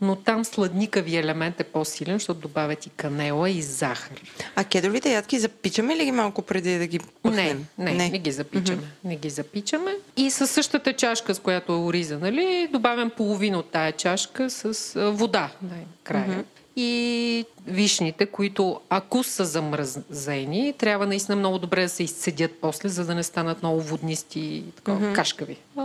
Но 0.00 0.16
там 0.16 0.44
сладникави 0.44 1.16
елемент 1.16 1.60
е 1.60 1.64
по-силен, 1.64 2.14
защото 2.14 2.40
добавят 2.40 2.86
и 2.86 2.90
канела 2.90 3.50
и 3.50 3.62
захар. 3.62 4.22
А 4.56 4.64
кедровите 4.64 5.12
ядки 5.12 5.38
запичаме 5.38 5.96
ли 5.96 6.04
ги 6.04 6.12
малко 6.12 6.42
преди 6.42 6.78
да 6.78 6.86
ги 6.86 6.98
Не, 6.98 7.04
пъхнем? 7.22 7.66
не, 7.78 7.94
не, 7.94 8.10
не 8.10 8.18
ги 8.18 8.32
запичаме. 8.32 8.82
Не 9.04 9.16
ги 9.16 9.30
запичаме. 9.30 9.92
И 10.16 10.30
със 10.30 10.50
същата 10.50 10.92
чашка, 10.92 11.34
с 11.34 11.38
която 11.38 11.72
е 11.72 11.76
ориза, 11.76 12.18
нали, 12.18 12.68
добавям 12.72 13.10
половина 13.10 13.58
от 13.58 13.70
тая 13.70 13.92
чашка 13.92 14.50
с 14.50 14.92
вода 15.10 15.50
най-края. 15.62 16.44
И 16.76 17.44
вишните, 17.66 18.26
които 18.26 18.80
ако 18.88 19.24
са 19.24 19.44
замръзени, 19.44 20.74
трябва 20.78 21.06
наистина 21.06 21.36
много 21.36 21.58
добре 21.58 21.82
да 21.82 21.88
се 21.88 22.02
изцедят 22.02 22.50
после, 22.60 22.88
за 22.88 23.04
да 23.04 23.14
не 23.14 23.22
станат 23.22 23.62
много 23.62 23.80
воднисти 23.80 24.40
и 24.40 24.62
такова, 24.76 25.12
кашкави. 25.12 25.56
А, 25.76 25.82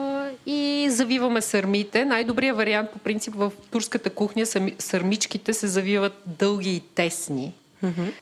и 0.50 0.90
завиваме 0.90 1.42
сърмите. 1.42 2.06
Най-добрият 2.06 2.58
вариант 2.58 2.90
по 2.92 3.00
принцип 3.00 3.34
в 3.36 3.52
турската 3.72 4.10
кухня 4.10 4.46
сърмичките 4.80 5.54
се 5.54 5.68
завиват 5.68 6.14
дълги 6.28 6.72
и 6.72 6.80
тесни, 6.80 7.54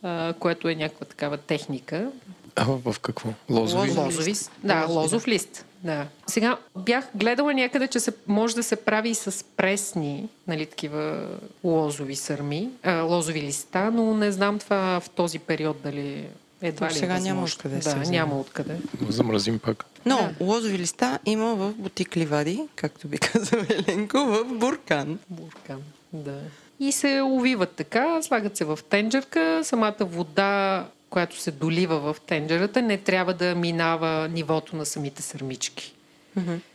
а, 0.04 0.34
което 0.34 0.70
е 0.70 0.76
някаква 0.76 1.06
такава 1.06 1.38
техника. 1.38 2.10
А 2.56 2.66
в 2.66 2.96
какво? 3.02 3.30
Лозови? 3.50 3.90
Лозови. 3.90 4.06
Лозови, 4.06 4.36
с- 4.36 4.52
да, 4.64 4.86
лозов 4.86 5.28
лист. 5.28 5.66
Да. 5.84 6.06
Сега 6.28 6.58
бях 6.78 7.08
гледала 7.16 7.54
някъде, 7.54 7.88
че 7.88 8.00
се, 8.00 8.14
може 8.28 8.56
да 8.56 8.64
се 8.64 8.76
прави 8.76 9.10
и 9.10 9.16
с 9.16 9.46
пресни, 9.48 10.30
нали, 10.48 10.66
такива 10.66 11.28
лозови 11.64 12.16
сърми, 12.16 12.70
а, 12.84 13.02
лозови 13.02 13.42
листа, 13.42 13.92
но 13.92 14.14
не 14.14 14.32
знам 14.32 14.60
това 14.60 15.00
в 15.00 15.10
този 15.10 15.40
период 15.40 15.82
дали 15.84 16.26
едва 16.62 16.88
е 16.88 16.92
сега 16.92 17.20
няма 17.20 17.44
откъде 17.44 17.76
да, 17.76 17.82
се 17.82 17.96
няма 17.96 18.40
откъде. 18.40 18.78
Замразим 19.10 19.60
пак. 19.60 19.86
Но 20.06 20.30
лозови 20.40 20.78
листа 20.80 21.20
има 21.26 21.56
в 21.56 21.74
бутик 21.74 22.18
Ливади, 22.18 22.64
както 22.76 23.08
би 23.08 23.18
казал 23.34 23.60
Еленко, 23.70 24.18
в 24.18 24.44
Буркан. 24.44 25.20
Буркан. 25.30 25.82
Да. 26.14 26.40
И 26.80 26.92
се 26.92 27.22
увиват 27.22 27.72
така, 27.72 28.22
слагат 28.22 28.58
се 28.58 28.66
в 28.66 28.80
тенджерка, 28.90 29.62
самата 29.64 29.96
вода, 30.02 30.88
която 31.10 31.40
се 31.40 31.52
долива 31.52 32.14
в 32.14 32.22
тенджерата, 32.22 32.82
не 32.82 32.98
трябва 32.98 33.34
да 33.34 33.56
минава 33.56 34.28
нивото 34.28 34.76
на 34.76 34.86
самите 34.86 35.22
сърмички. 35.22 35.97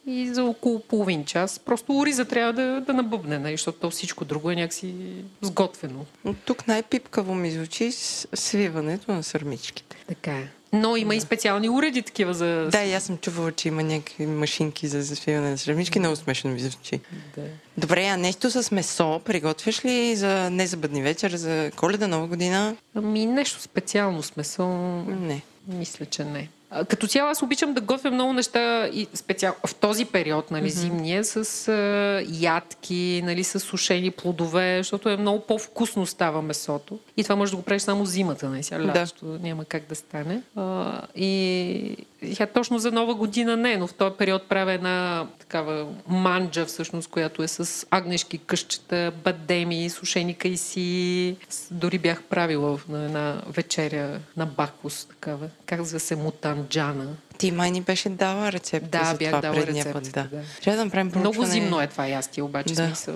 И 0.07 0.29
за 0.29 0.45
около 0.45 0.81
половин 0.81 1.25
час 1.25 1.59
просто 1.59 1.99
ориза 1.99 2.25
трябва 2.25 2.53
да, 2.53 2.81
да 2.81 2.93
набъбне, 2.95 3.39
нали, 3.39 3.53
защото 3.53 3.79
то 3.79 3.91
всичко 3.91 4.25
друго 4.25 4.51
е 4.51 4.55
някакси 4.55 4.95
сготвено. 5.41 6.05
Но 6.25 6.35
тук 6.35 6.69
най-пипкаво 6.69 7.35
ми 7.35 7.51
звучи 7.51 7.93
свиването 8.35 9.13
на 9.13 9.23
сърмичките. 9.23 9.97
Така 10.07 10.33
е. 10.33 10.49
Но 10.75 10.97
има 10.97 11.15
и 11.15 11.21
специални 11.21 11.69
уреди 11.69 12.03
такива 12.03 12.35
за... 12.35 12.69
Да, 12.73 12.83
и 12.85 12.93
аз 12.93 13.05
съм 13.05 13.19
чувала, 13.19 13.53
че 13.53 13.69
има 13.69 13.83
някакви 13.83 14.27
машинки 14.27 14.89
за 14.89 15.03
засвиване 15.03 15.51
на 15.51 15.59
сърмички. 15.59 15.99
Много 15.99 16.17
смешно 16.17 16.51
ми 16.51 16.61
звучи. 16.61 17.01
Да. 17.37 17.43
Добре, 17.77 18.07
а 18.07 18.17
нещо 18.17 18.51
с 18.51 18.71
месо 18.71 19.21
приготвяш 19.25 19.85
ли 19.85 20.17
за 20.17 20.51
не 20.51 20.67
за 20.67 20.77
бъдни 20.77 21.03
вечер, 21.03 21.37
за 21.37 21.71
коледа, 21.77 22.09
нова 22.09 22.27
година? 22.27 22.77
Ами 22.95 23.27
нещо 23.27 23.61
специално 23.61 24.23
с 24.23 24.37
месо, 24.37 24.67
Не. 25.03 25.43
мисля, 25.69 26.07
че 26.07 26.25
не. 26.25 26.49
Като 26.89 27.07
цяло 27.07 27.31
аз 27.31 27.43
обичам 27.43 27.75
да 27.75 27.81
готвя 27.81 28.11
много 28.11 28.33
неща 28.33 28.89
и 28.93 29.07
специално 29.15 29.57
в 29.67 29.75
този 29.75 30.05
период, 30.05 30.51
нали, 30.51 30.71
зимния, 30.71 31.25
с 31.25 31.69
а, 31.69 32.25
ядки, 32.29 33.23
нали, 33.25 33.45
с 33.45 33.61
сушени 33.61 34.11
плодове, 34.11 34.79
защото 34.79 35.09
е 35.09 35.17
много 35.17 35.41
по-вкусно 35.41 36.07
става 36.07 36.43
месото. 36.43 36.99
И 37.17 37.23
това 37.23 37.37
може 37.37 37.51
да 37.51 37.57
го 37.57 37.63
правиш 37.63 37.83
само 37.83 38.07
зимата, 38.07 38.49
нали, 38.49 38.63
сега 38.63 38.79
Да. 38.79 39.01
лятото 39.01 39.27
няма 39.27 39.65
как 39.65 39.83
да 39.89 39.95
стане. 39.95 40.43
А, 40.57 41.01
и 41.17 41.97
сега 42.27 42.47
точно 42.47 42.79
за 42.79 42.93
нова 42.93 43.15
година 43.15 43.57
не, 43.57 43.77
но 43.77 43.87
в 43.87 43.95
този 43.95 44.17
период 44.17 44.49
правя 44.49 44.73
една 44.73 45.27
такава 45.39 45.87
манджа, 46.09 46.67
всъщност, 46.67 47.11
която 47.11 47.43
е 47.43 47.49
с 47.49 47.87
агнешки 47.91 48.39
къщета, 48.39 49.13
бадеми, 49.25 49.91
сушени 49.91 50.35
кайси. 50.35 51.37
Дори 51.71 51.99
бях 51.99 52.23
правила 52.23 52.79
на 52.89 53.05
една 53.05 53.43
вечеря 53.49 54.21
на 54.37 54.47
Бакус, 54.47 55.05
такава. 55.05 55.49
Казва 55.67 56.01
се 56.01 56.17
мутанджана. 56.17 57.07
Ти 57.33 57.51
май 57.51 57.71
ни 57.71 57.81
беше 57.81 58.09
дала 58.09 58.53
рецепта 58.53 58.99
Да, 58.99 59.05
за 59.05 59.15
бях 59.15 59.29
това 59.29 59.41
дала 59.41 59.55
предния 59.55 59.93
път. 59.93 60.05
Да. 60.05 60.11
да. 60.23 60.41
Трябва 60.63 60.77
да 60.77 60.85
направим 60.85 61.11
проучване. 61.11 61.31
Много 61.31 61.53
зимно 61.53 61.81
е 61.81 61.87
това 61.87 62.07
ястие, 62.07 62.43
обаче 62.43 62.75
Да. 62.75 62.87
смисъл. 62.87 63.15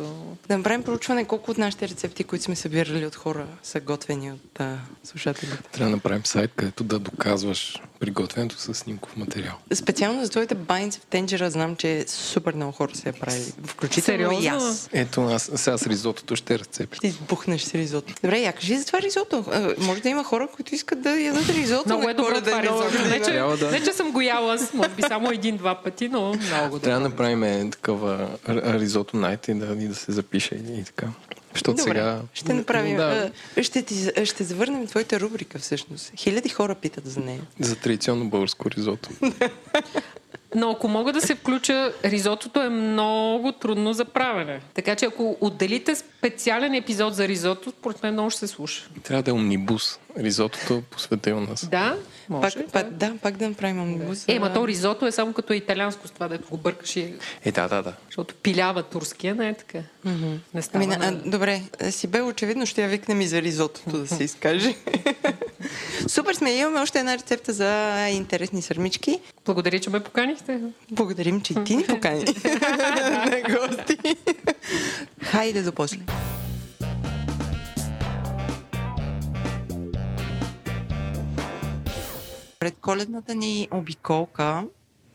Да 0.49 0.59
направим 0.59 0.83
проучване 0.83 1.25
колко 1.25 1.51
от 1.51 1.59
нашите 1.59 1.89
рецепти, 1.89 2.25
които 2.25 2.45
сме 2.45 2.57
събирали 2.57 3.07
от 3.07 3.15
хора, 3.17 3.47
са 3.63 3.81
готвени 3.81 4.33
от 4.33 4.61
а, 4.61 4.77
слушателите. 5.05 5.59
Трябва 5.73 5.91
да 5.91 5.97
направим 5.97 6.27
сайт, 6.27 6.51
където 6.57 6.85
да 6.85 6.99
доказваш 6.99 7.83
приготвянето 8.01 8.57
с 8.59 8.75
снимков 8.75 9.17
материал. 9.17 9.55
Специално 9.75 10.25
за 10.25 10.31
твоите 10.31 10.55
баници 10.55 11.01
в 11.01 11.07
тенджера 11.07 11.51
знам, 11.51 11.77
че 11.77 12.05
супер 12.09 12.55
много 12.55 12.73
хора 12.73 12.95
се 12.95 13.09
е 13.09 13.13
правили. 13.13 13.53
Включително 13.67 14.33
и 14.33 14.43
Сериозно? 14.43 14.69
аз. 14.69 14.89
Ето, 14.93 15.23
аз 15.23 15.51
сега 15.55 15.79
с 15.79 15.87
ризотото 15.87 16.37
ще 16.37 16.59
рецепт. 16.59 17.01
Ти 17.01 17.07
избухнеш 17.07 17.63
с 17.63 17.75
ризото. 17.75 18.15
Добре, 18.23 18.39
я 18.39 18.53
кажи 18.53 18.79
за 18.79 18.87
това 18.87 19.01
ризото. 19.03 19.45
А, 19.53 19.75
Може 19.79 20.01
да 20.03 20.09
има 20.09 20.25
хора, 20.25 20.49
които 20.57 20.75
искат 20.75 21.03
да 21.03 21.11
ядат 21.21 21.49
ризото. 21.49 21.89
Много 21.89 22.09
е 22.09 22.15
добро 22.15 22.41
това 22.41 22.63
ризото. 22.63 23.09
Не, 23.09 23.23
че, 23.23 23.33
да. 23.33 23.71
не, 23.71 23.85
че 23.85 23.93
съм 23.93 24.06
го 24.13 24.21
яла, 24.21 24.59
може 24.75 24.91
би 24.91 25.03
само 25.03 25.31
един-два 25.31 25.75
пъти, 25.75 26.09
но 26.09 26.21
много 26.21 26.65
добро. 26.65 26.79
Трябва 26.79 27.01
да 27.01 27.09
направим 27.09 27.71
такава 27.71 28.29
ризото 28.57 29.17
найт 29.17 29.49
и 29.49 29.55
да, 29.55 29.67
и 29.85 29.89
да 29.89 29.95
се 29.95 30.13
запише 30.13 30.55
и, 30.55 30.81
и 30.81 30.85
така. 30.85 31.07
Защото 31.53 31.77
Добре, 31.77 31.91
сега... 31.91 32.21
ще 32.35 32.55
направим. 32.55 32.97
Да, 32.97 33.31
а, 33.57 33.63
Ще, 33.63 33.83
ти, 33.83 34.13
ще 34.25 34.45
завърнем 34.45 34.87
твоята 34.87 35.21
рубрика 35.21 35.59
всъщност. 35.59 36.13
Хиляди 36.17 36.49
хора 36.49 36.75
питат 36.75 37.07
за 37.07 37.21
нея. 37.21 37.41
за 37.61 37.77
традиционно 37.77 38.29
българско 38.29 38.71
ризото. 38.71 39.11
Но 40.55 40.71
ако 40.71 40.89
мога 40.89 41.13
да 41.13 41.21
се 41.21 41.35
включа, 41.35 41.93
ризотото 42.05 42.63
е 42.63 42.69
много 42.69 43.53
трудно 43.53 43.93
за 43.93 44.05
правене. 44.05 44.61
Така 44.75 44.97
че 44.97 45.05
ако 45.05 45.37
отделите 45.41 45.95
специален 45.95 46.75
епизод 46.75 47.15
за 47.15 47.29
ризото, 47.29 47.71
според 47.71 48.03
мен 48.03 48.13
много 48.13 48.31
ще 48.31 48.41
се 48.41 48.47
слуша. 48.47 48.89
Трябва 49.03 49.23
да 49.23 49.31
е 49.31 49.35
омнибус. 49.35 49.99
Ризотото 50.19 50.83
по 50.91 50.99
света 51.01 51.31
е 51.31 51.33
у 51.33 51.41
нас. 51.41 51.69
Да, 51.69 51.97
може. 52.29 52.59
Пак, 52.59 52.73
пак, 52.73 52.91
да, 52.91 53.15
пак 53.23 53.37
да 53.37 53.49
направим 53.49 53.83
омнибус. 53.83 54.25
Е, 54.29 54.39
ма 54.39 54.53
то 54.53 54.69
ризото 54.69 55.07
е 55.07 55.13
само 55.13 55.33
като 55.33 55.53
е 55.53 55.57
италианско 55.57 56.09
с 56.09 56.11
това, 56.11 56.29
дето 56.29 56.49
го 56.49 56.57
бъркаш 56.57 56.97
и... 56.97 57.15
Е, 57.45 57.53
да, 57.53 57.69
да, 57.69 57.83
да. 57.83 57.93
Защото 58.07 58.35
пилява 58.35 58.83
турския, 58.83 59.35
не 59.35 59.49
е 59.49 59.55
така. 59.55 59.79
Не 60.55 60.63
става. 60.63 60.85
Ами, 60.85 60.97
на, 60.97 61.07
а, 61.07 61.31
добре, 61.31 61.63
си 61.91 62.07
бе 62.07 62.23
очевидно 62.23 62.67
ще 62.67 62.83
я 62.83 62.89
викнем 62.89 63.21
и 63.21 63.27
за 63.27 63.43
ризотото 63.43 63.99
да 63.99 64.07
се 64.07 64.25
изкаже. 64.25 64.75
Супер 66.09 66.35
сме, 66.35 66.51
имаме 66.53 66.81
още 66.81 66.99
една 66.99 67.19
рецепта 67.19 67.53
за 67.53 68.09
интересни 68.09 68.63
сърмички. 68.63 69.21
Благодаря, 69.45 69.79
че 69.79 69.91
ме 69.91 70.01
поканихте. 70.01 70.61
Благодарим, 70.91 71.41
че 71.41 71.53
и 71.53 71.65
ти 71.65 71.77
ни 71.77 71.87
покани 71.87 72.25
на 72.25 73.43
гости. 73.43 73.99
Хайде 75.23 75.63
до 75.63 75.73
после. 75.73 75.99
Пред 82.59 82.75
коледната 82.81 83.35
ни 83.35 83.69
обиколка, 83.71 84.65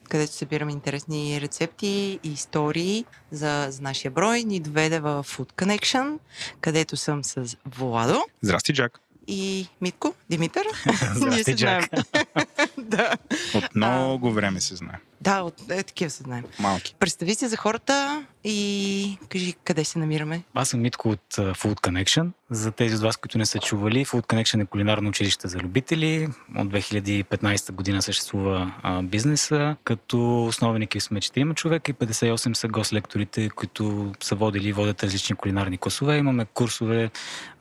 където 0.10 0.34
събираме 0.34 0.72
интересни 0.72 1.42
рецепти 1.42 2.20
и 2.24 2.34
истории 2.34 3.06
за, 3.32 3.68
за 3.70 3.82
нашия 3.82 4.12
брой, 4.12 4.44
ни 4.44 4.60
доведе 4.60 5.00
в 5.00 5.26
Food 5.28 5.54
Connection, 5.54 6.20
където 6.62 6.98
съм 6.98 7.24
с 7.24 7.58
Владо 7.66 8.24
Здрасти, 8.42 8.74
Джак. 8.74 9.00
И 9.28 9.68
Митко, 9.82 10.14
Димитър. 10.30 10.68
Ние 11.30 11.44
се 11.44 11.56
знаем. 11.56 11.84
Да. 12.78 13.14
От 13.56 13.76
много 13.76 14.32
време 14.32 14.62
се 14.62 14.76
знае. 14.76 15.00
да, 15.22 15.42
от 15.42 15.56
е, 15.70 15.84
такива 15.84 16.10
се 16.12 16.24
знаем. 16.24 16.44
Малки. 16.60 16.96
Представи 17.00 17.36
се 17.36 17.48
за 17.48 17.58
хората 17.58 18.26
и 18.44 19.18
кажи 19.30 19.54
къде 19.64 19.84
се 19.84 20.00
намираме. 20.00 20.44
Аз 20.54 20.70
съм 20.70 20.82
Митко 20.82 21.10
от 21.10 21.36
Food 21.36 21.82
Connection. 21.82 22.30
За 22.50 22.72
тези 22.72 22.96
от 22.96 23.02
вас, 23.02 23.18
които 23.18 23.38
не 23.38 23.46
са 23.46 23.60
чували, 23.60 24.06
Food 24.06 24.26
Connection 24.28 24.64
е 24.64 24.66
кулинарно 24.66 25.10
училище 25.10 25.48
за 25.48 25.60
любители. 25.60 26.28
От 26.58 26.68
2015 26.68 27.72
година 27.72 28.02
съществува 28.02 28.74
бизнеса, 29.04 29.76
като 29.84 30.46
основен 30.46 30.82
екип 30.82 31.02
сме 31.02 31.20
4 31.20 31.56
човека 31.56 31.92
и 31.92 31.94
58 31.94 32.54
са 32.54 32.68
гост-лекторите, 32.68 33.50
които 33.50 34.14
са 34.24 34.36
водили 34.36 34.68
и 34.68 34.74
водят 34.74 35.04
различни 35.04 35.36
кулинарни 35.36 35.78
класове. 35.78 36.18
Имаме 36.18 36.46
курсове 36.46 37.12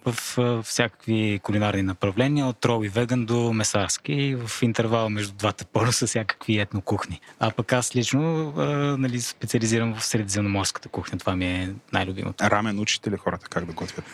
в 0.06 0.62
всякакви 0.62 1.40
кулинарни 1.42 1.82
направления, 1.82 2.46
от 2.46 2.64
рол 2.64 2.84
и 2.84 2.88
веган 2.88 3.26
до 3.26 3.52
месарски, 3.52 4.12
и 4.12 4.36
в 4.36 4.62
интервала 4.62 5.10
между 5.10 5.34
двата 5.34 5.64
полюса 5.64 6.06
всякакви 6.06 6.58
етнокухни. 6.58 7.20
А 7.40 7.50
пък 7.50 7.72
аз 7.72 7.96
лично 7.96 8.52
нали, 8.98 9.20
специализирам 9.20 9.94
в 9.94 10.04
средиземноморската 10.70 10.88
кухня. 10.88 11.18
Това 11.18 11.36
ми 11.36 11.46
е 11.46 11.74
най-любимото. 11.92 12.44
Рамен 12.44 12.78
учите 12.78 13.10
ли 13.10 13.16
хората 13.16 13.46
как 13.48 13.64
да 13.64 13.72
готвят? 13.72 14.04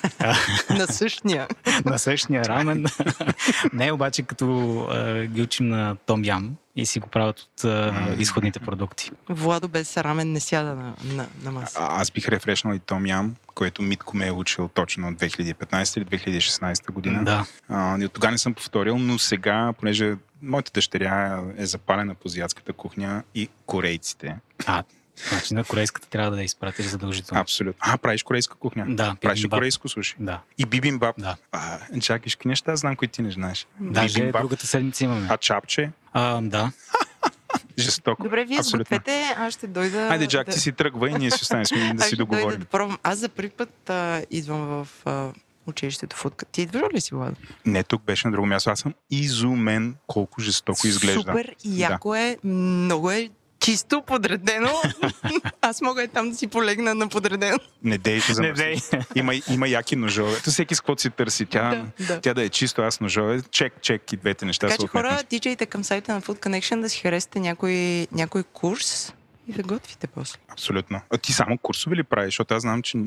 на 0.70 0.86
същия. 0.86 1.48
на 1.84 1.98
същия 1.98 2.44
рамен. 2.44 2.86
Не, 3.72 3.92
обаче 3.92 4.22
като 4.22 4.78
а, 4.90 5.26
ги 5.26 5.42
учим 5.42 5.68
на 5.68 5.96
Том 6.07 6.24
Ям 6.24 6.57
и 6.76 6.86
си 6.86 7.00
го 7.00 7.09
правят 7.09 7.40
от 7.40 7.64
а, 7.64 8.14
изходните 8.18 8.61
продукти. 8.61 9.11
Владо 9.28 9.68
без 9.68 9.96
рамен 9.96 10.32
не 10.32 10.40
сяда 10.40 10.74
на, 10.74 10.94
на, 11.04 11.26
на 11.42 11.50
маса. 11.50 11.78
А, 11.80 12.00
аз 12.00 12.11
бих 12.11 12.28
рефрешнал 12.28 12.74
и 12.74 12.78
Том 12.78 13.07
Ям, 13.07 13.36
което 13.54 13.82
Митко 13.82 14.16
ме 14.16 14.26
е 14.26 14.32
учил 14.32 14.68
точно 14.68 15.09
от 15.09 15.14
2015 15.14 15.98
или 15.98 16.04
2016 16.04 16.92
година. 16.92 17.24
Да. 17.24 17.46
А, 17.68 17.98
и 17.98 18.04
от 18.04 18.12
тогава 18.12 18.32
не 18.32 18.38
съм 18.38 18.54
повторил, 18.54 18.98
но 18.98 19.18
сега, 19.18 19.72
понеже 19.78 20.14
моята 20.42 20.70
дъщеря 20.74 21.42
е 21.57 21.66
запалена 21.66 22.14
по 22.14 22.28
азиатската 22.28 22.72
кухня 22.72 23.22
и 23.34 23.48
корейците. 23.66 24.36
А, 24.66 24.82
значи 25.29 25.55
на 25.55 25.64
корейската 25.64 26.09
трябва 26.09 26.31
да 26.31 26.37
я 26.37 26.45
изпратиш 26.45 26.87
задължително. 26.87 27.41
Абсолютно. 27.41 27.81
А, 27.81 27.99
правиш 27.99 28.23
корейска 28.23 28.55
кухня? 28.55 28.85
Да, 28.89 29.17
Правиш 29.21 29.41
бибимбап. 29.41 29.59
корейско 29.59 29.89
суши. 29.89 30.14
Да. 30.19 30.41
И 30.59 30.67
бибимбап. 30.67 31.17
Да. 31.19 31.37
А, 31.53 31.79
чакаш, 32.01 32.35
какви 32.35 32.49
неща 32.49 32.77
знам, 32.77 32.97
които 32.97 33.14
ти 33.14 33.23
не 33.23 33.31
знаеш. 33.31 33.67
Бибимбап. 33.81 34.43
другата 34.43 34.67
седмица 34.67 35.05
имаме. 35.05 35.27
А 35.31 35.37
чапче? 35.37 35.91
А, 36.12 36.41
да. 36.43 36.73
Жестоко. 37.79 38.23
Добре, 38.23 38.45
вие 38.45 38.62
сгответе, 38.62 39.35
аз 39.39 39.55
ще 39.55 39.67
дойда... 39.67 40.09
Айде, 40.09 40.27
Джак, 40.27 40.47
да... 40.47 40.53
ти 40.53 40.61
си 40.61 40.73
тръгва 40.73 41.11
и 41.11 41.14
ние 41.14 41.31
си 41.31 41.39
останем 41.43 41.67
сме 41.67 41.95
да 41.95 42.03
си 42.03 42.09
ще 42.09 42.17
договорим. 42.17 42.61
да 42.61 42.64
пробвам. 42.64 42.99
Аз 43.03 43.19
за 43.19 43.29
първи 43.29 43.51
път 43.51 43.91
а, 43.91 44.23
идвам 44.31 44.61
в 44.61 44.89
а, 45.05 45.33
училището 45.67 46.17
футка. 46.17 46.45
Ти 46.45 46.62
идваш 46.62 46.83
ли 46.95 47.01
си, 47.01 47.14
Владо? 47.14 47.37
Не, 47.67 47.83
тук 47.83 48.03
беше 48.03 48.29
на 48.29 48.33
друго 48.33 48.47
място. 48.47 48.71
Аз 48.71 48.81
съм 48.81 48.95
изумен 49.11 49.95
колко 50.07 50.41
жестоко 50.41 50.87
изглежда. 50.87 51.21
Супер, 51.21 51.57
яко 51.64 52.14
е, 52.14 52.37
много 52.45 53.11
е 53.11 53.31
чисто 53.67 54.03
подредено. 54.03 54.71
аз 55.61 55.81
мога 55.81 56.03
и 56.03 56.09
там 56.09 56.31
да 56.31 56.37
си 56.37 56.47
полегна 56.47 56.95
на 56.95 57.09
подредено. 57.09 57.59
Не 57.83 57.99
дейте 57.99 58.33
за 58.33 58.43
Не 58.43 58.53
дей. 58.53 58.77
Има, 59.14 59.33
има 59.51 59.69
яки 59.69 59.97
ножове. 59.97 60.41
То 60.45 60.51
всеки 60.51 60.75
с 60.75 60.81
каквото 60.81 61.03
си 61.03 61.11
търси. 61.11 61.47
Тя, 61.47 61.71
Да, 61.71 62.07
да. 62.07 62.21
тя 62.21 62.35
да 62.35 62.43
е 62.43 62.49
чисто, 62.49 62.83
аз 62.83 63.01
ножове. 63.01 63.43
Чек, 63.51 63.73
чек 63.81 64.12
и 64.12 64.17
двете 64.17 64.45
неща 64.45 64.69
Така 64.69 64.83
че 64.83 64.89
хора, 64.89 65.23
тичайте 65.29 65.67
към 65.67 65.85
сайта 65.85 66.14
на 66.14 66.23
Food 66.23 66.39
Connection 66.39 66.81
да 66.81 66.91
си 66.91 67.01
харесате 67.01 67.41
някой, 67.41 68.07
някой 68.12 68.43
курс 68.43 69.12
и 69.49 69.53
да 69.53 69.62
готвите 69.62 70.07
после. 70.07 70.39
Абсолютно. 70.49 71.01
А 71.11 71.19
ти 71.19 71.33
само 71.33 71.59
курсове 71.59 71.97
ли 71.97 72.03
правиш? 72.03 72.27
Защото 72.27 72.55
аз 72.55 72.62
знам, 72.62 72.83
че... 72.83 72.99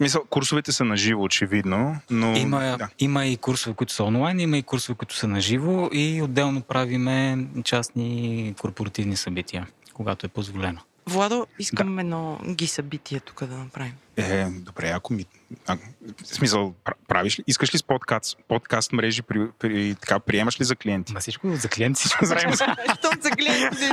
Мисъл, 0.00 0.24
курсовете 0.30 0.72
са 0.72 0.84
на 0.84 0.96
живо, 0.96 1.22
очевидно, 1.22 1.96
но... 2.10 2.36
Има, 2.36 2.76
Да. 2.78 2.88
има 2.98 3.26
и 3.26 3.36
курсове, 3.36 3.76
които 3.76 3.92
са 3.92 4.04
онлайн, 4.04 4.40
има 4.40 4.58
и 4.58 4.62
курсове, 4.62 4.96
които 4.96 5.16
са 5.16 5.28
наживо 5.28 5.90
и 5.92 6.22
отделно 6.22 6.60
правиме 6.60 7.46
частни 7.64 8.54
корпоративни 8.60 9.16
събития, 9.16 9.66
когато 9.94 10.26
е 10.26 10.28
позволено. 10.28 10.80
Владо, 11.06 11.46
искам 11.58 11.98
едно 11.98 12.38
ги 12.46 12.66
събитие 12.66 13.20
тук 13.20 13.44
да 13.44 13.56
направим. 13.58 13.94
Е, 14.16 14.44
добре, 14.44 14.90
ако 14.94 15.12
ми... 15.12 15.26
А, 15.66 15.76
в 16.24 16.26
смисъл, 16.26 16.74
пра- 16.84 16.94
правиш 17.08 17.38
ли? 17.38 17.44
Искаш 17.46 17.74
ли 17.74 17.78
с 17.78 17.82
подкаст, 17.82 18.36
подкаст 18.48 18.92
мрежи, 18.92 19.22
при, 19.22 19.48
при, 19.58 19.94
така, 19.94 20.18
приемаш 20.18 20.60
ли 20.60 20.64
за 20.64 20.76
клиенти? 20.76 21.12
На 21.12 21.20
всичко, 21.20 21.56
за 21.56 21.68
клиенти 21.68 21.98
всичко 21.98 22.26
правим. 22.26 22.52
Щом 22.98 23.20
за 23.20 23.30
клиентите. 23.30 23.90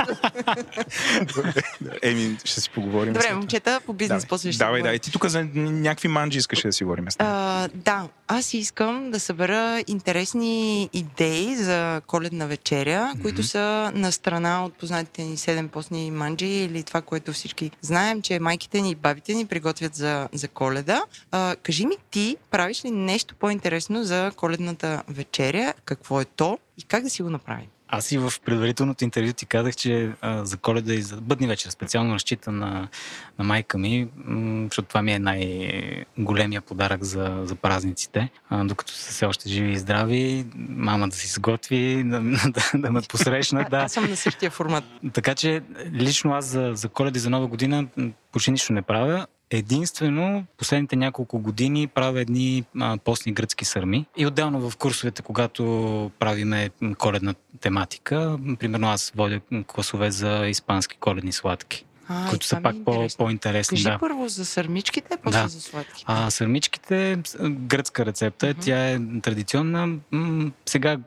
Еми, 2.02 2.36
ще 2.44 2.60
си 2.60 2.70
поговорим. 2.70 3.12
Добре, 3.12 3.34
момчета, 3.34 3.80
по 3.86 3.92
бизнес 3.92 4.26
после 4.26 4.52
ще 4.52 4.64
давай, 4.64 4.82
давай. 4.82 4.98
Ти 4.98 5.12
тук 5.12 5.26
за 5.26 5.44
някакви 5.54 6.08
манджи 6.08 6.38
искаш 6.38 6.62
да 6.62 6.72
си 6.72 6.84
говорим. 6.84 7.06
А, 7.18 7.68
да, 7.74 8.08
аз 8.28 8.54
искам 8.54 9.10
да 9.10 9.20
събера 9.20 9.82
интересни 9.86 10.88
идеи 10.92 11.56
за 11.56 12.00
коледна 12.06 12.46
вечеря, 12.46 13.12
mm-hmm. 13.14 13.22
които 13.22 13.42
са 13.42 13.92
на 13.94 14.12
страна 14.12 14.64
от 14.64 14.74
познатите 14.74 15.22
ни 15.22 15.36
седем 15.36 15.68
постни 15.68 16.10
манджи 16.10 16.46
или 16.46 16.82
това, 16.82 17.00
което 17.00 17.32
всички 17.32 17.70
знаем, 17.80 18.22
че 18.22 18.38
майките 18.38 18.80
ни 18.80 18.90
и 18.90 18.94
бабите 18.94 19.34
ни 19.34 19.46
приготвят 19.46 19.94
за, 19.94 20.11
за 20.32 20.48
коледа. 20.48 21.02
А, 21.30 21.56
кажи 21.62 21.86
ми 21.86 21.96
ти, 22.10 22.36
правиш 22.50 22.84
ли 22.84 22.90
нещо 22.90 23.34
по-интересно 23.34 24.04
за 24.04 24.32
коледната 24.36 25.02
вечеря? 25.08 25.74
Какво 25.84 26.20
е 26.20 26.24
то 26.24 26.58
и 26.78 26.82
как 26.82 27.02
да 27.02 27.10
си 27.10 27.22
го 27.22 27.30
направим? 27.30 27.66
Аз 27.94 28.12
и 28.12 28.18
в 28.18 28.32
предварителното 28.44 29.04
интервю 29.04 29.32
ти 29.32 29.46
казах, 29.46 29.76
че 29.76 30.12
а, 30.20 30.44
за 30.44 30.56
коледа 30.56 30.94
и 30.94 31.02
за 31.02 31.16
бъдни 31.16 31.46
вечер 31.46 31.70
специално 31.70 32.14
разчитам 32.14 32.58
на, 32.58 32.88
на 33.38 33.44
майка 33.44 33.78
ми, 33.78 34.08
м, 34.24 34.64
защото 34.64 34.88
това 34.88 35.02
ми 35.02 35.12
е 35.12 35.18
най-големия 35.18 36.60
подарък 36.60 37.04
за, 37.04 37.42
за 37.44 37.54
празниците. 37.54 38.28
А, 38.48 38.64
докато 38.64 38.92
са 38.92 39.10
все 39.12 39.26
още 39.26 39.48
живи 39.48 39.72
и 39.72 39.78
здрави, 39.78 40.46
мама 40.68 41.08
да 41.08 41.16
си 41.16 41.26
сготви, 41.28 42.04
да, 42.04 42.20
да, 42.48 42.70
да 42.74 42.92
ме 42.92 43.00
посрещнат. 43.08 43.66
А, 43.66 43.70
Да. 43.70 43.76
аз 43.76 43.92
съм 43.92 44.10
на 44.10 44.16
същия 44.16 44.50
формат. 44.50 44.84
Така 45.12 45.34
че 45.34 45.62
лично 45.92 46.34
аз 46.34 46.44
за, 46.44 46.70
за 46.74 46.88
коледа 46.88 47.16
и 47.16 47.20
за 47.20 47.30
нова 47.30 47.46
година 47.46 47.86
почти 48.32 48.50
нищо 48.50 48.72
не 48.72 48.82
правя. 48.82 49.26
Единствено, 49.52 50.44
последните 50.58 50.96
няколко 50.96 51.38
години 51.38 51.86
правя 51.86 52.20
едни 52.20 52.64
а, 52.80 52.96
постни 52.96 53.32
гръцки 53.32 53.64
сърми. 53.64 54.06
И 54.16 54.26
отделно 54.26 54.70
в 54.70 54.76
курсовете, 54.76 55.22
когато 55.22 55.62
правиме 56.18 56.70
коледна 56.98 57.34
тематика, 57.60 58.38
примерно 58.58 58.88
аз 58.88 59.12
водя 59.16 59.40
класове 59.66 60.10
за 60.10 60.46
испански 60.46 60.96
коледни 60.96 61.32
сладки, 61.32 61.84
А, 62.08 62.28
които 62.30 62.46
са 62.46 62.56
ми 62.56 62.62
пак 62.62 62.74
е 62.76 62.84
по, 62.84 63.06
по-интересни. 63.18 63.76
Кажи 63.76 63.84
Да. 63.84 63.98
първо 63.98 64.28
за 64.28 64.44
сърмичките, 64.46 65.16
после 65.24 65.42
Да. 65.42 65.48
за 65.48 65.60
сладките. 65.60 66.04
А 66.06 66.30
сърмичките, 66.30 67.18
гръцка 67.42 68.06
рецепта, 68.06 68.48
е, 68.48 68.50
Мгм. 68.50 68.60
тя 68.60 68.90
е 68.90 68.98
традиционна. 69.22 69.88
Сега 70.66 70.98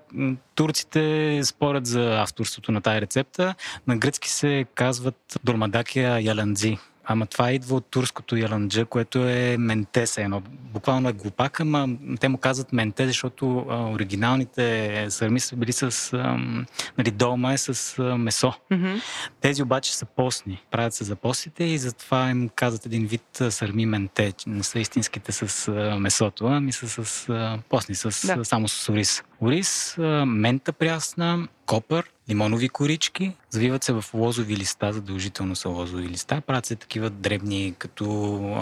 турците 0.55 1.41
спорят 1.43 1.85
за 1.85 2.21
авторството 2.21 2.71
на 2.71 2.81
тая 2.81 3.01
рецепта. 3.01 3.55
На 3.87 3.97
гръцки 3.97 4.29
се 4.29 4.65
казват 4.75 5.39
дормадакия 5.43 6.19
яландзи. 6.19 6.77
Ама 7.07 7.25
това 7.25 7.51
идва 7.51 7.75
от 7.75 7.85
турското 7.85 8.37
яланджа, 8.37 8.85
което 8.85 9.19
е 9.29 9.55
менте 9.59 10.07
се 10.07 10.21
едно. 10.21 10.41
Буквално 10.73 11.09
е 11.09 11.13
глупак, 11.13 11.59
ама 11.59 11.89
те 12.19 12.29
му 12.29 12.37
казват 12.37 12.73
менте, 12.73 13.07
защото 13.07 13.65
а, 13.69 13.91
оригиналните 13.91 15.05
сърми 15.09 15.39
са 15.39 15.55
били 15.55 15.71
с... 15.71 16.13
ам, 16.13 16.65
нали, 16.97 17.11
долма 17.11 17.53
е 17.53 17.57
с 17.57 17.99
а, 17.99 18.17
месо. 18.17 18.53
Мгм. 18.71 18.95
Тези 19.41 19.63
обаче 19.63 19.95
са 19.95 20.05
постни. 20.05 20.63
Правят 20.71 20.93
се 20.93 21.03
за 21.03 21.15
постите 21.15 21.63
и 21.63 21.77
затова 21.77 22.29
им 22.29 22.49
казват 22.55 22.85
един 22.85 23.05
вид 23.07 23.41
а, 23.41 23.51
сърми 23.51 23.85
менте. 23.85 24.31
че 24.31 24.49
Не 24.49 24.63
са 24.63 24.79
истинските 24.79 25.31
с 25.31 25.67
а, 25.67 25.99
месото, 25.99 26.45
ами 26.45 26.71
са 26.71 27.05
с 27.05 27.29
а, 27.29 27.59
постни, 27.69 27.95
с, 27.95 28.27
Да. 28.27 28.35
да. 28.35 28.45
само 28.45 28.67
с 28.67 28.89
ориз. 28.89 29.23
Ориз, 29.41 29.97
а, 29.97 30.25
мента 30.25 30.73
прясна, 30.73 31.47
копър, 31.66 32.11
лимонови 32.30 32.70
корички, 32.70 33.32
завиват 33.49 33.84
се 33.84 33.93
в 33.93 34.05
лозови 34.13 34.57
листа, 34.57 34.93
задължително 34.93 35.55
са 35.55 35.70
лозови 35.70 36.09
листа. 36.09 36.41
Правят 36.41 36.66
се 36.66 36.76
такива 36.76 37.09
дребни, 37.09 37.74
като 37.78 38.05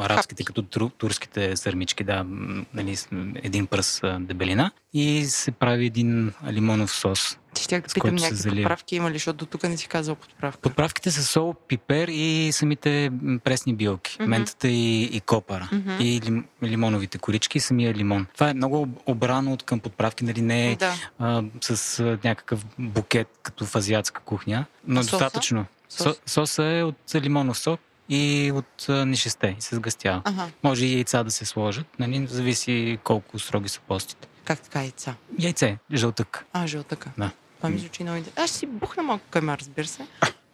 арабските, 0.04 0.44
като 0.44 0.90
турските 0.90 1.58
сърмички, 1.58 2.04
да, 2.04 2.26
нали, 2.74 2.98
един 3.36 3.68
пръст 3.68 4.04
а, 4.04 4.20
дебелина. 4.20 4.72
И 4.94 5.26
се 5.26 5.52
прави 5.52 5.86
един 5.86 6.34
лимонов 6.48 6.92
сос. 6.92 7.38
Ти 7.54 7.64
ще 7.64 7.80
да 7.80 7.88
питам 7.88 8.16
някакви 8.16 8.50
подправки 8.50 8.96
има 8.96 9.10
ли, 9.10 9.14
защото 9.14 9.38
до 9.38 9.46
тук 9.46 9.64
не 9.64 9.78
си 9.78 9.88
казал 9.88 10.16
подправка. 10.16 10.62
Подправките 10.62 11.12
са 11.12 11.24
сол, 11.24 11.54
пипер 11.68 12.08
и 12.08 12.50
самите 12.54 13.12
пресни 13.44 13.74
билки. 13.76 14.18
Мгм. 14.20 14.30
Ментата 14.30 14.68
и, 14.68 15.04
и 15.04 15.22
копара. 15.22 15.70
Мгм. 15.72 15.92
И 16.00 16.22
лим, 16.22 16.46
лимоновите 16.64 17.18
корички 17.18 17.58
и 17.58 17.62
самия 17.62 17.94
лимон. 17.94 18.28
Това 18.34 18.50
е 18.50 18.54
много 18.54 18.82
об- 18.82 19.00
обрано 19.06 19.54
от 19.54 19.64
към 19.64 19.80
подправки, 19.80 20.24
нали 20.26 20.42
не 20.42 20.72
е 20.72 20.76
Да. 20.76 20.94
а, 21.20 21.44
с 21.62 22.00
а, 22.00 22.18
някакъв 22.24 22.66
букет, 22.80 23.28
като 23.44 23.66
в 23.66 23.76
азиатска 23.76 24.22
кухня, 24.22 24.66
но 24.88 25.00
А 25.00 25.02
е 25.02 25.04
соса? 25.04 25.12
достатъчно. 25.18 25.66
Сос? 25.90 26.04
Со, 26.04 26.16
соса 26.26 26.64
е 26.66 26.84
от 26.84 26.96
лимонов 27.16 27.58
сок 27.60 27.80
и 28.10 28.52
от 28.56 28.86
нишесте 29.08 29.56
и 29.60 29.62
се 29.62 29.76
сгъстява. 29.76 30.22
Ага. 30.26 30.48
Може 30.64 30.86
и 30.86 30.94
яйца 30.94 31.24
да 31.24 31.32
се 31.32 31.46
сложат, 31.46 31.86
нали, 32.00 32.28
зависи 32.28 33.00
колко 33.04 33.40
строги 33.40 33.70
са 33.70 33.80
постите. 33.82 34.28
Как 34.46 34.60
така 34.60 34.80
яйца? 34.82 35.16
Яйце, 35.40 35.78
жълтък. 35.94 36.46
А, 36.54 36.68
жълтъка. 36.68 37.12
Да. 37.18 37.32
Това 37.58 37.70
ми 37.70 37.78
звучи 37.80 38.04
много 38.04 38.18
интересно. 38.18 38.44
Аз 38.44 38.50
ще 38.50 38.60
си 38.60 38.66
бухна 38.66 39.04
малко 39.04 39.26
каймар, 39.30 39.60
разбира 39.60 39.88
се. 39.88 40.08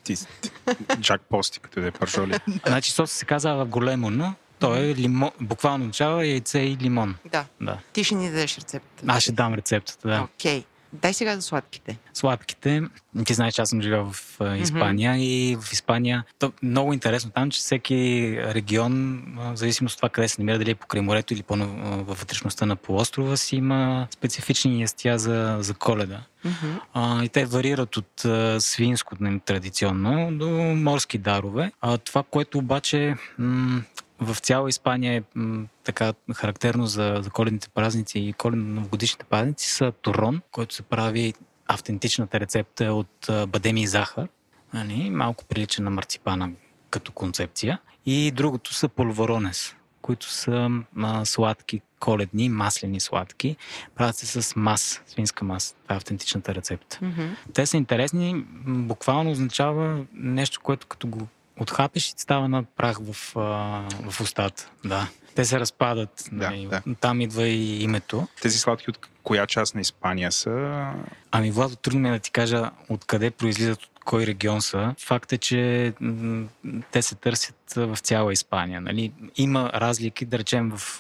Ти, 0.04 0.16
ти 0.42 0.52
Джак 1.00 1.22
Пости, 1.22 1.60
като 1.60 1.82
да 1.82 1.88
е 1.88 1.92
пържоли. 1.92 2.38
Значи 2.68 2.92
соса 2.92 3.16
се 3.16 3.26
казва 3.26 3.66
големо, 3.66 4.10
но 4.10 4.34
той 4.60 4.80
е 4.80 4.96
лимон, 4.96 5.32
буквално 5.42 5.84
означава 5.84 6.26
яйце 6.28 6.60
и 6.60 6.78
лимон. 6.78 7.16
Да. 7.26 7.46
Да. 7.62 7.78
Ти 7.94 8.04
ще 8.04 8.16
ни 8.16 8.30
дадеш 8.30 8.58
рецептата. 8.58 9.06
Аз 9.08 9.24
ще 9.24 9.32
дам 9.32 9.54
рецептата, 9.54 10.08
да. 10.08 10.22
Окей. 10.22 10.64
Дай 10.94 11.14
сега 11.14 11.36
за 11.36 11.42
сладките. 11.42 11.98
Сладките, 12.14 12.82
ти 13.26 13.34
знаеш, 13.34 13.54
че 13.54 13.62
аз 13.62 13.70
съм 13.70 13.82
живял 13.82 14.12
в 14.12 14.42
Испания 14.58 15.18
и 15.18 15.58
в 15.62 15.74
Испания 15.74 16.24
то, 16.40 16.52
много 16.64 16.94
интересно 16.94 17.32
там, 17.32 17.52
че 17.52 17.60
всеки 17.60 18.36
регион, 18.42 19.24
в 19.38 19.56
зависимост 19.56 19.94
от 19.94 19.98
това 19.98 20.10
къде 20.10 20.28
се 20.28 20.42
намира, 20.42 20.58
дали 20.58 20.72
е 20.72 20.76
покрай 20.76 21.02
морето 21.02 21.34
или 21.34 21.44
във 21.50 22.20
вътрешността 22.20 22.66
на 22.66 22.76
полуострова 22.76 23.38
си, 23.38 23.56
има 23.56 24.08
специфични 24.12 24.82
ястия 24.82 25.20
за, 25.20 25.58
за 25.60 25.74
коледа. 25.74 26.22
Мгм. 26.46 26.80
А, 26.94 27.24
и 27.24 27.30
те 27.30 27.46
варират 27.46 27.98
от 27.98 28.26
а, 28.26 28.62
свинско 28.62 29.16
нали, 29.20 29.40
традиционно 29.40 30.38
до 30.38 30.50
морски 30.76 31.18
дарове. 31.18 31.72
А, 31.82 31.98
това, 31.98 32.24
което 32.24 32.58
обаче 32.58 33.16
м- 33.38 33.82
в 34.22 34.36
цяла 34.40 34.70
Испания 34.70 35.14
е 35.14 35.40
м- 35.40 35.66
така 35.84 36.14
характерно 36.36 36.88
за, 36.88 37.20
за 37.22 37.30
коледните 37.30 37.70
празници 37.70 38.20
и 38.20 38.34
коледно-новогодишните 38.34 39.24
празници 39.24 39.72
са 39.72 39.92
турон, 40.02 40.42
който 40.52 40.76
се 40.76 40.82
прави 40.82 41.34
автентичната 41.68 42.40
рецепта 42.40 42.94
от 42.94 43.30
а, 43.30 43.48
бадеми 43.48 43.82
и 43.82 43.88
захар. 43.88 44.28
Нали? 44.74 45.10
Малко 45.10 45.46
прилича 45.46 45.82
на 45.82 45.90
марципана 45.90 46.52
като 46.90 47.12
концепция. 47.12 47.80
И 48.06 48.32
другото 48.32 48.74
са 48.74 48.90
полворонес, 48.90 49.76
които 50.02 50.32
са 50.32 50.70
а, 50.98 51.26
сладки, 51.26 51.82
коледни, 52.00 52.50
маслени 52.50 53.00
сладки. 53.00 53.56
Правят 53.96 54.16
се 54.16 54.42
с 54.42 54.56
мас, 54.56 55.02
свинска 55.08 55.46
мас. 55.46 55.76
Това 55.84 55.96
е 55.96 55.98
автентичната 55.98 56.56
рецепта. 56.56 57.00
Мгм. 57.02 57.28
Те 57.54 57.66
са 57.66 57.78
интересни, 57.78 58.46
буквално 58.66 59.32
означава 59.32 60.06
нещо, 60.14 60.60
което 60.64 60.88
като 60.88 61.08
го 61.08 61.28
отхапеш 61.60 62.10
и 62.10 62.16
ти 62.16 62.22
става 62.22 62.48
на 62.48 62.64
прах 62.64 62.98
в, 63.02 63.38
а, 63.38 63.42
в 64.12 64.22
устата. 64.22 64.70
Да. 64.86 65.08
Те 65.36 65.46
се 65.46 65.60
разпадат. 65.60 66.30
Да, 66.32 66.50
нали. 66.50 66.68
да. 66.68 66.82
Там 67.02 67.22
идва 67.22 67.48
и 67.48 67.84
името. 67.84 68.28
Тези 68.42 68.58
сладки 68.58 68.90
от 68.90 69.10
коя 69.24 69.48
част 69.48 69.76
на 69.76 69.82
Испания 69.82 70.32
са? 70.32 70.86
Ами, 71.32 71.52
Владо, 71.52 71.76
трудно 71.76 72.00
ми 72.00 72.10
е 72.10 72.12
да 72.12 72.20
ти 72.20 72.32
кажа 72.32 72.72
откъде 72.90 73.32
произлизат, 73.32 73.84
от 73.84 73.90
кой 74.06 74.26
регион 74.26 74.62
са. 74.62 74.96
Факт 75.00 75.34
е, 75.34 75.38
че 75.38 75.94
м, 76.02 76.48
те 76.92 77.02
се 77.02 77.16
търсят 77.16 77.74
в 77.76 77.98
цяла 77.98 78.34
Испания. 78.34 78.82
Нали? 78.82 79.12
Има 79.36 79.72
разлики, 79.74 80.26
да 80.26 80.40
речем, 80.40 80.72
в, 80.76 81.00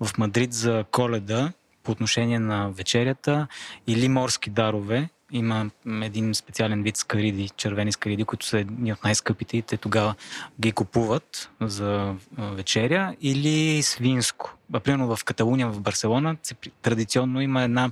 в 0.00 0.18
Мадрид 0.18 0.52
за 0.52 0.84
коледа 0.90 1.52
по 1.82 1.92
отношение 1.92 2.38
на 2.38 2.70
вечерята 2.70 3.46
или 3.86 4.08
морски 4.08 4.50
дарове. 4.50 5.08
Има 5.32 5.70
един 6.02 6.34
специален 6.34 6.82
вид 6.82 6.96
скариди, 6.96 7.48
червени 7.56 7.92
скариди, 7.92 8.24
които 8.24 8.46
са 8.46 8.58
едни 8.58 8.92
от 8.92 9.04
най-скъпите 9.04 9.56
и 9.56 9.62
те 9.62 9.76
тогава 9.76 10.14
ги 10.60 10.72
купуват 10.72 11.50
за 11.60 12.14
вечеря 12.38 13.14
или 13.20 13.82
свинско. 13.82 14.56
Примерно 14.84 15.16
в 15.16 15.24
Каталуния, 15.24 15.68
в 15.68 15.80
Барселона, 15.80 16.36
традиционно 16.82 17.40
има 17.40 17.62
една 17.62 17.90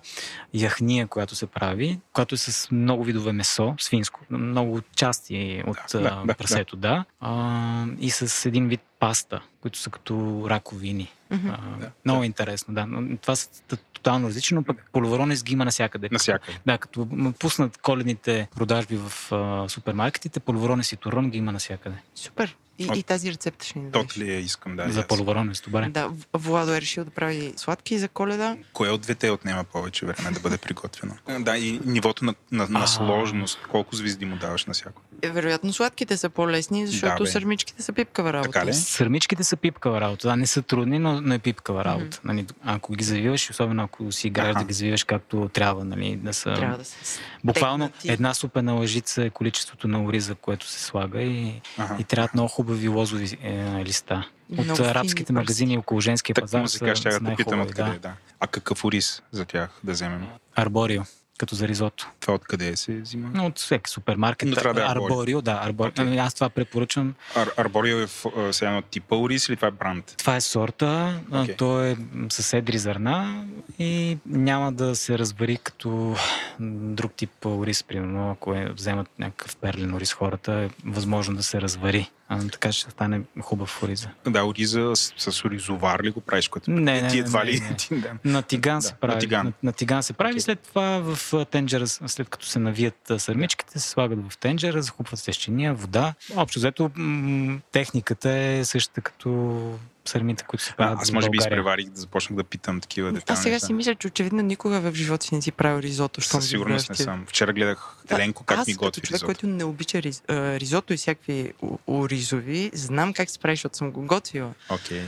яхния, 0.54 1.06
която 1.06 1.34
се 1.34 1.46
прави, 1.46 2.00
която 2.12 2.34
е 2.34 2.38
с 2.38 2.70
много 2.70 3.04
видове 3.04 3.32
месо, 3.32 3.74
свинско, 3.78 4.20
много 4.30 4.80
части 4.96 5.62
от 5.66 5.78
Да, 5.92 6.00
да, 6.00 6.10
да, 6.10 6.22
да, 6.26 6.34
прасето, 6.34 6.76
да. 6.76 6.88
да. 6.88 7.04
А, 7.20 7.84
и 8.00 8.10
с 8.10 8.46
един 8.48 8.68
вид 8.68 8.80
паста, 9.00 9.40
които 9.60 9.78
са 9.78 9.90
като 9.90 10.44
раковини. 10.50 11.12
Мгм. 11.30 11.48
А, 11.48 11.58
много 12.04 12.24
интересно, 12.24 12.74
да. 12.74 12.86
Но 12.86 13.16
това 13.16 13.36
са 13.36 13.48
тотално 13.94 14.28
различно, 14.28 14.54
но 14.56 14.62
пък 14.64 14.90
полуворонес 14.92 15.42
ги 15.42 15.52
има 15.52 15.64
навсякъде. 15.64 16.08
Насякъде. 16.12 16.58
Да, 16.66 16.78
като 16.78 17.08
пуснат 17.38 17.78
коледните 17.78 18.48
продажби 18.56 18.96
в 18.98 19.32
а, 19.32 19.68
супермаркетите, 19.68 20.40
полуворонес 20.40 20.92
и 20.92 20.96
турон 20.96 21.30
ги 21.30 21.38
има 21.38 21.52
навсякъде. 21.52 21.96
Супер. 22.14 22.56
И, 22.80 22.86
От- 22.86 22.96
и 22.96 23.02
тази 23.02 23.32
рецепта 23.32 23.64
ще 23.66 23.78
ни 23.78 23.84
дадеш. 23.84 24.02
Тот 24.02 24.18
ли 24.18 24.32
я 24.32 24.38
искам 24.40 24.76
да 24.76 24.90
За 24.90 25.00
аз. 25.00 25.06
полуворонес, 25.06 25.60
добре. 25.60 25.88
Да, 25.88 26.10
Владо 26.34 26.74
е 26.74 26.80
решил 26.80 27.04
да 27.04 27.10
прави 27.10 27.52
сладки 27.56 27.98
за 27.98 28.08
коледа. 28.08 28.56
Кое 28.72 28.90
от 28.90 29.00
двете 29.00 29.30
отнема 29.30 29.64
повече 29.64 30.06
време 30.06 30.30
да 30.30 30.40
бъде 30.40 30.58
приготвено? 30.58 31.14
Да, 31.40 31.58
и 31.58 31.80
нивото 31.84 32.24
на, 32.24 32.34
на, 32.52 32.68
на 32.68 32.86
сложност. 32.86 33.58
Колко 33.70 33.96
звезди 33.96 34.24
му 34.24 34.36
даваш 34.36 34.66
на 34.66 34.74
всяко? 34.74 35.02
Е, 35.22 35.30
вероятно 35.30 35.72
сладките 35.72 36.16
са 36.16 36.30
по-лесни, 36.30 36.86
защото 36.86 37.22
бе. 37.24 37.30
сърмичките 37.30 37.82
са 37.82 37.92
пипкава 37.92 38.32
работа. 38.32 38.50
Така 38.50 38.66
ли? 38.66 38.74
Сърмичките 38.74 39.44
са 39.48 39.56
пипкава 39.56 40.00
работа. 40.00 40.28
Да, 40.28 40.36
не 40.36 40.46
са 40.46 40.62
трудни, 40.62 40.98
но, 40.98 41.20
но 41.20 41.34
е 41.34 41.38
пипкава 41.38 41.84
работа. 41.84 42.20
Нали, 42.24 42.46
ако 42.64 42.92
ги 42.92 43.04
завиваш, 43.04 43.50
особено 43.50 43.82
ако 43.82 44.12
си 44.12 44.26
играеш 44.26 44.56
да 44.56 44.64
ги 44.64 44.72
завиваш 44.72 45.04
както 45.04 45.50
трябва, 45.52 45.84
нали, 45.84 46.16
да 46.16 46.34
са... 46.34 46.54
Трябва 46.54 46.78
да 46.78 46.84
се... 46.84 47.20
Буквално 47.44 47.84
стегнати. 47.84 48.10
една 48.10 48.34
супена 48.34 48.72
лъжица 48.72 49.24
е 49.24 49.30
количеството 49.30 49.88
на 49.88 50.04
ориза, 50.04 50.34
което 50.34 50.66
се 50.66 50.82
слага 50.82 51.22
и, 51.22 51.60
Ага. 51.78 51.96
и 51.98 52.04
трябват 52.04 52.34
много 52.34 52.48
хубави 52.48 52.88
лозови 52.88 53.38
е, 53.42 53.84
листа. 53.84 54.28
От 54.58 54.64
Много 54.64 54.82
арабските 54.82 55.32
магазини 55.32 55.78
около 55.78 56.00
женския 56.00 56.34
пазар 56.34 56.60
каже, 56.78 56.94
ще 56.94 57.12
са 57.12 57.20
да 57.20 57.30
попитам 57.30 57.58
най-хубави. 57.58 57.62
откъде. 57.62 57.90
Да. 57.90 57.98
Да. 57.98 58.14
А 58.40 58.46
какъв 58.46 58.84
ориз 58.84 59.22
за 59.32 59.44
тях 59.44 59.70
да 59.84 59.92
вземем? 59.92 60.26
Арборио, 60.56 61.02
като 61.38 61.54
за 61.54 61.68
ризото. 61.68 62.10
Това 62.20 62.34
откъде 62.34 62.76
се 62.76 62.92
взима? 62.92 63.30
Но 63.34 63.46
от 63.46 63.58
всеки 63.58 63.90
супермаркет. 63.90 64.48
Но 64.48 64.56
трябва 64.56 64.74
да 64.74 64.82
е 64.82 64.88
арборио. 64.88 65.42
да. 65.42 65.60
Арборио. 65.62 65.92
Ами 65.98 66.18
Аз 66.18 66.34
това 66.34 66.48
препоръчвам. 66.48 67.14
Ар- 67.34 67.52
Арборио 67.56 67.98
е 67.98 68.06
сега 68.52 68.68
едно 68.70 68.82
типа 68.82 69.16
ориз 69.16 69.48
или 69.48 69.56
това 69.56 69.68
е 69.68 69.70
бранд? 69.70 70.14
Това 70.16 70.36
е 70.36 70.40
сорта, 70.40 71.20
okay. 71.30 71.58
то 71.58 71.84
е 71.84 71.96
с 72.30 72.56
едри 72.56 72.78
зърна 72.78 73.44
и 73.78 74.18
няма 74.26 74.72
да 74.72 74.96
се 74.96 75.18
развари 75.18 75.56
като 75.56 76.16
друг 76.60 77.12
тип 77.12 77.46
ориз, 77.46 77.82
примерно, 77.82 78.30
ако 78.30 78.54
е, 78.54 78.72
вземат 78.76 79.08
някакъв 79.18 79.56
перлен 79.56 79.94
ориз 79.94 80.12
хората, 80.12 80.52
е 80.52 80.70
възможно 80.84 81.36
да 81.36 81.42
се 81.42 81.60
развари. 81.60 82.10
А, 82.30 82.48
така 82.48 82.72
ще 82.72 82.90
стане 82.90 83.20
хубав 83.40 83.82
ориза. 83.82 84.08
Да, 84.26 84.44
ориза 84.44 84.92
с, 84.96 85.32
с 85.32 85.44
оризовар 85.44 86.00
ли 86.00 86.10
го 86.10 86.20
правиш? 86.20 86.48
Което 86.48 86.70
Не, 86.70 87.02
не, 87.02 87.08
ти 87.08 87.14
не, 87.14 87.20
едва 87.20 87.44
не, 87.44 87.52
ли 87.52 87.60
не. 87.90 87.98
да. 87.98 88.12
На 88.24 88.42
тиган 88.42 88.76
Да, 88.76 88.82
се 88.82 88.92
на 88.92 88.98
прави. 88.98 89.20
тиган. 89.20 89.46
На, 89.46 89.52
на 89.62 89.72
тиган 89.72 90.02
се 90.02 90.12
прави. 90.12 90.40
След 90.40 90.60
това 90.60 90.98
в 90.98 91.18
тенджера, 91.46 91.86
след 91.86 92.28
като 92.28 92.46
се 92.46 92.58
навият 92.58 93.12
сърмичките, 93.18 93.78
се 93.78 93.88
слагат 93.88 94.30
в 94.30 94.38
тенджера, 94.38 94.82
захупват 94.82 95.20
се 95.20 95.32
с 95.32 95.36
чиния, 95.36 95.74
вода. 95.74 96.14
Общо 96.36 96.58
взето 96.58 96.90
м- 96.94 97.58
техниката 97.72 98.30
е 98.30 98.64
същата 98.64 99.00
като 99.00 99.60
сърмите, 100.08 100.44
които 100.44 100.64
се 100.64 100.70
А, 100.72 100.76
правят 100.76 100.98
аз 101.02 101.12
може 101.12 101.30
би 101.30 101.38
изпреварих 101.38 101.88
да 101.88 102.00
започнах 102.00 102.36
да 102.36 102.44
питам 102.44 102.80
такива 102.80 103.12
детайли. 103.12 103.38
Аз 103.38 103.42
сега 103.42 103.58
си 103.60 103.72
мисля, 103.72 103.94
че 103.94 104.06
очевидно 104.06 104.42
никога 104.42 104.80
в 104.80 104.94
живота 104.94 105.26
си 105.26 105.34
не 105.34 105.42
си 105.42 105.52
правил 105.52 105.82
ризото. 105.82 106.20
Със 106.20 106.48
сигурност 106.48 106.88
не 106.90 106.96
съм. 106.96 107.24
Вчера 107.28 107.52
гледах 107.52 107.96
Да, 108.08 108.14
Еленко 108.14 108.44
как 108.44 108.58
аз 108.58 108.66
ми 108.66 108.74
готви 108.74 109.00
човек, 109.02 109.12
ризото. 109.12 109.26
който 109.26 109.46
не 109.46 109.64
обича 109.64 110.02
риз, 110.02 110.22
ризото 110.30 110.92
и 110.92 110.96
всякакви 110.96 111.52
оризови, 111.88 112.70
знам 112.74 113.12
как 113.12 113.30
се 113.30 113.38
прави, 113.38 113.56
защото 113.56 113.76
съм 113.76 113.90
го 113.90 114.02
готвила. 114.02 114.52
Окей. 114.70 115.02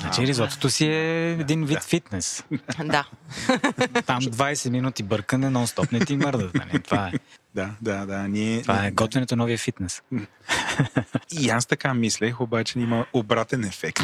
Значи 0.00 0.26
ризотото 0.26 0.70
си 0.70 0.86
е 0.86 1.30
един 1.32 1.64
вид 1.64 1.82
фитнес. 1.84 2.44
да. 2.84 3.08
Там 4.06 4.20
20 4.20 4.70
минути 4.70 5.02
бъркане, 5.02 5.46
нон-стоп 5.46 5.92
не 5.92 6.04
ти 6.04 6.16
мърдат. 6.16 6.54
Нали? 6.54 6.82
Това 6.82 7.08
е, 7.08 7.12
Да, 7.54 7.70
да, 7.80 8.06
да. 8.06 8.28
Ние, 8.28 8.62
това 8.62 8.86
е 8.86 8.90
готвенето 8.90 9.36
новия 9.36 9.58
фитнес. 9.58 10.02
И 11.40 11.50
аз 11.50 11.66
така 11.66 11.94
мислех, 11.94 12.40
обаче 12.40 12.78
има 12.78 13.06
обратен 13.12 13.64
ефект. 13.64 14.00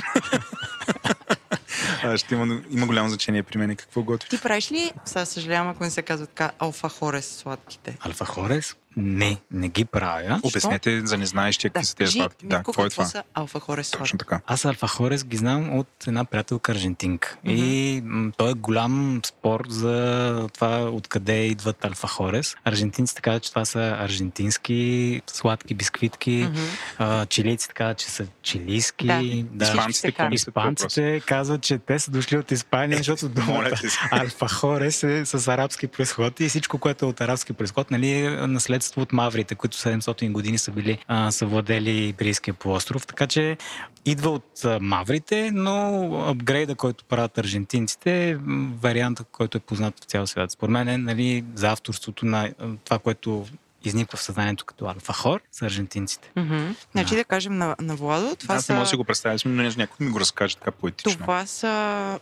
А, 2.02 2.16
Ще 2.18 2.34
има, 2.34 2.60
има 2.70 2.86
голямо 2.86 3.08
значение 3.08 3.42
при 3.42 3.58
мен 3.58 3.76
какво 3.76 4.02
готви. 4.02 4.28
Ти 4.30 4.40
правиш 4.40 4.72
ли, 4.72 4.92
сега 5.04 5.24
съжалявам, 5.24 5.68
ако 5.68 5.84
не 5.84 5.90
се 5.90 6.02
казва 6.02 6.26
така, 6.26 6.50
алфа 6.58 6.88
хорес 6.88 7.36
сладките? 7.36 7.96
Алфа 8.00 8.24
Хорес? 8.24 8.76
Не, 8.96 9.36
не 9.50 9.68
ги 9.68 9.84
правя. 9.84 10.40
Обяснете 10.42 11.06
за 11.06 11.18
незнаещия 11.18 11.70
какви 11.70 11.82
Да, 11.82 11.86
са 11.86 11.96
тези 11.96 12.06
кажи, 12.08 12.18
сладки. 12.18 12.46
Да, 12.46 12.56
какво 12.56 12.86
е 12.86 12.90
това? 12.90 13.04
са 13.04 13.22
алфа-хорес 13.34 13.90
Точно 13.90 14.06
сладки? 14.06 14.18
така. 14.18 14.40
Аз 14.46 14.64
Алфахорес 14.64 15.24
ги 15.24 15.36
знам 15.36 15.78
от 15.78 15.88
една 16.06 16.24
приятелка 16.24 16.72
аржентинка. 16.72 17.36
И 17.44 18.02
м, 18.04 18.32
той 18.36 18.50
е 18.50 18.54
голям 18.54 19.20
спор 19.26 19.64
за 19.68 20.48
това 20.54 20.80
откъде 20.90 21.46
идват 21.46 21.84
Алфахорес. 21.84 22.56
Аржентинците 22.64 23.22
казват, 23.22 23.42
че 23.42 23.50
това 23.50 23.64
са 23.64 23.96
аржентински 24.00 25.22
сладки 25.26 25.74
бисквитки. 25.74 26.46
Мгм. 26.50 26.60
А, 26.98 27.26
чилийците 27.26 27.74
казват, 27.74 27.98
че 27.98 28.06
са 28.06 28.26
чилийски. 28.42 29.06
Да. 29.52 29.64
Испанците 29.64 30.28
мислят 30.30 30.54
по 30.54 30.60
въпроса? 30.60 30.86
Испанците 30.86 31.20
казват, 31.26 31.62
че 31.62 31.78
те 31.78 31.98
са 31.98 32.10
дошли 32.10 32.36
от 32.36 32.50
Испания, 32.50 32.98
защото 32.98 33.24
Моля 33.26 33.46
думата 33.46 33.70
те 33.80 33.88
се. 33.90 33.98
Алфахорес 34.10 35.02
е 35.02 35.26
с 35.26 35.48
арабски 35.48 35.86
происход 35.86 36.40
и 36.40 36.48
всичко, 36.48 36.78
което 36.78 37.04
е 37.04 37.08
от 37.08 37.20
арабски 37.20 37.52
происход, 37.52 37.90
нали, 37.90 38.10
е 38.10 38.46
наследство 38.86 39.02
от 39.02 39.12
маврите, 39.12 39.54
които 39.54 39.76
700 39.76 40.32
години 40.32 40.58
са 40.58 40.70
били, 40.70 40.98
а, 41.08 41.30
са 41.30 41.46
владели 41.46 42.14
полуостров. 42.58 43.06
Така 43.06 43.26
че 43.26 43.56
идва 44.04 44.30
от 44.30 44.64
маврите, 44.80 45.50
но 45.54 46.04
апгрейда, 46.28 46.74
който 46.74 47.04
правят 47.04 47.38
аржентинците, 47.38 48.30
е 48.30 48.36
варианта, 48.82 49.24
който 49.24 49.58
е 49.58 49.60
познат 49.60 50.00
в 50.00 50.04
цял 50.04 50.26
свят. 50.26 50.50
Според 50.50 50.72
мен 50.72 50.88
е 50.88 50.98
нали, 50.98 51.44
за 51.54 51.70
авторството 51.70 52.26
на 52.26 52.52
това, 52.84 52.98
което 52.98 53.46
изниква 53.86 54.16
в 54.16 54.22
съзнанието 54.22 54.64
като 54.64 54.86
алфахор, 54.86 55.40
са 55.52 55.66
аржентинците. 55.66 56.30
Мгм. 56.36 56.68
Значи 56.92 57.10
Да. 57.10 57.16
да 57.16 57.24
кажем 57.24 57.58
на, 57.58 57.76
на 57.80 57.96
Владо, 57.96 58.36
това 58.36 58.54
Аз 58.54 58.68
не 58.68 58.74
мога 58.74 58.82
да 58.82 58.86
са... 58.86 58.90
си 58.90 58.96
го 58.96 59.04
представя, 59.04 59.38
но 59.44 59.52
не- 59.52 59.68
някой 59.68 60.06
ми 60.06 60.12
го 60.12 60.20
разкаже 60.20 60.56
така 60.56 60.70
поетично. 60.70 61.12
Това 61.12 61.46
са 61.46 61.72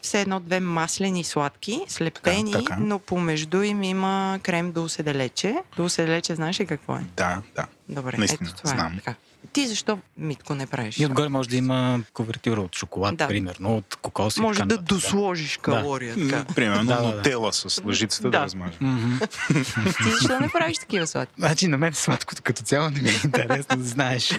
все 0.02 0.20
едно 0.20 0.40
две 0.40 0.60
маслени 0.60 1.24
сладки, 1.24 1.80
слепени, 1.88 2.52
така. 2.52 2.76
но 2.76 2.98
помежду 2.98 3.62
им 3.62 3.82
има 3.82 4.14
крем 4.42 4.72
дулсе 4.72 5.02
делече. 5.02 5.56
Дулсе 5.76 6.04
делече 6.04 6.34
знаеш 6.34 6.60
ли 6.60 6.66
какво 6.66 6.94
е? 6.94 7.04
Да, 7.16 7.42
да. 7.56 7.66
Добре, 7.88 8.14
Наистина, 8.18 8.48
ето 8.48 8.56
това 8.56 8.70
знам. 8.70 8.92
е. 8.92 8.96
Така. 8.96 9.14
Ти 9.52 9.66
защо, 9.66 9.98
Митко, 10.18 10.54
не 10.54 10.66
правиш? 10.66 10.98
И 10.98 11.06
отгоре 11.06 11.28
може 11.28 11.48
да 11.48 11.56
има 11.56 12.00
кувертюра 12.12 12.60
от 12.60 12.76
шоколад, 12.76 13.16
Да. 13.16 13.28
примерно, 13.28 13.76
от 13.76 13.96
кокос. 13.96 14.36
Може 14.36 14.58
да 14.58 14.64
нататък. 14.64 14.84
досложиш 14.86 15.56
калория. 15.56 16.14
М, 16.16 16.28
Така. 16.30 16.54
Примерно 16.54 16.84
Да, 16.84 16.96
да, 16.96 17.02
да. 17.02 17.16
нотела 17.16 17.52
с 17.52 17.82
лъжицата 17.84 18.22
да, 18.22 18.30
Да. 18.30 18.44
размажа. 18.44 18.72
Мгм. 18.80 19.16
Ти 19.96 20.10
защо 20.10 20.40
не 20.40 20.48
правиш 20.48 20.78
такива 20.78 21.06
сладки? 21.06 21.34
Значи 21.38 21.68
на 21.68 21.78
мен 21.78 21.94
сладкото 21.94 22.42
като 22.42 22.62
цяло 22.62 22.90
не 22.90 23.00
ми 23.02 23.08
е 23.08 23.20
интересно 23.24 23.76
да 23.76 23.84
знаеш 23.84 24.38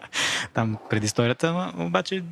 там 0.54 0.76
предисторията, 0.90 1.72
обаче 1.76 2.22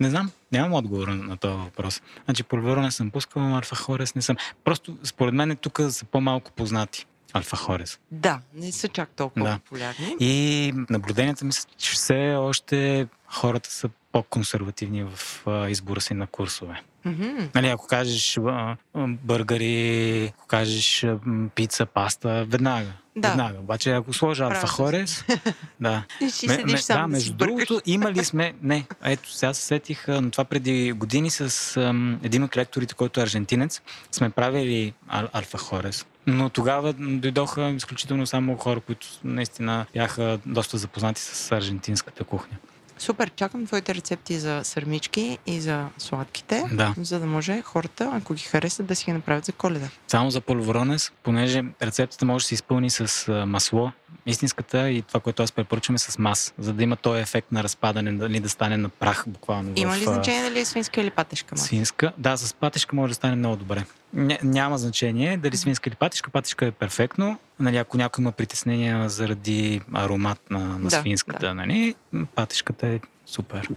не 0.00 0.10
знам, 0.10 0.30
нямам 0.52 0.72
отговор 0.74 1.08
на 1.08 1.36
този 1.36 1.54
въпрос. 1.54 2.02
Значи 2.24 2.42
Пульверо 2.42 2.80
не 2.80 2.90
съм 2.90 3.10
пускал, 3.10 3.42
ама 3.42 3.56
Алфа 3.56 3.76
Хорес 3.76 4.14
не 4.14 4.22
съм. 4.22 4.36
Просто 4.64 4.96
според 5.02 5.34
мен 5.34 5.56
тук 5.56 5.80
са 5.90 6.04
по-малко 6.04 6.50
познати 6.52 7.06
Алфа 7.32 7.56
Хорес. 7.56 7.98
Да, 8.10 8.40
не 8.54 8.72
са 8.72 8.88
чак 8.88 9.08
толкова 9.16 9.44
Да. 9.46 9.58
популярни. 9.58 10.16
И 10.20 10.72
наблюденията 10.90 11.44
ми 11.44 11.52
са, 11.52 11.66
че 11.78 11.92
все 11.92 12.34
още 12.38 13.06
хората 13.28 13.70
са 13.70 13.88
по-консервативни 14.12 15.04
в 15.04 15.44
избора 15.68 16.00
си 16.00 16.14
на 16.14 16.26
курсове. 16.26 16.82
Мгм. 17.04 17.48
Нали, 17.54 17.66
ако 17.68 17.86
кажеш 17.86 18.38
а, 18.38 18.76
а, 18.94 19.06
бъргари, 19.06 20.24
ако 20.26 20.46
кажеш 20.46 21.04
а, 21.04 21.18
пица, 21.54 21.86
паста, 21.86 22.44
веднага. 22.48 22.92
Да. 23.20 23.28
Веднага. 23.28 23.58
Обаче 23.58 23.90
ако 23.92 24.12
сложа 24.12 24.44
Алфа. 24.44 24.66
Хорес, 24.66 25.24
да. 25.80 26.02
Си 26.28 26.46
Ме- 26.46 26.64
ме- 26.64 26.78
да, 26.88 27.06
между 27.06 27.32
другото, 27.32 27.80
имали 27.86 28.24
сме... 28.24 28.52
Не, 28.62 28.86
ето, 29.04 29.32
сега 29.32 29.54
се 29.54 29.62
сетих, 29.62 30.04
но 30.08 30.30
това 30.30 30.44
преди 30.44 30.92
години 30.92 31.30
с 31.30 31.76
ам, 31.76 32.20
един 32.22 32.42
от 32.42 32.56
лекторите, 32.56 32.94
който 32.94 33.20
е 33.20 33.22
аржентинец, 33.22 33.80
сме 34.12 34.30
правили 34.30 34.94
Ал- 35.12 35.28
Алфа 35.32 35.58
Хорес. 35.58 36.06
Но 36.26 36.48
тогава 36.48 36.92
дойдоха 36.92 37.70
изключително 37.70 38.26
само 38.26 38.56
хора, 38.56 38.80
които 38.80 39.06
наистина 39.24 39.86
бяха 39.94 40.38
доста 40.46 40.78
запознати 40.78 41.20
с 41.20 41.52
аржентинската 41.52 42.24
кухня. 42.24 42.56
Супер, 43.00 43.30
чакам 43.36 43.66
твоите 43.66 43.94
рецепти 43.94 44.38
за 44.38 44.60
сърмички 44.64 45.38
и 45.46 45.60
за 45.60 45.86
сладките, 45.98 46.64
Да. 46.72 46.94
за 46.96 47.20
да 47.20 47.26
може 47.26 47.62
хората, 47.62 48.10
ако 48.14 48.34
ги 48.34 48.42
харесат, 48.42 48.86
да 48.86 48.96
си 48.96 49.04
ги 49.04 49.12
направят 49.12 49.44
за 49.44 49.52
коледа. 49.52 49.88
Само 50.08 50.30
за 50.30 50.40
полуворонес, 50.40 51.12
понеже 51.22 51.62
рецептата 51.82 52.24
може 52.24 52.42
да 52.44 52.46
се 52.48 52.54
изпълни 52.54 52.90
с 52.90 53.32
масло, 53.46 53.92
истинската 54.26 54.90
и 54.90 55.02
това, 55.02 55.20
което 55.20 55.42
аз 55.42 55.52
препоръчвам 55.52 55.94
е 55.94 55.98
с 55.98 56.18
мас, 56.18 56.54
за 56.58 56.72
да 56.72 56.82
има 56.82 56.96
този 56.96 57.20
ефект 57.20 57.52
на 57.52 57.62
разпадане, 57.62 58.12
дали 58.12 58.40
да 58.40 58.48
стане 58.48 58.76
на 58.76 58.88
прах 58.88 59.24
буквално. 59.26 59.72
Има 59.76 59.92
в, 59.92 59.98
ли 59.98 60.04
а, 60.08 60.12
значение 60.12 60.42
дали 60.42 60.60
е 60.60 60.64
свинска 60.64 61.00
или 61.00 61.10
патешка 61.10 61.54
маса? 61.54 61.64
Свинска. 61.64 62.12
Да, 62.18 62.36
с 62.36 62.54
патешка 62.54 62.96
може 62.96 63.10
да 63.10 63.14
стане 63.14 63.36
много 63.36 63.56
добре. 63.56 63.84
Ня, 64.14 64.38
няма 64.42 64.78
значение 64.78 65.36
дали 65.36 65.56
свинска 65.56 65.88
или 65.88 65.96
патешка. 65.96 66.30
Патешка 66.30 66.66
е 66.66 66.70
перфектно. 66.70 67.38
Нали, 67.60 67.76
ако 67.76 67.96
някой 67.96 68.22
има 68.22 68.32
притеснения 68.32 69.08
заради 69.08 69.80
аромат 69.94 70.50
на, 70.50 70.58
на 70.58 70.88
Да, 70.88 71.00
свинската, 71.00 71.46
да. 71.46 71.54
нали, 71.54 71.94
патешката 72.34 72.86
е 72.86 73.00
супер. 73.26 73.68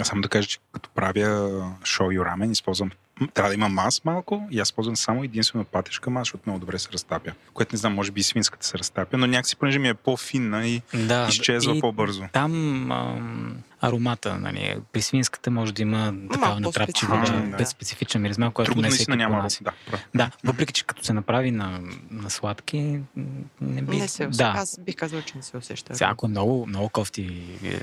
Аз 0.00 0.08
само 0.08 0.22
да 0.22 0.28
кажа, 0.28 0.48
че 0.48 0.58
като 0.72 0.90
правя 0.90 1.72
шоу 1.84 2.24
рамен, 2.24 2.50
използвам 2.50 2.90
трябва 3.28 3.48
да 3.48 3.54
има 3.54 3.68
мас 3.68 4.04
малко 4.04 4.48
и 4.50 4.60
аз 4.60 4.68
използвам 4.68 4.96
само 4.96 5.24
единствено 5.24 5.64
патешка 5.64 6.10
мас, 6.10 6.20
защото 6.20 6.42
много 6.46 6.60
добре 6.60 6.78
се 6.78 6.88
разтапя. 6.92 7.32
Което 7.54 7.74
не 7.74 7.78
знам, 7.78 7.94
може 7.94 8.10
би 8.10 8.20
и 8.20 8.24
свинската 8.24 8.66
се 8.66 8.78
разтапя, 8.78 9.18
но 9.18 9.26
някакси, 9.26 9.56
понеже 9.56 9.78
ми 9.78 9.88
е 9.88 9.94
по-финна 9.94 10.66
и 10.68 10.82
Да, 10.94 11.26
изчезва 11.28 11.76
и 11.76 11.80
по-бързо. 11.80 12.22
Там 12.32 12.92
ам, 12.92 13.56
аромата, 13.82 14.38
нали, 14.38 14.76
при 14.92 15.02
свинската 15.02 15.50
може 15.50 15.74
да 15.74 15.82
има 15.82 16.14
такава 16.32 16.60
натрапчива, 16.60 17.24
да, 17.26 17.56
да. 17.56 17.66
специфична 17.66 18.20
миризма, 18.20 18.50
която 18.50 18.70
Друго 18.70 18.82
не 18.82 18.90
всеки 18.90 19.10
няма. 19.10 19.48
Да. 19.62 19.72
Да, 20.14 20.30
въпреки 20.44 20.72
че 20.72 20.84
като 20.84 21.04
се 21.04 21.12
направи 21.12 21.50
на, 21.50 21.80
на 22.10 22.30
сладки, 22.30 23.00
не 23.60 23.82
би... 23.82 23.96
Не 23.96 24.08
се 24.08 24.26
усеща. 24.26 24.44
да. 24.44 24.52
Аз 24.56 24.78
бих 24.80 24.96
казала, 24.96 25.22
че 25.22 25.36
не 25.36 25.42
се 25.42 25.56
усеща. 25.56 25.94
Сега, 25.94 26.10
ако 26.10 26.26
е 26.26 26.28
много, 26.28 26.66
много 26.66 26.88
кофти... 26.88 27.42
е, 27.64 27.68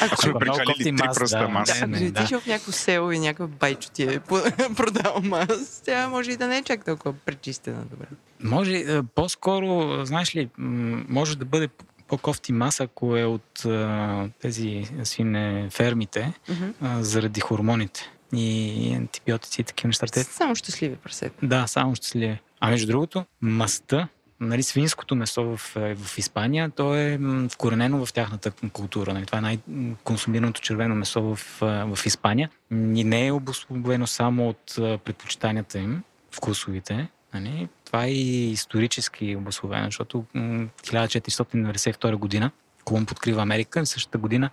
Ако 0.00 0.22
сме 0.22 0.28
много 0.28 0.38
прекалили 0.38 0.66
кофти 0.66 0.82
три 0.82 0.92
мас, 0.92 1.18
пръста 1.18 1.38
да, 1.38 1.48
мас. 1.48 1.68
Да, 1.68 1.86
не, 1.86 1.96
ако 1.96 2.04
не, 2.04 2.10
да. 2.10 2.40
в 2.40 2.46
някакво 2.46 2.72
село 2.72 3.12
и 3.12 3.18
някакъв 3.18 3.50
байчо 3.50 3.90
ти 3.90 4.02
е 4.02 4.20
продал 4.76 5.20
мас, 5.22 5.82
тя 5.84 6.08
може 6.08 6.30
и 6.30 6.36
да 6.36 6.46
не 6.46 6.58
е 6.58 6.62
чак 6.62 6.84
толкова 6.84 7.14
пречистена 7.26 7.84
добре. 7.90 8.06
Може, 8.40 8.74
е, 8.74 9.02
по-скоро, 9.02 10.00
знаеш 10.04 10.36
ли, 10.36 10.48
може 10.58 11.38
да 11.38 11.44
бъде 11.44 11.68
по-кофти 12.08 12.52
маса, 12.52 12.84
ако 12.84 13.16
е 13.16 13.24
от 13.24 13.64
а, 13.64 14.28
тези 14.40 14.84
свине 15.04 15.68
фермите, 15.70 16.32
Мгм. 16.48 16.64
а, 16.82 17.02
заради 17.02 17.40
хормоните 17.40 18.10
и 18.32 18.94
антибиотици 18.94 19.60
и 19.60 19.64
такива 19.64 19.88
неща. 19.88 20.06
Те, 20.06 20.24
Само 20.24 20.54
щастливи 20.54 20.96
прасета. 20.96 21.46
да, 21.46 21.66
само 21.66 21.94
щастливи. 21.94 22.38
А 22.60 22.70
между 22.70 22.86
другото, 22.86 23.24
маста, 23.40 24.08
нали, 24.40 24.62
свинското 24.62 25.14
месо 25.16 25.56
в, 25.56 25.76
е, 25.76 25.94
в 25.94 26.18
Испания, 26.18 26.70
то 26.70 26.94
е 26.94 27.18
вкоренено 27.50 28.06
в 28.06 28.12
тяхната 28.12 28.50
култура. 28.50 29.14
Нали. 29.14 29.26
Това 29.26 29.38
е 29.38 29.42
най-консумираното 29.42 30.60
червено 30.60 30.94
месо 30.94 31.22
в, 31.22 31.38
в 31.60 31.98
Испания 32.06 32.50
и 32.72 33.04
не 33.04 33.26
е 33.26 33.32
обословено 33.32 34.06
само 34.06 34.48
от 34.48 34.74
предпочитанията 34.76 35.78
им, 35.78 36.02
вкусовите. 36.30 37.08
Нали. 37.40 37.68
Това 37.84 38.04
е 38.04 38.10
и 38.10 38.50
исторически 38.50 39.36
обословено, 39.36 39.84
защото 39.84 40.24
м, 40.34 40.68
1492 40.82 42.16
година 42.16 42.50
Колумб 42.84 43.10
открива 43.10 43.42
Америка. 43.42 43.84
В 43.84 43.88
същата 43.88 44.18
година 44.18 44.50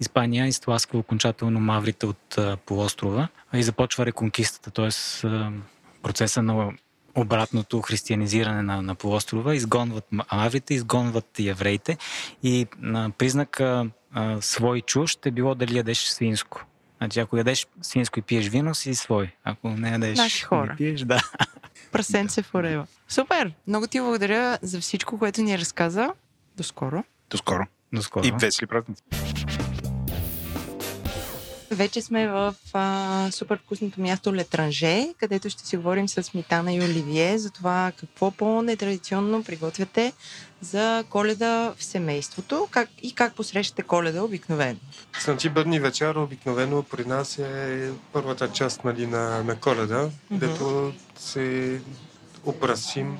Испания 0.00 0.46
изтласква 0.46 0.98
окончателно 0.98 1.60
маврите 1.60 2.06
от 2.06 2.38
полуострова 2.66 3.28
и 3.54 3.62
започва 3.62 4.06
реконкистата, 4.06 4.70
т.е. 4.70 4.88
процеса 6.02 6.42
на 6.42 6.72
обратното 7.14 7.80
християнизиране 7.82 8.62
на, 8.62 8.82
на 8.82 8.94
полуострова. 8.94 9.54
Изгонват 9.56 10.04
ма- 10.12 10.36
маврите, 10.36 10.74
изгонват 10.74 11.38
евреите 11.40 11.98
и 12.42 12.66
на 12.78 13.10
признак 13.10 13.60
а, 13.60 13.86
свой 14.40 14.80
чужд 14.80 15.26
е 15.26 15.30
било 15.30 15.54
дали 15.54 15.76
ядеш 15.76 15.98
свинско. 15.98 16.64
Значи, 16.98 17.20
ако 17.20 17.36
ядеш 17.36 17.66
свинско 17.82 18.18
и 18.18 18.22
пиеш 18.22 18.48
вино, 18.48 18.74
си 18.74 18.94
свой. 18.94 19.30
Ако 19.44 19.68
не 19.70 19.90
ядеш 19.90 20.18
Наши 20.18 20.44
хора. 20.44 20.70
не 20.70 20.76
пиеш, 20.76 21.00
да. 21.00 21.20
Прасенце 21.94 22.42
форева. 22.42 22.86
Супер! 23.08 23.52
Много 23.66 23.86
ти 23.86 24.00
благодаря 24.00 24.58
за 24.62 24.80
всичко, 24.80 25.18
което 25.18 25.42
ни 25.42 25.58
разказа. 25.58 26.08
До 26.56 26.62
скоро. 26.62 27.04
До 27.30 27.36
скоро. 27.36 27.66
До 27.92 28.02
скоро. 28.02 28.26
И 28.26 28.32
весели 28.40 28.66
празници. 28.66 29.02
Вече 31.74 32.02
сме 32.02 32.28
в 32.28 32.54
а, 32.72 33.28
супер 33.32 33.58
вкусното 33.58 34.00
място 34.00 34.34
Летранже, 34.34 35.08
където 35.18 35.50
ще 35.50 35.66
си 35.66 35.76
говорим 35.76 36.08
с 36.08 36.34
Митана 36.34 36.72
и 36.72 36.80
Оливие 36.80 37.38
за 37.38 37.50
това 37.50 37.92
какво 37.96 38.30
по-нетрадиционно 38.30 39.44
приготвяте 39.44 40.12
за 40.60 41.04
коледа 41.10 41.74
в 41.76 41.84
семейството 41.84 42.68
как, 42.70 42.88
и 43.02 43.14
как 43.14 43.34
посрещате 43.34 43.82
коледа 43.82 44.22
обикновено. 44.22 44.78
Значи 45.24 45.48
бъдни 45.48 45.80
вечер 45.80 46.14
обикновено 46.14 46.82
при 46.82 47.04
нас 47.04 47.38
е 47.38 47.90
първата 48.12 48.52
част 48.52 48.84
нали, 48.84 49.06
на, 49.06 49.44
на 49.44 49.60
коледа, 49.60 50.10
дето 50.30 50.92
се 51.16 51.80
украсим 52.46 53.18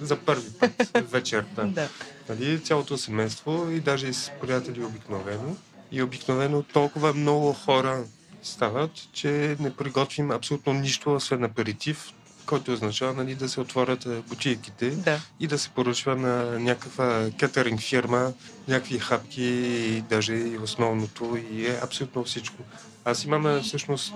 за 0.00 0.16
първи 0.16 0.50
път 0.60 0.90
вечерта. 1.10 1.64
Да. 1.64 1.88
Нали, 2.28 2.60
цялото 2.62 2.98
семейство 2.98 3.70
и 3.70 3.80
даже 3.80 4.06
и 4.06 4.14
с 4.14 4.32
приятели 4.40 4.84
обикновено. 4.84 5.56
И 5.92 6.02
обикновено 6.02 6.62
толкова 6.62 7.12
много 7.14 7.52
хора 7.52 8.04
стават, 8.42 8.90
че 9.12 9.56
не 9.60 9.76
приготвим 9.76 10.30
абсолютно 10.30 10.72
нищо, 10.72 11.14
освен 11.14 11.44
аперитив. 11.44 12.12
който 12.46 12.72
означава 12.72 13.12
нали, 13.12 13.34
да 13.34 13.48
се 13.48 13.60
отворят 13.60 14.06
бутийките 14.28 14.90
Да. 14.90 15.20
и 15.40 15.46
да 15.46 15.58
се 15.58 15.68
поръчва 15.68 16.16
на 16.16 16.58
някаква 16.58 17.30
кетеринг 17.38 17.80
фирма, 17.80 18.32
някакви 18.68 18.98
хапки, 18.98 19.42
и 19.42 20.00
даже 20.00 20.34
и 20.34 20.58
основното, 20.58 21.38
и 21.52 21.66
е 21.66 21.78
абсолютно 21.82 22.24
всичко. 22.24 22.62
Аз 23.04 23.24
имам 23.24 23.62
всъщност 23.62 24.12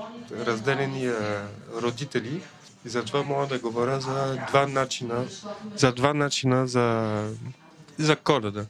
разделени 0.47 1.11
родители 1.83 2.41
и 2.87 2.89
затова 2.89 3.23
мога 3.23 3.47
да 3.47 3.59
говоря 3.59 4.01
за 4.01 4.39
два 4.49 4.67
начина, 4.67 5.25
за 5.77 5.93
два 5.93 6.15
начина 6.15 6.67
за, 6.67 7.17
за 7.99 8.17
коледа. 8.17 8.67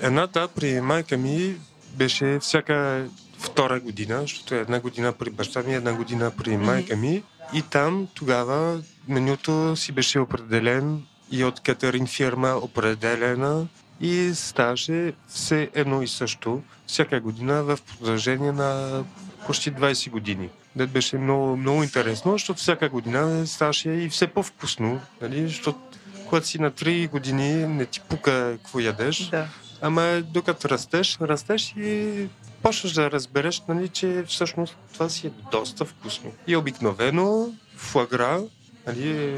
Едната 0.00 0.48
при 0.48 0.80
майка 0.80 1.16
ми 1.16 1.56
беше 1.94 2.38
всяка 2.38 3.06
втора 3.38 3.80
година, 3.80 4.20
защото 4.20 4.54
е 4.54 4.58
една 4.58 4.80
година 4.80 5.12
при 5.12 5.30
баща 5.30 5.62
ми, 5.62 5.74
една 5.74 5.92
година 5.92 6.30
при 6.30 6.56
майка 6.56 6.96
ми. 6.96 7.22
И 7.54 7.62
там 7.62 8.08
тогава 8.14 8.82
менюто 9.08 9.76
си 9.76 9.92
беше 9.92 10.20
определен 10.20 11.02
и 11.30 11.44
от 11.44 11.60
кетеринг 11.60 12.08
фирма 12.08 12.48
определена 12.62 13.66
и 14.00 14.30
ставаше 14.34 15.12
все 15.28 15.70
едно 15.74 16.02
и 16.02 16.08
също 16.08 16.62
всяка 16.86 17.20
година 17.20 17.62
в 17.62 17.78
продължение 17.98 18.52
на 18.52 19.02
почти 19.46 19.72
20 19.72 20.10
години. 20.10 20.48
Дет 20.76 20.90
беше 20.90 21.18
много, 21.18 21.56
много 21.56 21.82
интересно, 21.82 22.32
защото 22.32 22.60
всяка 22.60 22.88
година 22.88 23.46
ставаше 23.46 23.90
и 23.90 24.08
все 24.08 24.26
по-вкусно, 24.26 25.00
нали? 25.22 25.48
защото 25.48 25.78
когато 26.26 26.46
си 26.46 26.58
на 26.58 26.70
3 26.70 27.10
години 27.10 27.66
не 27.66 27.86
ти 27.86 28.00
пука 28.00 28.58
какво 28.62 28.80
ядеш, 28.80 29.28
Да. 29.28 29.48
Ама 29.86 30.22
докато 30.22 30.68
растеш, 30.68 31.18
растеш 31.20 31.74
и 31.76 32.28
почваш 32.62 32.92
да 32.92 33.10
разбереш, 33.10 33.62
нали, 33.68 33.88
че 33.88 34.24
всъщност 34.28 34.76
това 34.92 35.08
си 35.08 35.26
е 35.26 35.30
доста 35.50 35.84
вкусно. 35.84 36.32
И 36.46 36.56
обикновено 36.56 37.54
флагра, 37.76 38.42
нали, 38.86 39.36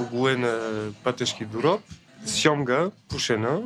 оглуена 0.00 0.60
пътешки 1.04 1.44
дороб, 1.44 1.80
сьомга, 2.26 2.90
пушена, 3.08 3.60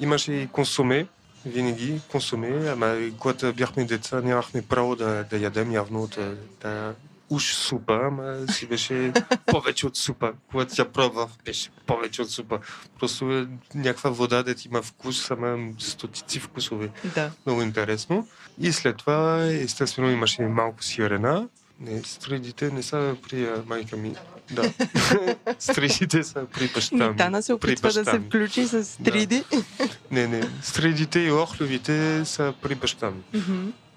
имаше 0.00 0.32
и 0.32 0.48
консуме, 0.48 1.06
винаги 1.46 2.00
консуме, 2.10 2.68
ама 2.68 2.96
когато 3.18 3.52
бяхме 3.52 3.84
деца, 3.84 4.20
нямахме 4.20 4.62
право 4.62 4.96
да, 4.96 5.24
да 5.30 5.38
ядем 5.38 5.72
явно 5.72 6.02
от 6.02 6.16
е, 6.16 6.34
тая 6.60 6.94
уж 7.30 7.54
супа, 7.54 8.00
ама 8.04 8.52
си 8.52 8.66
беше 8.66 9.12
повече 9.46 9.86
от 9.86 9.96
супа. 9.96 10.32
Когато 10.50 10.74
я 10.78 10.92
пробвах, 10.92 11.30
беше 11.44 11.70
повече 11.86 12.22
от 12.22 12.30
супа. 12.30 12.58
Просто 12.98 13.32
е 13.32 13.46
някаква 13.74 14.10
вода, 14.10 14.42
да 14.42 14.54
има 14.66 14.82
вкус, 14.82 15.30
ама 15.30 15.72
стотици 15.78 16.40
вкусове. 16.40 16.90
Да. 17.14 17.30
Много 17.46 17.62
интересно. 17.62 18.28
И 18.58 18.72
след 18.72 18.96
това, 18.96 19.44
естествено, 19.44 20.10
имаше 20.10 20.42
малко 20.42 20.84
сирена. 20.84 21.48
Не, 21.80 22.02
стридите 22.02 22.70
не 22.70 22.82
са 22.82 23.16
при 23.28 23.48
майка 23.66 23.96
ми. 23.96 24.14
Да. 24.50 24.72
стридите 25.58 26.24
са 26.24 26.46
при 26.54 26.68
баща 26.74 27.10
ми. 27.10 27.16
Тана 27.16 27.42
се 27.42 27.52
опитва 27.52 27.92
да 27.92 28.04
се 28.04 28.18
включи 28.18 28.66
с 28.66 28.84
3D. 28.84 29.64
Не, 30.10 30.26
не. 30.26 30.48
Стридите 30.62 31.20
и 31.20 31.32
охлювите 31.32 32.24
са 32.24 32.54
при 32.62 32.74
баща 32.74 33.10
ми. 33.10 33.42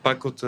Пак 0.04 0.26
от 0.26 0.44
е, 0.44 0.48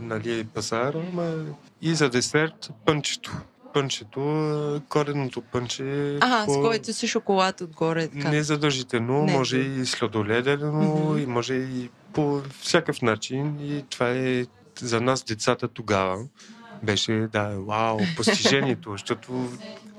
нали, 0.00 0.44
пазара, 0.44 0.98
ама 1.12 1.34
и 1.82 1.94
за 1.94 2.10
десерт 2.10 2.70
пънчето. 2.84 3.32
Пънчето, 3.74 4.20
е, 4.20 4.88
кореното 4.88 5.40
пънче. 5.42 6.18
Ага, 6.20 6.42
по- 6.46 6.52
с 6.52 6.60
който 6.60 6.92
с 6.92 7.06
шоколад 7.06 7.60
отгоре. 7.60 8.08
Така. 8.08 8.28
Не 8.30 8.42
задължително, 8.42 9.22
Не. 9.22 9.32
може 9.32 9.56
и 9.58 9.86
сладоледено, 9.86 10.72
Мгм. 10.72 11.18
и 11.18 11.26
може 11.26 11.54
и 11.54 11.90
по 12.12 12.42
всякакъв 12.60 13.02
начин. 13.02 13.56
И 13.60 13.84
това 13.90 14.10
е 14.10 14.44
за 14.80 15.00
нас, 15.00 15.22
децата 15.22 15.68
тогава, 15.68 16.18
беше, 16.82 17.12
да, 17.32 17.48
вау, 17.58 17.98
постижението, 18.16 18.90
защото 18.90 19.48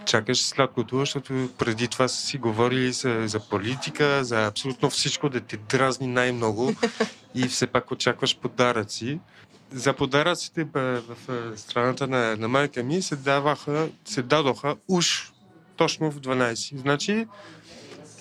чакаш 0.06 0.42
сладкото, 0.42 1.00
защото 1.00 1.50
преди 1.58 1.88
това 1.88 2.08
са 2.08 2.26
си 2.26 2.38
говорили 2.38 2.92
за, 2.92 3.24
за 3.26 3.40
политика, 3.40 4.24
за 4.24 4.46
абсолютно 4.46 4.90
всичко, 4.90 5.30
да 5.30 5.42
те 5.42 5.58
дразни 5.58 6.08
най-много 6.08 6.76
и 7.36 7.48
все 7.48 7.68
пак 7.68 7.92
очакваш 7.92 8.38
подаръци. 8.38 9.20
За 9.72 9.94
подаръците 9.94 10.66
бе, 10.66 11.00
в 11.00 11.18
е, 11.30 11.58
страната 11.58 12.08
на, 12.08 12.36
на 12.38 12.48
майка 12.48 12.84
ми 12.84 13.02
се, 13.02 13.16
даваха, 13.16 13.90
се 14.06 14.22
дадоха 14.22 14.76
уж 14.88 15.32
точно 15.76 16.12
в 16.12 16.20
12. 16.20 16.78
Значи, 16.78 17.28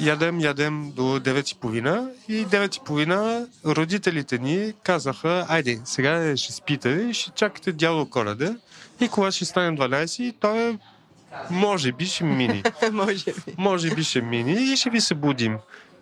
ядем, 0.01 0.41
ядем 0.41 0.93
до 0.97 1.03
9.30 1.03 2.11
и 2.29 2.47
9.30 2.47 3.49
родителите 3.67 4.39
ни 4.39 4.73
казаха, 4.83 5.47
айде, 5.49 5.81
сега 5.85 6.37
ще 6.37 6.53
спите 6.53 6.89
и 6.89 7.15
ще 7.15 7.31
чакате 7.31 7.73
дядо 7.73 8.11
Коледа 8.11 8.57
и 9.01 9.09
кога 9.09 9.31
ще 9.31 9.45
стане 9.45 9.79
12, 9.79 10.35
той 10.41 10.79
може 11.51 11.93
би 11.93 12.07
ще 12.07 12.25
мини. 12.25 12.63
Може 12.93 13.25
би. 13.25 13.55
Може 13.59 13.95
би 13.95 14.05
ще 14.05 14.23
мини 14.23 14.73
и 14.73 14.77
ще 14.77 14.91
ви 14.91 15.01
се 15.01 15.15
будим. 15.15 15.57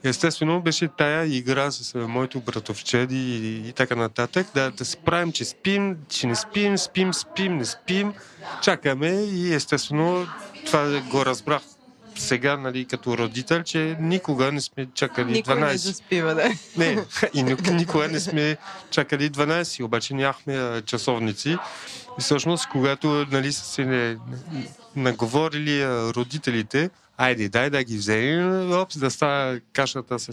Естествено 0.04 0.60
беше 0.60 0.88
тая 0.88 1.36
игра 1.36 1.70
с 1.70 1.98
моето 2.08 2.40
братовчеди 2.40 3.36
и, 3.36 3.68
и 3.68 3.72
така 3.72 3.96
нататък, 3.96 4.46
да, 4.54 4.70
да 4.70 4.84
се 4.84 4.96
правим, 4.96 5.32
че 5.32 5.44
спим, 5.44 5.96
че 6.08 6.26
не 6.26 6.36
спим, 6.36 6.78
спим, 6.78 7.14
спим, 7.14 7.56
не 7.56 7.64
спим, 7.64 8.14
чакаме 8.62 9.08
и 9.08 9.54
естествено 9.54 10.26
това 10.66 11.00
го 11.10 11.26
разбрах 11.26 11.62
сега, 12.16 12.56
нали, 12.56 12.84
като 12.84 13.18
родител, 13.18 13.62
че 13.62 13.96
никога 14.00 14.52
не 14.52 14.60
сме 14.60 14.86
чакали 14.94 15.32
Никой 15.32 15.54
12. 15.54 15.72
не 15.72 15.76
заспива, 15.78 16.34
да. 16.34 16.50
Не, 16.76 17.04
и 17.34 17.42
ни- 17.42 17.56
никога 17.72 18.08
не 18.08 18.20
сме 18.20 18.56
чакали 18.90 19.30
12, 19.30 19.84
обаче 19.84 20.14
нямахме 20.14 20.82
часовници. 20.86 21.56
Всъщност, 22.20 22.68
когато 22.68 23.26
нали, 23.30 23.52
са 23.52 23.64
се 23.64 24.16
наговорили 24.96 25.86
родителите, 25.86 26.90
айде, 27.16 27.48
дай 27.48 27.70
да 27.70 27.84
ги 27.84 27.96
вземем, 27.96 28.72
опс, 28.72 28.98
да 28.98 29.10
става 29.10 29.60
кашата 29.72 30.18
с, 30.18 30.32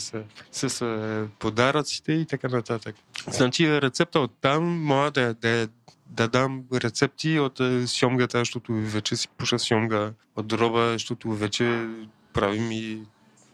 с, 0.52 0.70
с 0.70 1.28
подаръците 1.40 2.14
и 2.14 2.26
така 2.26 2.48
нататък. 2.48 2.96
Значи 3.32 3.82
рецепта 3.82 4.20
от 4.20 4.32
там, 4.42 4.64
мога 4.84 5.12
да, 5.12 5.34
да, 5.34 5.68
да 6.06 6.28
дам 6.28 6.64
рецепти 6.74 7.40
от 7.40 7.62
сьомгата, 7.86 8.40
защото 8.40 8.74
вече 8.74 9.16
си 9.16 9.28
пуша 9.38 9.60
сьомга 9.60 10.12
от 10.36 10.48
дроба, 10.48 10.90
защото 10.94 11.32
вече 11.32 11.88
правим 12.34 12.72
и 12.72 13.02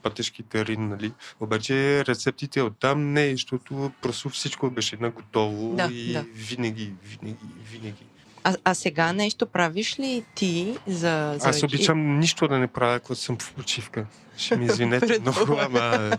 пътешки 0.04 0.44
терин, 0.44 0.88
нали? 0.88 1.14
Обаче 1.40 2.06
рецептите 2.06 2.62
от 2.62 2.80
там 2.80 3.14
не, 3.14 3.32
защото 3.32 3.92
просто 4.02 4.30
всичко 4.30 4.70
беше 4.70 4.98
наготово 5.00 5.76
Да, 5.76 5.86
и 5.86 6.14
да. 6.14 6.26
винаги, 6.34 6.94
винаги, 7.04 7.38
винаги. 7.72 8.06
А, 8.44 8.56
а 8.64 8.74
сега 8.74 9.14
нещо 9.14 9.46
правиш 9.46 10.00
ли 10.00 10.26
ти 10.36 10.78
за... 10.88 11.36
за 11.40 11.50
Аз 11.50 11.64
обичам 11.64 12.20
нищо 12.20 12.48
да 12.48 12.60
не 12.60 12.68
правя, 12.68 13.00
когато 13.00 13.22
съм 13.22 13.38
в 13.38 13.54
почивка. 13.54 14.06
Ще 14.38 14.56
ми 14.56 14.66
извинете 14.66 15.20
много, 15.22 15.58
ама 15.60 16.18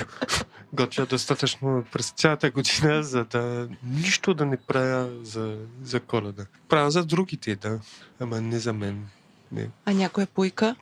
готвя 0.72 1.06
достатъчно 1.06 1.84
през 1.92 2.10
цялата 2.10 2.50
година, 2.50 3.02
за 3.02 3.24
да 3.24 3.68
нищо 3.84 4.34
да 4.34 4.46
не 4.46 4.56
правя 4.56 5.10
за, 5.22 5.56
за 5.82 6.00
коледа. 6.00 6.46
Правя 6.68 6.90
за 6.90 7.04
другите, 7.04 7.56
да, 7.56 7.80
ама 8.20 8.40
не 8.40 8.58
за 8.58 8.72
мен. 8.72 9.06
Не. 9.52 9.68
А 9.84 9.92
някоя 9.92 10.26
пуйка? 10.26 10.76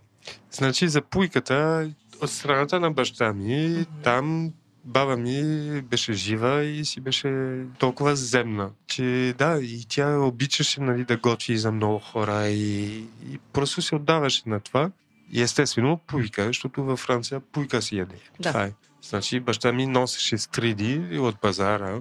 Значи 0.51 0.89
за 0.89 1.03
пуйката 1.03 1.91
от 2.23 2.31
страната 2.31 2.81
на 2.81 2.91
баща 2.91 3.33
ми, 3.33 3.87
там 4.03 4.53
баба 4.85 5.17
ми 5.17 5.81
беше 5.81 6.13
жива 6.13 6.65
и 6.65 6.85
си 6.85 7.01
беше 7.01 7.61
толкова 7.79 8.17
земна, 8.17 8.71
че 8.87 9.35
да, 9.39 9.59
и 9.63 9.85
тя 9.89 10.19
обичаше 10.19 10.81
нали, 10.81 11.05
да 11.05 11.17
готви 11.17 11.59
за 11.59 11.73
много 11.73 11.99
хора 11.99 12.49
и, 12.49 12.97
и 13.33 13.39
просто 13.53 13.83
се 13.83 13.95
отдаваше 13.95 14.43
на 14.47 14.61
това. 14.61 14.91
И 15.33 15.43
естествено 15.43 16.01
пуйка, 16.07 16.45
защото 16.45 16.85
във 16.85 16.99
Франция 16.99 17.41
пуйка 17.41 17.83
си 17.83 17.97
яде. 17.97 18.17
Да. 18.41 18.49
Това 18.49 18.65
е. 18.65 18.73
Значи 19.03 19.41
баща 19.41 19.73
ми 19.73 19.87
носеше 19.87 20.39
стриди 20.39 21.19
от 21.19 21.41
пазара. 21.41 22.01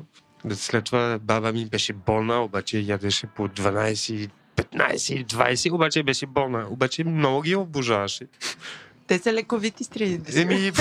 След 0.52 0.86
това 0.86 1.20
баба 1.22 1.52
ми 1.52 1.66
беше 1.66 1.94
болна, 1.94 2.44
обаче 2.44 2.80
ядеше 2.80 3.28
по 3.28 3.48
12 3.48 4.30
15 4.56 5.26
20, 5.26 5.72
обаче 5.72 6.04
беше 6.04 6.26
болна. 6.26 6.68
Обаче 6.70 7.04
много 7.04 7.42
ги 7.42 7.56
обожаваше. 7.56 8.28
Те 9.10 9.20
са 9.20 9.34
лековити 9.34 9.84
стридите. 9.84 10.42
Еми, 10.42 10.72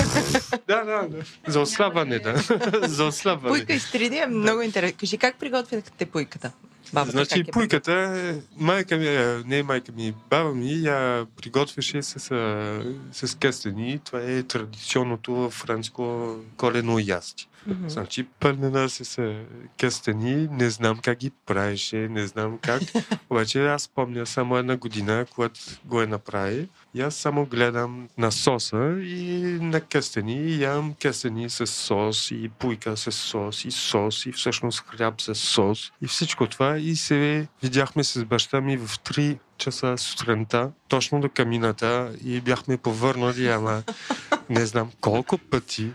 да, 0.67 0.83
да, 0.83 1.07
да. 1.09 1.23
За 1.47 1.59
ослабване, 1.59 2.19
да. 2.19 2.35
За 2.87 3.05
ослабване. 3.05 3.57
Пуйка 3.57 3.73
и 3.73 3.79
стриди 3.79 4.17
е 4.17 4.27
много 4.27 4.61
интересно. 4.61 4.97
Кажи 4.99 5.17
как 5.17 5.39
приготвяхте 5.39 6.05
пуйката? 6.05 6.51
Бабата, 6.93 7.11
значи, 7.11 7.39
я 7.39 7.45
пуйката, 7.45 7.93
е, 7.93 8.35
майка 8.57 8.97
ми, 8.97 9.07
е, 9.07 9.41
не 9.45 9.63
майка 9.63 9.91
ми, 9.91 10.13
баба 10.29 10.53
ми 10.55 10.71
я 10.71 11.25
приготвяше 11.41 12.01
с, 12.03 12.31
а, 12.31 13.27
с 13.27 13.37
кестени. 13.37 13.99
Това 14.05 14.21
е 14.21 14.43
традиционното 14.43 15.49
френско 15.49 16.35
колено 16.57 16.99
ястие. 16.99 17.47
Мгм. 17.67 17.89
Значи 17.89 18.23
пълнена 18.39 18.89
с 18.89 19.17
а, 19.17 19.35
кестени, 19.79 20.47
не 20.51 20.69
знам 20.69 20.97
как 20.97 21.17
ги 21.17 21.31
правеше, 21.45 21.97
не 21.97 22.27
знам 22.27 22.57
как. 22.61 22.81
Обаче 23.29 23.67
аз 23.67 23.87
помня 23.87 24.25
само 24.25 24.57
една 24.57 24.77
година, 24.77 25.25
когато 25.35 25.59
го 25.85 26.01
е 26.01 26.07
направи. 26.07 26.67
И 26.93 27.01
аз 27.01 27.15
само 27.15 27.45
гледам 27.45 28.07
на 28.17 28.31
соса 28.31 28.97
и 29.01 29.57
на 29.61 29.81
кестени. 29.81 30.33
И 30.33 30.61
ям 30.61 30.93
кестени 30.93 31.49
с 31.49 31.67
сос 31.67 32.31
и 32.31 32.49
пуйка 32.59 32.97
с 32.97 33.11
сос 33.11 33.65
и 33.65 33.71
сос 33.71 34.25
и 34.25 34.31
всъщност 34.31 34.83
хляб 34.87 35.21
с 35.21 35.35
сос. 35.35 35.91
И 36.01 36.07
всичко 36.07 36.47
това 36.47 36.77
и 36.77 36.95
се 36.95 37.47
видяхме 37.63 38.03
с 38.03 38.25
баща 38.25 38.61
ми 38.61 38.77
в 38.77 38.87
3 38.87 39.37
часа 39.57 39.97
сутринта, 39.97 40.71
точно 40.87 41.21
до 41.21 41.29
камината 41.29 42.11
и 42.23 42.41
бяхме 42.41 42.77
повърнали, 42.77 43.47
ама 43.47 43.83
не 44.49 44.65
знам 44.65 44.91
колко 45.01 45.37
пъти, 45.37 45.91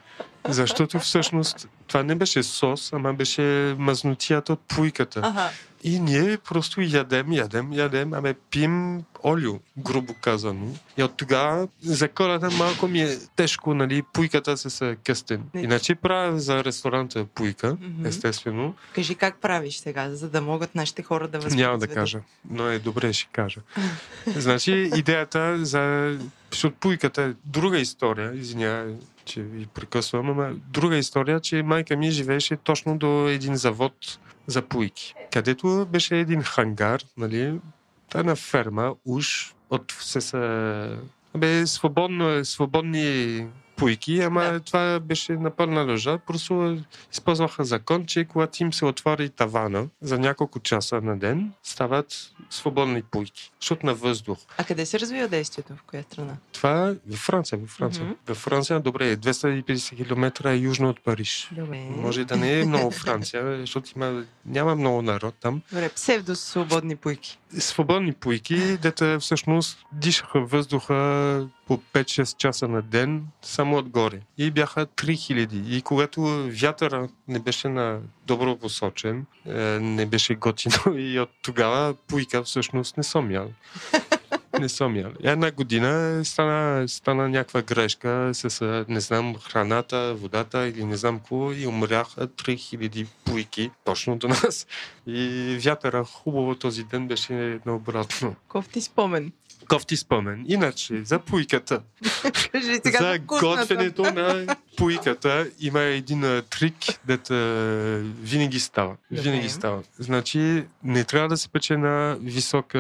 защото 0.49 0.99
всъщност 0.99 1.69
това 1.87 2.03
не 2.03 2.15
беше 2.15 2.43
сос, 2.43 2.93
ама 2.93 3.15
беше 3.15 3.75
мазнотията 3.79 4.53
от 4.53 4.61
пуйката. 4.61 5.21
Ага. 5.23 5.51
И 5.87 6.01
ние 6.01 6.39
просто 6.39 6.81
ядем, 6.81 7.33
ядем, 7.33 7.73
ядем, 7.73 8.15
аме 8.15 8.35
пим 8.51 9.05
олио, 9.25 9.61
грубо 9.79 10.15
казано. 10.21 10.67
И 10.97 11.03
от 11.03 11.17
тогава 11.17 11.69
за 11.83 12.09
коледа 12.09 12.51
малко 12.51 12.89
ми 12.89 13.01
е 13.01 13.19
тежко, 13.37 13.75
нали, 13.75 14.03
пуйката 14.13 14.57
с 14.57 14.97
къстен. 15.05 15.43
Не. 15.55 15.63
Иначе 15.63 15.95
правя 15.95 16.41
за 16.41 16.65
ресторанта 16.65 17.27
пуйка, 17.35 17.77
естествено. 18.05 18.75
Кажи 18.95 19.15
как 19.15 19.41
правиш 19.41 19.77
сега, 19.77 20.11
за 20.11 20.31
да 20.31 20.41
могат 20.41 20.75
нашите 20.75 21.03
хора 21.03 21.29
да 21.29 21.39
възпроизведат. 21.39 21.67
Няма 21.67 21.79
да 21.79 21.89
кажа, 21.89 22.21
но 22.51 22.67
е 22.67 22.79
добре, 22.79 23.13
ще 23.13 23.29
кажа. 23.33 23.61
значи 24.27 24.91
идеята 24.97 25.65
за... 25.65 26.15
Защото 26.51 26.77
пуйката 26.81 27.23
е 27.23 27.33
друга 27.45 27.79
история, 27.79 28.35
извинявай, 28.35 28.95
че 29.25 29.43
ви 29.43 29.67
прекъсвам, 29.67 30.31
ама 30.31 30.51
друга 30.69 30.97
история, 30.97 31.41
че 31.41 31.63
майка 31.63 31.97
ми 31.97 32.11
живееше 32.11 32.57
точно 32.57 32.99
до 32.99 33.29
един 33.29 33.57
завод 33.57 34.19
за 34.47 34.63
пуйки, 34.63 35.15
където 35.33 35.87
беше 35.91 36.17
един 36.19 36.43
хангар, 36.43 37.03
нали, 37.17 37.61
та 38.11 38.23
на 38.23 38.37
ферма, 38.37 38.95
уж 39.05 39.55
от 39.71 39.93
се 40.01 40.21
са... 40.21 40.99
Бе, 41.37 41.67
свободно, 41.67 42.45
свободни 42.45 43.47
пуйки, 43.77 44.21
ама 44.21 44.43
Да. 44.45 44.61
това 44.61 45.01
беше 45.01 45.33
на 45.33 45.51
пълна 45.51 45.83
лъжа. 45.83 46.19
Просто 46.19 46.79
използваха 47.13 47.65
закон, 47.65 48.07
че 48.07 48.25
когато 48.25 48.63
им 48.63 48.73
се 48.73 48.85
отвори 48.85 49.29
тавана 49.31 49.87
за 50.01 50.19
няколко 50.19 50.61
часа 50.61 51.01
на 51.01 51.19
ден, 51.19 51.53
стават 51.63 52.31
свободни 52.51 53.03
пуйки. 53.03 53.53
Защото 53.61 53.87
на 53.87 53.95
въздух. 53.95 54.39
А 54.59 54.65
къде 54.65 54.87
се 54.87 55.01
развива 55.01 55.29
действието? 55.29 55.73
В 55.77 55.83
коя 55.83 56.03
страна? 56.03 56.37
Това 56.53 56.89
е 56.89 56.95
във 57.11 57.19
Франция. 57.19 57.59
Във 57.59 57.71
Франция. 57.71 58.05
Мгм. 58.05 58.15
Във 58.27 58.37
Франция, 58.37 58.81
добре, 58.81 59.11
е 59.11 59.17
250 59.17 59.97
км 59.97 60.51
е 60.51 60.57
южно 60.57 60.89
от 60.89 61.01
Париж. 61.05 61.49
Добре. 61.53 61.87
Може 61.91 62.25
да 62.25 62.37
не 62.37 62.61
е 62.61 62.65
много 62.65 62.91
Франция, 62.91 63.57
защото 63.61 63.91
има, 63.97 64.25
няма 64.47 64.75
много 64.75 65.03
народ 65.03 65.35
там. 65.41 65.63
Добре, 65.73 65.89
псевдосвободни 65.89 66.97
пуйки. 66.97 67.39
Свободни 67.59 68.13
пуйки, 68.13 68.77
дете 68.77 69.19
всъщност 69.19 69.79
дишаха 69.93 70.41
въздуха 70.41 70.95
по 71.67 71.79
5-6 71.79 72.37
часа 72.37 72.69
на 72.69 72.83
ден, 72.83 73.27
само 73.43 73.77
отгоре. 73.77 74.21
И 74.39 74.51
бяха 74.51 74.87
3000. 74.87 75.67
И 75.69 75.83
когато 75.83 76.51
вятъра 76.61 77.09
не 77.29 77.39
беше 77.39 77.69
на 77.69 78.01
добро 78.27 78.57
посочен, 78.57 79.27
е, 79.47 79.53
не 79.81 80.07
беше 80.07 80.35
готино 80.35 80.77
и 80.97 81.19
от 81.19 81.31
тогава 81.43 81.95
пуйка 82.09 82.43
всъщност 82.43 82.97
не 82.97 83.03
съм 83.03 83.31
ял. 83.31 83.49
Не 84.61 84.69
съм 84.69 84.97
ял. 84.97 85.11
Една 85.23 85.51
година 85.51 86.21
стана, 86.25 86.89
стана 86.89 87.29
някаква 87.29 87.63
грешка 87.63 88.31
с, 88.35 88.63
а, 88.63 88.85
не 88.89 89.01
знам, 89.01 89.35
храната, 89.35 90.15
водата 90.15 90.69
или 90.69 90.85
не 90.85 90.97
знам 90.97 91.19
какво 91.19 91.53
и 91.53 91.67
умряха 91.67 92.29
3000 92.29 93.07
пуйки 93.25 93.71
точно 93.85 94.17
до 94.17 94.29
нас. 94.29 94.67
И 95.07 95.59
вятъра 95.65 96.05
хубаво 96.05 96.55
този 96.55 96.85
ден 96.85 97.09
беше 97.09 97.61
наобратно. 97.67 98.37
Кофти 98.49 98.81
спомен. 98.81 99.33
Кофти 99.69 99.97
спомен. 99.97 100.45
Иначе, 100.49 101.05
за 101.05 101.19
пуйката. 101.19 101.81
Кажи 102.53 102.81
сега 102.85 102.99
за 102.99 103.19
готвенето 103.19 104.03
на 104.03 104.57
пуйката 104.77 105.47
има 105.61 105.81
един 105.81 106.43
трик, 106.51 106.75
дето 107.07 107.35
винаги 108.23 108.61
става. 108.61 108.97
Винаги 109.11 109.49
става. 109.49 109.83
Значи, 109.99 110.65
не 110.85 111.05
трябва 111.05 111.29
да 111.29 111.37
се 111.37 111.49
пече 111.49 111.77
на, 111.77 112.17
висока, 112.21 112.79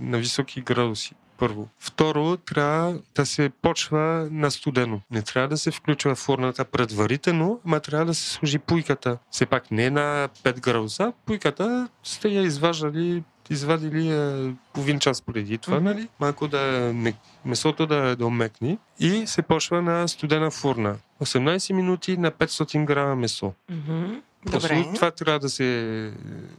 на 0.00 0.18
високи 0.18 0.60
градуси. 0.60 1.14
Първо. 1.38 1.68
Второ, 1.78 2.36
трябва 2.36 2.98
да 3.14 3.26
се 3.26 3.50
почва 3.62 4.28
на 4.30 4.50
студено. 4.50 5.00
Не 5.10 5.22
трябва 5.22 5.48
да 5.48 5.56
се 5.56 5.70
включва 5.70 6.14
фурната 6.14 6.64
предварително, 6.64 7.60
ма 7.64 7.80
трябва 7.80 8.06
да 8.06 8.14
се 8.14 8.30
служи 8.30 8.58
пуйката. 8.58 9.18
Все 9.30 9.46
пак 9.46 9.70
не 9.70 9.90
на 9.90 10.28
5 10.42 10.60
градуса. 10.60 11.12
Пуйката 11.26 11.88
сте 12.02 12.28
я 12.28 12.42
изваждали 12.42 13.22
извадили 13.50 14.08
е, 14.08 14.54
половин 14.72 14.98
час 14.98 15.22
преди 15.22 15.58
това, 15.58 15.76
Мгм. 15.76 15.84
нали? 15.84 16.08
Малко 16.20 16.48
да 16.48 16.92
месото 17.44 17.86
да, 17.86 18.16
да 18.16 18.26
омекне 18.26 18.78
и 19.00 19.26
се 19.26 19.42
почва 19.42 19.82
на 19.82 20.08
студена 20.08 20.50
фурна. 20.50 20.96
18 21.22 21.72
минути 21.72 22.16
на 22.16 22.30
500 22.30 22.84
грама 22.84 23.16
месо. 23.16 23.52
Мгм. 23.70 24.14
Просто 24.50 24.68
Добре. 24.68 24.94
това 24.94 25.10
трябва 25.10 25.38
да 25.38 25.48
се... 25.48 26.12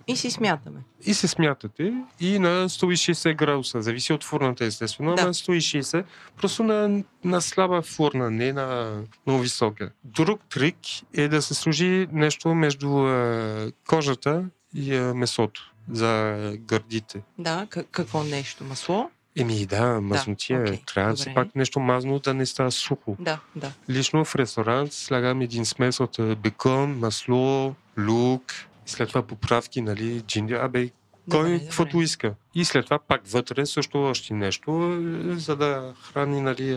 И 0.08 0.16
си 0.16 0.32
смятаме. 0.32 0.80
И 1.06 1.14
се 1.14 1.28
смятате 1.28 1.94
и 2.20 2.40
на 2.40 2.70
160 2.70 3.36
градуса. 3.36 3.82
Зависи 3.82 4.14
от 4.14 4.24
фурната, 4.24 4.66
естествено. 4.66 5.16
Да. 5.16 5.26
На 5.26 5.34
160. 5.34 6.04
Просто 6.38 6.64
на, 6.64 7.04
на 7.24 7.42
слаба 7.42 7.82
фурна, 7.82 8.32
не 8.32 8.54
на 8.54 8.98
много 9.28 9.42
висока. 9.42 9.90
Друг 10.04 10.42
трик 10.50 10.76
е 11.14 11.28
да 11.28 11.42
се 11.42 11.54
служи 11.54 12.08
нещо 12.12 12.56
между 12.56 13.08
е, 13.08 13.72
кожата 13.88 14.46
и 14.76 14.96
е, 14.96 15.02
месото 15.14 15.73
за 15.92 16.38
гърдите. 16.58 17.22
Да, 17.38 17.68
к- 17.70 17.84
какво 17.84 18.24
нещо? 18.24 18.64
Масло? 18.64 19.10
Еми 19.36 19.66
да, 19.66 20.02
мазнотия. 20.02 20.62
окей, 20.62 20.80
Трябва 20.86 21.12
добре. 21.12 21.22
все 21.22 21.34
пак 21.34 21.56
нещо 21.56 21.80
мазно 21.80 22.20
да 22.20 22.34
не 22.34 22.46
става 22.46 22.72
сухо. 22.72 23.16
Да, 23.20 23.40
да. 23.56 23.72
Лично 23.90 24.26
в 24.26 24.36
ресторант 24.36 24.94
слагам 24.94 25.42
един 25.42 25.66
смес 25.66 26.00
от 26.00 26.18
бекон, 26.38 27.00
масло, 27.00 27.76
лук, 28.00 28.54
след 28.86 29.10
това 29.10 29.22
поправки, 29.22 29.82
нали, 29.82 30.22
джинджер. 30.22 30.56
Абе, 30.56 30.90
кой 31.32 31.44
Добре, 31.44 31.60
каквото 31.60 31.92
добре. 31.92 32.04
иска. 32.04 32.36
И 32.56 32.66
след 32.66 32.86
това 32.86 33.00
пак 33.00 33.22
вътре 33.28 33.66
също 33.66 34.04
още 34.04 34.34
нещо, 34.34 35.00
е, 35.32 35.36
за 35.40 35.56
да 35.56 35.94
храни, 36.02 36.42
нали, 36.42 36.76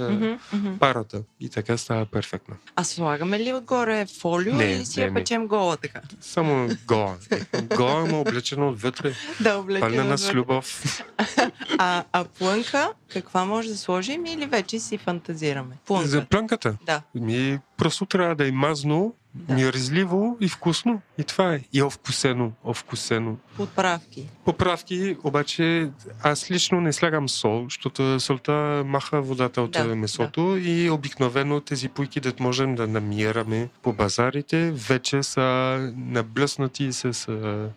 мгм. 0.52 0.78
парата. 0.78 1.22
И 1.40 1.48
така 1.48 1.76
става 1.76 2.06
перфектно. 2.06 2.56
А 2.76 2.84
слагаме 2.84 3.38
ли 3.38 3.52
отгоре 3.52 4.06
фолио 4.20 4.54
Не, 4.54 4.64
или 4.64 4.84
си 4.86 5.00
не, 5.00 5.06
я 5.06 5.14
печем 5.14 5.46
гола 5.46 5.76
така? 5.76 6.00
Само 6.20 6.68
гола. 6.86 7.16
Гола, 7.76 8.06
ма 8.06 8.20
облечено 8.20 8.68
отвътре. 8.68 9.12
Да, 9.40 9.58
облечено. 9.58 9.90
Пълнена 9.90 10.18
с 10.18 10.34
любов. 10.34 11.02
А, 11.78 12.04
а 12.12 12.24
плънка, 12.24 12.92
каква 13.12 13.44
може 13.44 13.68
да 13.68 13.76
сложим 13.76 14.26
или 14.26 14.46
вече 14.46 14.78
си 14.80 14.98
фантазираме? 14.98 15.76
Плънка. 15.86 16.08
За 16.08 16.24
плънката. 16.24 16.76
Да. 16.86 17.02
Ми 17.14 17.58
просто 17.76 18.06
трябва 18.06 18.34
да 18.34 18.48
е 18.48 18.50
мазно, 18.50 19.14
Да. 19.34 19.54
миризливо 19.54 20.36
и 20.40 20.48
вкусно. 20.48 21.00
И 21.18 21.24
това 21.24 21.54
е. 21.54 21.60
И 21.72 21.82
овкусено. 21.82 22.52
Овкусено. 22.64 23.36
Подправки. 23.56 24.28
Поправки, 24.44 25.16
обаче 25.24 25.62
аз 26.22 26.50
лично 26.50 26.80
не 26.80 26.92
слягам 26.92 27.28
сол, 27.28 27.64
защото 27.64 28.20
солта 28.20 28.82
маха 28.86 29.22
водата 29.22 29.62
от 29.62 29.70
Да, 29.70 29.84
да, 29.88 29.96
месото 29.96 30.56
и 30.62 30.90
обикновено 30.90 31.60
тези 31.60 31.88
пуйки, 31.88 32.20
да 32.20 32.32
можем 32.40 32.74
да 32.74 32.86
намираме 32.86 33.68
по 33.82 33.92
базарите, 33.92 34.70
вече 34.70 35.22
са 35.22 35.42
наблъснати 35.96 36.92
с, 36.92 37.14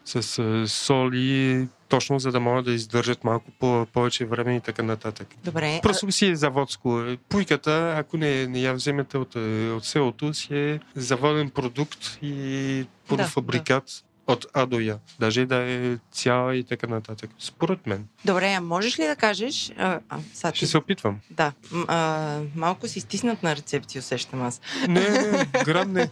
с 0.06 0.40
а, 0.40 0.68
сол 0.68 1.10
и 1.14 1.68
точно 1.90 2.20
за 2.20 2.32
да 2.32 2.40
могат 2.40 2.66
да 2.66 2.72
издържат 2.72 3.24
малко 3.24 3.52
по- 3.60 3.86
повече 3.94 4.26
време 4.26 4.56
и 4.56 4.61
така 4.61 4.84
нататък. 4.84 5.28
Добре. 5.44 5.80
Просто 5.84 6.11
си 6.11 6.26
е 6.26 6.36
заводско. 6.36 7.03
Пуйката, 7.30 7.95
ако 7.98 8.18
не, 8.18 8.48
не 8.48 8.61
я 8.61 8.74
вземете 8.74 9.18
от, 9.18 9.36
е, 9.36 9.70
от 9.70 9.86
селото, 9.86 10.34
си 10.34 10.56
е 10.56 10.80
заводен 10.95 11.49
продукт 11.49 12.20
и 12.22 12.86
полуфабрикат 13.07 14.03
от 14.30 14.45
А 14.53 14.65
до 14.65 14.80
Я. 14.80 14.97
Даже 15.19 15.45
да 15.45 15.56
е 15.64 15.97
цяла 16.11 16.56
и 16.56 16.64
така 16.64 16.88
нататък. 16.88 17.30
Според 17.39 17.88
мен. 17.88 18.07
А, 18.18 18.27
добре, 18.27 18.53
а 18.53 18.61
можеш 18.61 18.99
ли 18.99 19.07
да 19.07 19.15
кажеш... 19.15 19.72
А, 19.77 19.99
а, 20.10 20.19
сега 20.34 20.49
Ще 20.49 20.60
ти- 20.60 20.68
се 20.68 20.77
опитвам. 20.77 21.19
Да. 21.31 21.51
А, 21.88 22.27
малко 22.56 22.88
си 22.88 22.99
стиснат 22.99 23.43
на 23.43 23.56
рецепти, 23.56 23.99
усещам 23.99 24.41
аз. 24.41 24.61
Не, 24.88 25.10
не, 25.10 25.45
грам 25.64 25.91
не. 25.93 26.10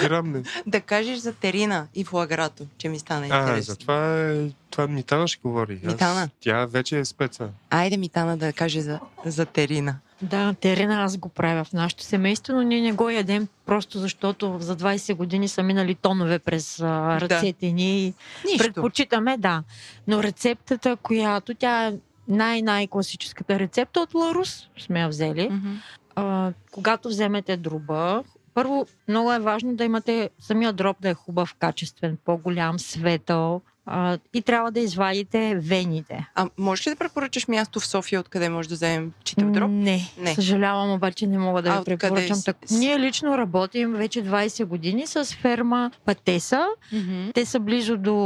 Грам 0.00 0.32
не. 0.32 0.42
Да 0.66 0.80
кажеш 0.80 1.18
за 1.18 1.32
терина 1.32 1.86
и 1.94 2.04
флаграто, 2.04 2.66
че 2.78 2.88
ми 2.88 2.98
стана 2.98 3.26
А, 3.30 3.40
интересно. 3.40 3.62
за 3.64 3.76
това, 3.76 4.20
е, 4.20 4.36
това 4.70 4.86
Митана 4.86 5.28
ще 5.28 5.40
говори. 5.40 5.74
Аз- 5.76 5.92
Митана? 5.92 6.28
Тя 6.40 6.66
вече 6.66 6.98
е 6.98 7.04
спеца. 7.04 7.48
Айде 7.70 7.96
Митана 7.96 8.36
да 8.36 8.52
каже 8.52 8.80
за, 8.80 9.00
за 9.24 9.46
терина. 9.46 9.96
Да, 10.22 10.54
терена 10.60 11.02
аз 11.02 11.16
го 11.16 11.28
правя 11.28 11.64
в 11.64 11.72
нашето 11.72 12.02
семейство, 12.02 12.54
но 12.54 12.62
ние 12.62 12.80
не 12.80 12.92
го 12.92 13.10
ядем 13.10 13.48
просто 13.66 13.98
защото 13.98 14.56
за 14.60 14.76
20 14.76 15.14
години 15.14 15.48
са 15.48 15.62
минали 15.62 15.94
тонове 15.94 16.38
през 16.38 16.80
а, 16.80 17.20
ръцете 17.20 17.72
ни. 17.72 18.06
и 18.06 18.14
Нищо. 18.44 18.58
Предпочитаме, 18.58 19.36
да. 19.36 19.62
Но 20.06 20.22
рецептата, 20.22 20.96
която 20.96 21.54
тя 21.54 21.86
е 21.86 21.92
най-най-класическата 22.28 23.58
рецепта 23.58 24.00
от 24.00 24.14
Ларус, 24.14 24.68
сме 24.78 25.00
я 25.00 25.08
взели. 25.08 25.48
Мгм. 25.50 25.72
А, 26.14 26.52
когато 26.70 27.08
вземете 27.08 27.56
дроба, 27.56 28.22
първо 28.54 28.86
много 29.08 29.32
е 29.32 29.38
важно 29.38 29.74
да 29.74 29.84
имате 29.84 30.30
самия 30.40 30.72
дроб 30.72 30.96
да 31.00 31.08
е 31.08 31.14
хубав, 31.14 31.54
качествен, 31.54 32.18
по-голям, 32.24 32.78
светъл. 32.78 33.60
А, 33.92 34.18
и 34.34 34.42
трябва 34.42 34.70
да 34.70 34.80
извадите 34.80 35.54
вените. 35.56 36.26
А 36.34 36.48
можеш 36.58 36.86
ли 36.86 36.90
да 36.90 36.96
препоръчаш 36.96 37.48
място 37.48 37.80
в 37.80 37.86
София, 37.86 38.20
откъде 38.20 38.48
може 38.48 38.68
да 38.68 38.74
вземем 38.74 39.12
читав 39.24 39.50
дроб? 39.50 39.70
Не, 39.70 40.00
Не. 40.18 40.34
съжалявам, 40.34 40.92
обаче 40.92 41.26
не 41.26 41.38
мога 41.38 41.62
да 41.62 41.70
А 41.70 41.78
ви 41.78 41.84
препоръчам. 41.86 42.36
с- 42.36 42.44
Так... 42.44 42.56
Ние 42.70 42.98
лично 42.98 43.38
работим 43.38 43.92
вече 43.92 44.22
20 44.22 44.64
години 44.64 45.06
с 45.06 45.24
ферма 45.26 45.90
Патеса. 46.04 46.66
Мгм. 46.92 47.30
Те 47.34 47.46
са 47.46 47.60
близо 47.60 47.96
до 47.96 48.16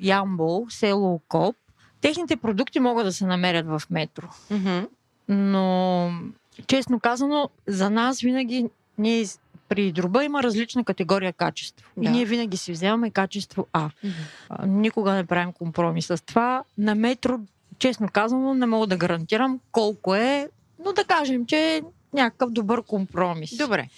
Ямбол, 0.00 0.66
село 0.68 1.14
Окоп. 1.14 1.56
Техните 2.00 2.36
продукти 2.36 2.80
могат 2.80 3.06
да 3.06 3.12
се 3.12 3.26
намерят 3.26 3.66
в 3.68 3.82
метро. 3.90 4.26
Мгм. 4.50 4.78
Но, 5.28 6.10
честно 6.66 7.00
казано, 7.00 7.48
за 7.66 7.90
нас 7.90 8.20
винаги 8.20 8.66
ние 8.98 9.24
при 9.70 9.92
дроба 9.92 10.24
има 10.24 10.42
различна 10.42 10.84
категория 10.84 11.32
качество. 11.32 11.86
Да. 11.96 12.04
И 12.04 12.12
ние 12.12 12.24
винаги 12.24 12.56
си 12.56 12.72
вземаме 12.72 13.10
качество 13.10 13.66
А. 13.72 13.90
А, 14.48 14.66
Никога 14.66 15.12
не 15.12 15.24
правим 15.24 15.52
компромис 15.52 16.06
с 16.06 16.22
това. 16.26 16.64
На 16.78 16.94
метро, 16.94 17.38
честно 17.78 18.08
казано, 18.08 18.54
не 18.54 18.66
мога 18.66 18.86
да 18.86 18.96
гарантирам 18.96 19.60
колко 19.72 20.14
е, 20.14 20.48
но 20.84 20.92
да 20.92 21.04
кажем, 21.04 21.46
че 21.46 21.56
е 21.56 21.82
някакъв 22.12 22.50
добър 22.50 22.82
компромис. 22.82 23.56
Добре. 23.56 23.88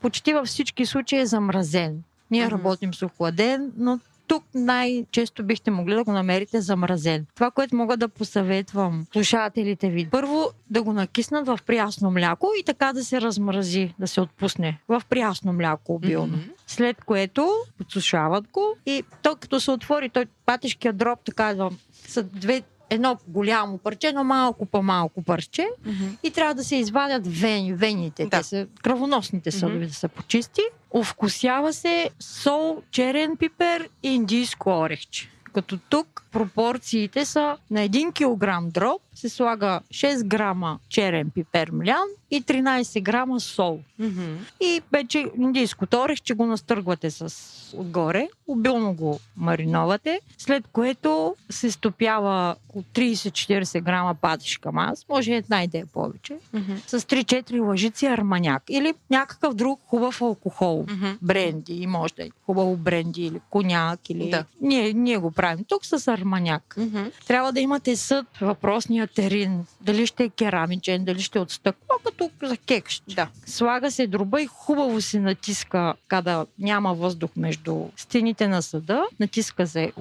Почти 0.00 0.32
във 0.32 0.46
всички 0.46 0.86
случаи 0.86 1.18
е 1.18 1.26
замразен. 1.26 2.02
Ние 2.30 2.46
Мгм. 2.46 2.54
работим 2.54 2.94
с 2.94 3.02
охладен, 3.02 3.72
но 3.76 4.00
тук 4.26 4.44
най-често 4.54 5.44
бихте 5.44 5.70
могли 5.70 5.94
да 5.94 6.04
го 6.04 6.12
намерите 6.12 6.60
замразен. 6.60 7.26
Това, 7.34 7.50
което 7.50 7.76
мога 7.76 7.96
да 7.96 8.08
посъветвам 8.08 9.06
слушателите 9.12 9.90
ви, 9.90 10.08
първо 10.10 10.50
да 10.70 10.82
го 10.82 10.92
накиснат 10.92 11.46
в 11.46 11.58
прясно 11.66 12.10
мляко 12.10 12.50
и 12.60 12.64
така 12.64 12.92
да 12.92 13.04
се 13.04 13.20
размрази, 13.20 13.94
да 13.98 14.06
се 14.08 14.20
отпусне 14.20 14.80
в 14.88 15.02
прясно 15.08 15.52
мляко 15.52 15.94
обилно. 15.94 16.36
Мгм. 16.36 16.46
След 16.66 17.04
което 17.04 17.52
подсушават 17.78 18.48
го 18.52 18.76
и 18.86 19.02
то 19.22 19.36
като 19.40 19.60
се 19.60 19.70
отвори, 19.70 20.08
той 20.08 20.26
патишкият 20.46 20.96
дроб, 20.96 21.18
така 21.24 21.54
да 21.54 21.70
са 22.08 22.22
две 22.22 22.62
едно 22.90 23.16
голямо 23.28 23.78
парче, 23.78 24.08
едно 24.08 24.24
малко 24.24 24.66
по-малко 24.66 25.22
парче 25.22 25.68
Мгм. 25.86 26.04
и 26.22 26.30
трябва 26.30 26.54
да 26.54 26.64
се 26.64 26.76
извадят 26.76 27.26
вени, 27.26 27.74
вените. 27.74 28.24
Да. 28.24 28.30
Те 28.38 28.42
са 28.42 28.66
кръвоносните 28.82 29.50
съдове 29.50 29.78
Мгм. 29.78 29.86
да 29.88 29.94
се 29.94 30.08
почисти. 30.08 30.60
Овкусява 30.96 31.72
се 31.72 32.10
сол, 32.20 32.82
черен 32.90 33.36
пипер 33.36 33.88
и 34.02 34.14
индийско 34.14 34.70
орехче. 34.70 35.30
Като 35.52 35.78
тук 35.78 36.25
пропорциите 36.36 37.24
са 37.24 37.56
на 37.70 37.88
1 37.88 38.12
кг 38.12 38.72
дроб 38.72 39.02
се 39.14 39.28
слага 39.28 39.80
6 39.90 40.24
грама 40.24 40.78
черен 40.88 41.30
пипер 41.30 41.70
млян 41.70 42.08
и 42.30 42.42
13 42.42 43.02
грама 43.02 43.40
сол. 43.40 43.80
Мгм. 43.98 44.36
И 44.60 44.82
вече 44.92 45.26
индийското 45.38 45.96
орехче 46.00 46.34
го 46.34 46.46
настъргвате 46.46 47.10
с 47.10 47.34
отгоре, 47.76 48.28
обилно 48.46 48.94
го 48.94 49.20
мариновате, 49.36 50.20
след 50.38 50.66
което 50.72 51.36
се 51.50 51.70
стопява 51.70 52.56
около 52.68 52.84
30-40 52.94 53.80
грама 53.80 54.14
патишка 54.14 54.72
мас, 54.72 55.06
може 55.08 55.34
една 55.34 55.62
идея 55.64 55.86
повече, 55.86 56.36
Мгм. 56.52 56.72
с 56.86 57.00
3-4 57.00 57.60
лъжици 57.60 58.06
арманяк 58.06 58.62
или 58.68 58.94
някакъв 59.10 59.54
друг 59.54 59.80
хубав 59.86 60.22
алкохол. 60.22 60.86
Мгм. 60.90 61.06
Бренди, 61.22 61.86
може 61.86 62.14
да 62.14 62.24
е 62.24 62.28
хубаво 62.46 62.76
бренди 62.76 63.26
или 63.26 63.40
коняк. 63.50 64.10
Или... 64.10 64.30
Да. 64.30 64.44
Ние, 64.60 64.92
ние 64.92 65.18
го 65.18 65.30
правим 65.30 65.64
тук 65.64 65.84
с 65.84 66.08
арманяк. 66.08 66.25
Мгм. 66.76 67.04
Трябва 67.26 67.52
да 67.52 67.60
имате 67.60 67.96
съд, 67.96 68.26
въпросния 68.40 69.06
терин. 69.06 69.66
Дали 69.80 70.06
ще 70.06 70.24
е 70.24 70.28
керамичен, 70.28 71.04
дали 71.04 71.22
ще 71.22 71.38
е 71.38 71.42
от 71.42 71.50
стъкло, 71.50 71.96
като 72.04 72.30
за 72.42 72.56
кекш. 72.56 73.02
Да. 73.08 73.28
Слага 73.46 73.90
се 73.90 74.06
дроба 74.06 74.42
и 74.42 74.46
хубаво 74.46 75.00
се 75.00 75.20
натиска, 75.20 75.94
kada 76.08 76.46
няма 76.58 76.94
въздух 76.94 77.30
между 77.36 77.84
стените 77.96 78.48
на 78.48 78.62
съда. 78.62 79.02
Натиска 79.20 79.66
се 79.66 79.92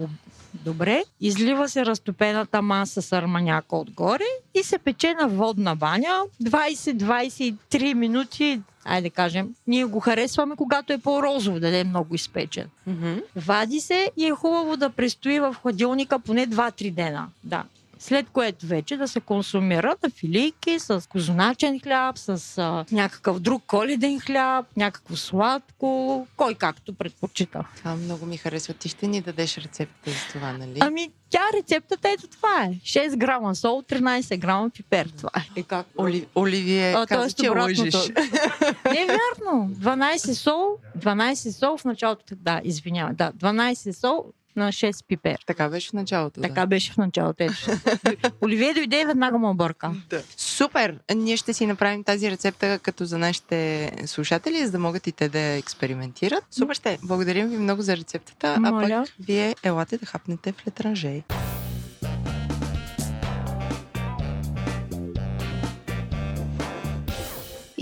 добре. 0.66 1.04
Излива 1.22 1.70
се 1.70 1.86
разтопената 1.86 2.62
маса 2.62 3.02
с 3.02 3.12
арманяка 3.12 3.76
отгоре 3.76 4.26
и 4.54 4.64
се 4.64 4.78
пече 4.78 5.14
на 5.14 5.28
водна 5.28 5.76
баня 5.76 6.22
20-23 6.44 7.94
минути. 7.94 8.62
Айде 8.86 9.10
да 9.10 9.16
кажем, 9.16 9.56
ние 9.68 9.86
го 9.86 10.00
харесваме, 10.00 10.56
когато 10.56 10.94
е 10.94 10.98
по-розов, 10.98 11.60
да 11.60 11.78
е 11.78 11.84
много 11.84 12.16
изпечен. 12.16 12.70
Мгм. 12.88 13.14
Вади 13.36 13.80
се 13.80 14.12
и 14.18 14.26
е 14.26 14.32
хубаво 14.32 14.78
да 14.78 14.90
престои 14.90 15.40
в 15.40 15.56
хладилника 15.62 16.20
поне 16.20 16.48
2-3 16.48 16.92
дена. 16.92 17.28
Да. 17.44 17.64
След 17.99 18.30
което 18.30 18.65
вече 18.65 18.97
да 18.97 19.07
се 19.07 19.19
консумира 19.19 19.95
на 20.03 20.09
филийки 20.09 20.80
с 20.80 21.09
козуначен 21.09 21.80
хляб, 21.80 22.17
с 22.17 22.57
а, 22.57 22.85
някакъв 22.91 23.39
друг 23.39 23.63
коледен 23.67 24.19
хляб, 24.19 24.65
някакво 24.77 25.15
сладко, 25.15 26.27
кой 26.38 26.55
както 26.55 26.93
предпочита. 26.93 27.67
Това 27.77 27.95
много 27.95 28.26
ми 28.26 28.38
харесва. 28.38 28.73
Ти 28.73 28.89
ще 28.89 29.07
ни 29.07 29.22
дадеш 29.22 29.57
рецепта 29.57 30.11
за 30.11 30.34
това, 30.34 30.53
нали? 30.53 30.80
Ами, 30.80 31.11
тя 31.30 31.43
рецептата 31.53 32.09
ето 32.09 32.27
това 32.27 32.63
е. 32.63 32.73
6 32.73 33.17
грама 33.17 33.55
сол, 33.55 33.81
13 33.81 34.38
грама 34.38 34.69
пипер. 34.69 35.09
Това 35.17 35.30
е. 35.38 35.59
Е 35.59 35.63
как? 35.63 35.88
Оли... 35.97 36.27
Оливие 36.35 36.93
А, 36.93 37.07
каза, 37.07 37.35
че 37.35 37.49
лъжеш. 37.49 37.93
Не 38.91 39.01
е 39.01 39.05
вярно. 39.05 39.69
12 39.69 40.34
сол, 40.34 40.77
12 40.99 41.51
сол 41.51 41.77
в 41.77 41.85
началото. 41.85 42.35
Да, 42.35 42.61
извинявай. 42.63 43.13
Да, 43.13 43.31
12 43.31 43.91
сол 43.91 44.26
на 44.56 44.72
6 44.72 45.06
пипер. 45.07 45.40
Така 45.45 45.69
беше 45.69 45.90
в 45.90 45.94
началото. 45.94 46.41
Така 46.41 46.65
беше 46.65 46.91
в 46.91 46.98
началото. 46.98 47.44
Ето. 47.44 48.32
Оливие 48.41 48.73
дойде 48.73 49.02
и 49.02 49.06
веднага 49.06 49.38
му 49.38 49.49
обърка. 49.49 49.91
Да. 50.10 50.23
Супер! 50.38 50.99
Ние 51.15 51.38
ще 51.38 51.53
си 51.53 51.65
направим 51.65 52.03
тази 52.03 52.32
рецепта 52.32 52.80
като 52.80 53.06
за 53.06 53.18
нашите 53.18 53.91
слушатели, 54.06 54.65
за 54.65 54.72
да 54.72 54.80
могат 54.80 55.07
и 55.07 55.11
те 55.11 55.30
да 55.30 55.40
експериментират. 55.40 56.44
Супер 56.52 56.76
ще! 56.76 56.98
Благодарим 57.03 57.48
ви 57.48 57.57
много 57.57 57.82
за 57.82 57.98
рецептата, 57.98 58.56
а 58.57 58.72
Моля. 58.72 59.03
пък 59.06 59.15
вие 59.26 59.56
елате 59.64 59.98
да 59.98 60.06
хапнете 60.06 60.52
в 60.52 60.68
летранжей. 60.68 61.23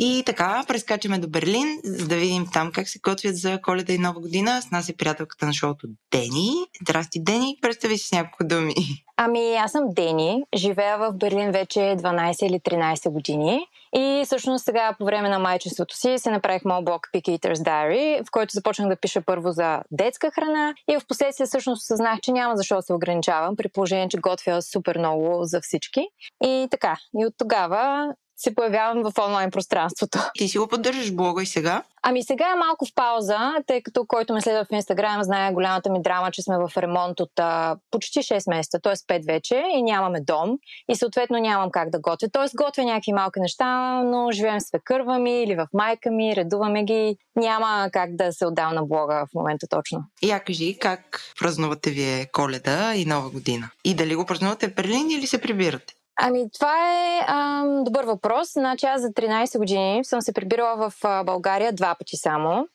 И 0.06 0.24
така, 0.26 0.64
прескачаме 0.68 1.20
до 1.20 1.28
Берлин, 1.28 1.80
за 1.84 2.08
да 2.08 2.16
видим 2.16 2.48
там 2.54 2.72
как 2.72 2.90
се 2.90 3.00
готвят 3.00 3.38
за 3.38 3.62
коледа 3.62 3.94
и 3.94 3.98
нова 3.98 4.20
година. 4.20 4.62
С 4.62 4.72
нас 4.72 4.90
е 4.90 4.98
приятелката 4.98 5.46
на 5.46 5.54
шоуто 5.54 5.88
Дени. 6.12 6.52
Здрасти, 6.82 7.24
Дени. 7.24 7.58
Представи 7.62 7.98
си 7.98 8.08
с 8.08 8.12
няколко 8.12 8.44
думи. 8.44 8.74
Ами, 9.18 9.56
аз 9.56 9.72
съм 9.72 9.84
Дени, 9.90 10.44
живея 10.56 10.98
в 10.98 11.12
Берлин 11.14 11.52
вече 11.52 11.80
12 11.80 12.46
или 12.46 12.60
13 12.60 13.10
години 13.10 13.68
и 13.96 14.22
всъщност 14.26 14.66
сега 14.66 14.96
по 15.00 15.06
време 15.06 15.30
на 15.30 15.40
майчеството 15.40 15.98
си 15.98 16.18
се 16.18 16.32
направих 16.32 16.66
моят 16.66 16.86
блог 16.86 17.02
Pick 17.16 17.40
Eater's 17.40 17.54
Diary, 17.54 18.28
в 18.28 18.32
който 18.32 18.52
започнах 18.54 18.90
да 18.90 18.96
пиша 18.96 19.22
първо 19.26 19.52
за 19.52 19.80
детска 19.92 20.32
храна 20.32 20.74
и 20.90 20.98
в 21.00 21.08
последствие 21.08 21.48
всъщност 21.48 21.88
съзнах, 21.88 22.20
че 22.22 22.32
няма 22.32 22.58
защо 22.58 22.76
да 22.76 22.82
се 22.82 22.94
ограничавам, 22.94 23.56
при 23.56 23.70
положение, 23.70 24.10
че 24.10 24.18
готвя 24.18 24.62
супер 24.62 24.98
много 24.98 25.40
за 25.44 25.62
всички. 25.62 26.08
И 26.44 26.68
така, 26.72 26.98
и 27.20 27.26
от 27.26 27.34
тогава 27.38 28.14
се 28.44 28.56
появявам 28.56 29.04
в 29.04 29.18
онлайн 29.18 29.52
пространството. 29.52 30.20
Ти 30.34 30.48
си 30.48 30.58
го 30.58 30.68
поддържаш 30.68 31.14
блога 31.14 31.44
и 31.44 31.46
сега. 31.46 31.84
Ами 32.06 32.24
сега 32.24 32.46
е 32.56 32.60
малко 32.60 32.86
в 32.86 32.94
пауза, 32.96 33.54
тъй 33.68 33.82
като 33.82 34.06
който 34.06 34.34
ме 34.34 34.42
следва 34.42 34.66
в 34.66 34.72
Инстаграм 34.72 35.24
знае 35.24 35.54
голямата 35.54 35.92
ми 35.92 36.02
драма, 36.02 36.32
че 36.32 36.42
сме 36.42 36.58
в 36.58 36.72
ремонт 36.78 37.20
от 37.20 37.32
а, 37.40 37.78
почти 37.92 38.20
6 38.20 38.50
месеца, 38.50 38.80
т.е. 38.84 38.94
5 38.94 39.26
вече 39.26 39.64
и 39.76 39.84
нямаме 39.84 40.22
дом 40.22 40.58
и 40.90 40.96
съответно 40.96 41.38
нямам 41.38 41.72
как 41.72 41.90
да 41.90 42.00
готвя. 42.00 42.30
Т.е. 42.30 42.46
готвя 42.56 42.84
някакви 42.84 43.14
малки 43.14 43.40
неща, 43.40 44.02
но 44.04 44.32
живеем 44.32 44.60
с 44.60 44.64
свекърва 44.64 45.20
ми 45.20 45.44
или 45.44 45.56
в 45.56 45.68
майка 45.74 46.12
ми, 46.12 46.36
редуваме 46.36 46.84
ги. 46.84 47.18
Няма 47.36 47.90
как 47.94 48.16
да 48.16 48.34
се 48.34 48.46
отдам 48.46 48.76
на 48.76 48.84
блога 48.84 49.26
в 49.32 49.36
момента 49.36 49.68
точно. 49.70 50.04
И 50.22 50.30
я 50.30 50.40
кажи 50.40 50.78
как 50.80 51.22
празнувате 51.40 51.90
вие 51.90 52.26
коледа 52.32 52.96
и 52.96 53.06
нова 53.06 53.30
година. 53.30 53.70
И 53.86 53.96
дали 53.96 54.16
го 54.16 54.26
празнувате 54.26 54.68
в 54.68 54.76
Берлин 54.76 55.12
или 55.12 55.28
се 55.28 55.42
прибирате? 55.42 55.94
Ами, 56.16 56.52
това 56.52 56.74
е 56.94 57.26
ам, 57.28 57.84
добър 57.84 58.06
въпрос. 58.06 58.54
Значи 58.54 58.86
аз 58.86 59.02
за 59.02 59.08
13 59.08 59.58
години 59.58 60.06
съм 60.06 60.22
се 60.22 60.34
прибирала 60.34 60.90
в 60.90 60.94
а, 61.04 61.24
България 61.24 61.74
два 61.74 61.96
пъти 62.00 62.18
само. 62.18 62.68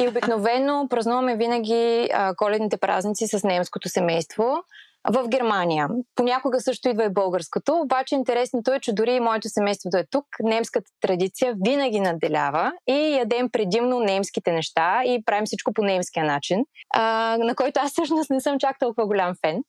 И 0.00 0.08
обикновено 0.08 0.86
празнуваме 0.90 1.36
винаги 1.36 2.08
а, 2.14 2.34
коледните 2.34 2.76
празници 2.76 3.26
с 3.26 3.44
немското 3.44 3.88
семейство 3.88 4.56
в 5.10 5.28
Германия. 5.28 5.88
Понякога 6.14 6.60
също 6.60 6.88
идва 6.88 7.04
и 7.04 7.08
българското, 7.08 7.80
обаче 7.80 8.14
интересното 8.14 8.72
е, 8.72 8.80
че 8.80 8.92
дори 8.92 9.12
и 9.12 9.20
моето 9.20 9.48
семейство 9.48 9.90
да 9.90 10.00
е 10.00 10.06
тук, 10.10 10.26
немската 10.42 10.90
традиция 11.00 11.54
винаги 11.64 12.00
наделява 12.00 12.72
и 12.86 12.92
ядем 12.92 13.50
предимно 13.50 14.00
немските 14.00 14.52
неща 14.52 15.02
и 15.04 15.22
правим 15.24 15.46
всичко 15.46 15.72
по 15.72 15.82
немския 15.82 16.24
начин, 16.24 16.64
а, 16.94 17.36
на 17.40 17.54
който 17.54 17.80
аз 17.80 17.92
всъщност 17.92 18.30
не 18.30 18.40
съм 18.40 18.58
чак 18.58 18.78
толкова 18.78 19.06
голям 19.06 19.34
фен. 19.46 19.62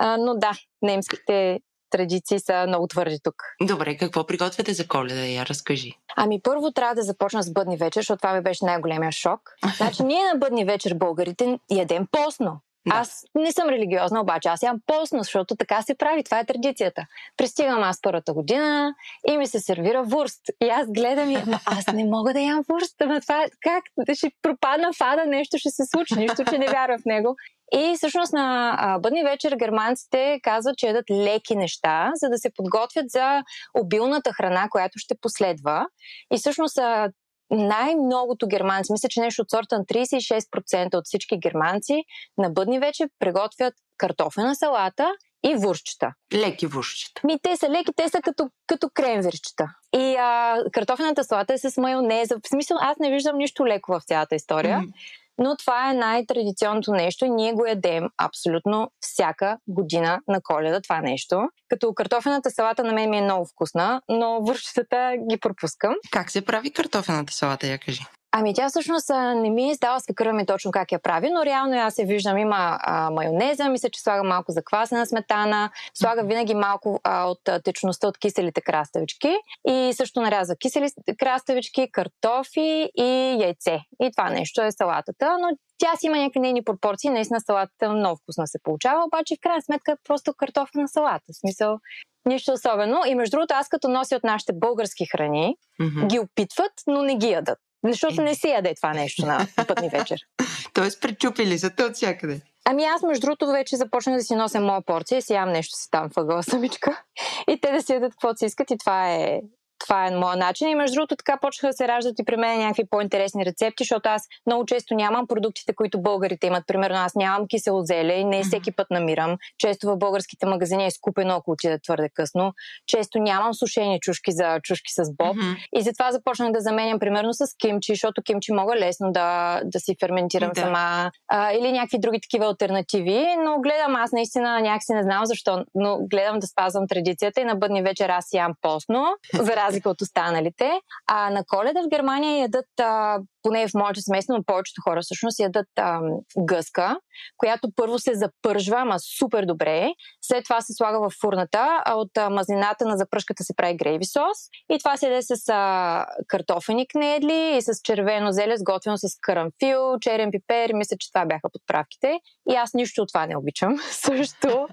А, 0.00 0.16
но 0.16 0.34
да, 0.34 0.52
немските 0.82 1.60
традиции 1.90 2.40
са 2.40 2.64
много 2.68 2.86
твърди 2.86 3.18
тук. 3.22 3.34
Добре, 3.62 3.96
какво 3.96 4.26
приготвяте 4.26 4.72
за 4.72 4.88
коледа? 4.88 5.26
Я 5.26 5.46
разкажи. 5.46 5.92
Ами 6.16 6.40
първо 6.42 6.72
трябва 6.72 6.94
да 6.94 7.02
започна 7.02 7.42
с 7.42 7.52
бъдни 7.52 7.76
вечер, 7.76 8.00
защото 8.00 8.20
това 8.20 8.34
ми 8.34 8.40
беше 8.40 8.64
най-големия 8.64 9.12
шок. 9.12 9.40
Значи 9.76 10.02
ние 10.02 10.24
на 10.32 10.38
бъдни 10.38 10.64
вечер 10.64 10.94
българите 10.94 11.58
ядем 11.70 12.06
постно. 12.12 12.60
Да. 12.86 12.96
Аз 12.96 13.24
не 13.34 13.52
съм 13.52 13.68
религиозна, 13.68 14.20
обаче 14.20 14.48
аз 14.48 14.62
ям 14.62 14.80
постно, 14.86 15.18
защото 15.18 15.56
така 15.56 15.82
се 15.82 15.94
прави. 15.94 16.24
Това 16.24 16.38
е 16.38 16.44
традицията. 16.44 17.06
Пристигам 17.36 17.82
аз 17.82 18.02
първата 18.02 18.32
година 18.32 18.94
и 19.28 19.36
ми 19.36 19.46
се 19.46 19.60
сервира 19.60 20.02
вурст. 20.02 20.40
И 20.62 20.68
аз 20.68 20.86
гледам 20.90 21.30
и 21.30 21.36
ама 21.36 21.60
аз 21.64 21.86
не 21.86 22.04
мога 22.04 22.32
да 22.32 22.40
ям 22.40 22.64
вурст. 22.68 23.00
Ама 23.00 23.20
това 23.20 23.44
как? 23.60 23.84
Да 24.06 24.14
ще 24.14 24.30
пропадна 24.42 24.92
в 24.92 25.00
ада, 25.00 25.26
нещо 25.26 25.58
ще 25.58 25.70
се 25.70 25.82
случи. 25.86 26.14
Нищо, 26.14 26.44
че 26.44 26.58
не 26.58 26.66
вярвам 26.66 26.98
в 27.00 27.04
него. 27.04 27.36
И 27.72 27.94
всъщност 27.96 28.32
на 28.32 28.76
а, 28.78 28.98
бъдни 28.98 29.22
вечер 29.22 29.56
германците 29.56 30.40
казват, 30.42 30.76
че 30.76 30.86
ядат 30.86 31.10
леки 31.10 31.56
неща, 31.56 32.10
за 32.14 32.28
да 32.28 32.38
се 32.38 32.50
подготвят 32.56 33.10
за 33.10 33.42
обилната 33.74 34.32
храна, 34.32 34.68
която 34.70 34.98
ще 34.98 35.14
последва. 35.20 35.86
И 36.34 36.38
всъщност 36.38 36.78
а, 36.78 37.12
най-многото 37.50 38.46
германци, 38.48 38.92
мисля, 38.92 39.08
че 39.08 39.20
нещо 39.20 39.42
от 39.42 39.50
сорта 39.50 39.78
на 39.78 39.84
36% 39.84 40.94
от 40.94 41.06
всички 41.06 41.38
германци 41.38 42.04
на 42.38 42.50
бъдни 42.50 42.78
вече 42.78 43.04
приготвят 43.18 43.74
картофена 43.98 44.54
салата 44.54 45.12
и 45.44 45.54
вурчета. 45.54 46.12
Леки 46.34 46.66
вурчета. 46.66 47.20
Ми, 47.24 47.38
те 47.42 47.56
са 47.56 47.68
леки, 47.68 47.92
те 47.96 48.08
са 48.08 48.20
като, 48.22 48.50
като 48.66 48.90
кремвирчета. 48.94 49.68
И 49.94 50.16
а, 50.18 50.56
картофената 50.72 51.24
салата 51.24 51.54
е 51.54 51.58
с 51.58 51.80
майонеза. 51.80 52.36
В 52.44 52.48
смисъл, 52.48 52.76
аз 52.80 52.98
не 52.98 53.10
виждам 53.10 53.36
нищо 53.36 53.66
леко 53.66 53.92
в 53.92 54.04
цялата 54.04 54.34
история. 54.34 54.78
Mm-hmm. 54.78 54.92
Но 55.40 55.56
това 55.56 55.90
е 55.90 55.94
най-традиционното 55.94 56.92
нещо 56.92 57.24
и 57.24 57.30
ние 57.30 57.52
го 57.52 57.66
ядем 57.66 58.08
абсолютно 58.18 58.90
всяка 59.00 59.58
година 59.68 60.20
на 60.28 60.40
коледа 60.42 60.80
това 60.80 61.00
нещо. 61.00 61.48
Като 61.68 61.94
картофената 61.94 62.50
салата 62.50 62.84
на 62.84 62.92
мен 62.92 63.10
ми 63.10 63.18
е 63.18 63.22
много 63.22 63.46
вкусна, 63.46 64.02
но 64.08 64.40
вършетата 64.46 65.12
ги 65.30 65.36
пропускам. 65.40 65.94
Как 66.10 66.30
се 66.30 66.44
прави 66.44 66.70
картофената 66.70 67.32
салата, 67.32 67.66
я 67.66 67.78
кажи? 67.78 68.02
Ами 68.32 68.54
тя 68.54 68.68
всъщност 68.68 69.10
не 69.10 69.50
ми 69.50 69.62
е 69.62 69.70
издала 69.70 70.00
свекърва 70.00 70.32
ми 70.32 70.46
точно 70.46 70.70
как 70.70 70.92
я 70.92 70.98
прави, 70.98 71.30
но 71.30 71.44
реално 71.44 71.76
аз 71.76 71.94
се 71.94 72.04
виждам, 72.04 72.38
има 72.38 72.78
а, 72.80 73.10
майонеза, 73.10 73.68
мисля, 73.68 73.90
че 73.90 74.00
слага 74.00 74.22
малко 74.22 74.52
заквасена 74.52 75.06
сметана, 75.06 75.70
слага 75.94 76.24
винаги 76.24 76.54
малко 76.54 77.00
а, 77.04 77.24
от 77.24 77.40
течността 77.64 78.08
от 78.08 78.18
киселите 78.18 78.60
краставички 78.60 79.36
и 79.68 79.92
също 79.94 80.20
нарязва 80.20 80.56
кисели 80.56 80.88
краставички, 81.18 81.92
картофи 81.92 82.90
и 82.96 83.36
яйце. 83.40 83.80
И 84.02 84.10
това 84.16 84.30
нещо 84.30 84.62
е 84.62 84.72
салатата, 84.72 85.36
но 85.40 85.48
тя 85.78 85.96
си 85.96 86.06
има 86.06 86.16
някакви 86.16 86.40
нейни 86.40 86.64
пропорции, 86.64 87.10
наистина 87.10 87.40
салатата 87.40 87.92
много 87.92 88.20
вкусна 88.22 88.46
се 88.46 88.58
получава, 88.62 89.04
обаче 89.04 89.34
в 89.36 89.40
крайна 89.42 89.62
сметка 89.62 89.92
е 89.92 89.96
просто 90.04 90.34
картофена 90.34 90.88
салата. 90.88 91.24
В 91.32 91.36
смисъл, 91.36 91.78
нищо 92.26 92.52
особено. 92.52 93.00
И 93.06 93.14
между 93.14 93.30
другото, 93.36 93.54
аз 93.54 93.68
като 93.68 93.88
нося 93.88 94.16
от 94.16 94.24
нашите 94.24 94.52
български 94.52 95.06
храни, 95.06 95.56
mm-hmm. 95.80 96.06
ги 96.06 96.18
опитват, 96.18 96.72
но 96.86 97.02
не 97.02 97.16
ги 97.16 97.30
ядат. 97.30 97.58
Защото 97.88 98.22
не 98.22 98.34
си 98.34 98.48
яде 98.48 98.74
това 98.74 98.92
нещо 98.92 99.26
на 99.26 99.46
пътни 99.68 99.88
вечер. 99.88 100.20
Тоест, 100.74 101.02
пречупили 101.02 101.58
са 101.58 101.70
те 101.70 101.84
от 101.84 101.94
всякъде. 101.94 102.40
Ами 102.64 102.84
аз, 102.84 103.02
между 103.02 103.20
другото, 103.20 103.46
вече 103.46 103.76
започнах 103.76 104.16
да 104.16 104.22
си 104.22 104.34
нося 104.34 104.60
моя 104.60 104.82
порция, 104.82 105.22
си 105.22 105.32
ям 105.32 105.52
нещо 105.52 105.78
си 105.78 105.90
там 105.90 106.08
въгъла 106.16 106.42
самичка 106.42 107.02
и 107.48 107.60
те 107.60 107.72
да 107.72 107.82
си 107.82 107.92
ядат 107.92 108.12
каквото 108.12 108.38
си 108.38 108.44
искат 108.44 108.70
и 108.70 108.78
това 108.78 109.12
е 109.12 109.40
това 109.80 110.06
е 110.06 110.10
моят 110.10 110.38
начин. 110.38 110.68
И 110.68 110.74
между 110.74 110.94
другото, 110.94 111.16
така 111.16 111.38
почнаха 111.42 111.66
да 111.66 111.72
се 111.72 111.88
раждат 111.88 112.18
и 112.18 112.24
при 112.24 112.36
мен 112.36 112.58
някакви 112.58 112.84
по-интересни 112.90 113.46
рецепти, 113.46 113.84
защото 113.84 114.08
аз 114.08 114.22
много 114.46 114.66
често 114.66 114.94
нямам 114.94 115.26
продуктите, 115.26 115.74
които 115.74 116.02
българите 116.02 116.46
имат. 116.46 116.64
Примерно, 116.66 116.96
аз 116.96 117.14
нямам 117.14 117.48
кисело 117.48 117.82
зеле 117.82 118.12
и 118.12 118.24
не 118.24 118.42
всеки 118.42 118.72
път 118.72 118.86
намирам. 118.90 119.36
Често 119.58 119.86
в 119.86 119.96
българските 119.96 120.46
магазини 120.46 120.86
е 120.86 120.90
скупено, 120.90 121.34
ако 121.34 121.50
отида 121.50 121.78
твърде 121.78 122.08
късно. 122.14 122.52
Често 122.86 123.18
нямам 123.18 123.54
сушени 123.54 124.00
чушки 124.00 124.32
за 124.32 124.60
чушки 124.62 124.92
с 124.92 125.12
боб. 125.16 125.36
Mm-hmm. 125.36 125.56
И 125.76 125.82
затова 125.82 126.12
започнах 126.12 126.52
да 126.52 126.60
заменям 126.60 126.98
примерно 126.98 127.34
с 127.34 127.44
кимчи, 127.58 127.92
защото 127.92 128.22
кимчи 128.22 128.52
мога 128.52 128.76
лесно 128.76 129.12
да, 129.12 129.60
да 129.64 129.80
си 129.80 129.96
ферментирам 130.00 130.50
да. 130.54 130.60
сама. 130.60 131.10
А, 131.28 131.52
или 131.52 131.72
някакви 131.72 131.98
други 131.98 132.20
такива 132.20 132.46
альтернативи. 132.46 133.24
Но 133.44 133.60
гледам 133.60 133.96
аз 133.96 134.12
наистина 134.12 134.60
някакси 134.60 134.92
не 134.92 135.02
знам 135.02 135.26
защо, 135.26 135.64
но 135.74 135.98
гледам 136.10 136.38
да 136.38 136.46
спазвам 136.46 136.88
традицията 136.88 137.40
и 137.40 137.44
на 137.44 137.54
бъдни 137.54 137.82
вечер 137.82 138.08
аз 138.08 138.28
ям 138.32 138.52
постно, 138.62 139.06
за 139.34 139.56
разлика 139.70 139.90
от 139.90 140.00
останалите. 140.00 140.70
А 141.06 141.30
на 141.30 141.44
коледа 141.44 141.82
в 141.82 141.88
Германия 141.88 142.40
ядат, 142.40 142.80
а, 142.80 143.18
поне 143.42 143.68
в 143.68 143.74
моето 143.74 144.00
семейство, 144.00 144.34
но 144.36 144.44
повечето 144.44 144.82
хора 144.82 145.00
всъщност 145.02 145.38
ядат 145.38 145.68
а, 145.78 146.00
гъска, 146.38 146.96
която 147.36 147.68
първо 147.76 147.98
се 147.98 148.14
запържва, 148.14 148.76
ама 148.80 148.96
супер 149.18 149.44
добре. 149.44 149.92
След 150.22 150.44
това 150.44 150.60
се 150.60 150.72
слага 150.72 151.00
в 151.00 151.12
фурната, 151.20 151.82
а 151.84 151.94
от 151.94 152.18
а, 152.18 152.30
мазнината 152.30 152.84
на 152.84 152.96
запръшката 152.96 153.44
се 153.44 153.56
прави 153.56 153.76
грейви 153.76 154.04
сос. 154.04 154.38
И 154.72 154.78
това 154.78 154.96
се 154.96 155.06
яде 155.06 155.22
с 155.22 155.48
а, 155.48 156.06
картофени 156.28 156.88
кнедли 156.88 157.56
и 157.56 157.62
с 157.62 157.80
червено 157.84 158.32
зеле, 158.32 158.56
сготвено 158.56 158.96
с 158.96 159.08
карамфил, 159.20 159.98
черен 160.00 160.30
пипер. 160.30 160.70
Мисля, 160.74 160.96
че 161.00 161.12
това 161.12 161.26
бяха 161.26 161.48
подправките. 161.52 162.20
И 162.50 162.54
аз 162.54 162.74
нищо 162.74 163.02
от 163.02 163.08
това 163.08 163.26
не 163.26 163.36
обичам. 163.36 163.76
Също 163.90 164.68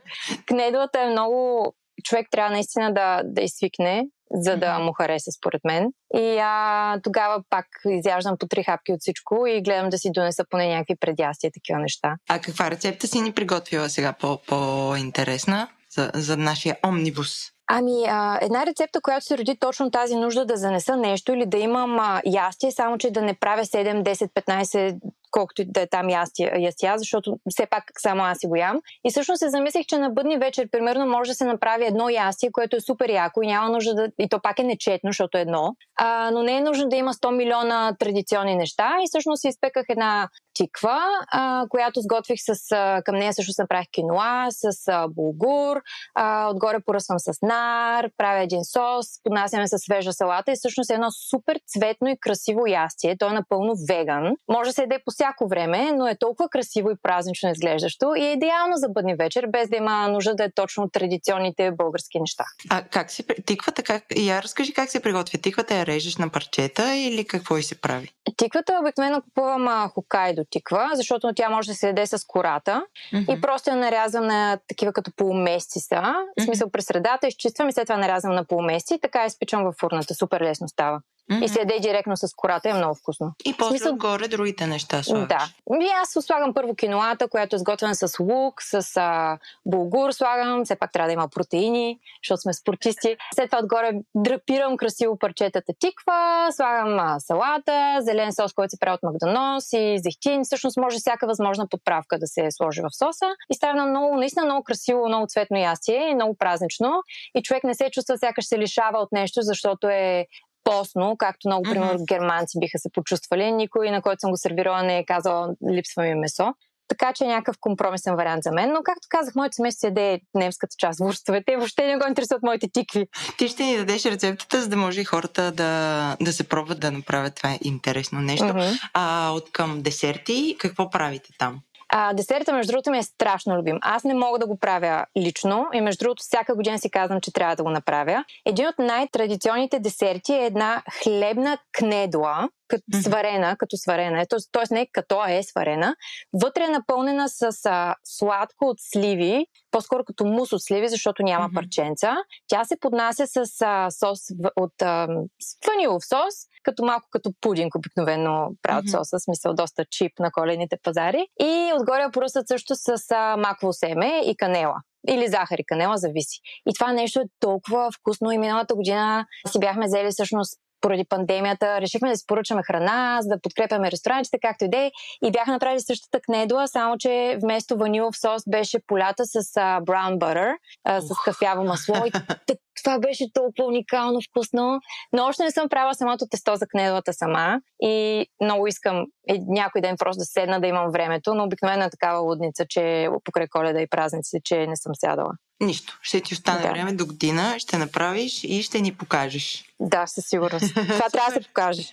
кнедлата 0.46 1.02
е 1.02 1.10
много 1.10 1.74
човек 2.04 2.28
трябва 2.32 2.52
наистина 2.52 2.94
да, 2.94 3.22
да 3.26 3.42
изсвикне 3.42 4.04
за 4.32 4.58
да 4.58 4.80
му 4.80 4.94
хареса, 4.94 5.32
според 5.32 5.62
мен. 5.64 5.92
И 6.14 6.38
а, 6.42 7.00
тогава 7.04 7.44
пак 7.50 7.66
изяждам 7.90 8.38
по 8.40 8.48
три 8.48 8.64
хапки 8.64 8.94
от 8.94 9.00
всичко 9.00 9.46
и 9.48 9.62
гледам 9.62 9.90
да 9.90 9.98
си 9.98 10.12
донеса 10.12 10.44
поне 10.50 10.68
някакви 10.68 10.96
предястия, 11.00 11.52
такива 11.54 11.80
неща. 11.80 12.16
А 12.30 12.40
каква 12.40 12.72
рецепта 12.72 13.08
си 13.08 13.22
ни 13.22 13.32
приготвила 13.32 13.90
сега 13.90 14.14
по- 14.14 14.40
по-интересна 14.48 15.68
за, 15.96 16.12
за 16.14 16.38
нашия 16.38 16.78
омнибус? 16.88 17.30
Ами, 17.70 18.06
а, 18.08 18.40
една 18.42 18.66
рецепта, 18.66 19.02
която 19.02 19.26
се 19.26 19.38
роди 19.38 19.58
точно 19.60 19.92
тази 19.92 20.16
нужда 20.16 20.46
да 20.46 20.58
занеса 20.58 20.98
нещо 20.98 21.32
или 21.32 21.46
да 21.46 21.58
имам 21.58 22.00
а, 22.00 22.22
ястие, 22.26 22.72
само 22.72 22.98
че 22.98 23.12
да 23.12 23.22
не 23.22 23.34
правя 23.34 23.66
7, 23.66 24.04
10, 24.04 24.30
15 24.48 25.00
колкото 25.32 25.62
и 25.62 25.66
да 25.66 25.82
е 25.82 25.88
там 25.88 26.10
ястия, 26.10 26.98
защото 26.98 27.40
все 27.50 27.66
пак 27.66 27.84
само 27.98 28.24
аз 28.24 28.38
си 28.40 28.48
го 28.48 28.56
ям. 28.56 28.82
И 29.06 29.10
всъщност 29.10 29.40
се 29.40 29.50
замислих, 29.50 29.86
че 29.86 29.98
на 29.98 30.10
бъдни 30.10 30.38
вечер, 30.38 30.70
примерно, 30.72 31.06
може 31.06 31.32
да 31.32 31.36
се 31.36 31.46
направи 31.46 31.86
едно 31.86 32.10
ястие, 32.10 32.52
което 32.52 32.76
е 32.76 32.82
супер 32.82 33.10
яко 33.10 33.42
и 33.42 33.48
няма 33.48 33.70
нужда 33.70 33.96
да... 33.96 34.08
И 34.20 34.30
то 34.30 34.40
пак 34.42 34.60
е 34.60 34.64
нечетно, 34.64 35.10
защото 35.10 35.38
е 35.38 35.42
едно. 35.42 35.76
А, 35.96 36.32
но 36.32 36.44
не 36.44 36.58
е 36.58 36.62
нужно 36.62 36.90
да 36.90 36.96
има 36.96 37.14
100 37.14 37.36
милиона 37.36 37.96
традиционни 38.00 38.56
неща. 38.56 38.98
И 39.04 39.08
всъщност 39.08 39.46
изпеках 39.46 39.86
една 39.90 40.30
тиква, 40.54 41.00
а, 41.32 41.66
която 41.70 42.02
сготвих 42.02 42.40
с... 42.40 42.72
А, 42.72 43.02
към 43.06 43.16
нея 43.16 43.34
също 43.34 43.62
направих 43.62 43.88
киноа 43.92 44.48
с 44.50 44.88
а, 44.88 45.08
булгур. 45.08 45.82
А, 46.16 46.50
отгоре 46.50 46.80
поръсвам 46.86 47.20
с 47.20 47.42
нар, 47.42 48.10
правя 48.18 48.44
един 48.44 48.64
сос, 48.64 49.24
поднасяме 49.24 49.68
с 49.68 49.78
свежа 49.78 50.14
салата 50.14 50.52
и 50.52 50.56
всъщност 50.56 50.90
е 50.90 50.94
едно 50.94 51.12
супер 51.12 51.60
цветно 51.68 52.08
и 52.08 52.18
красиво 52.20 52.68
ястие. 52.68 53.18
То 53.18 53.28
е 53.28 53.34
напълно 53.34 53.74
веган. 53.90 54.36
Може 54.50 54.70
да 54.70 54.74
се 54.74 54.82
яде 54.82 55.00
по 55.06 55.12
всяко 55.18 55.48
време, 55.48 55.92
но 55.92 56.08
е 56.08 56.16
толкова 56.16 56.50
красиво 56.50 56.92
и 56.92 56.96
празнично 57.04 57.50
изглеждащо 57.50 58.16
и 58.18 58.26
е 58.26 58.32
идеално 58.32 58.76
за 58.76 58.90
бъдни 58.90 59.16
вечер, 59.16 59.48
без 59.48 59.70
да 59.70 59.76
има 59.78 60.08
нужда 60.08 60.36
да 60.36 60.44
е 60.44 60.52
точно 60.52 60.90
традиционните 60.90 61.72
български 61.72 62.20
неща. 62.20 62.44
А 62.70 62.82
как 62.82 63.12
си 63.12 63.24
тиквата? 63.46 63.84
Как... 63.84 64.04
Я 64.16 64.42
разкажи 64.42 64.74
как 64.74 64.90
се 64.90 65.00
приготвя. 65.00 65.40
Тиквата 65.40 65.76
я 65.76 65.86
режеш 65.86 66.18
на 66.18 66.30
парчета 66.30 66.96
или 66.96 67.26
какво 67.26 67.58
и 67.58 67.64
се 67.64 67.82
прави? 67.82 68.10
Тиквата 68.38 68.80
обикновено 68.82 69.22
купувам 69.22 69.68
а, 69.68 69.88
хокайдо 69.88 70.44
тиква, 70.50 70.90
защото 70.94 71.34
тя 71.36 71.50
може 71.50 71.68
да 71.68 71.76
се 71.76 71.88
яде 71.88 72.08
с 72.08 72.26
кората 72.28 72.86
mm-hmm. 73.14 73.38
и 73.38 73.42
просто 73.42 73.70
я 73.70 73.76
нарязвам 73.76 74.28
на 74.28 74.60
такива 74.68 74.94
като 74.94 75.12
полумесци 75.16 75.80
са. 75.80 76.14
В 76.40 76.44
смисъл 76.44 76.70
през 76.70 76.86
средата 76.86 77.28
изчиствам 77.28 77.70
и 77.70 77.74
след 77.74 77.88
това 77.88 77.98
нарязвам 77.98 78.36
на 78.36 78.46
полумесци 78.46 78.94
и 78.94 79.00
така 79.00 79.26
изпичам 79.26 79.64
във 79.64 79.76
фурната. 79.80 80.14
Супер 80.14 80.42
лесно 80.42 80.68
става. 80.68 81.02
Mm-hmm. 81.32 81.44
И 81.44 81.48
се 81.48 81.60
яде 81.60 81.80
директно 81.80 82.18
с 82.18 82.28
кората, 82.36 82.70
е 82.70 82.74
много 82.74 82.96
вкусно. 82.96 83.34
И 83.46 83.54
после 83.54 83.70
Смисъл... 83.70 83.94
отгоре 83.94 84.28
другите 84.28 84.68
неща 84.68 85.04
слагаш. 85.04 85.28
Да. 85.28 85.48
И 85.82 85.90
аз 86.02 86.26
слагам 86.26 86.54
първо 86.54 86.76
киноата, 86.76 87.28
която 87.28 87.56
е 87.56 87.60
сготвена 87.60 87.96
с 87.96 88.20
лук, 88.20 88.62
с 88.62 88.98
а, 88.98 89.38
булгур 89.66 90.12
слагам, 90.12 90.66
все 90.66 90.76
пак 90.76 90.92
трябва 90.92 91.08
да 91.08 91.14
има 91.14 91.28
протеини, 91.28 92.00
защото 92.24 92.42
сме 92.42 92.54
спортисти. 92.54 93.18
След 93.36 93.50
това 93.50 93.60
отгоре 93.64 93.92
драпирам 94.16 94.78
красиво 94.78 95.20
парчетата 95.20 95.74
тиква, 95.80 96.48
слагам 96.52 97.00
а, 97.00 97.20
салата, 97.20 97.98
зелен 98.00 98.34
сос, 98.34 98.54
който 98.54 98.70
се 98.70 98.80
прави 98.80 98.94
от 98.94 99.04
Макдонос 99.04 99.74
и 99.74 100.00
зехтин. 100.00 100.44
Всъщност 100.44 100.78
може 100.78 100.98
всяка 100.98 101.28
възможна 101.28 101.68
подправка 101.68 102.20
да 102.20 102.28
се 102.28 102.48
сложи 102.52 102.82
в 102.82 102.98
соса. 102.98 103.26
И 103.52 103.56
става 103.56 103.86
много, 103.86 104.18
наистина 104.18 104.46
много 104.46 104.64
красиво, 104.64 105.08
много 105.08 105.28
цветно 105.28 105.58
ястие, 105.58 106.16
много 106.16 106.36
празнично. 106.38 107.02
И 107.36 107.42
човек 107.42 107.64
не 107.64 107.76
се 107.76 107.90
чувства 107.92 108.18
сякаш 108.18 108.46
се 108.46 108.58
лишава 108.58 109.00
от 109.00 109.12
нещо, 109.12 109.42
защото 109.42 109.90
е 109.90 110.26
постно, 110.70 111.16
както 111.18 111.48
много, 111.48 111.64
примерно, 111.64 112.06
германци 112.10 112.60
биха 112.60 112.80
се 112.80 112.90
почувствали. 112.94 113.52
Никой, 113.52 113.92
на 113.92 114.02
който 114.02 114.20
съм 114.20 114.32
го 114.32 114.38
сервирала, 114.38 114.84
не 114.84 114.98
е 114.98 115.06
казал 115.06 115.56
липсва 115.72 116.04
ми 116.04 116.16
месо. 116.16 116.54
Така 116.88 117.14
че 117.14 117.24
е 117.24 117.28
някакъв 117.28 117.56
компромисен 117.60 118.16
вариант 118.16 118.44
за 118.44 118.52
мен. 118.52 118.72
Но, 118.74 118.80
както 118.84 119.08
казах, 119.10 119.36
моето 119.36 119.56
семейство 119.56 119.88
яде 119.88 120.20
немската 120.36 120.76
част, 120.78 121.00
вурстовете. 121.00 121.58
Въобще 121.58 121.88
не 121.88 121.98
го 121.98 122.08
интересуват 122.08 122.44
моите 122.44 122.68
тикви. 122.74 123.08
Ти 123.38 123.48
ще 123.48 123.64
ни 123.64 123.78
дадеш 123.78 124.06
рецептата, 124.06 124.62
за 124.62 124.68
да 124.68 124.78
може 124.78 125.02
и 125.02 125.04
хората 125.04 125.52
да, 125.52 126.16
да 126.22 126.34
се 126.34 126.50
пробват 126.50 126.80
да 126.80 126.92
направят 126.92 127.36
това 127.36 127.58
интересно 127.64 128.22
нещо. 128.22 128.46
Mm-hmm. 128.46 128.80
А 128.94 129.32
от 129.32 129.52
към 129.52 129.82
десерти, 129.82 130.56
какво 130.60 130.90
правите 130.90 131.30
там? 131.38 131.60
А, 131.90 132.14
десерта, 132.14 132.54
между 132.54 132.72
другото, 132.72 132.92
ми 132.92 132.98
е 132.98 133.04
страшно 133.04 133.58
любим. 133.58 133.78
Аз 133.82 134.04
не 134.04 134.14
мога 134.14 134.40
да 134.40 134.48
го 134.48 134.60
правя 134.60 135.06
лично 135.18 135.66
и, 135.74 135.82
между 135.82 136.04
другото, 136.04 136.24
всяка 136.24 136.56
година 136.56 136.80
си 136.80 136.92
казвам, 136.92 137.22
че 137.22 137.34
трябва 137.34 137.56
да 137.56 137.64
го 137.64 137.70
направя. 137.70 138.26
Един 138.46 138.68
от 138.68 138.80
най-традиционните 138.80 139.80
десерти 139.80 140.34
е 140.34 140.46
една 140.46 140.84
хлебна 141.04 141.58
кнедла, 141.78 142.50
като 142.68 142.84
сварена, 143.02 143.58
като 143.58 143.78
сварена. 143.78 144.22
Ето, 144.22 144.36
тоест 144.52 144.72
не 144.72 144.88
като 144.92 145.20
а 145.20 145.32
е 145.32 145.44
сварена. 145.44 145.96
Вътре 146.34 146.64
е 146.64 146.68
напълнена 146.68 147.30
с 147.30 147.66
а, 147.66 147.96
сладко 148.04 148.66
от 148.66 148.78
сливи, 148.80 149.46
по-скоро 149.72 150.04
като 150.04 150.26
мус 150.26 150.54
от 150.54 150.62
сливи, 150.64 150.88
защото 150.88 151.24
няма 151.24 151.46
Мгм. 151.48 151.54
парченца. 151.56 152.16
Тя 152.48 152.64
се 152.66 152.80
поднася 152.80 153.28
с 153.28 153.62
а, 153.62 153.92
сос 153.92 154.20
от 154.56 154.82
а, 154.82 155.08
с 155.42 155.68
ванилов 155.68 156.06
сос, 156.06 156.34
като 156.64 156.86
малко 156.86 157.08
като 157.12 157.32
пудинг 157.42 157.76
обикновено 157.76 158.50
правят 158.62 158.86
Мгм. 158.86 158.92
соса, 158.92 159.20
смисъл 159.20 159.54
доста 159.54 159.86
чип 159.86 160.20
на 160.20 160.32
коледните 160.32 160.78
пазари. 160.84 161.28
И 161.42 161.72
отгоре 161.80 162.02
я 162.02 162.12
поръсват 162.12 162.48
също 162.48 162.76
с 162.76 162.88
а, 163.12 163.38
маково 163.38 163.74
семе 163.74 164.22
и 164.26 164.38
канела. 164.38 164.76
Или 165.10 165.28
захар 165.28 165.58
и 165.58 165.66
канела, 165.66 165.98
зависи. 165.98 166.40
И 166.70 166.74
това 166.74 166.94
нещо 166.94 167.20
е 167.20 167.24
толкова 167.40 167.90
вкусно. 168.00 168.32
И 168.32 168.38
миналата 168.38 168.76
година 168.76 169.26
си 169.48 169.60
бяхме 169.60 169.86
взели 169.86 170.12
всъщност 170.12 170.60
поради 170.82 171.06
пандемията, 171.10 171.82
решихме 171.82 172.10
да 172.10 172.18
си 172.18 172.24
поръчаме 172.28 172.64
храна, 172.64 173.20
за 173.22 173.30
да 173.30 173.42
подкрепяме 173.42 173.92
ресторантите, 173.92 174.38
както 174.42 174.66
и 174.66 174.70
да 174.70 174.78
е. 174.78 174.92
И 175.24 175.32
бяха 175.32 175.52
направили 175.52 175.80
същата 175.80 176.20
кнедла, 176.20 176.68
само 176.68 176.98
че 176.98 177.38
вместо 177.44 177.78
ванилов 177.78 178.18
сос 178.18 178.44
беше 178.48 178.80
полята 178.88 179.26
с 179.26 179.44
butter, 179.82 180.54
а, 180.84 181.02
с 181.02 181.10
кафяво 181.26 181.64
масло. 181.64 181.96
И 182.06 182.12
това 182.84 183.00
беше 183.00 183.34
толкова 183.34 183.68
уникално 183.68 184.20
вкусно. 184.30 184.80
Но 185.14 185.26
още 185.26 185.44
не 185.44 185.52
съм 185.52 185.70
правила 185.70 185.94
самото 185.94 186.26
тесто 186.30 186.56
за 186.56 186.68
кнедлата 186.68 187.14
сама. 187.14 187.62
И 187.82 188.26
много 188.44 188.68
искам 188.68 189.06
някой 189.48 189.82
ден 189.82 189.96
просто 189.98 190.20
да 190.20 190.26
седна 190.26 190.62
да 190.62 190.68
имам 190.68 190.92
времето, 190.92 191.34
но 191.34 191.44
обикновено 191.44 191.84
е 191.84 191.90
такава 191.90 192.20
лудница, 192.20 192.66
че 192.70 193.10
покрай 193.24 193.48
коледа 193.48 193.82
и 193.82 193.90
празници, 193.90 194.38
че 194.44 194.68
не 194.68 194.76
съм 194.76 194.96
сядала. 194.96 195.32
Нищо. 195.62 196.00
Ще 196.02 196.22
ти 196.22 196.34
остане 196.34 196.62
Да. 196.62 196.68
време 196.70 196.94
до 196.94 197.06
година, 197.06 197.56
ще 197.60 197.78
направиш 197.78 198.44
и 198.44 198.64
ще 198.64 198.82
ни 198.82 198.94
покажеш. 198.94 199.66
Да, 199.80 200.08
със 200.08 200.26
сигурност. 200.26 200.74
Това 200.74 201.10
трябва 201.12 201.30
да 201.30 201.34
се 201.34 201.48
покаже. 201.48 201.84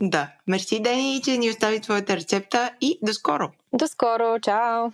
Да. 0.00 0.28
Мерси, 0.46 0.80
Дени, 0.80 1.20
че 1.24 1.38
ни 1.38 1.50
остави 1.50 1.80
твоята 1.80 2.16
рецепта 2.16 2.70
и 2.80 2.98
до 3.02 3.12
скоро! 3.14 3.48
До 3.72 3.88
скоро, 3.88 4.38
чао! 4.42 4.90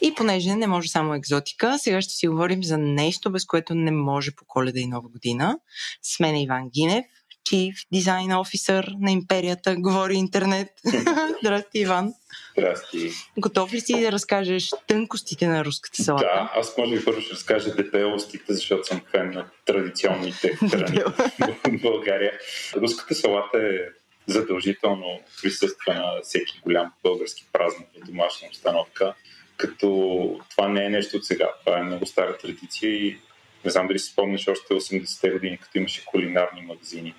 И 0.00 0.14
понеже 0.14 0.54
не 0.54 0.66
може 0.66 0.88
само 0.88 1.14
екзотика, 1.14 1.78
сега 1.78 2.02
ще 2.02 2.14
си 2.14 2.28
говорим 2.28 2.64
за 2.64 2.78
нещо, 2.78 3.30
без 3.32 3.46
което 3.46 3.74
не 3.74 3.90
може 3.90 4.34
по 4.36 4.44
коледа 4.46 4.80
и 4.80 4.86
нова 4.86 5.08
година. 5.08 5.58
С 6.02 6.20
мен 6.20 6.34
е 6.34 6.42
Иван 6.42 6.68
Гинев, 6.74 7.04
Chief 7.48 7.74
Design 7.94 8.30
Officer 8.34 8.94
на 9.00 9.10
империята 9.10 9.76
Говори 9.78 10.14
Интернет. 10.14 10.68
Здрасти, 11.40 11.78
Иван. 11.78 12.14
Здрасти. 12.58 13.10
Готов 13.38 13.72
ли 13.72 13.80
си 13.80 14.00
да 14.00 14.12
разкажеш 14.12 14.70
тънкостите 14.86 15.46
на 15.46 15.64
руската 15.64 16.02
салата? 16.02 16.24
Да, 16.24 16.52
аз 16.54 16.78
може 16.78 16.96
би 16.96 17.04
първо 17.04 17.20
ще 17.20 17.32
разкажа 17.32 17.74
дебелостите, 17.74 18.54
защото 18.54 18.84
съм 18.84 19.00
фен 19.10 19.30
на 19.30 19.46
традиционните 19.64 20.48
храни 20.70 21.00
в 21.38 21.82
България. 21.82 22.32
Руската 22.76 23.14
салата 23.14 23.58
е 23.58 23.78
задължително 24.26 25.20
присъства 25.42 25.94
на 25.94 26.12
всеки 26.22 26.60
голям 26.64 26.92
български 27.02 27.46
празник 27.52 27.88
в 27.96 28.06
домашна 28.06 28.48
обстановка, 28.48 29.14
като 29.56 30.40
това 30.50 30.68
не 30.68 30.84
е 30.84 30.90
нещо 30.90 31.16
от 31.16 31.24
сега. 31.24 31.48
Това 31.64 31.78
е 31.78 31.82
много 31.82 32.06
стара 32.06 32.36
традиция 32.36 32.90
и 32.90 33.18
не 33.64 33.70
знам 33.70 33.86
дали 33.86 33.98
си 33.98 34.12
спомняш 34.12 34.48
още 34.48 34.74
80-те 34.74 35.30
години, 35.30 35.58
като 35.58 35.78
имаше 35.78 36.04
кулинарни 36.04 36.62
магазини 36.62 37.14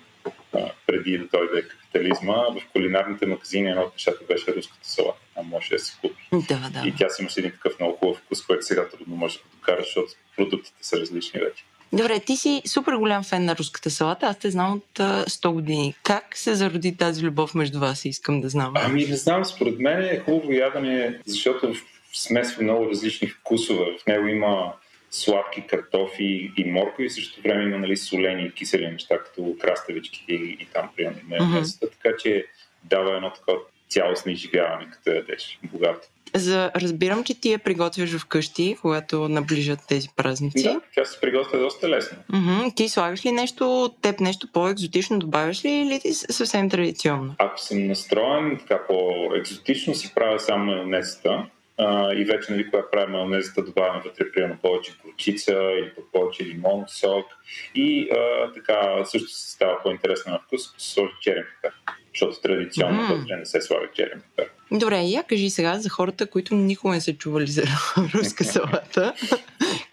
а, 0.54 0.70
преди 0.86 1.18
да 1.18 1.24
дойде 1.38 1.68
капитализма. 1.68 2.34
В 2.34 2.62
кулинарните 2.72 3.26
магазини 3.26 3.70
едно 3.70 3.82
от 3.82 3.92
нещата 3.92 4.24
беше 4.28 4.54
руската 4.54 4.88
салата. 4.88 5.20
Там 5.34 5.46
може 5.46 5.70
да 5.70 5.78
се 5.78 5.92
купи. 6.00 6.28
Да, 6.32 6.70
да. 6.72 6.88
И 6.88 6.94
тя 6.98 7.08
си 7.08 7.22
имаше 7.22 7.40
един 7.40 7.52
такъв 7.52 7.78
много 7.80 7.96
хубав 7.96 8.18
вкус, 8.18 8.46
който 8.46 8.66
сега 8.66 8.88
трудно 8.88 9.16
може 9.16 9.38
да 9.38 9.44
докараш, 9.56 9.84
защото 9.84 10.12
продуктите 10.36 10.78
са 10.80 11.00
различни 11.00 11.40
вече. 11.40 11.64
Добре, 11.92 12.20
ти 12.20 12.36
си 12.36 12.62
супер 12.66 12.92
голям 12.92 13.24
фен 13.24 13.44
на 13.44 13.56
руската 13.56 13.90
салата. 13.90 14.26
Аз 14.26 14.38
те 14.38 14.50
знам 14.50 14.72
от 14.72 15.00
а, 15.00 15.24
100 15.24 15.52
години. 15.52 15.94
Как 16.02 16.36
се 16.36 16.54
зароди 16.54 16.96
тази 16.96 17.22
любов 17.22 17.54
между 17.54 17.80
вас? 17.80 18.04
Искам 18.04 18.40
да 18.40 18.48
знам. 18.48 18.72
Ами 18.76 19.06
не 19.06 19.16
знам, 19.16 19.44
според 19.44 19.78
мен 19.78 20.02
е 20.02 20.18
хубаво 20.18 20.52
ядене, 20.52 21.20
защото 21.26 21.74
смесва 22.12 22.62
много 22.62 22.90
различни 22.90 23.28
вкусове. 23.28 23.84
В 24.02 24.06
него 24.06 24.26
има 24.26 24.72
сладки 25.10 25.66
картофи 25.66 26.52
и 26.56 26.64
моркови, 26.64 27.08
в 27.08 27.14
същото 27.14 27.42
време 27.42 27.64
има 27.64 27.78
нали, 27.78 27.96
солени 27.96 28.46
и 28.46 28.52
кисели 28.52 28.86
неща, 28.86 29.18
като 29.18 29.56
краставички 29.60 30.24
и, 30.28 30.34
и 30.34 30.66
там 30.72 30.88
примерно 30.96 31.18
майонезата, 31.28 31.86
mm-hmm. 31.86 31.92
така 32.02 32.16
че 32.16 32.46
дава 32.84 33.16
едно 33.16 33.32
такова 33.32 33.58
цялостно 33.88 34.32
изживяване, 34.32 34.90
като 34.90 35.10
ядеш 35.10 35.58
богато. 35.72 36.08
За, 36.34 36.70
разбирам, 36.76 37.24
че 37.24 37.40
ти 37.40 37.52
я 37.52 37.58
приготвяш 37.58 38.16
вкъщи, 38.16 38.76
когато 38.80 39.28
наближат 39.28 39.78
тези 39.88 40.08
празници. 40.16 40.62
Да, 40.62 40.80
тя 40.94 41.04
се 41.04 41.20
приготвя 41.20 41.58
доста 41.58 41.88
лесно. 41.88 42.18
Mm-hmm. 42.32 42.76
Ти 42.76 42.88
слагаш 42.88 43.24
ли 43.24 43.32
нещо 43.32 43.84
от 43.84 44.02
теб, 44.02 44.20
нещо 44.20 44.48
по-екзотично 44.52 45.18
добавяш 45.18 45.64
ли 45.64 45.70
или 45.70 46.00
ти 46.00 46.12
съвсем 46.14 46.70
традиционно? 46.70 47.34
Ако 47.38 47.60
съм 47.60 47.86
настроен 47.86 48.58
така 48.58 48.86
по-екзотично, 48.86 49.94
си 49.94 50.12
правя 50.14 50.40
само 50.40 50.64
майонезата. 50.64 51.46
Uh, 51.80 52.12
и 52.22 52.24
вече, 52.24 52.52
нали, 52.52 52.70
когато 52.70 52.90
правим 52.90 53.12
майонезата, 53.12 53.62
добавяме 53.62 54.00
вътре 54.04 54.32
примерно 54.32 54.58
повече 54.62 54.92
горчица 55.04 55.52
или 55.52 55.92
повече 56.12 56.44
лимон, 56.44 56.84
сок. 56.88 57.26
И 57.74 58.10
uh, 58.10 58.54
така 58.54 59.04
също 59.04 59.28
се 59.28 59.50
става 59.50 59.82
по-интересно 59.82 60.32
на 60.32 60.38
вкус, 60.38 60.68
ако 60.70 60.80
се 60.80 60.90
сложи 60.90 61.12
черен 61.20 61.44
пипер. 61.54 61.72
Защото 62.14 62.40
традиционно 62.40 63.02
mm. 63.02 63.14
вътре 63.14 63.36
не 63.36 63.46
се 63.46 63.60
слага 63.60 63.88
черен 63.94 64.22
пипер. 64.22 64.50
Добре, 64.72 65.00
я 65.00 65.22
кажи 65.22 65.50
сега 65.50 65.78
за 65.78 65.88
хората, 65.88 66.26
които 66.26 66.54
никога 66.54 66.94
не 66.94 67.00
са 67.00 67.12
чували 67.12 67.46
за 67.46 67.62
руска 68.14 68.44
салата. 68.44 69.14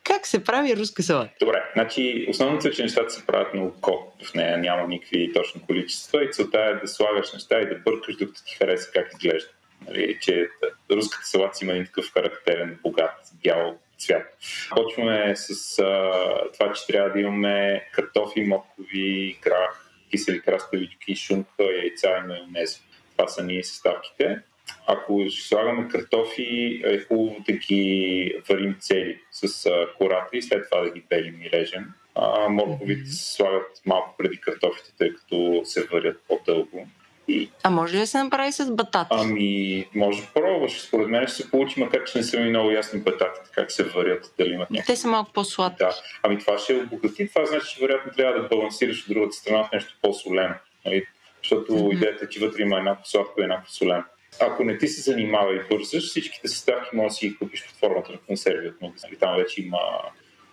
как 0.04 0.28
се 0.28 0.44
прави 0.44 0.78
руска 0.78 1.04
салата? 1.04 1.34
Добре, 1.40 1.64
значи 1.74 2.26
основното 2.30 2.68
е, 2.68 2.72
че 2.72 2.84
нещата 2.84 3.10
се 3.10 3.26
правят 3.26 3.54
на 3.54 3.64
око. 3.64 4.14
В 4.24 4.34
нея 4.34 4.58
няма 4.58 4.88
никакви 4.88 5.34
точно 5.34 5.62
количества 5.62 6.24
и 6.24 6.32
целта 6.32 6.60
е 6.60 6.74
да 6.74 6.88
слагаш 6.88 7.34
неща 7.34 7.60
и 7.62 7.70
да 7.70 7.76
бъркаш, 7.76 8.16
докато 8.16 8.44
ти 8.46 8.56
хареса 8.56 8.92
как 8.94 9.08
изглежда. 9.14 9.50
Нали, 9.88 10.18
че 10.22 10.50
руската 10.92 11.26
салата 11.26 11.60
има 11.62 11.74
един 11.74 11.86
такъв 11.86 12.14
характерен, 12.14 12.80
богат, 12.84 13.32
бял 13.44 13.80
цвят. 13.98 14.38
Почваме 14.70 15.36
с 15.36 15.80
а, 15.80 16.52
това, 16.54 16.74
че 16.74 16.88
трябва 16.88 17.10
да 17.10 17.20
имаме 17.20 17.88
картофи, 17.94 18.42
моркови, 18.42 19.38
крах, 19.42 19.90
кисели 20.12 20.42
краставички, 20.42 21.16
шунка, 21.16 21.64
яйца 21.64 22.18
и 22.18 22.28
майонез. 22.28 22.84
Това 23.18 23.28
са 23.28 23.44
ние 23.44 23.64
съставките. 23.64 24.40
Ако 24.88 25.26
ще 25.30 25.48
слагаме 25.48 25.88
картофи, 25.88 26.82
е 26.86 27.00
хубаво 27.00 27.44
да 27.48 27.54
ги 27.54 28.34
варим 28.50 28.76
цели 28.80 29.20
с 29.32 29.66
а, 29.66 29.88
кората 29.98 30.38
и 30.38 30.42
след 30.42 30.70
това 30.70 30.82
да 30.82 30.90
ги 30.90 31.04
белим 31.10 31.42
и 31.42 31.52
режем. 31.52 31.86
А, 32.16 32.50
морковите 32.50 33.06
се 33.06 33.34
слагат 33.34 33.82
малко 33.86 34.16
преди 34.18 34.38
картофите, 34.38 34.92
тъй 34.98 35.14
като 35.14 35.62
се 35.66 35.84
варят 35.84 36.24
по-дълго. 36.28 36.88
И... 37.28 37.50
А 37.64 37.70
може 37.70 37.96
ли 37.96 38.00
да 38.00 38.08
се 38.08 38.24
направи 38.24 38.52
с 38.52 38.72
батати? 38.72 39.10
Ами, 39.12 39.86
може 39.96 40.22
да 40.22 40.28
пробваш. 40.34 40.82
Според 40.82 41.08
мен 41.08 41.28
ще 41.28 41.36
се 41.36 41.52
получи, 41.52 41.80
макар 41.80 42.04
че 42.04 42.18
не 42.18 42.24
са 42.24 42.40
ми 42.40 42.50
много 42.50 42.72
ясни 42.72 43.00
бататите, 43.00 43.50
как 43.54 43.72
се 43.72 43.84
варят, 43.84 44.34
дали 44.38 44.54
имат 44.54 44.70
някакви. 44.72 44.94
Те 44.94 45.00
са 45.00 45.08
малко 45.08 45.34
по-сладки. 45.34 45.78
Да. 45.80 45.96
Ами 46.24 46.40
това 46.40 46.58
ще 46.58 46.74
обогати. 46.74 47.30
Това 47.30 47.46
значи, 47.46 47.76
че 47.76 47.82
вероятно 47.82 48.12
трябва 48.12 48.42
да 48.42 48.48
балансираш 48.48 49.02
от 49.02 49.14
другата 49.14 49.32
страна 49.32 49.64
в 49.64 49.72
нещо 49.74 49.98
по-солено. 50.02 50.56
Нали? 50.86 51.06
Защото 51.44 51.72
mm-hmm. 51.72 51.94
идеята 51.94 52.26
е, 52.26 52.30
че 52.30 52.40
вътре 52.40 52.62
има 52.62 52.78
еднакво 52.78 53.06
сладко 53.06 53.42
и 53.42 53.44
еднакво 53.44 53.72
солено. 53.72 54.04
Ако 54.42 54.64
не 54.64 54.78
ти 54.78 54.88
се 54.88 55.02
занимава 55.02 55.56
и 55.56 55.60
бързаш, 55.70 56.04
всичките 56.04 56.48
съставки 56.48 56.96
може 56.96 57.08
да 57.08 57.14
си 57.14 57.30
ги 57.30 57.38
купиш 57.38 57.68
под 57.68 57.80
формата 57.80 58.12
на 58.12 58.18
консерви 58.18 58.68
от 58.68 58.82
магазин. 58.82 59.10
Там 59.20 59.36
вече 59.36 59.62
има 59.62 59.80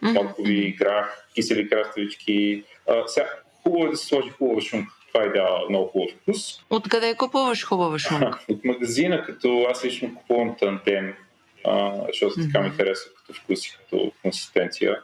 моркови, 0.03 0.73
грах, 0.73 1.29
кисели 1.35 1.69
краставички. 1.69 2.65
А, 2.89 3.03
сега, 3.07 3.29
хубаво 3.63 3.87
е 3.87 3.91
да 3.91 3.97
се 3.97 4.07
сложи 4.07 4.31
хубава 4.31 4.61
шунка 4.61 4.93
това 5.15 5.27
е 5.27 5.29
дава 5.29 5.69
много 5.69 5.89
хубав 5.89 6.11
вкус. 6.11 6.65
Откъде 6.71 7.15
купуваш 7.15 7.65
хубава 7.65 7.99
шунка? 7.99 8.45
От 8.49 8.65
магазина, 8.65 9.23
като 9.23 9.67
аз 9.71 9.85
лично 9.85 10.15
купувам 10.15 10.57
тантем, 10.61 11.15
а, 11.65 11.93
защото 12.07 12.35
така 12.47 12.61
ми 12.61 12.71
харесва 12.71 13.11
като 13.15 13.41
вкус 13.41 13.67
и 13.67 13.77
като 13.77 14.13
консистенция. 14.23 15.01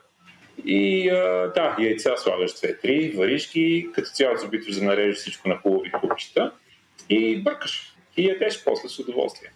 И 0.64 1.08
а, 1.08 1.52
да, 1.54 1.76
яйца 1.80 2.16
слагаш 2.16 2.50
2-3, 2.50 3.16
вариш 3.16 3.52
ги, 3.52 3.88
като 3.94 4.10
цяло 4.10 4.38
се 4.38 4.46
опитваш 4.46 4.76
да 4.76 4.84
нарежеш 4.84 5.16
всичко 5.16 5.48
на 5.48 5.56
хубави 5.56 5.92
купчета 5.92 6.52
и 7.08 7.42
бъркаш. 7.42 7.94
И 8.16 8.26
ядеш 8.26 8.64
после 8.64 8.88
с 8.88 8.98
удоволствие. 8.98 9.50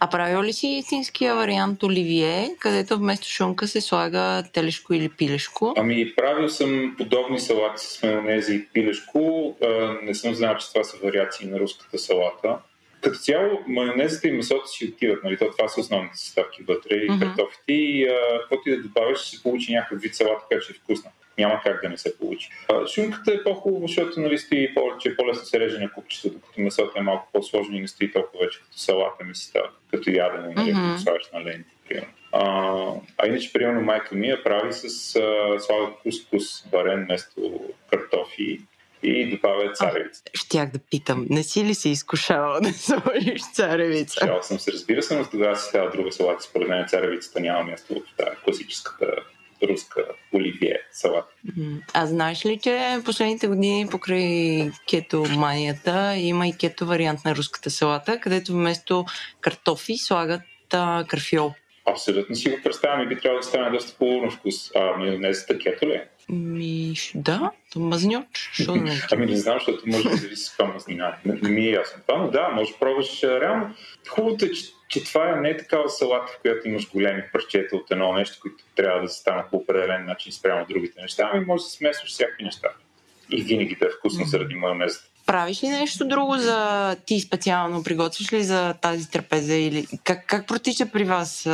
А 0.00 0.10
правил 0.10 0.42
ли 0.42 0.52
си 0.52 0.66
истинския 0.66 1.34
вариант 1.34 1.82
Оливие, 1.82 2.50
където 2.58 2.98
вместо 2.98 3.28
шунка 3.28 3.68
се 3.68 3.80
слага 3.80 4.42
телешко 4.52 4.94
или 4.94 5.08
пилешко? 5.08 5.74
Ами, 5.76 6.14
правил 6.16 6.48
съм 6.48 6.94
подобни 6.98 7.40
салати 7.40 7.86
с 7.86 8.02
майонеза 8.02 8.54
и 8.54 8.66
пилешко. 8.66 9.56
Не 10.02 10.14
съм 10.14 10.34
знал, 10.34 10.56
че 10.56 10.72
това 10.72 10.84
са 10.84 10.96
вариации 11.04 11.48
на 11.48 11.60
руската 11.60 11.98
салата. 11.98 12.56
Като 13.00 13.18
цяло, 13.18 13.58
майонезата 13.66 14.28
и 14.28 14.32
месото 14.32 14.68
си 14.68 14.92
отиват, 14.94 15.24
нали? 15.24 15.36
Това 15.36 15.68
са 15.68 15.80
основните 15.80 16.16
съставки 16.16 16.62
вътре 16.62 16.94
и 16.94 17.10
mm-hmm. 17.10 17.20
картофите. 17.20 17.62
И 17.72 18.08
каквото 18.40 18.68
и 18.68 18.76
да 18.76 18.82
добавиш, 18.82 19.18
ще 19.18 19.36
се 19.36 19.42
получи 19.42 19.72
някакъв 19.72 20.00
вид 20.00 20.14
салата, 20.14 20.44
която 20.48 20.64
ще 20.64 20.72
е 20.72 20.76
вкусна. 20.76 21.10
Няма 21.38 21.60
как 21.64 21.82
да 21.82 21.88
не 21.88 21.96
се 21.96 22.18
получи. 22.18 22.50
А, 22.68 22.86
шунката 22.86 23.32
е 23.32 23.42
по-хубаво, 23.42 23.86
защото 23.86 24.20
нали, 24.20 24.38
стои 24.38 24.74
повече, 24.74 25.08
е 25.08 25.16
по-лесно 25.16 25.44
се 25.44 25.60
реже 25.60 25.78
на 25.78 25.92
купчета, 25.92 26.30
докато 26.30 26.60
месото 26.60 26.98
е 26.98 27.02
малко 27.02 27.28
по-сложно 27.32 27.76
и 27.76 27.80
не 27.80 27.88
стои 27.88 28.12
толкова 28.12 28.44
вече 28.44 28.58
като 28.58 28.78
салата 28.78 29.24
ми 29.24 29.34
става, 29.34 29.68
като 29.90 30.10
ядене, 30.10 30.54
нали, 30.56 30.72
mm-hmm. 30.72 30.92
като 30.92 31.02
слагаш 31.02 31.30
на 31.34 31.44
ленти. 31.44 31.70
Примерно. 31.88 32.12
А, 32.32 32.42
а 33.18 33.26
иначе, 33.26 33.52
примерно, 33.52 33.80
майка 33.80 34.14
ми 34.14 34.28
я 34.28 34.44
прави 34.44 34.72
с 34.72 34.88
слага 35.58 35.92
кускус 36.02 36.64
варен 36.72 37.04
вместо 37.04 37.60
картофи 37.90 38.60
и 39.02 39.30
добавя 39.30 39.72
царевица. 39.72 40.22
Щях 40.34 40.70
да 40.70 40.78
питам, 40.78 41.26
не 41.30 41.42
си 41.42 41.64
ли 41.64 41.74
се 41.74 41.88
изкушавал 41.88 42.60
да 42.60 42.72
сложиш 42.72 43.42
царевица? 43.52 44.26
Шал 44.26 44.42
съм 44.42 44.58
се, 44.58 44.72
разбира 44.72 45.02
се, 45.02 45.18
но 45.18 45.30
тогава 45.30 45.56
си 45.56 45.68
става 45.68 45.90
друга 45.90 46.12
салата. 46.12 46.42
Според 46.42 46.68
мен 46.68 46.88
царевицата 46.88 47.40
няма 47.40 47.64
място 47.64 47.94
в 47.94 48.16
тази 48.16 48.36
класическата 48.44 49.06
руска 49.68 50.04
оливие 50.34 50.78
салат. 50.92 51.24
М, 51.56 51.78
А 51.94 52.06
знаеш 52.06 52.46
ли, 52.46 52.58
че 52.62 52.98
последните 53.04 53.46
години 53.46 53.86
покрай 53.90 54.70
кето 54.88 55.24
манията 55.36 56.14
има 56.16 56.46
и 56.48 56.56
кето 56.60 56.86
вариант 56.86 57.20
на 57.24 57.36
руската 57.36 57.70
салата, 57.70 58.20
където 58.20 58.52
вместо 58.52 59.04
картофи 59.40 59.96
слагат 59.98 60.42
а, 60.72 61.04
карфиол. 61.08 61.52
Абсолютно 61.86 62.36
си 62.36 62.50
го 62.50 62.56
представям 62.64 63.00
и 63.02 63.08
би 63.08 63.20
трябвало 63.20 63.40
да 63.40 63.46
стане 63.46 63.70
доста 63.70 63.96
хубаво 63.96 64.24
на 64.24 64.30
вкус. 64.30 64.70
А 64.76 64.96
майонезата 64.96 65.58
кето 65.58 65.86
ли 65.86 65.92
е? 65.92 66.08
Ми, 66.32 66.94
да, 67.14 67.50
мазняч. 67.76 68.50
Що 68.52 68.72
да 68.72 68.80
не 68.80 68.90
е? 68.90 68.98
Ами 69.12 69.26
не 69.26 69.36
знам, 69.36 69.58
защото 69.58 69.82
може 69.86 70.08
да 70.08 70.16
зависи 70.16 70.44
с 70.44 70.50
каква 70.50 70.74
мазнина. 70.74 71.16
Не, 71.24 71.34
не 71.34 71.48
ми 71.48 71.60
е 71.60 71.70
ясно 71.70 72.02
това, 72.06 72.18
но 72.18 72.30
да, 72.30 72.48
може 72.48 72.72
да 72.72 72.78
пробваш 72.78 73.22
реално. 73.22 73.74
Хубавото 74.08 74.44
е, 74.44 74.50
че, 74.50 74.64
че 74.88 75.04
това 75.04 75.30
е 75.30 75.40
не 75.40 75.56
такава 75.56 75.90
салата, 75.90 76.32
в 76.32 76.40
която 76.40 76.68
имаш 76.68 76.90
големи 76.90 77.22
парчета 77.32 77.76
от 77.76 77.90
едно 77.90 78.12
нещо, 78.12 78.38
които 78.42 78.64
трябва 78.74 79.02
да 79.02 79.08
се 79.08 79.18
станат 79.18 79.50
по 79.50 79.56
определен 79.56 80.06
начин 80.06 80.32
спрямо 80.32 80.66
другите 80.68 81.02
неща, 81.02 81.30
ами 81.32 81.44
може 81.44 81.62
да 81.62 81.70
смесваш 81.70 82.10
всякакви 82.10 82.44
неща. 82.44 82.68
И 83.30 83.42
винаги 83.42 83.76
да 83.80 83.86
е 83.86 83.90
вкусно 83.98 84.24
заради 84.24 84.54
майонезата. 84.54 85.08
Правиш 85.30 85.62
ли 85.62 85.68
нещо 85.68 86.08
друго 86.08 86.38
за 86.38 86.96
ти 87.06 87.20
специално? 87.20 87.82
Приготвиш 87.82 88.32
ли 88.32 88.44
за 88.44 88.74
тази 88.74 89.10
трапеза? 89.10 89.54
Или 89.54 89.86
как, 90.04 90.26
как 90.26 90.46
протича 90.46 90.86
при 90.86 91.04
вас 91.04 91.48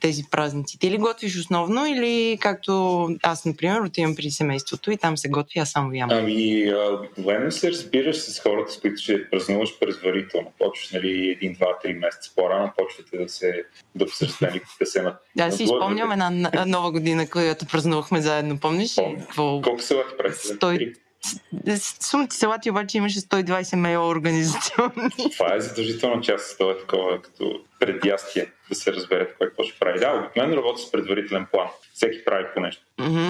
тези 0.00 0.22
празници? 0.30 0.78
Ти 0.78 0.90
ли 0.90 0.98
готвиш 0.98 1.38
основно 1.38 1.86
или 1.86 2.38
както 2.40 3.08
аз, 3.22 3.44
например, 3.44 3.80
отивам 3.80 4.16
при 4.16 4.30
семейството 4.30 4.90
и 4.90 4.96
там 4.96 5.16
се 5.16 5.28
готви, 5.28 5.60
аз 5.60 5.70
само 5.70 5.94
ям? 5.94 6.08
Ами, 6.12 6.72
обикновено 6.98 7.50
се 7.50 7.70
разбираш 7.70 8.16
с 8.16 8.40
хората, 8.40 8.72
с 8.72 8.80
които 8.80 9.02
ще 9.02 9.30
празнуваш 9.30 9.78
предварително. 9.80 10.52
Почваш, 10.58 10.90
нали, 10.90 11.30
един, 11.30 11.54
два, 11.54 11.78
три 11.82 11.92
месеца 11.94 12.30
по-рано, 12.36 12.72
почвате 12.78 13.16
да 13.16 13.28
се 13.28 13.64
да 13.94 14.06
всъщнете 14.06 14.60
да 14.80 14.86
се 14.86 15.02
на... 15.02 15.16
Да, 15.36 15.50
си 15.50 15.66
спомням 15.66 16.12
една 16.12 16.30
нова 16.66 16.92
година, 16.92 17.30
която 17.30 17.66
празнувахме 17.66 18.20
заедно, 18.20 18.58
помниш? 18.58 18.94
Помня. 18.94 19.20
Какво... 19.20 19.60
Колко 19.62 19.82
се 19.82 19.94
лет 19.94 20.16
Сумните 22.00 22.36
ти 22.62 22.70
обаче 22.70 22.98
имаше 22.98 23.20
120 23.20 23.76
мейла 23.76 24.08
организационни. 24.08 25.30
Това 25.32 25.54
е 25.54 25.60
задължителна 25.60 26.22
част 26.22 26.52
от 26.52 26.58
това 26.58 26.78
такова, 26.78 27.22
като 27.22 27.60
предястие, 27.80 28.46
да 28.68 28.74
се 28.74 28.92
разбере 28.92 29.28
кой 29.38 29.46
какво 29.46 29.64
ще 29.64 29.78
прави. 29.78 29.98
Да, 29.98 30.18
обикновено 30.18 30.56
работи 30.56 30.82
с 30.82 30.90
предварителен 30.92 31.46
план. 31.52 31.66
Всеки 31.94 32.24
прави 32.24 32.44
по 32.54 32.60
нещо. 32.60 32.82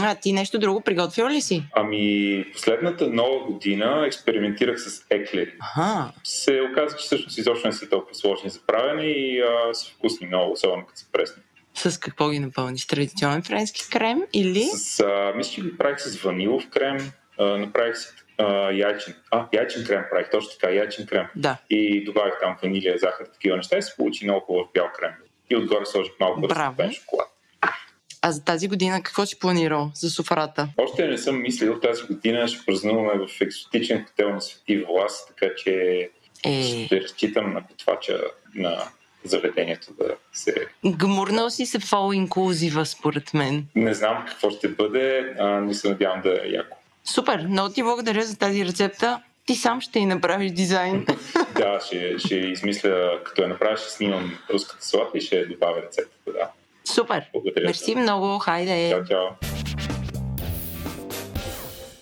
А 0.03 0.15
ти 0.15 0.33
нещо 0.33 0.59
друго 0.59 0.81
приготвил 0.81 1.29
ли 1.29 1.41
си? 1.41 1.63
Ами, 1.77 2.45
последната 2.53 3.07
нова 3.07 3.45
година 3.47 4.03
експериментирах 4.07 4.81
с 4.81 5.07
еклери. 5.11 5.53
Ага. 5.77 6.13
Се 6.25 6.61
оказа, 6.73 6.97
че 6.97 7.05
всъщност 7.05 7.39
изобщо 7.39 7.69
не 7.69 7.73
са 7.73 7.89
толкова 7.89 8.15
сложни 8.15 8.51
за 8.51 8.61
правене 8.67 9.05
и 9.05 9.41
а, 9.41 9.75
са 9.75 9.91
вкусни 9.93 10.27
много, 10.27 10.53
особено 10.53 10.87
като 10.87 11.01
са 11.01 11.07
пресни. 11.13 11.43
С 11.75 11.99
какво 11.99 12.31
ги 12.31 12.39
напълниш? 12.39 12.87
Традиционен 12.87 13.43
френски 13.43 13.91
крем 13.91 14.23
или? 14.33 14.65
С, 14.65 15.01
а, 15.01 15.33
мисля, 15.37 15.53
че 15.53 15.63
ги 15.63 15.77
правих 15.79 16.01
с 16.01 16.17
ванилов 16.17 16.69
крем, 16.71 17.13
направих 17.45 17.97
си 17.97 18.09
а, 18.39 18.71
яйчен. 18.73 19.15
А, 19.31 19.47
яйчен 19.53 19.85
крем 19.85 20.05
правих, 20.11 20.31
точно 20.31 20.51
така, 20.61 20.73
яйчен 20.73 21.07
крем. 21.07 21.27
Да. 21.37 21.57
И 21.71 22.05
добавих 22.05 22.35
там 22.41 22.57
ванилия, 22.63 22.99
захар, 22.99 23.27
такива 23.27 23.57
неща 23.57 23.79
и 23.79 23.83
се 23.83 23.97
получи 23.97 24.25
много 24.25 24.41
хубав 24.41 24.67
бял 24.75 24.89
крем. 24.99 25.13
И 25.51 25.57
отгоре 25.57 25.87
сложих 25.87 26.13
малко 26.21 26.49
разтопен 26.49 26.93
шоколад. 26.93 27.29
А 28.23 28.33
за 28.33 28.45
тази 28.45 28.69
година 28.69 29.03
какво 29.03 29.27
си 29.27 29.39
планирал 29.39 29.91
за 29.95 30.11
суфрата? 30.11 30.69
Още 30.77 31.07
не 31.07 31.19
съм 31.19 31.43
мислил, 31.43 31.81
тази 31.81 32.03
година 32.07 32.49
ще 32.49 32.67
празнуваме 32.67 33.27
в 33.27 33.41
екзотичен 33.41 34.05
хотел 34.05 34.35
на 34.35 34.41
Свети 34.41 34.85
Влас, 34.85 35.27
така 35.27 35.55
че 35.57 36.09
Е, 36.45 36.63
ще 36.63 37.01
разчитам 37.01 37.53
на 37.53 37.61
готвача 37.61 38.21
на 38.55 38.83
заведението 39.25 39.95
да 39.99 40.17
се... 40.33 40.55
гмурнал 40.87 41.51
си 41.51 41.67
се 41.67 41.79
all 41.79 42.29
inclusive, 42.29 42.85
според 42.85 43.35
мен. 43.35 43.67
Не 43.75 43.95
знам 43.95 44.25
какво 44.29 44.51
ще 44.51 44.69
бъде, 44.69 45.35
а, 45.39 45.47
но 45.47 45.75
се 45.75 45.89
надявам 45.89 46.21
да 46.23 46.41
е 46.45 46.49
яко. 46.49 46.77
Супер, 47.15 47.47
много 47.49 47.75
ти 47.75 47.83
благодаря 47.83 48.23
за 48.23 48.39
тази 48.39 48.65
рецепта. 48.65 49.23
Ти 49.47 49.55
сам 49.55 49.81
ще 49.81 49.99
и 49.99 50.07
направиш 50.07 50.53
дизайн. 50.53 51.07
Да, 51.55 51.81
ще, 51.87 52.19
ще 52.19 52.35
измисля, 52.37 53.21
като 53.25 53.43
я 53.43 53.49
направя, 53.49 53.77
ще 53.77 53.91
снимам 53.91 54.39
руската 54.53 54.85
салата 54.87 55.19
и 55.19 55.21
ще 55.21 55.47
добавя 55.47 55.83
рецептата, 55.83 56.33
да. 56.33 56.51
Супер. 56.85 57.25
Благодаря. 57.33 57.67
Мерси 57.67 57.95
много, 57.95 58.39
хайде. 58.39 58.91
Чао, 58.91 59.05
чао. 59.05 59.27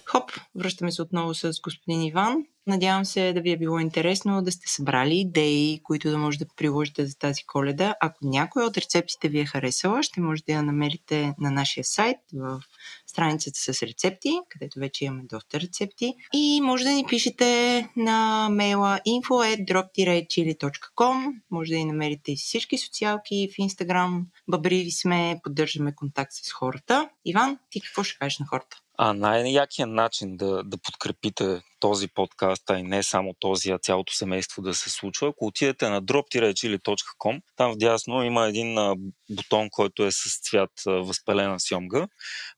Хоп, 0.04 0.32
връщаме 0.54 0.92
се 0.92 1.02
отново 1.02 1.34
с 1.34 1.52
господин 1.62 2.02
Иван. 2.02 2.44
Надявам 2.66 3.04
се 3.04 3.32
да 3.32 3.40
ви 3.40 3.50
е 3.50 3.56
било 3.56 3.78
интересно, 3.78 4.42
да 4.42 4.52
сте 4.52 4.68
събрали 4.68 5.14
идеи, 5.14 5.80
които 5.82 6.10
да 6.10 6.18
може 6.18 6.38
да 6.38 6.46
приложите 6.56 7.06
за 7.06 7.18
тази 7.18 7.44
коледа. 7.46 7.94
Ако 8.00 8.18
някой 8.22 8.64
от 8.64 8.76
рецептите 8.76 9.28
ви 9.28 9.40
е 9.40 9.46
харесала, 9.46 10.02
ще 10.02 10.20
можете 10.20 10.52
да 10.52 10.56
я 10.56 10.62
намерите 10.62 11.34
на 11.38 11.50
нашия 11.50 11.84
сайт 11.84 12.18
в 12.34 12.60
страницата 13.06 13.58
с 13.58 13.82
рецепти, 13.82 14.38
където 14.48 14.78
вече 14.78 15.04
имаме 15.04 15.22
доста 15.24 15.60
рецепти. 15.60 16.14
И 16.32 16.60
може 16.62 16.84
да 16.84 16.90
ни 16.90 17.04
пишете 17.08 17.88
на 17.96 18.48
мейла 18.50 19.00
info.drop-chili.com 19.08 21.32
Може 21.50 21.72
да 21.72 21.78
ни 21.78 21.84
намерите 21.84 22.32
и 22.32 22.36
всички 22.36 22.78
социалки 22.78 23.48
в 23.54 23.58
Инстаграм. 23.58 24.26
Бъбриви 24.48 24.90
сме, 24.90 25.40
поддържаме 25.44 25.94
контакт 25.94 26.32
с 26.32 26.52
хората. 26.52 27.08
Иван, 27.24 27.58
ти 27.70 27.80
какво 27.80 28.04
ще 28.04 28.18
кажеш 28.18 28.38
на 28.38 28.46
хората? 28.46 28.76
А 28.98 29.12
най-якият 29.12 29.90
начин 29.90 30.36
да, 30.36 30.62
да 30.64 30.78
подкрепите 30.78 31.62
този 31.80 32.08
подкаст, 32.08 32.70
а 32.70 32.78
и 32.78 32.82
не 32.82 33.02
само 33.02 33.34
този, 33.38 33.70
а 33.70 33.78
цялото 33.78 34.14
семейство 34.14 34.62
да 34.62 34.74
се 34.74 34.90
случва, 34.90 35.28
ако 35.28 35.46
отидете 35.46 35.88
на 35.88 36.02
drop-chili.com, 36.02 37.40
там 37.56 37.72
вдясно 37.72 38.22
има 38.22 38.48
един 38.48 38.76
бутон, 39.30 39.68
който 39.70 40.04
е 40.04 40.10
с 40.12 40.40
цвят 40.42 40.70
възпалена 40.86 41.60
сьомга. 41.60 42.08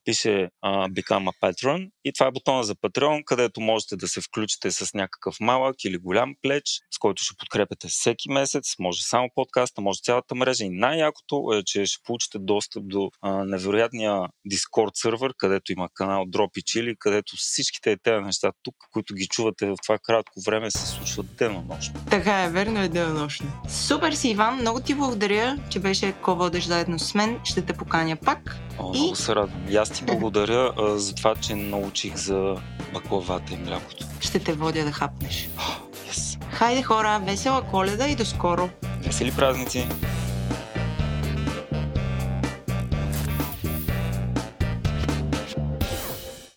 Пише 0.05 0.49
Become 0.65 1.31
a 1.31 1.33
Patron. 1.43 1.91
И 2.05 2.13
това 2.13 2.27
е 2.27 2.31
бутона 2.31 2.65
за 2.65 2.75
Patreon, 2.75 3.25
където 3.25 3.61
можете 3.61 3.97
да 3.97 4.09
се 4.09 4.21
включите 4.21 4.71
с 4.71 4.95
някакъв 4.95 5.37
малък 5.41 5.85
или 5.85 5.99
голям 5.99 6.35
плеч, 6.43 6.65
с 6.91 6.99
който 6.99 7.23
ще 7.23 7.37
подкрепяте 7.39 7.89
всеки 7.89 8.31
месец, 8.31 8.75
може 8.79 9.03
само 9.03 9.29
подкаста, 9.35 9.81
може 9.81 10.01
цялата 10.03 10.35
мрежа. 10.35 10.65
И 10.65 10.71
най-якото 10.71 11.53
е, 11.55 11.63
че 11.65 11.87
ще 11.87 12.03
получите 12.05 12.39
достъп 12.39 12.89
до 12.89 13.11
а, 13.23 13.45
невероятния 13.45 14.13
Discord 14.51 14.91
сервер, 14.95 15.35
където 15.37 15.73
има 15.73 15.89
канал 15.95 16.25
Drop 16.27 16.59
и 16.59 16.63
Chili, 16.63 16.97
където 16.99 17.37
всичките 17.37 17.97
тези 18.03 18.25
неща 18.25 18.53
тук, 18.63 18.75
които 18.93 19.10
ги 19.15 19.27
чувате 19.27 19.67
в 19.67 19.77
това 19.83 19.99
кратко 19.99 20.41
време, 20.47 20.71
се 20.71 20.87
случват 20.87 21.27
денонощно. 21.37 22.01
Така 22.11 22.45
е, 22.45 22.49
верно 22.49 22.81
е 22.81 22.89
денонощно. 22.89 23.53
Супер 23.69 24.13
си, 24.13 24.29
Иван. 24.29 24.57
Много 24.57 24.81
ти 24.81 24.95
благодаря, 24.95 25.59
че 25.71 25.79
беше 25.79 26.13
ко-водещ 26.13 26.69
заедно 26.69 26.99
с 26.99 27.15
мен. 27.15 27.41
Ще 27.45 27.63
те 27.63 27.73
поканя 27.73 28.17
пак. 28.17 28.57
О, 28.79 28.89
много 28.89 29.17
се 29.17 29.35
радвам. 29.35 29.63
И 29.69 29.77
аз 29.77 29.91
ти 29.91 30.05
благодаря 30.05 30.73
а, 30.79 30.99
за 30.99 31.15
това, 31.15 31.35
че 31.35 31.55
научих 31.55 32.17
за 32.17 32.57
баклавата 32.95 33.55
и 33.55 33.57
млякото. 33.57 34.07
Ще 34.21 34.39
те 34.39 34.53
водя 34.53 34.85
да 34.85 34.93
хапнеш. 34.93 35.49
Yes. 36.11 36.45
Хайде 36.53 36.83
хора, 36.83 37.21
весела 37.25 37.63
коледа 37.63 38.09
и 38.09 38.15
до 38.15 38.25
скоро! 38.25 38.71
Весели 39.03 39.33
празници! 39.33 39.89